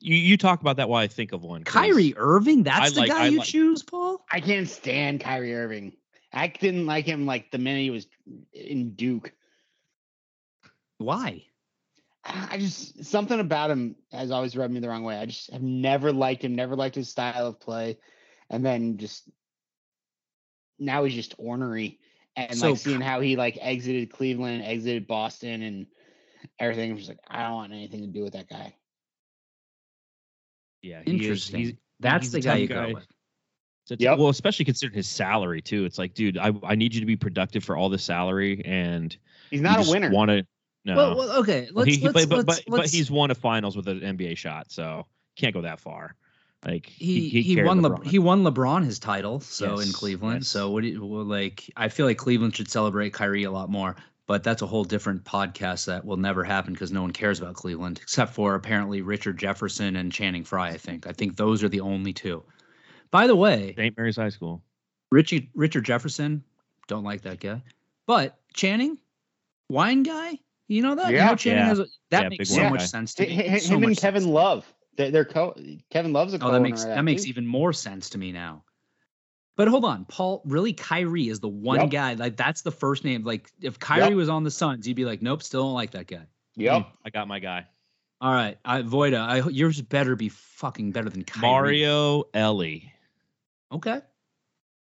you 0.05 0.17
you 0.17 0.37
talk 0.37 0.61
about 0.61 0.77
that 0.77 0.89
while 0.89 1.03
I 1.03 1.07
think 1.09 1.33
of 1.33 1.43
one. 1.43 1.65
Kyrie 1.65 2.15
Irving, 2.17 2.63
that's 2.63 2.91
I 2.93 2.95
the 2.95 3.01
like- 3.01 3.11
guy 3.11 3.25
I 3.25 3.29
you 3.29 3.39
like- 3.39 3.49
choose, 3.49 3.83
Paul? 3.83 4.25
I 4.31 4.41
can't 4.41 4.69
stand 4.69 5.21
Kyrie 5.21 5.55
Irving. 5.55 5.97
I 6.33 6.49
didn't 6.49 6.87
like 6.87 7.07
him 7.07 7.27
like 7.27 7.51
the 7.51 7.59
minute 7.59 7.81
he 7.83 7.91
was 7.91 8.07
in 8.53 8.95
Duke. 8.95 9.33
Why? 10.99 11.45
I 12.25 12.57
just 12.59 13.05
something 13.05 13.39
about 13.39 13.71
him 13.71 13.97
has 14.13 14.31
always 14.31 14.57
rubbed 14.57 14.73
me 14.75 14.81
the 14.81 14.89
wrong 14.89 15.05
way. 15.05 15.17
I 15.17 15.27
just 15.27 15.51
have 15.53 15.63
never 15.63 16.13
liked 16.13 16.45
him, 16.45 16.55
never 16.55 16.75
liked 16.77 16.95
his 16.97 17.09
style 17.09 17.47
of 17.47 17.61
play, 17.61 17.99
and 18.51 18.65
then 18.65 18.99
just 18.99 19.29
now 20.79 21.05
he's 21.05 21.15
just 21.15 21.35
ornery 21.39 21.99
and 22.37 22.57
So 22.57 22.71
like 22.71 22.79
seeing 22.79 23.01
how 23.01 23.21
he 23.21 23.37
like 23.37 23.59
exited 23.61 24.11
Cleveland, 24.13 24.65
exited 24.65 25.07
Boston, 25.07 25.63
and 25.63 25.87
everything. 26.59 26.91
I'm 26.91 26.97
just 26.97 27.09
like, 27.09 27.21
I 27.29 27.43
don't 27.45 27.55
want 27.55 27.73
anything 27.73 28.01
to 28.01 28.07
do 28.07 28.23
with 28.23 28.33
that 28.33 28.49
guy. 28.49 28.75
Yeah, 30.85 31.01
he 31.05 31.15
is- 31.17 31.21
Interesting. 31.23 31.61
he's- 31.61 31.75
That's 32.01 32.27
he's 32.27 32.33
the 32.33 32.39
a 32.39 32.43
guy 32.43 32.57
you 32.57 32.67
guy. 32.69 32.89
go 32.89 32.95
with. 32.95 33.07
it's 33.85 33.91
a- 33.93 34.05
Yep. 34.05 34.19
Well, 34.19 34.29
especially 34.29 34.65
considering 34.67 34.97
his 34.97 35.09
salary 35.09 35.63
too. 35.63 35.85
It's 35.85 35.99
like, 35.99 36.15
dude, 36.15 36.39
I 36.39 36.53
I 36.63 36.75
need 36.75 36.95
you 36.95 37.01
to 37.01 37.07
be 37.07 37.17
productive 37.17 37.65
for 37.65 37.77
all 37.77 37.89
the 37.89 37.99
salary, 37.99 38.63
and 38.65 39.17
He's 39.51 39.61
not 39.61 39.81
you 39.85 39.87
a 39.87 39.91
winner. 39.91 40.11
Want 40.11 40.31
to? 40.31 40.47
No. 40.85 40.97
Well, 40.97 41.17
well, 41.17 41.39
okay. 41.41 41.69
Let's, 41.73 41.89
he, 41.91 41.97
he- 41.97 42.09
let's, 42.09 42.27
but, 42.27 42.29
but, 42.29 42.47
let's, 42.47 42.61
but, 42.61 42.71
but 42.71 42.79
let's- 42.81 42.93
he's 42.93 43.11
won 43.11 43.31
a 43.31 43.35
finals 43.35 43.77
with 43.77 43.89
an 43.89 44.01
NBA 44.01 44.37
shot, 44.37 44.71
so 44.71 45.07
can't 45.37 45.55
go 45.55 45.63
that 45.63 45.81
far. 45.81 46.15
Like 46.65 46.87
he 46.87 47.29
he, 47.29 47.55
carried 47.55 47.67
won 47.69 47.83
Le- 47.83 47.91
LeBron. 47.91 48.07
he 48.07 48.19
won 48.19 48.43
LeBron 48.43 48.85
his 48.85 48.99
title 48.99 49.41
so 49.41 49.81
in 49.81 49.93
Cleveland. 49.93 50.41
yes. 50.41 50.49
So 50.49 50.71
what 50.71 50.83
do 50.83 50.89
you 50.89 51.05
well, 51.05 51.25
like? 51.25 51.71
I 51.77 51.89
feel 51.91 52.07
like 52.07 52.17
Cleveland 52.17 52.57
should 52.57 52.71
celebrate 52.71 53.13
Kyrie 53.13 53.45
a 53.45 53.51
lot 53.51 53.69
more. 53.71 53.97
But 54.27 54.43
that's 54.43 54.63
a 54.63 54.67
whole 54.67 54.85
different 54.85 55.25
podcast 55.25 55.85
that 55.87 56.05
will 56.05 56.17
never 56.17 56.43
happen 56.45 56.73
because 56.73 56.91
no 56.91 57.03
one 57.03 57.13
cares 57.13 57.41
about 57.41 57.55
Cleveland 57.55 57.99
except 58.03 58.33
for 58.33 58.55
apparently 58.55 59.03
Richard 59.03 59.39
Jefferson 59.39 59.97
and 59.97 60.11
Channing 60.11 60.45
Frye. 60.45 60.71
I 60.71 60.79
think 60.79 61.07
I 61.07 61.13
think 61.13 61.37
those 61.37 61.63
are 61.63 61.69
the 61.69 61.81
only 61.81 62.13
two. 62.15 62.43
By 63.11 63.27
the 63.27 63.37
way, 63.37 63.75
St. 63.77 63.97
Mary's 63.97 64.17
High 64.17 64.31
School. 64.31 64.63
Richie 65.11 65.51
Richard 65.55 65.85
Jefferson, 65.85 66.43
don't 66.89 67.05
like 67.05 67.21
that 67.23 67.39
guy. 67.39 67.63
But 68.07 68.39
Channing, 68.55 68.99
wine 69.69 70.03
guy, 70.03 70.39
you 70.69 70.81
know 70.83 70.95
that? 70.95 71.11
You 71.11 71.17
Yeah. 71.17 71.27
know 71.27 71.37
Channing 71.37 71.59
Yeah. 71.59 71.69
has 71.69 71.79
a, 71.81 71.87
that 72.11 72.23
Yeah, 72.23 72.29
makes 72.31 72.49
so 72.51 72.63
wine 72.63 72.71
much 72.71 72.81
guy. 72.81 72.87
sense 72.87 73.15
to 73.17 73.27
me. 73.27 73.41
h- 73.43 73.63
So 73.65 73.75
him 73.75 73.81
much 73.83 73.89
and 73.89 73.97
Kevin 73.99 74.23
sense. 74.23 74.33
Love, 74.33 74.75
they're, 74.97 75.11
they're 75.11 75.25
co. 75.27 75.55
Kevin 75.91 76.13
Love's 76.15 76.33
a 76.33 76.37
Oh, 76.37 76.39
that 76.39 76.45
co-owner 76.47 76.61
makes 76.61 76.83
of 76.83 76.89
that, 76.89 77.03
makes 77.05 77.27
even 77.27 77.47
more 77.47 77.73
sense 77.75 78.09
to 78.11 78.19
me 78.19 78.33
now. 78.33 78.65
But 79.57 79.69
hold 79.69 79.85
on, 79.85 80.05
Paul. 80.07 80.43
Really, 80.45 80.73
Kyrie 80.73 81.29
is 81.29 81.39
the 81.41 81.49
one 81.49 81.81
Yep. 81.83 81.91
guy. 81.91 82.15
Like 82.15 82.37
that's 82.37 82.63
the 82.63 82.73
first 82.73 83.05
name. 83.05 83.23
Like 83.25 83.51
if 83.61 83.79
Kyrie 83.79 84.09
Yep. 84.09 84.15
was 84.15 84.29
on 84.29 84.43
the 84.45 84.51
Suns, 84.51 84.87
you'd 84.89 84.97
be 84.97 85.05
like, 85.05 85.23
nope, 85.23 85.43
still 85.43 85.63
don't 85.65 85.75
like 85.75 85.93
that 85.93 86.07
guy. 86.09 86.27
Yep. 86.57 86.87
I 87.05 87.11
got 87.11 87.29
my 87.29 87.39
guy. 87.39 87.67
All 88.21 88.33
right, 88.33 88.59
I 88.65 88.83
Voita. 88.83 89.19
I 89.21 89.49
yours 89.49 89.81
better 89.83 90.17
be 90.17 90.29
fucking 90.31 90.93
better 90.93 91.11
than 91.11 91.25
Kyrie. 91.25 91.51
Mario 91.51 92.25
Elie. 92.33 92.93
Okay. 93.71 94.01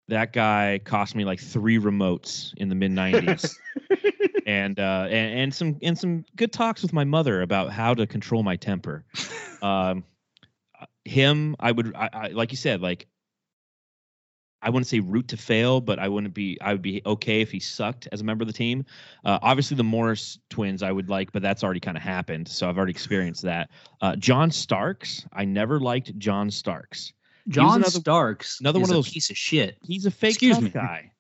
that 0.08 0.34
guy 0.34 0.80
cost 0.84 1.16
me 1.16 1.24
like 1.26 1.40
three 1.40 1.78
remotes 1.78 2.54
in 2.58 2.70
the 2.70 2.76
mid 2.76 2.92
'90s, 2.92 3.60
and 4.48 4.80
uh, 4.80 5.06
and 5.10 5.40
and 5.40 5.54
some 5.54 5.78
and 5.84 5.98
some 5.98 6.26
good 6.36 6.52
talks 6.52 6.82
with 6.82 6.92
my 6.94 7.04
mother 7.04 7.42
about 7.42 7.72
how 7.72 7.94
to 7.94 8.08
control 8.08 8.44
my 8.44 8.56
temper. 8.56 9.06
Um, 9.62 10.06
him, 11.04 11.58
I 11.60 11.74
would, 11.74 11.94
I, 11.94 12.10
I 12.14 12.28
like 12.30 12.52
you 12.52 12.58
said, 12.58 12.80
like 12.82 13.08
I 14.62 14.70
wouldn't 14.70 14.88
say 14.88 15.00
root 15.00 15.28
to 15.30 15.38
fail, 15.38 15.80
but 15.80 16.00
I 16.00 16.08
wouldn't 16.10 16.34
be. 16.34 16.60
I 16.62 16.74
would 16.74 16.82
be 16.82 17.02
okay 17.06 17.42
if 17.42 17.52
he 17.52 17.60
sucked 17.60 18.08
as 18.12 18.20
a 18.22 18.24
member 18.26 18.44
of 18.44 18.48
the 18.48 18.54
team. 18.54 18.86
Uh, 19.24 19.40
obviously, 19.42 19.78
the 19.78 19.84
Morris 19.84 20.38
twins 20.50 20.84
I 20.84 20.92
would 20.92 21.10
like, 21.10 21.32
but 21.32 21.42
that's 21.42 21.64
already 21.64 21.80
kind 21.80 21.96
of 21.96 22.04
happened, 22.04 22.48
so 22.48 22.68
I've 22.68 22.78
already 22.78 22.92
experienced 22.92 23.44
that. 23.44 23.70
Uh, 24.02 24.16
John 24.18 24.52
Starks, 24.52 25.26
I 25.32 25.46
never 25.46 25.80
liked 25.80 26.18
John 26.20 26.52
Starks. 26.52 27.14
John 27.48 27.78
another- 27.78 27.90
Starks, 28.00 28.60
another 28.60 28.80
is 28.80 28.82
one 28.82 28.90
of 28.90 28.96
a 28.96 28.98
those- 29.00 29.12
piece 29.14 29.30
of 29.30 29.38
shit. 29.38 29.78
He's 29.84 30.06
a 30.06 30.12
fake 30.12 30.32
Excuse 30.32 30.56
tough 30.56 30.64
me. 30.64 30.70
guy. 30.72 31.12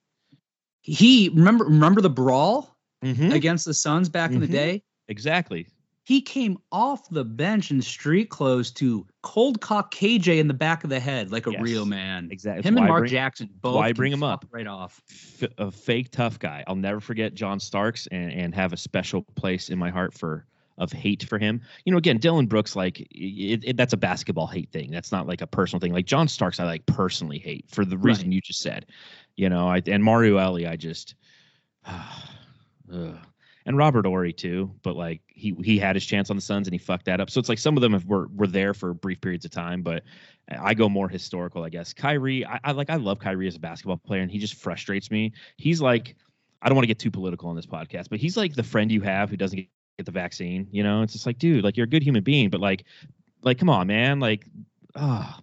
He 0.81 1.29
remember 1.29 1.65
remember 1.65 2.01
the 2.01 2.09
brawl 2.09 2.75
Mhm. 3.03 3.33
against 3.33 3.65
the 3.65 3.73
Suns 3.73 4.09
back 4.09 4.31
in 4.31 4.39
the 4.41 4.47
Mhm. 4.47 4.51
day. 4.51 4.83
Exactly. 5.07 5.67
He 6.09 6.21
came 6.21 6.57
off 6.71 7.07
the 7.09 7.23
bench 7.23 7.69
in 7.69 7.83
street 7.83 8.31
clothes 8.31 8.71
to 8.71 9.05
cold 9.21 9.61
cock 9.61 9.93
KJ 9.93 10.39
in 10.39 10.47
the 10.47 10.55
back 10.55 10.83
of 10.83 10.89
the 10.89 10.99
head 10.99 11.31
like 11.31 11.45
a 11.45 11.51
Yes, 11.51 11.61
real 11.61 11.85
man. 11.85 12.29
Exactly. 12.31 12.67
Him 12.67 12.77
and 12.77 12.87
Mark 12.87 13.01
bring- 13.01 13.11
Jackson 13.11 13.47
both. 13.61 13.75
why 13.75 13.93
bring 13.93 14.11
him 14.11 14.23
up? 14.23 14.43
right 14.49 14.65
off. 14.65 15.03
f- 15.07 15.49
a 15.59 15.69
fake 15.69 16.09
tough 16.09 16.39
guy. 16.39 16.63
I'll 16.65 16.75
never 16.75 16.99
forget 16.99 17.35
John 17.35 17.59
Starks 17.59 18.07
and, 18.11 18.31
and 18.33 18.55
have 18.55 18.73
a 18.73 18.77
special 18.77 19.21
place 19.35 19.69
in 19.69 19.77
my 19.77 19.91
heart 19.91 20.15
for 20.15 20.47
of 20.79 20.91
hate 20.91 21.21
for 21.29 21.37
him. 21.37 21.61
You 21.85 21.91
know, 21.91 21.99
again, 21.99 22.17
Dillon 22.17 22.47
Brooks, 22.47 22.75
like 22.75 23.01
it, 23.11 23.63
it, 23.63 23.77
that's 23.77 23.93
a 23.93 23.97
basketball 23.97 24.47
hate 24.47 24.71
thing. 24.71 24.89
That's 24.89 25.11
not 25.11 25.27
like 25.27 25.41
a 25.41 25.47
personal 25.47 25.79
thing. 25.79 25.93
Like 25.93 26.07
John 26.07 26.27
Starks, 26.27 26.59
I 26.59 26.63
like 26.63 26.87
personally 26.87 27.37
hate 27.37 27.65
for 27.69 27.85
the 27.85 27.99
reason 27.99 28.25
Right. 28.29 28.33
you 28.33 28.41
just 28.41 28.61
said. 28.61 28.87
You 29.35 29.47
know, 29.49 29.67
I 29.67 29.83
and 29.85 30.03
Mario 30.03 30.37
Elie, 30.37 30.65
I 30.65 30.75
just. 30.75 31.13
ugh. 31.85 33.15
And 33.69 33.77
Robert 33.77 34.05
Horry 34.07 34.33
too, 34.33 34.73
but 34.81 34.95
like 34.95 35.21
he 35.27 35.55
he 35.63 35.77
had 35.77 35.95
his 35.95 36.03
chance 36.03 36.31
on 36.31 36.35
the 36.35 36.41
Suns 36.41 36.67
and 36.67 36.73
he 36.73 36.79
fucked 36.79 37.05
that 37.05 37.21
up. 37.21 37.29
So 37.29 37.39
it's 37.39 37.49
like 37.49 37.59
some 37.59 37.77
of 37.77 37.81
them 37.81 37.93
have, 37.93 38.03
were 38.05 38.27
were 38.35 38.47
there 38.47 38.73
for 38.73 38.95
brief 38.95 39.21
periods 39.21 39.45
of 39.45 39.51
time, 39.51 39.83
but 39.83 40.03
I 40.49 40.73
go 40.73 40.89
more 40.89 41.07
historical, 41.07 41.63
I 41.63 41.69
guess. 41.69 41.93
Kyrie, 41.93 42.43
I, 42.47 42.59
I 42.63 42.71
like 42.71 42.89
I 42.89 42.95
love 42.95 43.19
Kyrie 43.19 43.47
as 43.47 43.55
a 43.55 43.59
basketball 43.59 43.97
player, 43.97 44.21
and 44.21 44.31
he 44.31 44.39
just 44.39 44.55
frustrates 44.55 45.11
me. 45.11 45.33
He's 45.57 45.81
like, 45.81 46.15
I 46.63 46.67
don't 46.67 46.75
want 46.75 46.83
to 46.85 46.87
get 46.87 46.97
too 46.97 47.11
political 47.11 47.47
on 47.47 47.55
this 47.55 47.67
podcast, 47.67 48.09
but 48.09 48.19
he's 48.19 48.35
like 48.35 48.55
the 48.55 48.63
friend 48.63 48.91
you 48.91 49.01
have 49.01 49.29
who 49.29 49.37
doesn't 49.37 49.55
get, 49.55 49.67
get 49.99 50.05
the 50.07 50.11
vaccine. 50.11 50.67
You 50.71 50.81
know, 50.81 51.03
it's 51.03 51.13
just 51.13 51.27
like, 51.27 51.37
dude, 51.37 51.63
like 51.63 51.77
you're 51.77 51.83
a 51.85 51.87
good 51.89 52.01
human 52.01 52.23
being, 52.23 52.49
but 52.49 52.59
like, 52.61 52.85
like 53.43 53.59
come 53.59 53.69
on, 53.69 53.85
man, 53.85 54.19
like, 54.19 54.47
ah, 54.95 55.39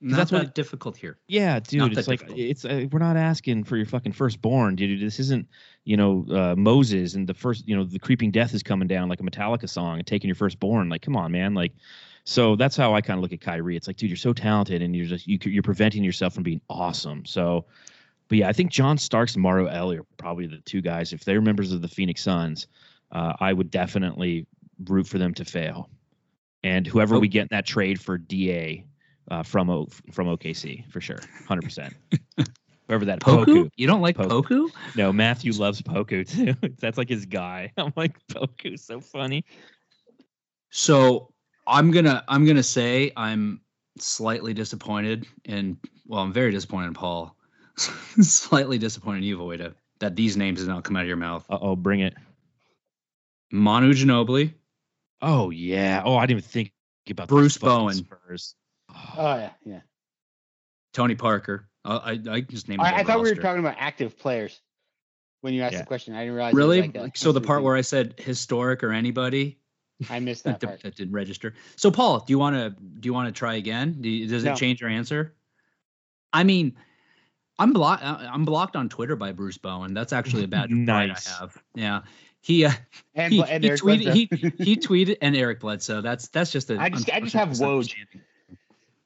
Not 0.00 0.16
that's 0.16 0.30
that 0.30 0.44
what- 0.44 0.54
difficult 0.54 0.96
here. 0.96 1.18
yeah, 1.28 1.60
dude, 1.60 1.96
it's 1.98 2.08
like 2.08 2.20
difficult. 2.20 2.38
it's 2.40 2.64
uh, 2.64 2.86
we're 2.90 3.00
not 3.00 3.18
asking 3.18 3.64
for 3.64 3.76
your 3.76 3.84
fucking 3.84 4.12
firstborn, 4.12 4.76
dude. 4.76 5.02
This 5.02 5.20
isn't 5.20 5.46
you 5.86 5.96
know 5.96 6.26
uh, 6.30 6.54
Moses 6.56 7.14
and 7.14 7.26
the 7.26 7.32
first 7.34 7.66
you 7.66 7.74
know 7.74 7.84
the 7.84 7.98
creeping 7.98 8.30
death 8.30 8.52
is 8.52 8.62
coming 8.62 8.86
down 8.88 9.08
like 9.08 9.20
a 9.20 9.22
Metallica 9.22 9.68
song 9.68 9.98
and 9.98 10.06
taking 10.06 10.28
your 10.28 10.34
firstborn. 10.34 10.88
Like, 10.90 11.00
come 11.02 11.16
on, 11.16 11.32
man, 11.32 11.54
like. 11.54 11.72
So 12.28 12.56
that's 12.56 12.76
how 12.76 12.92
I 12.92 13.02
kind 13.02 13.18
of 13.18 13.22
look 13.22 13.32
at 13.32 13.40
Kyrie. 13.40 13.76
It's 13.76 13.86
like, 13.86 13.96
dude, 13.98 14.10
you're 14.10 14.16
so 14.16 14.32
talented, 14.32 14.82
and 14.82 14.96
you're 14.96 15.06
just 15.06 15.28
you, 15.28 15.38
you're 15.44 15.62
preventing 15.62 16.02
yourself 16.02 16.34
from 16.34 16.42
being 16.42 16.60
awesome. 16.68 17.24
So, 17.24 17.66
but 18.26 18.38
yeah, 18.38 18.48
I 18.48 18.52
think 18.52 18.72
John 18.72 18.98
Starks 18.98 19.34
and 19.34 19.42
Mario 19.44 19.66
Elie 19.66 19.98
are 19.98 20.06
probably 20.16 20.48
the 20.48 20.58
two 20.58 20.80
guys. 20.80 21.12
If 21.12 21.24
they're 21.24 21.40
members 21.40 21.70
of 21.70 21.82
the 21.82 21.88
Phoenix 21.88 22.20
Suns, 22.24 22.66
uh, 23.12 23.34
I 23.38 23.52
would 23.52 23.70
definitely 23.70 24.44
root 24.88 25.06
for 25.06 25.18
them 25.18 25.34
to 25.34 25.44
fail. 25.44 25.88
And 26.64 26.84
whoever 26.84 27.14
Oh. 27.14 27.20
we 27.20 27.28
get 27.28 27.42
in 27.42 27.48
that 27.52 27.64
trade 27.64 28.00
for 28.00 28.18
Da 28.18 28.82
uh, 29.30 29.44
from 29.44 29.70
o, 29.70 29.86
from 30.10 30.26
OKC 30.26 30.84
for 30.90 31.00
sure, 31.00 31.20
hundred 31.46 31.62
percent. 31.62 31.94
Whoever 32.88 33.06
that 33.06 33.20
Poku? 33.20 33.44
Poku. 33.44 33.70
You 33.76 33.86
don't 33.86 34.00
like 34.00 34.16
Poku. 34.16 34.44
Poku? 34.44 34.70
No, 34.96 35.12
Matthew 35.12 35.52
loves 35.52 35.82
Poku 35.82 36.26
too. 36.28 36.54
That's 36.80 36.96
like 36.98 37.08
his 37.08 37.26
guy. 37.26 37.72
I'm 37.76 37.92
like 37.96 38.16
Poku's 38.28 38.84
so 38.84 39.00
funny. 39.00 39.44
So 40.70 41.32
I'm 41.66 41.90
gonna 41.90 42.24
I'm 42.28 42.46
gonna 42.46 42.62
say 42.62 43.12
I'm 43.16 43.60
slightly 43.98 44.54
disappointed 44.54 45.26
and 45.46 45.78
well 46.06 46.20
I'm 46.20 46.32
very 46.32 46.52
disappointed 46.52 46.88
in 46.88 46.94
Paul, 46.94 47.36
slightly 47.76 48.78
disappointed 48.78 49.18
in 49.18 49.24
you 49.24 49.38
Voita 49.38 49.74
that 49.98 50.14
these 50.14 50.36
names 50.36 50.60
did 50.60 50.68
not 50.68 50.84
come 50.84 50.96
out 50.96 51.02
of 51.02 51.08
your 51.08 51.16
mouth. 51.16 51.44
Uh 51.50 51.58
oh, 51.60 51.76
bring 51.76 52.00
it. 52.00 52.14
Manu 53.50 53.92
Ginobili, 53.92 54.52
Oh 55.22 55.50
yeah. 55.50 56.02
Oh, 56.04 56.16
I 56.16 56.26
didn't 56.26 56.38
even 56.38 56.50
think 56.50 56.72
about 57.10 57.28
Bruce 57.28 57.56
those 57.56 57.70
fucking 57.70 57.78
Bowen. 57.78 57.94
Spurs. 57.94 58.54
Oh 59.16 59.36
yeah, 59.36 59.50
yeah. 59.64 59.80
Tony 60.92 61.14
Parker. 61.14 61.68
Uh, 61.86 62.00
I 62.04 62.20
I 62.30 62.40
just 62.40 62.68
named. 62.68 62.80
I, 62.82 62.96
I 62.98 63.04
thought 63.04 63.20
we 63.22 63.30
were 63.30 63.36
talking 63.40 63.60
about 63.60 63.76
active 63.78 64.18
players 64.18 64.60
when 65.42 65.54
you 65.54 65.62
asked 65.62 65.74
Yeah. 65.74 65.80
the 65.80 65.86
question. 65.86 66.14
I 66.14 66.20
didn't 66.20 66.34
realize. 66.34 66.54
Really? 66.54 66.82
like 66.82 66.96
a 66.96 67.10
so 67.14 67.32
the 67.32 67.40
part 67.40 67.62
where 67.62 67.76
I 67.76 67.80
said 67.82 68.14
historic 68.18 68.82
or 68.82 68.92
anybody 68.92 69.58
I 70.10 70.20
missed 70.20 70.44
that, 70.44 70.60
that 70.60 70.66
part. 70.66 70.82
that 70.82 70.96
didn't 70.96 71.14
register. 71.14 71.54
So 71.76 71.90
Paul, 71.90 72.20
do 72.20 72.32
you 72.32 72.38
want 72.38 72.56
to 72.56 72.70
do 72.70 73.06
you 73.06 73.14
want 73.14 73.28
to 73.28 73.38
try 73.38 73.54
again? 73.54 73.96
Do 74.00 74.08
you, 74.08 74.26
does 74.26 74.44
it 74.44 74.56
change 74.56 74.80
your 74.80 74.90
answer? 74.90 75.34
I 76.32 76.44
mean, 76.44 76.76
I'm 77.58 77.72
blocked. 77.72 78.02
I'm 78.04 78.44
blocked 78.44 78.76
on 78.76 78.88
Twitter 78.88 79.16
by 79.16 79.32
Bruce 79.32 79.56
Bowen. 79.58 79.94
That's 79.94 80.12
actually 80.12 80.44
a 80.44 80.48
bad 80.48 80.64
of 80.72 80.84
pride 80.84 81.08
Nice. 81.08 81.32
I 81.32 81.38
have. 81.40 81.62
Yeah, 81.74 82.02
he 82.42 82.64
uh, 82.66 82.72
And, 83.14 83.32
he, 83.32 83.42
and 83.42 83.62
he 83.64 83.70
Eric 83.70 83.80
tweeted 83.80 84.12
he, 84.12 84.26
Bledsoe. 84.26 84.64
he 84.64 84.76
tweeted 84.88 85.16
and 85.22 85.34
Eric 85.36 85.60
Bledsoe. 85.60 86.00
That's 86.02 86.28
that's 86.28 86.50
just 86.52 86.68
a 86.70 86.78
I 86.78 86.90
just- 86.90 87.10
I 87.10 87.20
just 87.20 87.34
have 87.34 87.50
Woj. 87.50 87.94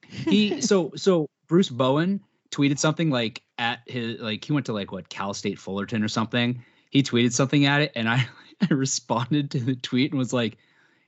He 0.09 0.59
so 0.61 0.91
so 0.95 1.29
Bruce 1.47 1.69
Bowen 1.69 2.19
tweeted 2.51 2.77
something 2.79 3.09
like 3.09 3.41
at 3.57 3.79
his 3.85 4.19
like 4.19 4.43
he 4.45 4.53
went 4.53 4.65
to 4.67 4.73
like 4.73 4.91
what 4.91 5.09
Cal 5.09 5.33
State 5.33 5.57
Fullerton 5.59 6.03
or 6.03 6.07
something. 6.07 6.63
He 6.89 7.03
tweeted 7.03 7.31
something 7.31 7.65
at 7.65 7.81
it, 7.81 7.91
and 7.95 8.09
I, 8.09 8.27
I 8.69 8.73
responded 8.73 9.51
to 9.51 9.59
the 9.59 9.75
tweet 9.75 10.11
and 10.11 10.19
was 10.19 10.33
like, 10.33 10.57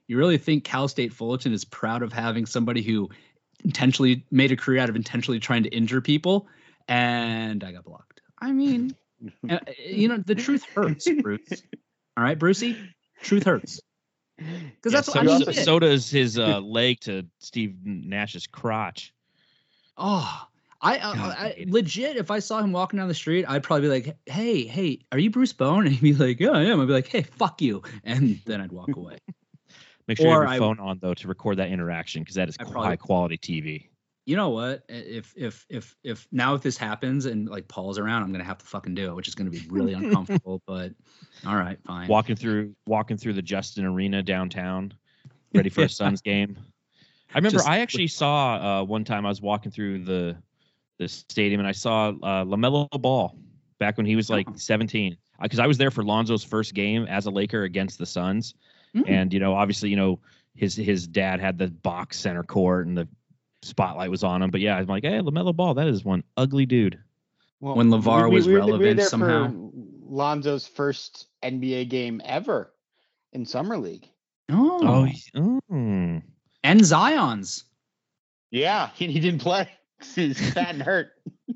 "You 0.06 0.16
really 0.16 0.38
think 0.38 0.64
Cal 0.64 0.88
State 0.88 1.12
Fullerton 1.12 1.52
is 1.52 1.64
proud 1.64 2.02
of 2.02 2.12
having 2.12 2.46
somebody 2.46 2.82
who 2.82 3.10
intentionally 3.64 4.24
made 4.30 4.50
a 4.52 4.56
career 4.56 4.80
out 4.80 4.88
of 4.88 4.96
intentionally 4.96 5.40
trying 5.40 5.62
to 5.64 5.68
injure 5.70 6.00
people?" 6.00 6.48
And 6.88 7.62
I 7.62 7.72
got 7.72 7.84
blocked. 7.84 8.20
I 8.38 8.52
mean, 8.52 8.94
uh, 9.48 9.58
you 9.78 10.08
know, 10.08 10.18
the 10.18 10.34
truth 10.34 10.64
hurts, 10.74 11.08
Bruce. 11.22 11.62
All 12.16 12.24
right, 12.24 12.38
Brucey, 12.38 12.76
truth 13.22 13.44
hurts. 13.44 13.80
Because 14.36 14.92
Yeah, 14.92 14.98
that's 14.98 15.08
what 15.08 15.14
so, 15.14 15.20
I 15.20 15.22
mean. 15.22 15.34
also- 15.34 15.52
so 15.52 15.78
does 15.78 16.10
his 16.10 16.38
uh, 16.38 16.60
leg 16.60 17.00
to 17.00 17.26
Steve 17.38 17.76
Nash's 17.84 18.46
crotch. 18.46 19.12
Oh, 19.96 20.46
I, 20.84 20.96
I, 20.98 21.10
I 21.12 21.46
I 21.46 21.64
legit. 21.68 22.16
If 22.16 22.30
I 22.30 22.38
saw 22.38 22.60
him 22.60 22.72
walking 22.72 22.98
down 22.98 23.08
the 23.08 23.14
street, 23.14 23.44
I'd 23.48 23.62
probably 23.62 23.82
be 23.82 23.88
like, 23.88 24.16
"Hey, 24.26 24.64
hey, 24.64 25.00
are 25.12 25.18
you 25.18 25.30
Bruce 25.30 25.52
Bone?" 25.52 25.86
And 25.86 25.94
he'd 25.94 26.02
be 26.02 26.14
like, 26.14 26.38
"Yeah, 26.40 26.50
I 26.50 26.62
am." 26.64 26.80
I'd 26.80 26.86
be 26.86 26.92
like, 26.92 27.08
"Hey, 27.08 27.22
fuck 27.22 27.60
you," 27.62 27.82
and 28.04 28.40
then 28.44 28.60
I'd 28.60 28.72
walk 28.72 28.94
away. 28.96 29.18
Make 30.06 30.18
sure 30.18 30.26
you 30.26 30.32
Or 30.32 30.42
have 30.42 30.50
I- 30.50 30.54
your 30.56 30.60
phone 30.62 30.80
on 30.80 30.98
though 31.00 31.14
to 31.14 31.28
record 31.28 31.56
that 31.58 31.68
interaction 31.70 32.22
because 32.22 32.34
that 32.36 32.48
is 32.48 32.56
probably- 32.56 32.82
high 32.82 32.96
quality 32.96 33.38
TV. 33.38 33.88
You 34.26 34.36
know 34.36 34.48
what? 34.50 34.84
If 34.88 35.34
if 35.36 35.66
if 35.68 35.94
if 36.02 36.26
now 36.32 36.54
if 36.54 36.62
this 36.62 36.78
happens 36.78 37.26
and 37.26 37.46
like 37.48 37.68
Paul's 37.68 37.98
around, 37.98 38.22
I'm 38.22 38.32
gonna 38.32 38.42
have 38.44 38.56
to 38.58 38.64
fucking 38.64 38.94
do 38.94 39.08
it, 39.10 39.14
which 39.14 39.28
is 39.28 39.34
gonna 39.34 39.50
be 39.50 39.62
really 39.68 39.92
uncomfortable. 40.00 40.62
But 40.66 40.92
all 41.46 41.56
right, 41.56 41.78
fine. 41.86 42.08
Walking 42.08 42.34
through 42.34 42.74
walking 42.86 43.18
through 43.18 43.34
the 43.34 43.42
Justin 43.42 43.84
Arena 43.84 44.22
downtown, 44.22 44.94
ready 45.54 45.68
for 45.68 45.82
a 45.82 45.88
Suns 45.90 46.22
game. 46.22 46.56
I 47.34 47.38
remember 47.38 47.58
Just- 47.58 47.68
I 47.68 47.80
actually 47.80 48.06
saw 48.06 48.80
uh, 48.80 48.84
one 48.84 49.04
time 49.04 49.26
I 49.26 49.28
was 49.28 49.42
walking 49.42 49.70
through 49.72 50.04
the 50.04 50.36
the 50.98 51.08
stadium 51.08 51.60
and 51.60 51.68
I 51.68 51.72
saw 51.72 52.08
uh, 52.10 52.44
LaMelo 52.44 52.88
Ball 53.00 53.36
back 53.78 53.96
when 53.96 54.06
he 54.06 54.16
was 54.16 54.30
like 54.30 54.46
Oh. 54.48 54.54
17 54.56 55.16
because 55.42 55.58
I 55.58 55.66
was 55.66 55.78
there 55.78 55.90
for 55.90 56.04
Lonzo's 56.04 56.44
first 56.44 56.74
game 56.74 57.04
as 57.06 57.26
a 57.26 57.30
Laker 57.30 57.64
against 57.64 57.98
the 57.98 58.06
Suns. 58.06 58.54
Mm. 58.94 59.08
and 59.10 59.32
you 59.34 59.40
know 59.40 59.54
obviously 59.54 59.90
you 59.90 59.96
know 59.96 60.20
his 60.54 60.76
his 60.76 61.08
dad 61.08 61.40
had 61.40 61.58
the 61.58 61.66
box 61.66 62.16
center 62.20 62.44
court 62.44 62.86
and 62.86 62.96
the 62.96 63.08
spotlight 63.62 64.08
was 64.08 64.22
on 64.22 64.40
him 64.40 64.52
but 64.52 64.60
yeah 64.60 64.76
i'm 64.76 64.86
like 64.86 65.02
hey 65.02 65.18
lamelo 65.18 65.52
ball 65.56 65.74
that 65.74 65.88
is 65.88 66.04
one 66.04 66.22
ugly 66.36 66.64
dude 66.64 66.96
Well, 67.58 67.74
When 67.74 67.88
LeVar 67.88 68.30
was 68.30 68.46
we 68.46 68.54
relevant 68.54 68.98
there 68.98 69.06
somehow. 69.08 69.52
Lonzo's 70.08 70.64
first 70.68 71.26
NBA 71.42 71.88
game 71.88 72.22
ever 72.24 72.72
in 73.32 73.44
summer 73.44 73.76
league. 73.78 74.08
oh, 74.48 75.02
he's- 75.04 75.30
mm. 75.34 76.22
and 76.62 76.84
Zion's. 76.84 77.64
Yeah, 78.52 78.90
he, 78.94 79.06
he 79.10 79.18
didn't 79.18 79.40
play. 79.40 79.68
He's 80.14 80.52
fat 80.52 80.70
and 80.74 80.82
hurt. 80.82 81.12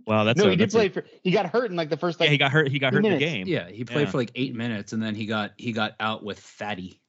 well 0.07 0.25
that's 0.25 0.39
no, 0.39 0.47
a, 0.47 0.51
he 0.51 0.57
did 0.57 0.65
that's 0.71 0.75
a- 0.75 0.79
play 0.79 0.89
for. 0.89 1.05
He 1.23 1.31
got 1.31 1.47
hurt 1.47 1.71
in 1.71 1.77
like 1.77 1.91
the 1.91 1.97
first 1.97 2.21
like 2.21 2.29
yeah 2.29 2.33
he 2.33 2.39
got 2.39 2.51
hurt 2.53 2.69
he 2.69 2.79
got 2.79 2.91
two 2.91 2.97
hurt 2.97 3.05
in 3.07 3.13
the 3.13 3.19
game 3.19 3.47
Yeah, 3.47 3.69
he 3.69 3.85
played 3.85 4.05
Yeah. 4.07 4.11
for 4.11 4.19
like 4.19 4.31
eight 4.35 4.55
minutes, 4.55 4.93
and 4.93 5.03
then 5.03 5.15
he 5.15 5.27
got 5.27 5.53
he 5.59 5.73
got 5.73 5.93
out 6.01 6.23
with 6.25 6.39
Fatty. 6.41 7.01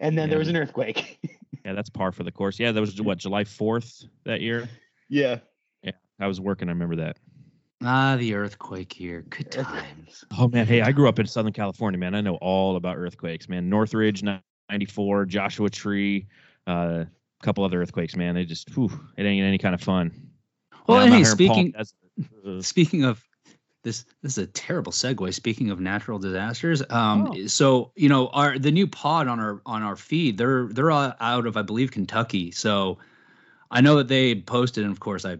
and 0.00 0.16
then 0.18 0.28
there 0.30 0.38
was 0.38 0.48
an 0.48 0.56
earthquake. 0.56 1.18
yeah 1.64 1.72
that's 1.72 1.90
par 1.90 2.12
for 2.12 2.22
the 2.24 2.30
course 2.32 2.58
yeah 2.60 2.70
that 2.72 2.80
was 2.80 3.00
what 3.02 3.18
july 3.18 3.42
4th 3.44 4.06
that 4.24 4.40
year 4.40 4.68
yeah. 5.08 5.38
Yeah, 5.82 5.92
i 6.20 6.26
was 6.26 6.40
working 6.40 6.68
i 6.68 6.72
remember 6.72 6.96
that 6.96 7.18
Ah, 7.84 8.16
the 8.16 8.34
earthquake 8.34 8.92
here. 8.92 9.22
Good 9.30 9.50
times. 9.52 10.24
oh 10.38 10.48
man 10.48 10.66
hey 10.66 10.82
i 10.82 10.92
grew 10.92 11.08
up 11.08 11.18
in 11.18 11.26
southern 11.26 11.52
california 11.52 11.98
man 11.98 12.14
i 12.14 12.20
know 12.20 12.36
all 12.36 12.76
about 12.76 12.96
earthquakes 12.96 13.48
man 13.48 13.68
northridge 13.68 14.22
94 14.22 15.26
joshua 15.26 15.68
tree 15.70 16.26
uh, 16.68 17.04
a 17.04 17.44
couple 17.44 17.64
other 17.64 17.80
earthquakes 17.82 18.14
man 18.16 18.34
they 18.34 18.44
just 18.44 18.70
whew, 18.74 18.90
it 19.16 19.24
ain't 19.24 19.44
any 19.44 19.58
kind 19.58 19.74
of 19.74 19.80
fun 19.80 20.27
Well, 20.88 20.98
I'm 20.98 21.12
hey, 21.12 21.22
out 21.24 21.38
here 21.38 21.48
in 21.48 21.74
Palm 21.74 21.84
speaking 21.84 22.62
speaking 22.62 23.04
of 23.04 23.22
this 23.84 24.04
this 24.22 24.32
is 24.32 24.38
a 24.38 24.46
terrible 24.46 24.92
segue. 24.92 25.32
Speaking 25.32 25.70
of 25.70 25.80
natural 25.80 26.18
disasters, 26.18 26.82
um, 26.90 27.30
Oh. 27.32 27.46
so 27.46 27.92
you 27.94 28.08
know 28.08 28.28
our 28.28 28.58
the 28.58 28.72
new 28.72 28.86
pod 28.86 29.28
on 29.28 29.38
our 29.38 29.62
on 29.66 29.82
our 29.82 29.96
feed, 29.96 30.38
they're 30.38 30.66
they're 30.66 30.90
out 30.90 31.46
of 31.46 31.56
I 31.56 31.62
believe 31.62 31.92
Kentucky. 31.92 32.50
So 32.50 32.98
I 33.70 33.80
know 33.80 33.96
that 33.96 34.08
they 34.08 34.34
posted, 34.34 34.84
and 34.84 34.92
of 34.92 35.00
course 35.00 35.24
I 35.24 35.38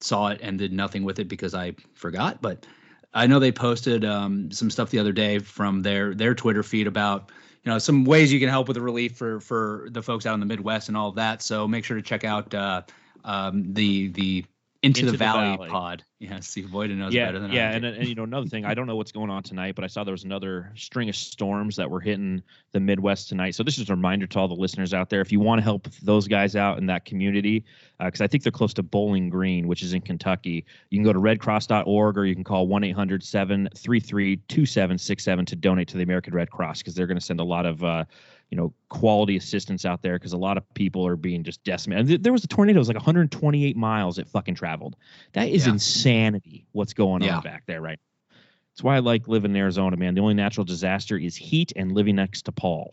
saw 0.00 0.28
it 0.28 0.40
and 0.42 0.58
did 0.58 0.72
nothing 0.72 1.04
with 1.04 1.18
it 1.18 1.28
because 1.28 1.54
I 1.54 1.74
forgot. 1.94 2.40
But 2.40 2.64
I 3.12 3.26
know 3.26 3.38
they 3.38 3.52
posted 3.52 4.04
um, 4.04 4.50
some 4.52 4.70
stuff 4.70 4.90
the 4.90 4.98
other 4.98 5.12
day 5.12 5.38
from 5.40 5.82
their 5.82 6.14
their 6.14 6.34
Twitter 6.34 6.62
feed 6.62 6.86
about 6.86 7.30
you 7.62 7.70
know 7.70 7.78
some 7.78 8.04
ways 8.04 8.32
you 8.32 8.40
can 8.40 8.48
help 8.48 8.68
with 8.68 8.76
the 8.76 8.80
relief 8.80 9.16
for 9.16 9.40
for 9.40 9.88
the 9.90 10.02
folks 10.02 10.26
out 10.26 10.34
in 10.34 10.40
the 10.40 10.46
Midwest 10.46 10.88
and 10.88 10.96
all 10.96 11.08
of 11.08 11.16
that. 11.16 11.42
So 11.42 11.68
make 11.68 11.84
sure 11.84 11.96
to 11.96 12.02
check 12.02 12.24
out 12.24 12.54
uh, 12.54 12.82
um, 13.24 13.74
the 13.74 14.08
the 14.08 14.44
into, 14.82 15.00
Into 15.00 15.12
the, 15.12 15.12
the 15.12 15.18
Valley, 15.18 15.56
Valley. 15.56 15.68
pod. 15.68 16.04
Yeah, 16.20 16.40
Steve 16.40 16.70
Boyden 16.70 16.98
knows 16.98 17.12
yeah, 17.12 17.26
better 17.26 17.38
than 17.38 17.52
yeah, 17.52 17.68
I 17.68 17.72
and 17.72 17.82
do. 17.82 17.88
and 17.88 18.08
you 18.08 18.14
know 18.14 18.22
another 18.22 18.46
thing, 18.46 18.64
I 18.64 18.72
don't 18.72 18.86
know 18.86 18.96
what's 18.96 19.12
going 19.12 19.28
on 19.28 19.42
tonight, 19.42 19.74
but 19.74 19.84
I 19.84 19.88
saw 19.88 20.04
there 20.04 20.12
was 20.12 20.24
another 20.24 20.72
string 20.74 21.10
of 21.10 21.16
storms 21.16 21.76
that 21.76 21.90
were 21.90 22.00
hitting 22.00 22.42
the 22.72 22.80
Midwest 22.80 23.28
tonight. 23.28 23.54
So 23.54 23.62
this 23.62 23.76
is 23.76 23.90
a 23.90 23.94
reminder 23.94 24.26
to 24.26 24.38
all 24.38 24.48
the 24.48 24.54
listeners 24.54 24.94
out 24.94 25.10
there: 25.10 25.20
if 25.20 25.32
you 25.32 25.40
want 25.40 25.58
to 25.58 25.62
help 25.62 25.88
those 26.02 26.26
guys 26.28 26.56
out 26.56 26.78
in 26.78 26.86
that 26.86 27.04
community, 27.04 27.64
because 27.98 28.22
I 28.22 28.26
think 28.26 28.42
they're 28.42 28.52
close 28.52 28.72
to 28.74 28.82
Bowling 28.82 29.28
Green, 29.28 29.68
which 29.68 29.82
is 29.82 29.92
in 29.92 30.00
Kentucky, 30.00 30.64
you 30.88 30.98
can 30.98 31.04
go 31.04 31.12
to 31.12 31.20
redcross.org 31.20 32.16
or 32.16 32.24
you 32.24 32.34
can 32.34 32.44
call 32.44 32.66
one 32.66 32.82
800 32.82 33.22
733 33.22 34.36
2767 34.36 35.46
to 35.46 35.56
donate 35.56 35.88
to 35.88 35.98
the 35.98 36.02
American 36.02 36.34
Red 36.34 36.50
Cross 36.50 36.78
because 36.78 36.94
they're 36.94 37.06
going 37.06 37.18
to 37.18 37.24
send 37.24 37.40
a 37.40 37.44
lot 37.44 37.66
of. 37.66 37.84
Uh, 37.84 38.04
you 38.50 38.56
know, 38.56 38.72
quality 38.88 39.36
assistance 39.36 39.84
out 39.84 40.02
there 40.02 40.14
because 40.18 40.32
a 40.32 40.36
lot 40.38 40.56
of 40.56 40.74
people 40.74 41.06
are 41.06 41.16
being 41.16 41.44
just 41.44 41.62
decimated. 41.64 42.00
And 42.00 42.08
th- 42.08 42.22
there 42.22 42.32
was 42.32 42.44
a 42.44 42.48
tornado, 42.48 42.78
it 42.78 42.80
was 42.80 42.88
like 42.88 42.96
128 42.96 43.76
miles 43.76 44.18
it 44.18 44.28
fucking 44.28 44.56
traveled. 44.56 44.96
That 45.34 45.48
is 45.48 45.66
Yeah. 45.66 45.72
insanity 45.74 46.66
what's 46.72 46.92
going 46.92 47.22
Yeah. 47.22 47.36
on 47.36 47.42
back 47.42 47.64
there 47.66 47.80
right 47.80 47.98
now. 47.98 48.36
That's 48.74 48.82
why 48.82 48.96
I 48.96 48.98
like 49.00 49.28
living 49.28 49.52
in 49.52 49.56
Arizona, 49.56 49.96
man. 49.96 50.14
The 50.14 50.20
only 50.20 50.34
natural 50.34 50.64
disaster 50.64 51.16
is 51.16 51.36
heat 51.36 51.72
and 51.76 51.92
living 51.92 52.16
next 52.16 52.42
to 52.46 52.52
Paul. 52.52 52.92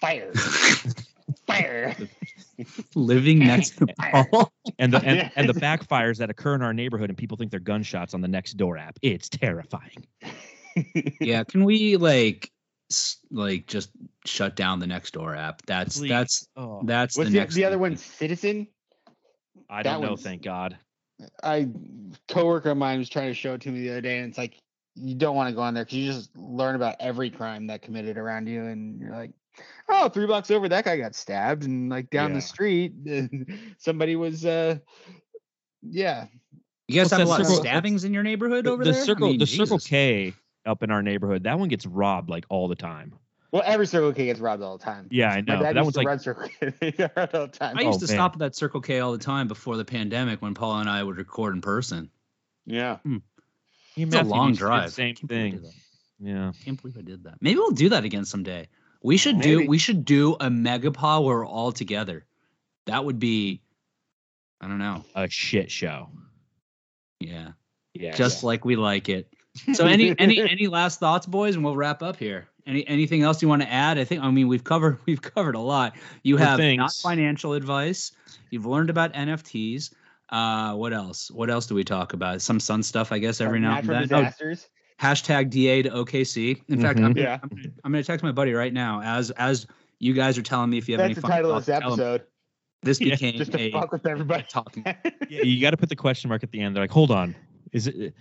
Fire. 0.00 0.32
Fire. 1.46 1.94
Living 2.94 3.38
next 3.38 3.78
to 3.78 3.86
Paul. 3.98 4.52
And 4.78 4.92
the 4.92 4.98
and, 5.04 5.30
and 5.36 5.48
the 5.48 5.54
backfires 5.54 6.18
that 6.18 6.30
occur 6.30 6.54
in 6.54 6.62
our 6.62 6.74
neighborhood 6.74 7.08
and 7.10 7.16
people 7.16 7.36
think 7.36 7.50
they're 7.50 7.60
gunshots 7.60 8.14
on 8.14 8.20
the 8.20 8.28
next 8.28 8.54
door 8.54 8.76
app. 8.78 8.98
It's 9.02 9.28
terrifying. 9.28 10.06
yeah, 11.20 11.44
can 11.44 11.64
we 11.64 11.96
like 11.96 12.44
s- 12.46 12.50
like 13.30 13.66
just 13.66 13.90
shut 14.24 14.56
down 14.56 14.80
the 14.80 14.86
next 14.86 15.12
door 15.12 15.34
app? 15.34 15.62
That's 15.66 15.98
Please. 15.98 16.08
that's 16.08 16.48
Oh, 16.56 16.82
that's 16.84 17.16
What's 17.16 17.30
the 17.30 17.34
the, 17.34 17.40
next 17.40 17.54
the 17.54 17.64
other 17.64 17.78
one? 17.78 17.96
Citizen. 17.96 18.66
I 19.68 19.82
don't 19.82 20.00
know, 20.02 20.16
thank 20.16 20.42
God. 20.42 20.76
I 21.42 21.68
coworker 22.28 22.70
of 22.70 22.76
mine 22.76 22.98
was 22.98 23.08
trying 23.08 23.28
to 23.28 23.34
show 23.34 23.54
it 23.54 23.60
to 23.62 23.70
me 23.70 23.82
the 23.82 23.90
other 23.90 24.00
day, 24.00 24.18
and 24.18 24.28
it's 24.28 24.38
like 24.38 24.58
you 24.96 25.14
don't 25.14 25.36
want 25.36 25.48
to 25.48 25.54
go 25.54 25.62
on 25.62 25.74
there 25.74 25.84
because 25.84 25.98
you 25.98 26.12
just 26.12 26.36
learn 26.36 26.74
about 26.74 26.96
every 26.98 27.30
crime 27.30 27.66
that 27.68 27.82
committed 27.82 28.16
around 28.16 28.48
you, 28.48 28.64
and 28.64 28.98
you're 29.00 29.12
like, 29.12 29.30
oh, 29.88 30.08
three 30.08 30.26
blocks 30.26 30.50
over, 30.50 30.68
that 30.68 30.84
guy 30.84 30.96
got 30.96 31.14
stabbed, 31.14 31.64
and 31.64 31.90
like 31.90 32.10
down 32.10 32.30
Yeah. 32.30 32.36
the 32.36 32.42
street, 32.42 32.94
somebody 33.78 34.16
was, 34.16 34.44
uh, 34.44 34.78
yeah, 35.82 36.26
You 36.88 36.96
guys 36.96 37.04
What's 37.04 37.10
have 37.10 37.20
a 37.20 37.24
that 37.24 37.28
lot 37.28 37.40
of 37.42 37.46
stabbings 37.46 38.04
in 38.04 38.12
your 38.14 38.22
neighborhood 38.22 38.66
over 38.66 38.84
the 38.84 38.92
there? 38.92 39.02
I 39.02 39.04
circle 39.04 39.28
mean, 39.28 39.38
the 39.38 39.46
Circle 39.46 39.78
K 39.78 40.34
up 40.66 40.82
in 40.82 40.90
our 40.90 41.02
neighborhood, 41.02 41.44
that 41.44 41.58
one 41.58 41.68
gets 41.68 41.86
robbed 41.86 42.28
like 42.30 42.44
all 42.48 42.68
the 42.68 42.74
time. 42.76 43.14
well, 43.52 43.62
every 43.64 43.86
Circle 43.86 44.12
K 44.12 44.26
gets 44.26 44.40
robbed 44.40 44.62
all 44.62 44.78
the 44.78 44.84
time. 44.84 45.08
Yeah, 45.10 45.30
I 45.30 45.40
know. 45.40 45.56
but 45.58 45.62
dad 45.62 45.76
That 45.76 45.82
one's 45.84 45.96
like 45.96 46.06
run 46.06 46.18
Circle 46.18 46.48
K 46.60 46.72
they 46.80 46.92
got 46.92 47.12
robbed 47.16 47.34
all 47.34 47.46
the 47.46 47.52
time. 47.52 47.76
I 47.78 47.82
used 47.82 47.96
Oh, 48.02 48.06
to 48.06 48.12
man. 48.12 48.16
stop 48.16 48.32
at 48.34 48.38
that 48.40 48.54
Circle 48.54 48.80
K 48.80 49.00
all 49.00 49.12
the 49.12 49.18
time 49.18 49.48
before 49.48 49.76
the 49.76 49.84
pandemic 49.84 50.40
when 50.42 50.54
Paul 50.54 50.80
and 50.80 50.88
I 50.88 51.02
would 51.02 51.16
record 51.16 51.54
in 51.54 51.60
person. 51.60 52.10
yeah, 52.66 52.98
hmm. 52.98 53.18
you 53.96 54.06
It's 54.06 54.14
a 54.16 54.22
long 54.22 54.48
used 54.50 54.60
to 54.60 54.64
do 54.66 54.70
the 54.70 54.76
drive. 54.76 54.92
Same 54.92 55.14
Can't 55.14 55.28
believe 55.28 55.54
I 55.54 55.56
thing. 55.58 55.72
Yeah. 56.22 56.52
Can't 56.64 56.80
believe 56.80 56.98
I 56.98 57.02
did 57.02 57.24
that. 57.24 57.36
Maybe 57.40 57.56
we'll 57.58 57.70
do 57.70 57.88
that 57.90 58.04
again 58.04 58.24
someday. 58.26 58.68
We 59.02 59.16
should 59.16 59.40
do 59.40 59.66
we 59.66 59.78
should 59.78 60.04
do 60.04 60.34
a 60.34 60.48
megapod 60.50 61.24
where 61.24 61.36
we're 61.36 61.46
all 61.46 61.72
together. 61.72 62.26
That 62.86 63.04
would 63.04 63.18
be 63.18 63.62
I 64.60 64.68
don't 64.68 64.78
know. 64.78 65.04
A 65.14 65.28
shit 65.30 65.70
show. 65.70 66.10
Yeah. 67.18 67.52
Yeah. 67.94 68.14
Just 68.14 68.44
like 68.44 68.64
we 68.66 68.76
like 68.76 69.08
it. 69.08 69.32
So 69.74 69.86
any 69.86 70.14
any 70.18 70.40
any 70.40 70.66
last 70.66 71.00
thoughts, 71.00 71.26
boys, 71.26 71.54
and 71.54 71.64
we'll 71.64 71.76
wrap 71.76 72.02
up 72.02 72.16
here. 72.16 72.48
Any 72.66 72.86
anything 72.86 73.22
else 73.22 73.42
you 73.42 73.48
want 73.48 73.62
to 73.62 73.70
add? 73.70 73.98
I 73.98 74.04
think 74.04 74.22
I 74.22 74.30
mean 74.30 74.48
we've 74.48 74.64
covered 74.64 74.98
we've 75.06 75.22
covered 75.22 75.54
a 75.54 75.60
lot. 75.60 75.96
You 76.22 76.36
Good 76.36 76.46
have 76.46 76.76
not 76.76 76.92
financial 76.92 77.54
advice. 77.54 78.12
You've 78.50 78.66
learned 78.66 78.90
about 78.90 79.12
NFTs. 79.14 79.92
Uh, 80.28 80.74
what 80.74 80.92
else? 80.92 81.30
What 81.30 81.50
else 81.50 81.66
do 81.66 81.74
we 81.74 81.82
talk 81.82 82.12
about? 82.12 82.40
Some 82.40 82.60
sun 82.60 82.82
stuff, 82.84 83.10
I 83.10 83.18
guess, 83.18 83.40
every 83.40 83.58
now 83.58 83.78
and 83.78 83.86
natural 83.88 84.06
then. 84.06 84.18
Oh, 84.18 84.22
disasters. 84.24 84.68
hashtag 85.00 85.50
DA 85.50 85.82
to 85.82 85.90
OKC. 85.90 86.62
In 86.68 86.80
fact, 86.80 87.00
I'm. 87.00 87.16
Yeah. 87.16 87.38
I'm, 87.42 87.48
gonna- 87.48 87.62
I'm 87.84 87.92
going 87.92 88.02
to 88.04 88.06
text 88.06 88.22
my 88.22 88.30
buddy 88.30 88.52
right 88.52 88.72
now 88.72 89.00
as 89.02 89.30
as 89.32 89.66
you 89.98 90.14
guys 90.14 90.38
are 90.38 90.42
telling 90.42 90.70
me 90.70 90.78
if 90.78 90.88
you 90.88 90.94
have 90.94 91.00
That's 91.00 91.06
any 91.08 91.14
the 91.14 91.20
fun 91.22 91.30
title 91.30 91.50
of 91.52 91.64
this 91.66 91.74
episode. 91.74 92.22
This 92.82 93.00
Yeah, 93.00 93.14
became 93.14 93.36
Just 93.36 93.52
to 93.52 93.60
a 93.60 93.70
fuck 93.72 93.92
with 93.92 94.06
everybody. 94.06 94.44
talking. 94.48 94.84
yeah, 94.86 95.42
you 95.42 95.60
got 95.60 95.72
to 95.72 95.76
put 95.76 95.88
the 95.88 95.96
question 95.96 96.28
mark 96.28 96.42
at 96.42 96.50
the 96.50 96.60
end. 96.60 96.74
They're 96.74 96.82
like, 96.84 96.90
hold 96.90 97.10
on, 97.10 97.34
is 97.72 97.88
it? 97.88 98.14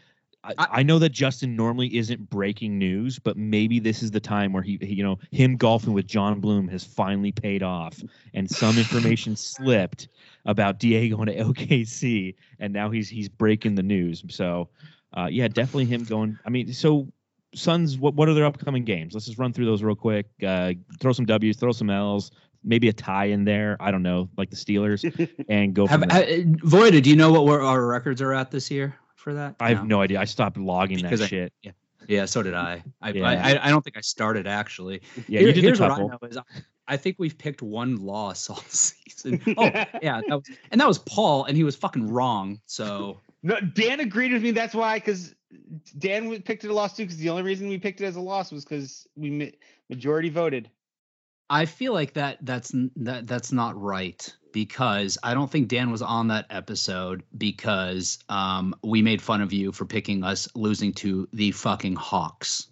I, 0.58 0.68
I- 0.72 0.84
know 0.84 1.00
that 1.00 1.10
Justin 1.10 1.56
normally 1.56 1.96
isn't 1.98 2.30
breaking 2.30 2.78
news, 2.78 3.20
but 3.20 3.38
maybe 3.38 3.80
this 3.80 4.02
is 4.02 4.12
the 4.12 4.20
time 4.20 4.54
where 4.54 4.64
he, 4.64 4.78
he, 4.82 4.96
you 4.96 5.04
know, 5.04 5.20
him 5.32 5.56
golfing 5.56 5.94
with 5.94 6.08
John 6.08 6.40
Bloom 6.40 6.68
has 6.70 6.84
finally 6.84 7.32
paid 7.32 7.64
off, 7.64 8.02
and 8.34 8.50
some 8.50 8.78
information 8.78 9.36
slipped 9.36 10.08
about 10.46 10.80
Da 10.80 11.10
going 11.10 11.28
to 11.28 11.36
OKC, 11.36 12.36
and 12.60 12.74
now 12.74 12.90
he's 12.90 13.10
he's 13.10 13.30
breaking 13.30 13.76
the 13.76 13.84
news. 13.84 14.24
So, 14.30 14.70
uh, 15.14 15.28
yeah, 15.30 15.48
definitely 15.48 15.86
him 15.86 16.04
going. 16.04 16.38
I 16.46 16.50
mean, 16.50 16.74
so 16.74 17.08
Suns, 17.54 17.98
what 17.98 18.14
what 18.16 18.30
are 18.30 18.34
their 18.34 18.46
upcoming 18.46 18.86
games? 18.86 19.14
Let's 19.14 19.26
just 19.26 19.38
run 19.38 19.54
through 19.54 19.66
those 19.66 19.84
real 19.84 19.96
quick. 19.96 20.28
Uh, 20.46 20.74
throw 21.00 21.12
some 21.12 21.26
W's, 21.26 21.58
throw 21.58 21.72
some 21.72 21.90
L's, 21.90 22.32
maybe 22.64 22.90
a 22.90 22.94
tie 22.94 23.26
in 23.26 23.44
there. 23.44 23.78
I 23.80 23.92
don't 23.92 24.04
know, 24.04 24.30
like 24.38 24.50
the 24.50 24.56
Steelers, 24.56 25.04
and 25.50 25.74
go. 25.74 25.88
Have, 25.88 26.08
there. 26.08 26.44
Voita, 26.44 27.02
do 27.02 27.10
you 27.10 27.16
know 27.16 27.32
what 27.42 27.62
our 27.62 27.86
records 27.86 28.22
are 28.22 28.34
at 28.34 28.52
this 28.52 28.72
year 28.72 28.96
for 29.30 29.34
that? 29.35 29.56
I 29.60 29.69
have 29.73 29.85
no 29.88 30.01
idea. 30.01 30.19
I 30.19 30.26
stopped 30.26 30.57
logging 30.57 31.01
that 31.03 31.22
I- 31.22 31.27
shit. 31.27 31.53
Yeah, 32.07 32.26
so 32.26 32.41
did 32.41 32.53
I. 32.56 32.84
I, 33.01 33.11
Yeah. 33.11 33.27
I, 33.27 33.34
I 33.35 33.68
I 33.68 33.69
don't 33.69 33.84
think 33.84 33.97
I 33.97 34.01
started 34.01 34.47
actually. 34.47 35.01
Yeah, 35.27 35.41
Here- 35.41 35.47
you 35.49 35.53
did 35.53 35.64
here's 35.64 35.80
a 35.80 35.84
what 35.84 35.89
couple. 35.91 36.06
I 36.06 36.18
know 36.22 36.27
is 36.30 36.38
I, 36.38 36.43
I 36.88 36.97
think 36.97 37.18
we've 37.19 37.38
picked 37.38 37.61
one 37.61 37.97
loss 37.97 38.49
all 38.49 38.56
season. 38.68 39.41
Oh 39.57 39.64
yeah, 40.01 40.22
that 40.27 40.30
was, 40.30 40.43
and 40.72 40.80
that 40.81 40.88
was 40.88 40.97
Paul, 40.99 41.43
and 41.45 41.56
he 41.56 41.64
was 41.64 41.76
fucking 41.76 42.10
wrong. 42.10 42.60
So 42.65 43.19
No, 43.43 43.60
Dan 43.60 43.99
agreed 43.99 44.31
with 44.31 44.41
me. 44.41 44.51
That's 44.51 44.73
why, 44.73 44.97
because 44.97 45.35
Dan 45.99 46.41
picked 46.41 46.64
it 46.64 46.72
a 46.72 46.73
loss 46.73 46.95
too. 46.95 47.03
Because 47.03 47.18
the 47.18 47.30
only 47.30 47.43
reason 47.43 47.69
we 47.69 47.77
picked 47.77 48.01
it 48.01 48.06
as 48.06 48.15
a 48.15 48.22
loss 48.22 48.51
was 48.51 48.64
because 48.65 49.06
we 49.15 49.30
ma- 49.30 49.45
majority 49.89 50.30
voted. 50.30 50.69
I 51.51 51.65
feel 51.65 51.93
like 51.93 52.14
that 52.14 52.38
that's 52.41 52.72
that 52.95 53.27
that's 53.27 53.51
not 53.51 53.80
right 53.80 54.34
because 54.52 55.18
I 55.24 55.34
don't 55.34 55.50
think 55.52 55.68
Dan 55.68 55.92
was 55.92 56.02
on 56.02 56.28
that 56.30 56.46
episode 56.50 57.24
because 57.38 58.20
um, 58.30 58.76
we 58.84 59.02
made 59.02 59.22
fun 59.22 59.42
of 59.42 59.54
you 59.54 59.72
for 59.72 59.86
picking 59.86 60.24
us 60.24 60.48
losing 60.56 60.94
to 60.96 61.28
the 61.34 61.52
fucking 61.52 61.96
Hawks. 61.96 62.68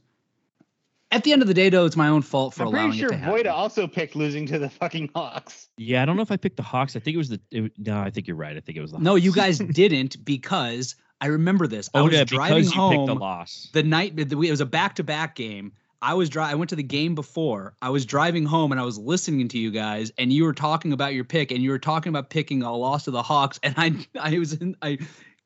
At 1.09 1.23
the 1.23 1.31
end 1.31 1.41
of 1.41 1.47
the 1.47 1.53
day, 1.53 1.69
though, 1.69 1.85
it's 1.85 1.95
my 1.95 2.09
own 2.09 2.21
fault 2.21 2.53
for 2.53 2.63
I'm 2.63 2.67
allowing 2.67 2.89
pretty 2.89 2.99
sure 2.99 3.09
it 3.09 3.11
to 3.13 3.17
happen. 3.17 3.43
Voita 3.43 3.51
also 3.51 3.87
picked 3.87 4.15
losing 4.15 4.45
to 4.47 4.59
the 4.59 4.69
fucking 4.69 5.09
Hawks. 5.15 5.69
Yeah, 5.77 6.01
I 6.01 6.05
don't 6.05 6.17
know 6.17 6.21
if 6.21 6.31
I 6.31 6.37
picked 6.37 6.57
the 6.57 6.63
Hawks. 6.63 6.97
I 6.97 6.99
think 6.99 7.15
it 7.15 7.17
was 7.17 7.29
the. 7.29 7.39
It, 7.49 7.71
no, 7.77 7.97
I 7.99 8.09
think 8.09 8.27
you're 8.27 8.35
right. 8.35 8.57
I 8.57 8.59
think 8.59 8.77
it 8.77 8.81
was 8.81 8.91
the. 8.91 8.99
No, 8.99 9.15
you 9.15 9.31
guys 9.31 9.59
didn't 9.59 10.25
because 10.25 10.95
I 11.21 11.27
remember 11.27 11.65
this. 11.65 11.89
I 11.93 11.99
Oh 11.99 12.03
was 12.05 12.13
yeah, 12.13 12.25
driving 12.25 12.57
because 12.57 12.75
you 12.75 12.81
home 12.81 12.91
picked 12.91 13.07
the 13.07 13.15
loss. 13.15 13.69
the 13.71 13.83
night 13.83 14.19
it 14.19 14.35
was 14.35 14.59
a 14.59 14.65
back-to-back 14.65 15.35
game. 15.35 15.71
I 16.01 16.13
was 16.13 16.29
dri- 16.29 16.43
I 16.43 16.53
went 16.53 16.69
to 16.69 16.75
the 16.75 16.83
game 16.83 17.15
before. 17.15 17.75
I 17.81 17.89
was 17.89 18.05
driving 18.05 18.45
home 18.45 18.71
and 18.71 18.79
I 18.79 18.83
was 18.83 18.97
listening 18.97 19.47
to 19.49 19.57
you 19.57 19.71
guys, 19.71 20.11
and 20.17 20.31
you 20.31 20.43
were 20.43 20.53
talking 20.53 20.93
about 20.93 21.13
your 21.13 21.23
pick, 21.23 21.51
and 21.51 21.61
you 21.61 21.71
were 21.71 21.79
talking 21.79 22.09
about 22.09 22.29
picking 22.29 22.61
a 22.61 22.75
loss 22.75 23.05
to 23.05 23.11
the 23.11 23.23
Hawks, 23.23 23.59
and 23.63 23.73
I 23.77 24.07
I 24.19 24.37
was 24.37 24.53
in 24.53 24.75
I 24.81 24.99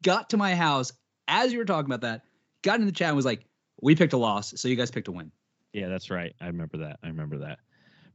got 0.03 0.29
to 0.31 0.37
my 0.37 0.55
house 0.55 0.91
as 1.27 1.53
you 1.53 1.59
were 1.59 1.65
talking 1.65 1.85
about 1.85 2.01
that, 2.01 2.23
got 2.61 2.79
in 2.79 2.85
the 2.85 2.91
chat 2.91 3.09
and 3.09 3.15
was 3.15 3.25
like, 3.25 3.45
"We 3.81 3.95
picked 3.95 4.13
a 4.13 4.17
loss, 4.17 4.53
so 4.57 4.67
you 4.67 4.75
guys 4.75 4.91
picked 4.91 5.07
a 5.07 5.11
win." 5.11 5.31
Yeah, 5.73 5.87
that's 5.87 6.09
right. 6.09 6.35
I 6.41 6.47
remember 6.47 6.77
that. 6.77 6.99
I 7.03 7.07
remember 7.07 7.37
that. 7.39 7.59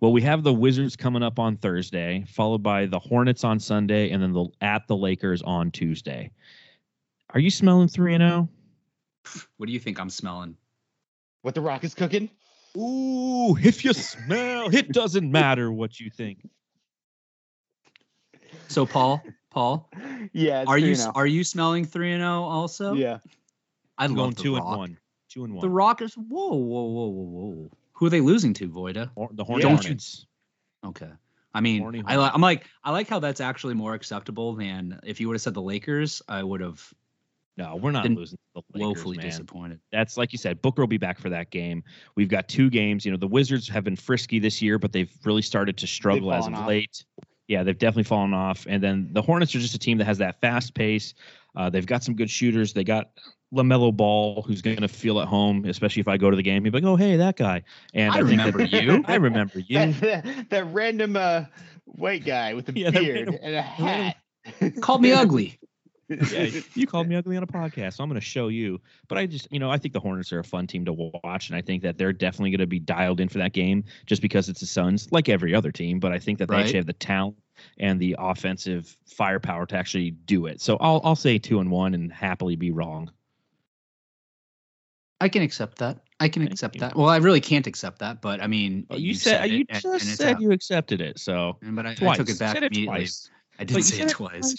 Well, 0.01 0.13
we 0.13 0.21
have 0.23 0.43
the 0.43 0.53
Wizards 0.53 0.95
coming 0.95 1.23
up 1.23 1.39
on 1.39 1.57
Thursday, 1.57 2.25
followed 2.29 2.63
by 2.63 2.85
the 2.85 2.99
Hornets 2.99 3.45
on 3.45 3.59
Sunday, 3.59 4.11
and 4.11 4.23
then 4.23 4.33
the 4.33 4.47
at 4.61 4.87
the 4.87 4.97
Lakers 4.97 5.41
on 5.43 5.71
Tuesday. 5.71 6.31
Are 7.31 7.41
you 7.41 7.51
smelling 7.51 7.89
three 7.89 8.15
and 8.15 8.23
oh? 8.23 8.49
zero? 9.27 9.45
What 9.57 9.67
do 9.67 9.73
you 9.73 9.81
think 9.81 9.99
I'm 9.99 10.11
smelling? 10.11 10.57
What 11.43 11.55
the 11.55 11.61
Rock 11.61 11.85
is 11.85 11.95
cooking? 11.95 12.29
Ooh, 12.77 13.57
if 13.57 13.85
you 13.85 13.93
smell, 13.93 14.75
it 14.75 14.93
doesn't 14.93 15.31
matter 15.31 15.71
what 15.73 15.99
you 15.99 16.11
think. 16.11 16.47
So 18.69 18.85
Paul, 18.85 19.23
Paul, 19.51 19.89
Yeah, 20.33 20.63
it's 20.63 20.71
are 20.71 20.79
you 20.79 20.93
3-0. 20.95 21.13
are 21.15 21.27
you 21.27 21.45
smelling 21.45 21.85
three 21.85 22.13
and 22.13 22.21
zero 22.21 22.43
also? 22.43 22.95
Yeah, 22.95 23.19
I 23.97 24.05
I'm 24.05 24.11
love 24.15 24.17
going 24.17 24.35
the 24.35 24.43
two 24.43 24.55
Rock. 24.57 24.67
and 24.67 24.77
one. 24.79 24.99
Two 25.31 25.45
and 25.45 25.55
one. 25.55 25.63
The 25.63 25.71
Rock 25.71 26.03
is 26.03 26.15
whoa 26.15 26.49
whoa 26.55 26.83
whoa 26.85 27.07
whoa 27.09 27.25
whoa. 27.25 27.71
Who 27.95 28.07
are 28.07 28.11
they 28.11 28.21
losing 28.21 28.53
to, 28.55 28.69
Voita? 28.69 29.11
Hor- 29.15 29.31
the 29.33 29.45
Yeah. 29.45 29.67
Hornets. 29.67 30.27
Don't 30.83 31.01
you- 31.01 31.07
Okay. 31.07 31.13
I 31.55 31.61
mean, 31.63 32.05
I 32.07 32.17
li- 32.19 32.31
I'm 32.35 32.43
like 32.43 32.67
I 32.85 32.91
like 32.91 33.09
how 33.09 33.19
that's 33.19 33.41
actually 33.41 33.75
more 33.75 33.95
acceptable 33.95 34.55
than 34.55 35.01
if 35.05 35.21
you 35.21 35.29
would 35.29 35.35
have 35.35 35.43
said 35.43 35.55
the 35.55 35.63
Lakers. 35.63 36.21
I 36.29 36.43
would 36.43 36.61
have 36.61 36.93
No, 37.59 37.77
we're 37.77 37.91
not 37.91 38.07
losing. 38.09 38.37
To 38.55 38.62
the 38.73 38.78
Lakers, 38.78 38.89
Woefully 38.99 39.16
man. 39.16 39.27
disappointed. 39.27 39.81
That's 39.91 40.16
like 40.19 40.33
you 40.33 40.39
said. 40.39 40.61
Booker 40.61 40.83
will 40.83 40.87
be 40.89 40.99
back 40.99 41.19
for 41.19 41.31
that 41.31 41.51
game. 41.51 41.83
We've 42.15 42.28
got 42.28 42.49
two 42.49 42.69
games. 42.69 43.05
You 43.07 43.12
know, 43.12 43.16
the 43.16 43.27
Wizards 43.28 43.66
have 43.69 43.83
been 43.85 43.97
frisky 43.97 44.39
this 44.39 44.61
year, 44.61 44.78
but 44.78 44.93
they've 44.93 45.11
really 45.24 45.41
started 45.43 45.77
to 45.78 45.87
struggle 45.87 46.33
as 46.33 46.47
of 46.47 46.53
off. 46.55 46.66
late. 46.69 47.05
Yeah, 47.49 47.62
they've 47.62 47.78
definitely 47.78 48.03
fallen 48.05 48.35
off. 48.35 48.66
And 48.69 48.83
then 48.83 49.09
the 49.12 49.23
Hornets 49.23 49.55
are 49.55 49.61
just 49.61 49.74
a 49.74 49.78
team 49.78 49.99
that 49.99 50.05
has 50.05 50.19
that 50.19 50.41
fast 50.41 50.74
pace. 50.74 51.15
Uh, 51.55 51.70
they've 51.70 51.87
got 51.87 52.03
some 52.05 52.15
good 52.15 52.28
shooters. 52.28 52.74
They 52.74 52.85
got 52.85 53.12
LaMelo 53.55 53.97
Ball, 53.97 54.43
who's 54.43 54.61
going 54.61 54.77
to 54.78 54.89
feel 54.89 55.20
at 55.20 55.28
home, 55.28 55.65
especially 55.65 56.01
if 56.01 56.09
I 56.09 56.19
go 56.19 56.28
to 56.28 56.37
the 56.37 56.43
game. 56.43 56.65
He'd 56.65 56.70
be 56.70 56.81
like, 56.81 56.85
"Oh, 56.85 56.97
hey, 56.97 57.16
that 57.16 57.37
guy." 57.37 57.62
And 57.95 58.11
I 58.12 58.16
think 58.16 58.31
remember 58.33 58.59
that- 58.66 58.83
you. 58.83 59.03
I 59.07 59.15
remember 59.15 59.59
you. 59.66 59.93
that, 59.93 60.47
that 60.51 60.65
random 60.74 61.16
uh, 61.16 61.45
white 61.85 62.24
guy 62.27 62.53
with 62.53 62.69
a 62.69 62.73
Yeah, 62.78 62.91
beard 62.91 63.15
random- 63.28 63.39
and 63.43 63.55
a 63.55 63.62
hat. 63.62 64.16
Called 64.83 65.01
me 65.01 65.12
ugly. 65.12 65.59
Yeah, 66.09 66.49
you 66.74 66.87
called 66.87 67.09
me 67.09 67.16
ugly 67.16 67.37
on 67.37 67.43
a 67.43 67.47
podcast, 67.47 67.95
so 67.95 68.05
I'm 68.05 68.09
going 68.09 68.20
to 68.20 68.24
show 68.27 68.49
you. 68.49 68.81
But 69.09 69.19
I 69.19 69.27
just, 69.27 69.49
you 69.51 69.59
know, 69.59 69.70
I 69.70 69.78
think 69.78 69.93
the 69.95 70.01
Hornets 70.01 70.33
are 70.33 70.39
a 70.39 70.45
fun 70.45 70.66
team 70.66 70.85
to 70.85 70.93
watch, 70.93 71.49
and 71.49 71.57
I 71.57 71.62
think 71.62 71.83
that 71.83 71.99
they're 71.99 72.12
definitely 72.12 72.51
going 72.51 72.61
to 72.61 72.66
be 72.66 72.78
dialed 72.78 73.20
in 73.20 73.28
for 73.28 73.39
that 73.39 73.53
game 73.53 73.85
just 74.07 74.23
because 74.23 74.49
it's 74.49 74.61
the 74.61 74.66
Suns, 74.66 75.11
like 75.11 75.28
every 75.28 75.55
other 75.55 75.73
team. 75.73 75.99
But 76.01 76.12
I 76.12 76.19
think 76.19 76.39
that 76.39 76.49
they 76.49 76.55
Right. 76.55 76.62
actually 76.65 76.78
have 76.78 76.87
the 76.87 76.93
talent 76.93 77.37
and 77.78 77.99
the 77.99 78.15
offensive 78.19 78.97
firepower 79.07 79.66
to 79.66 79.77
actually 79.77 80.11
do 80.12 80.47
it. 80.47 80.61
So 80.61 80.77
I'll 80.78 81.01
I'll 81.05 81.16
say 81.16 81.39
two 81.39 81.59
and 81.61 81.70
one 81.70 81.95
and 81.95 82.12
happily 82.12 82.55
be 82.57 82.70
wrong. 82.70 83.11
I 85.20 85.28
can 85.28 85.43
accept 85.43 85.78
that. 85.78 86.01
I 86.20 86.28
can 86.28 86.43
Thank 86.43 86.53
accept 86.53 86.74
you. 86.77 86.81
that. 86.83 86.95
Well, 86.97 87.09
I 87.09 87.16
really 87.16 87.41
can't 87.41 87.66
accept 87.66 87.99
that, 88.01 88.20
but 88.20 88.43
I 88.43 88.47
mean, 88.47 88.87
you 88.91 88.99
you've 89.09 89.16
said, 89.19 89.51
you 89.51 89.61
it, 89.61 89.66
and- 89.70 89.81
just 89.83 89.87
and 89.87 89.95
it's 89.97 90.15
said 90.16 90.37
out. 90.37 90.41
you 90.43 90.51
accepted 90.53 91.01
it, 91.01 91.19
so 91.19 91.57
And- 91.62 91.74
but 91.77 91.87
I, 91.87 91.91
I 91.91 91.95
took 92.16 92.28
it 92.28 92.39
back 92.39 92.55
said 92.55 92.62
it 92.62 92.73
immediately. 92.73 92.99
twice. 93.01 93.31
I 93.59 93.65
did 93.65 93.77
you 93.77 93.83
say 93.83 94.03
it 94.03 94.09
twice. 94.11 94.51
And 94.51 94.59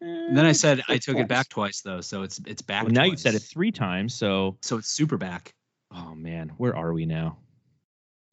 And 0.00 0.36
then 0.36 0.46
I 0.46 0.52
said 0.52 0.82
I 0.88 0.96
took 0.98 1.16
it 1.18 1.28
back 1.28 1.48
twice 1.48 1.82
though, 1.82 2.00
so 2.00 2.22
it's 2.22 2.40
it's 2.46 2.62
back. 2.62 2.84
Well, 2.84 2.92
now 2.92 3.04
you 3.04 3.16
said 3.16 3.34
it 3.34 3.40
three 3.40 3.70
times, 3.72 4.14
so 4.14 4.56
So 4.62 4.78
it's 4.78 4.88
super 4.88 5.16
back. 5.18 5.54
oh 5.92 6.14
man, 6.14 6.52
where 6.56 6.74
are 6.74 6.92
we 6.92 7.04
now? 7.06 7.36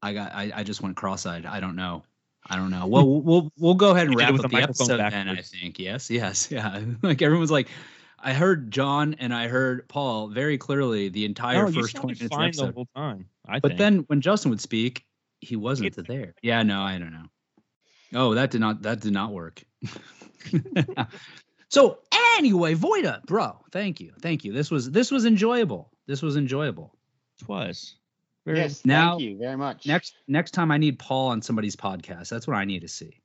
I 0.02 0.14
got. 0.14 0.31
I, 0.34 0.52
I 0.56 0.64
just 0.64 0.81
went 0.81 0.95
cross-eyed. 0.95 1.45
I 1.45 1.60
don't 1.60 1.76
know. 1.76 2.03
I 2.49 2.56
don't 2.56 2.69
know. 2.69 2.85
Well, 2.88 3.06
we'll 3.06 3.22
we'll, 3.22 3.52
we'll 3.57 3.73
go 3.73 3.91
ahead 3.91 4.03
and 4.06 4.14
You 4.14 4.19
wrap 4.19 4.31
with 4.31 4.45
up 4.45 4.52
the 4.52 4.56
the 4.56 4.61
microphone 4.61 4.91
episode 5.02 5.11
then. 5.11 5.27
I 5.30 5.41
think. 5.41 5.80
Yes. 5.80 6.10
Yes. 6.10 6.49
Yeah. 6.52 6.81
Like 7.02 7.22
everyone's 7.22 7.52
like, 7.52 7.68
I 8.19 8.34
heard 8.34 8.72
John 8.72 9.15
and 9.19 9.34
I 9.34 9.48
heard 9.49 9.88
Paul 9.89 10.27
very 10.30 10.57
clearly 10.57 11.10
the 11.10 11.26
entire 11.26 11.65
No, 11.65 11.72
first 11.81 11.95
twenty 11.98 12.15
sounded 12.15 12.38
minutes 12.38 12.60
of 12.60 12.68
the 12.68 12.72
the 12.72 12.72
episode. 12.72 12.73
whole 12.76 12.88
time. 12.95 13.26
I 13.48 13.60
But 13.60 13.69
think. 13.72 13.80
then 13.80 13.98
when 14.07 14.22
Justin 14.22 14.52
would 14.52 14.61
speak, 14.61 15.03
he 15.41 15.56
wasn't 15.57 15.88
It's- 15.88 16.06
there. 16.07 16.35
Yeah. 16.41 16.64
No, 16.64 16.81
I 16.81 16.98
don't 16.99 17.11
know. 17.11 17.26
Oh, 18.14 18.35
that 18.35 18.52
did 18.52 18.61
not. 18.61 18.84
That 18.84 19.02
did 19.02 19.11
not 19.14 19.31
work. 19.34 19.64
so 21.69 21.99
anyway, 22.38 22.76
Voita, 22.76 23.23
bro, 23.26 23.60
thank 23.72 23.99
you, 23.99 24.14
thank 24.22 24.44
you. 24.45 24.53
This 24.53 24.69
was 24.72 24.89
this 24.89 25.11
was 25.11 25.26
enjoyable. 25.26 25.91
This 26.07 26.22
was 26.22 26.38
enjoyable. 26.38 26.94
it 27.41 27.48
was. 27.48 27.95
Very- 28.45 28.60
Yes, 28.60 28.85
Now- 28.85 29.11
thank 29.18 29.23
you 29.23 29.38
very 29.38 29.57
much. 29.57 29.85
Next 29.85 30.15
next 30.27 30.52
time 30.52 30.72
I 30.72 30.77
need 30.77 30.98
Paul 30.99 31.30
on 31.30 31.41
somebody's 31.41 31.76
podcast. 31.76 32.30
That's 32.30 32.48
what 32.48 32.56
I 32.56 32.64
need 32.65 32.81
to 32.81 32.88
see. 32.88 33.19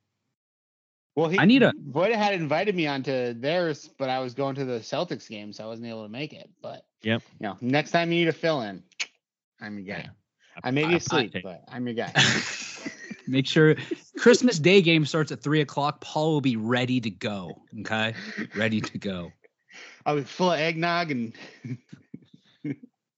well, 1.14 1.28
he, 1.28 1.38
I 1.38 1.44
need 1.44 1.62
a- 1.62 1.72
Voita 1.72 2.14
had 2.16 2.34
invited 2.34 2.74
me 2.74 2.86
onto 2.88 3.32
theirs, 3.34 3.88
but 3.98 4.08
I 4.10 4.18
was 4.18 4.34
going 4.34 4.56
to 4.56 4.64
the 4.64 4.80
Celtics 4.80 5.28
game, 5.28 5.52
so 5.52 5.62
I 5.62 5.66
wasn't 5.68 5.86
able 5.88 6.02
to 6.02 6.08
make 6.08 6.32
it. 6.32 6.50
But 6.60 6.84
Yep. 7.02 7.22
you 7.40 7.46
know, 7.46 7.56
next 7.60 7.90
time 7.92 8.10
you 8.10 8.18
need 8.20 8.28
a 8.28 8.32
fill 8.32 8.62
in, 8.62 8.82
I'm 9.60 9.78
your 9.78 9.96
guy. 9.96 10.10
I 10.64 10.70
may 10.72 10.82
be 10.82 10.88
I- 10.88 10.92
I 10.94 10.96
asleep, 10.96 11.34
but 11.44 11.62
I'm 11.68 11.86
your 11.86 11.94
guy. 11.94 12.12
Make 13.26 13.46
sure 13.46 13.76
Christmas 14.18 14.58
Day 14.58 14.82
game 14.82 15.04
starts 15.06 15.32
at 15.32 15.42
three 15.42 15.60
o'clock. 15.60 16.00
Paul 16.00 16.32
will 16.32 16.40
be 16.40 16.56
ready 16.56 17.00
to 17.00 17.10
go. 17.10 17.62
Okay, 17.80 18.14
ready 18.56 18.80
to 18.80 18.98
go. 18.98 19.32
I'll 20.04 20.16
be 20.16 20.22
full 20.24 20.52
of 20.52 20.58
eggnog 20.58 21.10
and 21.10 21.32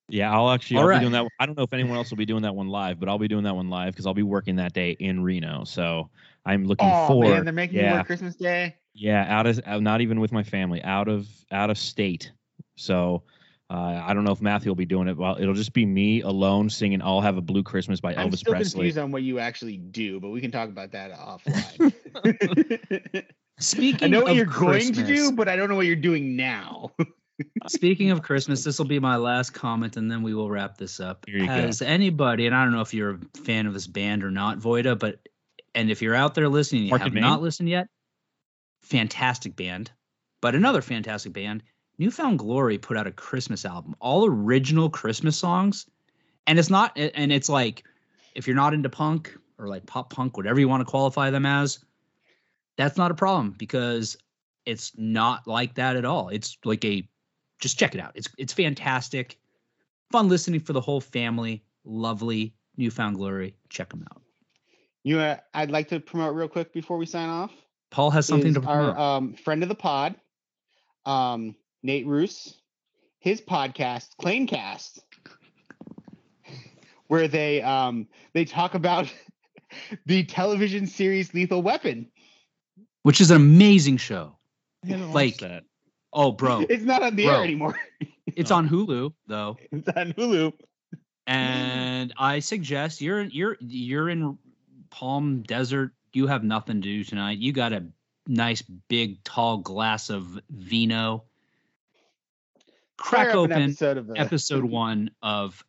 Yeah, 0.08 0.32
I'll 0.32 0.50
actually 0.50 0.76
I'll 0.76 0.86
right. 0.86 0.96
be 0.96 1.00
doing 1.00 1.12
that. 1.12 1.26
I 1.40 1.46
don't 1.46 1.56
know 1.56 1.64
if 1.64 1.72
anyone 1.72 1.96
else 1.96 2.10
will 2.10 2.18
be 2.18 2.26
doing 2.26 2.42
that 2.42 2.54
one 2.54 2.68
live, 2.68 3.00
but 3.00 3.08
I'll 3.08 3.18
be 3.18 3.28
doing 3.28 3.44
that 3.44 3.56
one 3.56 3.70
live 3.70 3.94
because 3.94 4.06
I'll 4.06 4.14
be 4.14 4.22
working 4.22 4.56
that 4.56 4.72
day 4.74 4.90
in 4.92 5.22
Reno. 5.22 5.64
So 5.64 6.10
I'm 6.44 6.66
looking 6.66 6.88
oh 6.88 7.06
forward. 7.06 7.30
man, 7.30 7.44
they're 7.44 7.52
making 7.54 7.78
me 7.78 7.84
yeah, 7.84 7.92
work 7.94 8.06
Christmas 8.06 8.36
Day. 8.36 8.76
yeah, 8.92 9.24
out 9.28 9.46
of 9.46 9.60
uh, 9.66 9.80
not 9.80 10.02
even 10.02 10.20
with 10.20 10.30
my 10.30 10.42
family, 10.42 10.82
out 10.82 11.08
of 11.08 11.26
out 11.50 11.70
of 11.70 11.78
state. 11.78 12.30
So 12.76 13.22
uh, 13.70 14.02
I 14.04 14.12
don't 14.12 14.24
know 14.24 14.32
if 14.32 14.42
Matthew 14.42 14.70
will 14.70 14.76
be 14.76 14.84
doing 14.84 15.08
it. 15.08 15.16
Well, 15.16 15.36
it'll 15.40 15.54
just 15.54 15.72
be 15.72 15.86
me 15.86 16.20
alone 16.20 16.68
singing 16.68 17.00
"I'll 17.00 17.22
Have 17.22 17.38
a 17.38 17.40
Blue 17.40 17.62
Christmas" 17.62 18.00
by 18.00 18.14
I'm 18.14 18.30
Elvis 18.30 18.38
still 18.38 18.52
Presley. 18.52 18.80
confused 18.80 18.98
on 18.98 19.10
what 19.10 19.22
you 19.22 19.38
actually 19.38 19.78
do, 19.78 20.20
but 20.20 20.30
we 20.30 20.40
can 20.40 20.50
talk 20.50 20.68
about 20.68 20.92
that 20.92 21.12
offline. 21.12 21.94
Speaking 23.58 24.04
I 24.04 24.08
know 24.08 24.22
what 24.22 24.32
of 24.32 24.36
you're 24.36 24.46
going 24.46 24.92
to 24.92 25.04
do, 25.04 25.32
but 25.32 25.48
I 25.48 25.56
don't 25.56 25.68
know 25.68 25.76
what 25.76 25.86
you're 25.86 25.96
doing 25.96 26.36
now. 26.36 26.92
Speaking 27.66 28.10
of 28.10 28.22
Christmas, 28.22 28.62
this 28.64 28.78
will 28.78 28.86
be 28.86 28.98
my 28.98 29.16
last 29.16 29.50
comment, 29.50 29.96
and 29.96 30.10
then 30.10 30.22
we 30.22 30.34
will 30.34 30.50
wrap 30.50 30.76
this 30.76 31.00
up. 31.00 31.24
Here 31.26 31.38
you 31.38 31.46
go. 31.46 31.52
Has 31.52 31.80
anybody, 31.80 32.46
and 32.46 32.54
I 32.54 32.64
don't 32.64 32.72
know 32.72 32.80
if 32.82 32.92
you're 32.92 33.14
a 33.14 33.38
fan 33.44 33.66
of 33.66 33.72
this 33.74 33.86
band 33.86 34.24
or 34.24 34.30
not, 34.30 34.58
Voita, 34.58 34.98
but 34.98 35.20
and 35.74 35.90
if 35.90 36.02
you're 36.02 36.14
out 36.14 36.34
there 36.34 36.48
listening, 36.48 36.84
you 36.84 36.90
Mark 36.90 37.02
have 37.02 37.12
and 37.12 37.20
not 37.20 37.36
Main? 37.36 37.44
listened 37.44 37.68
yet, 37.68 37.88
fantastic 38.82 39.56
band. 39.56 39.90
But 40.42 40.54
another 40.54 40.82
fantastic 40.82 41.32
band, 41.32 41.62
Newfound 41.98 42.38
Glory, 42.38 42.78
put 42.78 42.96
out 42.96 43.06
a 43.06 43.12
Christmas 43.12 43.64
album, 43.64 43.94
all 44.00 44.26
original 44.26 44.90
Christmas 44.90 45.36
songs, 45.36 45.86
and 46.46 46.58
it's 46.58 46.70
not, 46.70 46.92
and 46.96 47.32
it's 47.32 47.48
like, 47.48 47.84
if 48.34 48.46
you're 48.46 48.56
not 48.56 48.74
into 48.74 48.88
punk 48.88 49.36
or 49.58 49.68
like 49.68 49.86
pop 49.86 50.12
punk, 50.12 50.36
whatever 50.36 50.58
you 50.58 50.68
want 50.68 50.80
to 50.80 50.90
qualify 50.90 51.30
them 51.30 51.46
as, 51.46 51.78
that's 52.76 52.96
not 52.96 53.10
a 53.10 53.14
problem 53.14 53.54
because 53.56 54.16
it's 54.66 54.92
not 54.96 55.46
like 55.46 55.74
that 55.74 55.96
at 55.96 56.04
all. 56.04 56.28
It's 56.28 56.58
like 56.64 56.84
a 56.84 57.08
just 57.60 57.78
check 57.78 57.94
it 57.94 58.00
out. 58.00 58.12
It's 58.14 58.28
it's 58.36 58.52
fantastic. 58.52 59.38
Fun 60.10 60.28
listening 60.28 60.60
for 60.60 60.72
the 60.72 60.80
whole 60.80 61.00
family. 61.00 61.64
Lovely 61.84 62.54
newfound 62.76 63.16
glory. 63.16 63.54
Check 63.68 63.90
them 63.90 64.04
out. 64.10 64.22
You, 65.02 65.20
uh, 65.20 65.36
I'd 65.52 65.70
like 65.70 65.88
to 65.88 66.00
promote 66.00 66.34
real 66.34 66.48
quick 66.48 66.72
before 66.72 66.96
we 66.96 67.06
sign 67.06 67.28
off. 67.28 67.52
Paul 67.90 68.10
has 68.10 68.26
something 68.26 68.54
to 68.54 68.60
promote. 68.60 68.96
Our 68.96 69.16
um, 69.16 69.34
friend 69.34 69.62
of 69.62 69.68
the 69.68 69.74
pod, 69.74 70.16
um, 71.04 71.54
Nate 71.84 72.06
Ruess, 72.06 72.54
his 73.20 73.40
podcast, 73.40 74.08
Claimcast, 74.20 74.98
where 77.08 77.28
they 77.28 77.62
um, 77.62 78.08
they 78.32 78.44
talk 78.44 78.74
about 78.74 79.12
the 80.06 80.24
television 80.24 80.86
series 80.86 81.32
Lethal 81.34 81.62
Weapon. 81.62 82.08
which 83.02 83.20
is 83.20 83.30
an 83.30 83.36
amazing 83.36 83.98
show. 83.98 84.36
I 84.90 84.96
like- 84.96 85.38
that. 85.38 85.64
Oh, 86.12 86.30
bro. 86.32 86.60
It's 86.68 86.84
not 86.84 87.02
on 87.02 87.16
the 87.16 87.24
Bro. 87.26 87.34
air 87.38 87.44
anymore. 87.44 87.78
It's 88.28 88.50
on 88.52 88.68
Hulu 88.68 89.12
though. 89.26 89.56
it's 89.72 89.88
on 89.88 90.12
Hulu. 90.12 90.52
And 91.26 92.12
I 92.16 92.38
suggest 92.38 93.00
you're 93.00 93.22
you're 93.22 93.56
you're 93.60 94.08
in 94.08 94.38
Palm 94.90 95.42
Desert. 95.42 95.90
You 96.12 96.28
have 96.28 96.44
nothing 96.44 96.80
to 96.82 96.88
do 96.88 97.02
tonight. 97.04 97.38
You 97.38 97.52
got 97.52 97.72
a 97.72 97.86
nice 98.28 98.62
big 98.62 99.24
tall 99.24 99.58
glass 99.58 100.08
of 100.08 100.38
vino. 100.50 101.24
Crack 102.96 103.28
Fire 103.28 103.30
up 103.30 103.34
an 103.34 103.52
open 103.52 103.62
episode 103.62 103.98
of 103.98 104.06
the 104.06 104.18
episode 104.18 104.64
one 104.70 105.10
of 105.22 105.64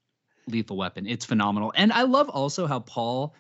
Lethal 0.47 0.77
Weapon. 0.77 1.07
It's 1.07 1.26
phenomenal. 1.26 1.73
And 1.76 1.91
I 1.91 2.03
love 2.03 2.30
also 2.30 2.68
how 2.68 2.80
Paul, 2.80 3.34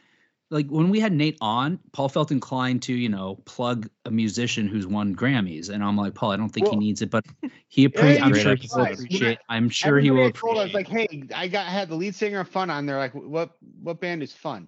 like 0.49 0.67
when 0.69 0.89
we 0.89 0.99
had 0.99 1.13
Nate 1.13 1.37
on, 1.41 1.79
Paul 1.91 2.09
felt 2.09 2.31
inclined 2.31 2.83
to, 2.83 2.93
you 2.93 3.09
know, 3.09 3.35
plug 3.45 3.89
a 4.05 4.11
musician 4.11 4.67
who's 4.67 4.87
won 4.87 5.15
Grammys. 5.15 5.69
And 5.69 5.83
I'm 5.83 5.95
like, 5.97 6.15
Paul, 6.15 6.31
I 6.31 6.37
don't 6.37 6.49
think 6.49 6.67
he 6.69 6.75
needs 6.75 7.01
it, 7.01 7.09
but 7.11 7.25
he 7.67 7.87
appre- 7.89 8.19
I'm 8.21 8.33
sure 8.33 8.55
he 8.55 8.67
will 8.73 8.85
appreciate. 8.85 9.37
I'm 9.49 9.69
sure 9.69 9.99
he 9.99 10.11
will 10.11 10.25
Everybody 10.27 10.59
I 10.59 10.63
was 10.63 10.73
like, 10.73 10.87
hey, 10.87 11.23
I 11.35 11.47
got 11.47 11.67
I 11.67 11.69
had 11.69 11.89
the 11.89 11.95
lead 11.95 12.15
singer 12.15 12.39
of 12.39 12.49
Fun 12.49 12.69
on 12.69 12.85
there. 12.85 12.97
Like, 12.97 13.13
what 13.13 13.51
what 13.81 14.01
band 14.01 14.23
is 14.23 14.33
Fun? 14.33 14.67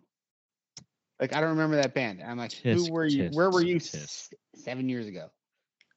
Like, 1.19 1.35
I 1.35 1.39
don't 1.41 1.49
remember 1.49 1.77
that 1.77 1.95
band. 1.95 2.21
I'm 2.21 2.37
like, 2.37 2.51
Tisk, 2.51 2.87
who 2.87 2.93
were 2.93 3.05
you? 3.05 3.23
tisk, 3.23 3.35
Where 3.35 3.49
were 3.49 3.63
you 3.63 3.77
tisk. 3.77 4.33
seven 4.55 4.87
years 4.87 5.07
ago? 5.07 5.29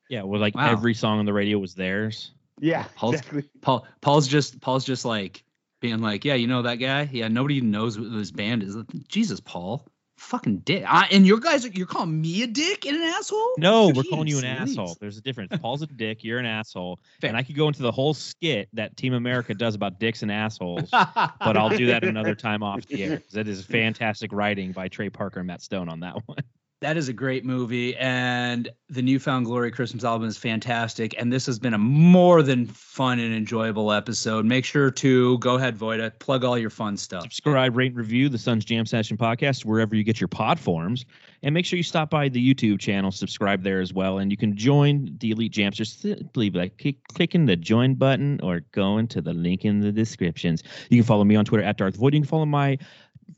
Yeah, 0.09 0.22
well, 0.22 0.40
like 0.40 0.55
Wow. 0.55 0.72
every 0.72 0.94
song 0.94 1.18
on 1.18 1.26
the 1.26 1.32
radio 1.32 1.59
was 1.59 1.74
theirs. 1.74 2.32
Yeah, 2.61 2.85
Paul's- 2.95 3.16
exactly. 3.16 3.45
Paul 3.61 3.87
Paul's 4.01 4.28
just 4.28 4.61
Paul's 4.61 4.85
just 4.85 5.05
like 5.05 5.43
being 5.81 5.99
like, 5.99 6.24
yeah, 6.24 6.35
you 6.35 6.47
know 6.47 6.62
that 6.62 6.77
guy? 6.77 7.09
Yeah, 7.11 7.28
nobody 7.28 7.57
even 7.57 7.70
knows 7.70 7.99
what 7.99 8.12
his 8.12 8.32
band 8.32 8.62
is. 8.62 8.77
Jesus, 9.09 9.41
Paul. 9.41 9.87
Fucking 10.19 10.59
dick. 10.59 10.85
I, 10.87 11.09
and 11.12 11.27
your 11.27 11.41
guys, 11.41 11.66
you're 11.66 11.87
calling 11.87 12.20
me 12.20 12.43
a 12.43 12.47
dick 12.47 12.85
and 12.85 12.95
an 12.95 13.03
asshole? 13.03 13.55
No, 13.57 13.89
we're 13.89 14.03
calling 14.03 14.28
you 14.28 14.37
an 14.37 14.45
Jeez 14.45 14.61
asshole. 14.61 14.99
There's 15.01 15.16
a 15.16 15.23
difference. 15.23 15.51
Paul's 15.62 15.81
a 15.81 15.87
dick. 15.87 16.23
You're 16.23 16.39
an 16.39 16.45
asshole. 16.45 17.01
Fair. 17.23 17.28
And 17.28 17.39
I 17.39 17.43
could 17.43 17.57
go 17.57 17.69
into 17.69 17.81
the 17.81 17.91
whole 17.91 18.12
skit 18.12 18.69
that 18.74 18.99
Team 18.99 19.15
America 19.15 19.55
does 19.55 19.74
about 19.74 19.99
dicks 19.99 20.23
and 20.23 20.31
assholes, 20.31 20.91
but 20.93 21.57
I'll 21.57 21.70
do 21.70 21.87
that 21.87 22.05
another 22.05 22.35
time 22.35 22.62
off 22.62 22.87
the 22.89 23.03
air. 23.03 23.23
That 23.32 23.49
is 23.49 23.65
fantastic 23.65 24.31
writing 24.31 24.73
by 24.73 24.89
Trey 24.89 25.09
Parker 25.09 25.41
and 25.41 25.47
Matt 25.47 25.62
Stone 25.62 25.89
on 25.89 26.01
that 26.01 26.16
one. 26.27 26.37
That 26.81 26.97
is 26.97 27.11
a 27.11 27.12
great 27.12 27.44
movie, 27.44 27.94
and 27.98 28.66
the 28.89 29.02
Newfound 29.02 29.44
Glory 29.44 29.70
Christmas 29.70 30.02
album 30.02 30.27
is 30.27 30.39
fantastic. 30.39 31.15
And 31.19 31.31
this 31.31 31.44
has 31.44 31.59
been 31.59 31.74
a 31.74 31.78
more 31.78 32.43
than 32.43 32.65
fun 32.65 33.19
and 33.19 33.35
enjoyable 33.35 33.93
episode. 33.93 34.47
Make 34.47 34.65
sure 34.65 34.90
to 34.93 35.36
go 35.40 35.57
ahead, 35.57 35.77
Voita, 35.77 36.19
plug 36.20 36.43
all 36.43 36.57
your 36.57 36.70
fun 36.70 36.97
stuff. 36.97 37.24
Subscribe, 37.24 37.77
rate, 37.77 37.89
and 37.89 37.98
review 37.98 38.31
the 38.31 38.39
Suns 38.39 38.65
Jam 38.65 38.86
Session 38.86 39.19
podcast 39.19 39.66
wherever 39.66 39.94
you 39.94 40.02
get 40.02 40.23
your 40.23 40.28
pod 40.28 40.59
forms, 40.59 41.05
and 41.43 41.52
make 41.52 41.66
sure 41.66 41.77
you 41.77 41.82
stop 41.82 42.09
by 42.09 42.31
the 42.31 42.55
YouTube 42.55 42.81
channel, 42.81 43.11
subscribe 43.11 43.62
there 43.62 43.82
as 43.82 43.93
well, 43.93 44.16
and 44.16 44.31
you 44.31 44.39
can 44.39 44.57
join 44.57 45.15
the 45.20 45.32
Elite 45.32 45.52
Jamsters 45.52 45.94
simply 46.01 46.48
by 46.48 46.69
click, 46.69 46.97
clicking 47.12 47.44
the 47.44 47.57
join 47.57 47.94
button 47.94 48.40
or 48.43 48.61
going 48.73 49.07
to 49.09 49.20
the 49.20 49.35
link 49.35 49.66
in 49.66 49.81
the 49.81 49.93
descriptions. 49.93 50.62
You 50.89 50.97
can 50.97 51.07
follow 51.07 51.24
me 51.24 51.36
on 51.36 51.44
Twitter 51.44 51.62
at 51.62 51.77
Darth 51.77 51.97
Void. 51.97 52.15
You 52.15 52.20
can 52.20 52.27
follow 52.27 52.47
my 52.47 52.78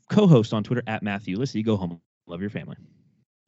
co-host 0.09 0.53
on 0.53 0.63
Twitter 0.63 0.83
at 0.87 1.03
Matthew 1.03 1.35
Lissy. 1.35 1.61
Go 1.61 1.75
home, 1.75 1.99
love 2.25 2.39
your 2.39 2.49
family. 2.49 2.77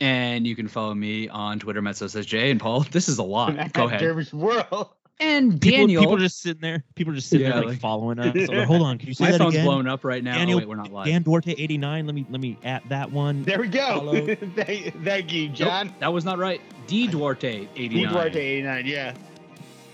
And 0.01 0.45
you 0.45 0.55
can 0.55 0.67
follow 0.67 0.93
me 0.93 1.29
on 1.29 1.59
Twitter, 1.59 1.81
Metso 1.81 2.09
says 2.09 2.25
Jay. 2.25 2.51
And 2.51 2.59
Paul, 2.59 2.81
this 2.91 3.07
is 3.07 3.17
a 3.17 3.23
lot. 3.23 3.73
Go 3.73 3.85
ahead. 3.85 3.99
Dervish 3.99 4.33
World. 4.33 4.89
And 5.21 5.61
People, 5.61 5.77
Daniel. 5.79 6.01
people 6.03 6.17
just 6.17 6.41
sitting 6.41 6.59
there. 6.59 6.83
People 6.95 7.13
just 7.13 7.29
sitting 7.29 7.47
Yeah, 7.47 7.53
there 7.53 7.61
like, 7.61 7.69
like- 7.69 7.79
following 7.79 8.19
us. 8.19 8.35
So, 8.47 8.65
hold 8.65 8.81
on, 8.81 8.97
can 8.97 9.07
you 9.07 9.13
say 9.13 9.23
my 9.23 9.31
that 9.31 9.37
phone's 9.37 9.53
again? 9.53 9.65
blowing 9.65 9.87
up 9.87 10.03
right 10.03 10.21
now. 10.21 10.35
Daniel- 10.35 10.57
oh, 10.57 10.59
wait, 10.59 10.67
we're 10.67 10.75
not 10.75 10.91
live. 10.91 11.05
Dan 11.05 11.21
Duarte 11.23 11.51
eighty 11.57 11.77
nine. 11.77 12.05
Let 12.05 12.15
me 12.15 12.25
let 12.29 12.41
me 12.41 12.57
at 12.65 12.87
that 12.89 13.09
one. 13.13 13.43
There 13.43 13.57
we 13.61 13.69
go. 13.69 14.11
Thank, 14.55 15.03
thank 15.05 15.31
you, 15.31 15.47
Nope, 15.47 15.55
John. 15.55 15.95
that 15.99 16.11
was 16.11 16.25
not 16.25 16.37
right. 16.37 16.59
D 16.87 17.07
Duarte 17.07 17.69
89 17.77 17.89
D 17.89 18.05
Duarte 18.05 18.35
89, 18.37 18.85
yeah. 18.85 19.13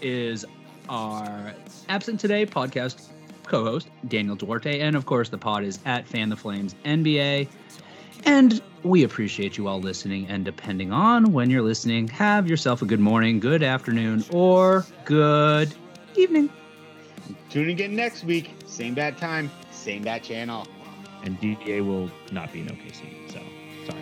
is 0.01 0.43
our 0.89 1.53
absent 1.87 2.19
today 2.19 2.43
podcast 2.47 3.09
co-host 3.43 3.89
Daniel 4.07 4.35
Duarte, 4.35 4.79
and 4.81 4.95
of 4.95 5.05
course 5.05 5.29
the 5.29 5.37
pod 5.37 5.63
is 5.63 5.77
at 5.85 6.07
Fan 6.07 6.29
the 6.29 6.35
Flames 6.35 6.73
NBA. 6.83 7.47
And 8.25 8.61
we 8.83 9.03
appreciate 9.03 9.57
you 9.57 9.67
all 9.67 9.79
listening. 9.79 10.27
And 10.27 10.45
depending 10.45 10.91
on 10.91 11.33
when 11.33 11.49
you're 11.49 11.61
listening, 11.61 12.07
have 12.09 12.49
yourself 12.49 12.81
a 12.81 12.85
good 12.85 12.99
morning, 12.99 13.39
good 13.39 13.63
afternoon, 13.63 14.25
or 14.31 14.85
good 15.05 15.73
evening. 16.15 16.49
Tune 17.49 17.65
in 17.65 17.71
again 17.71 17.95
next 17.95 18.23
week. 18.23 18.51
Same 18.65 18.93
bad 18.93 19.17
time, 19.17 19.51
same 19.71 20.03
bad 20.03 20.23
channel. 20.23 20.67
And 21.23 21.39
DA 21.39 21.81
will 21.81 22.09
not 22.31 22.51
be 22.51 22.61
in 22.61 22.67
OKC. 22.67 23.31
So 23.31 23.39
sorry. 23.85 24.01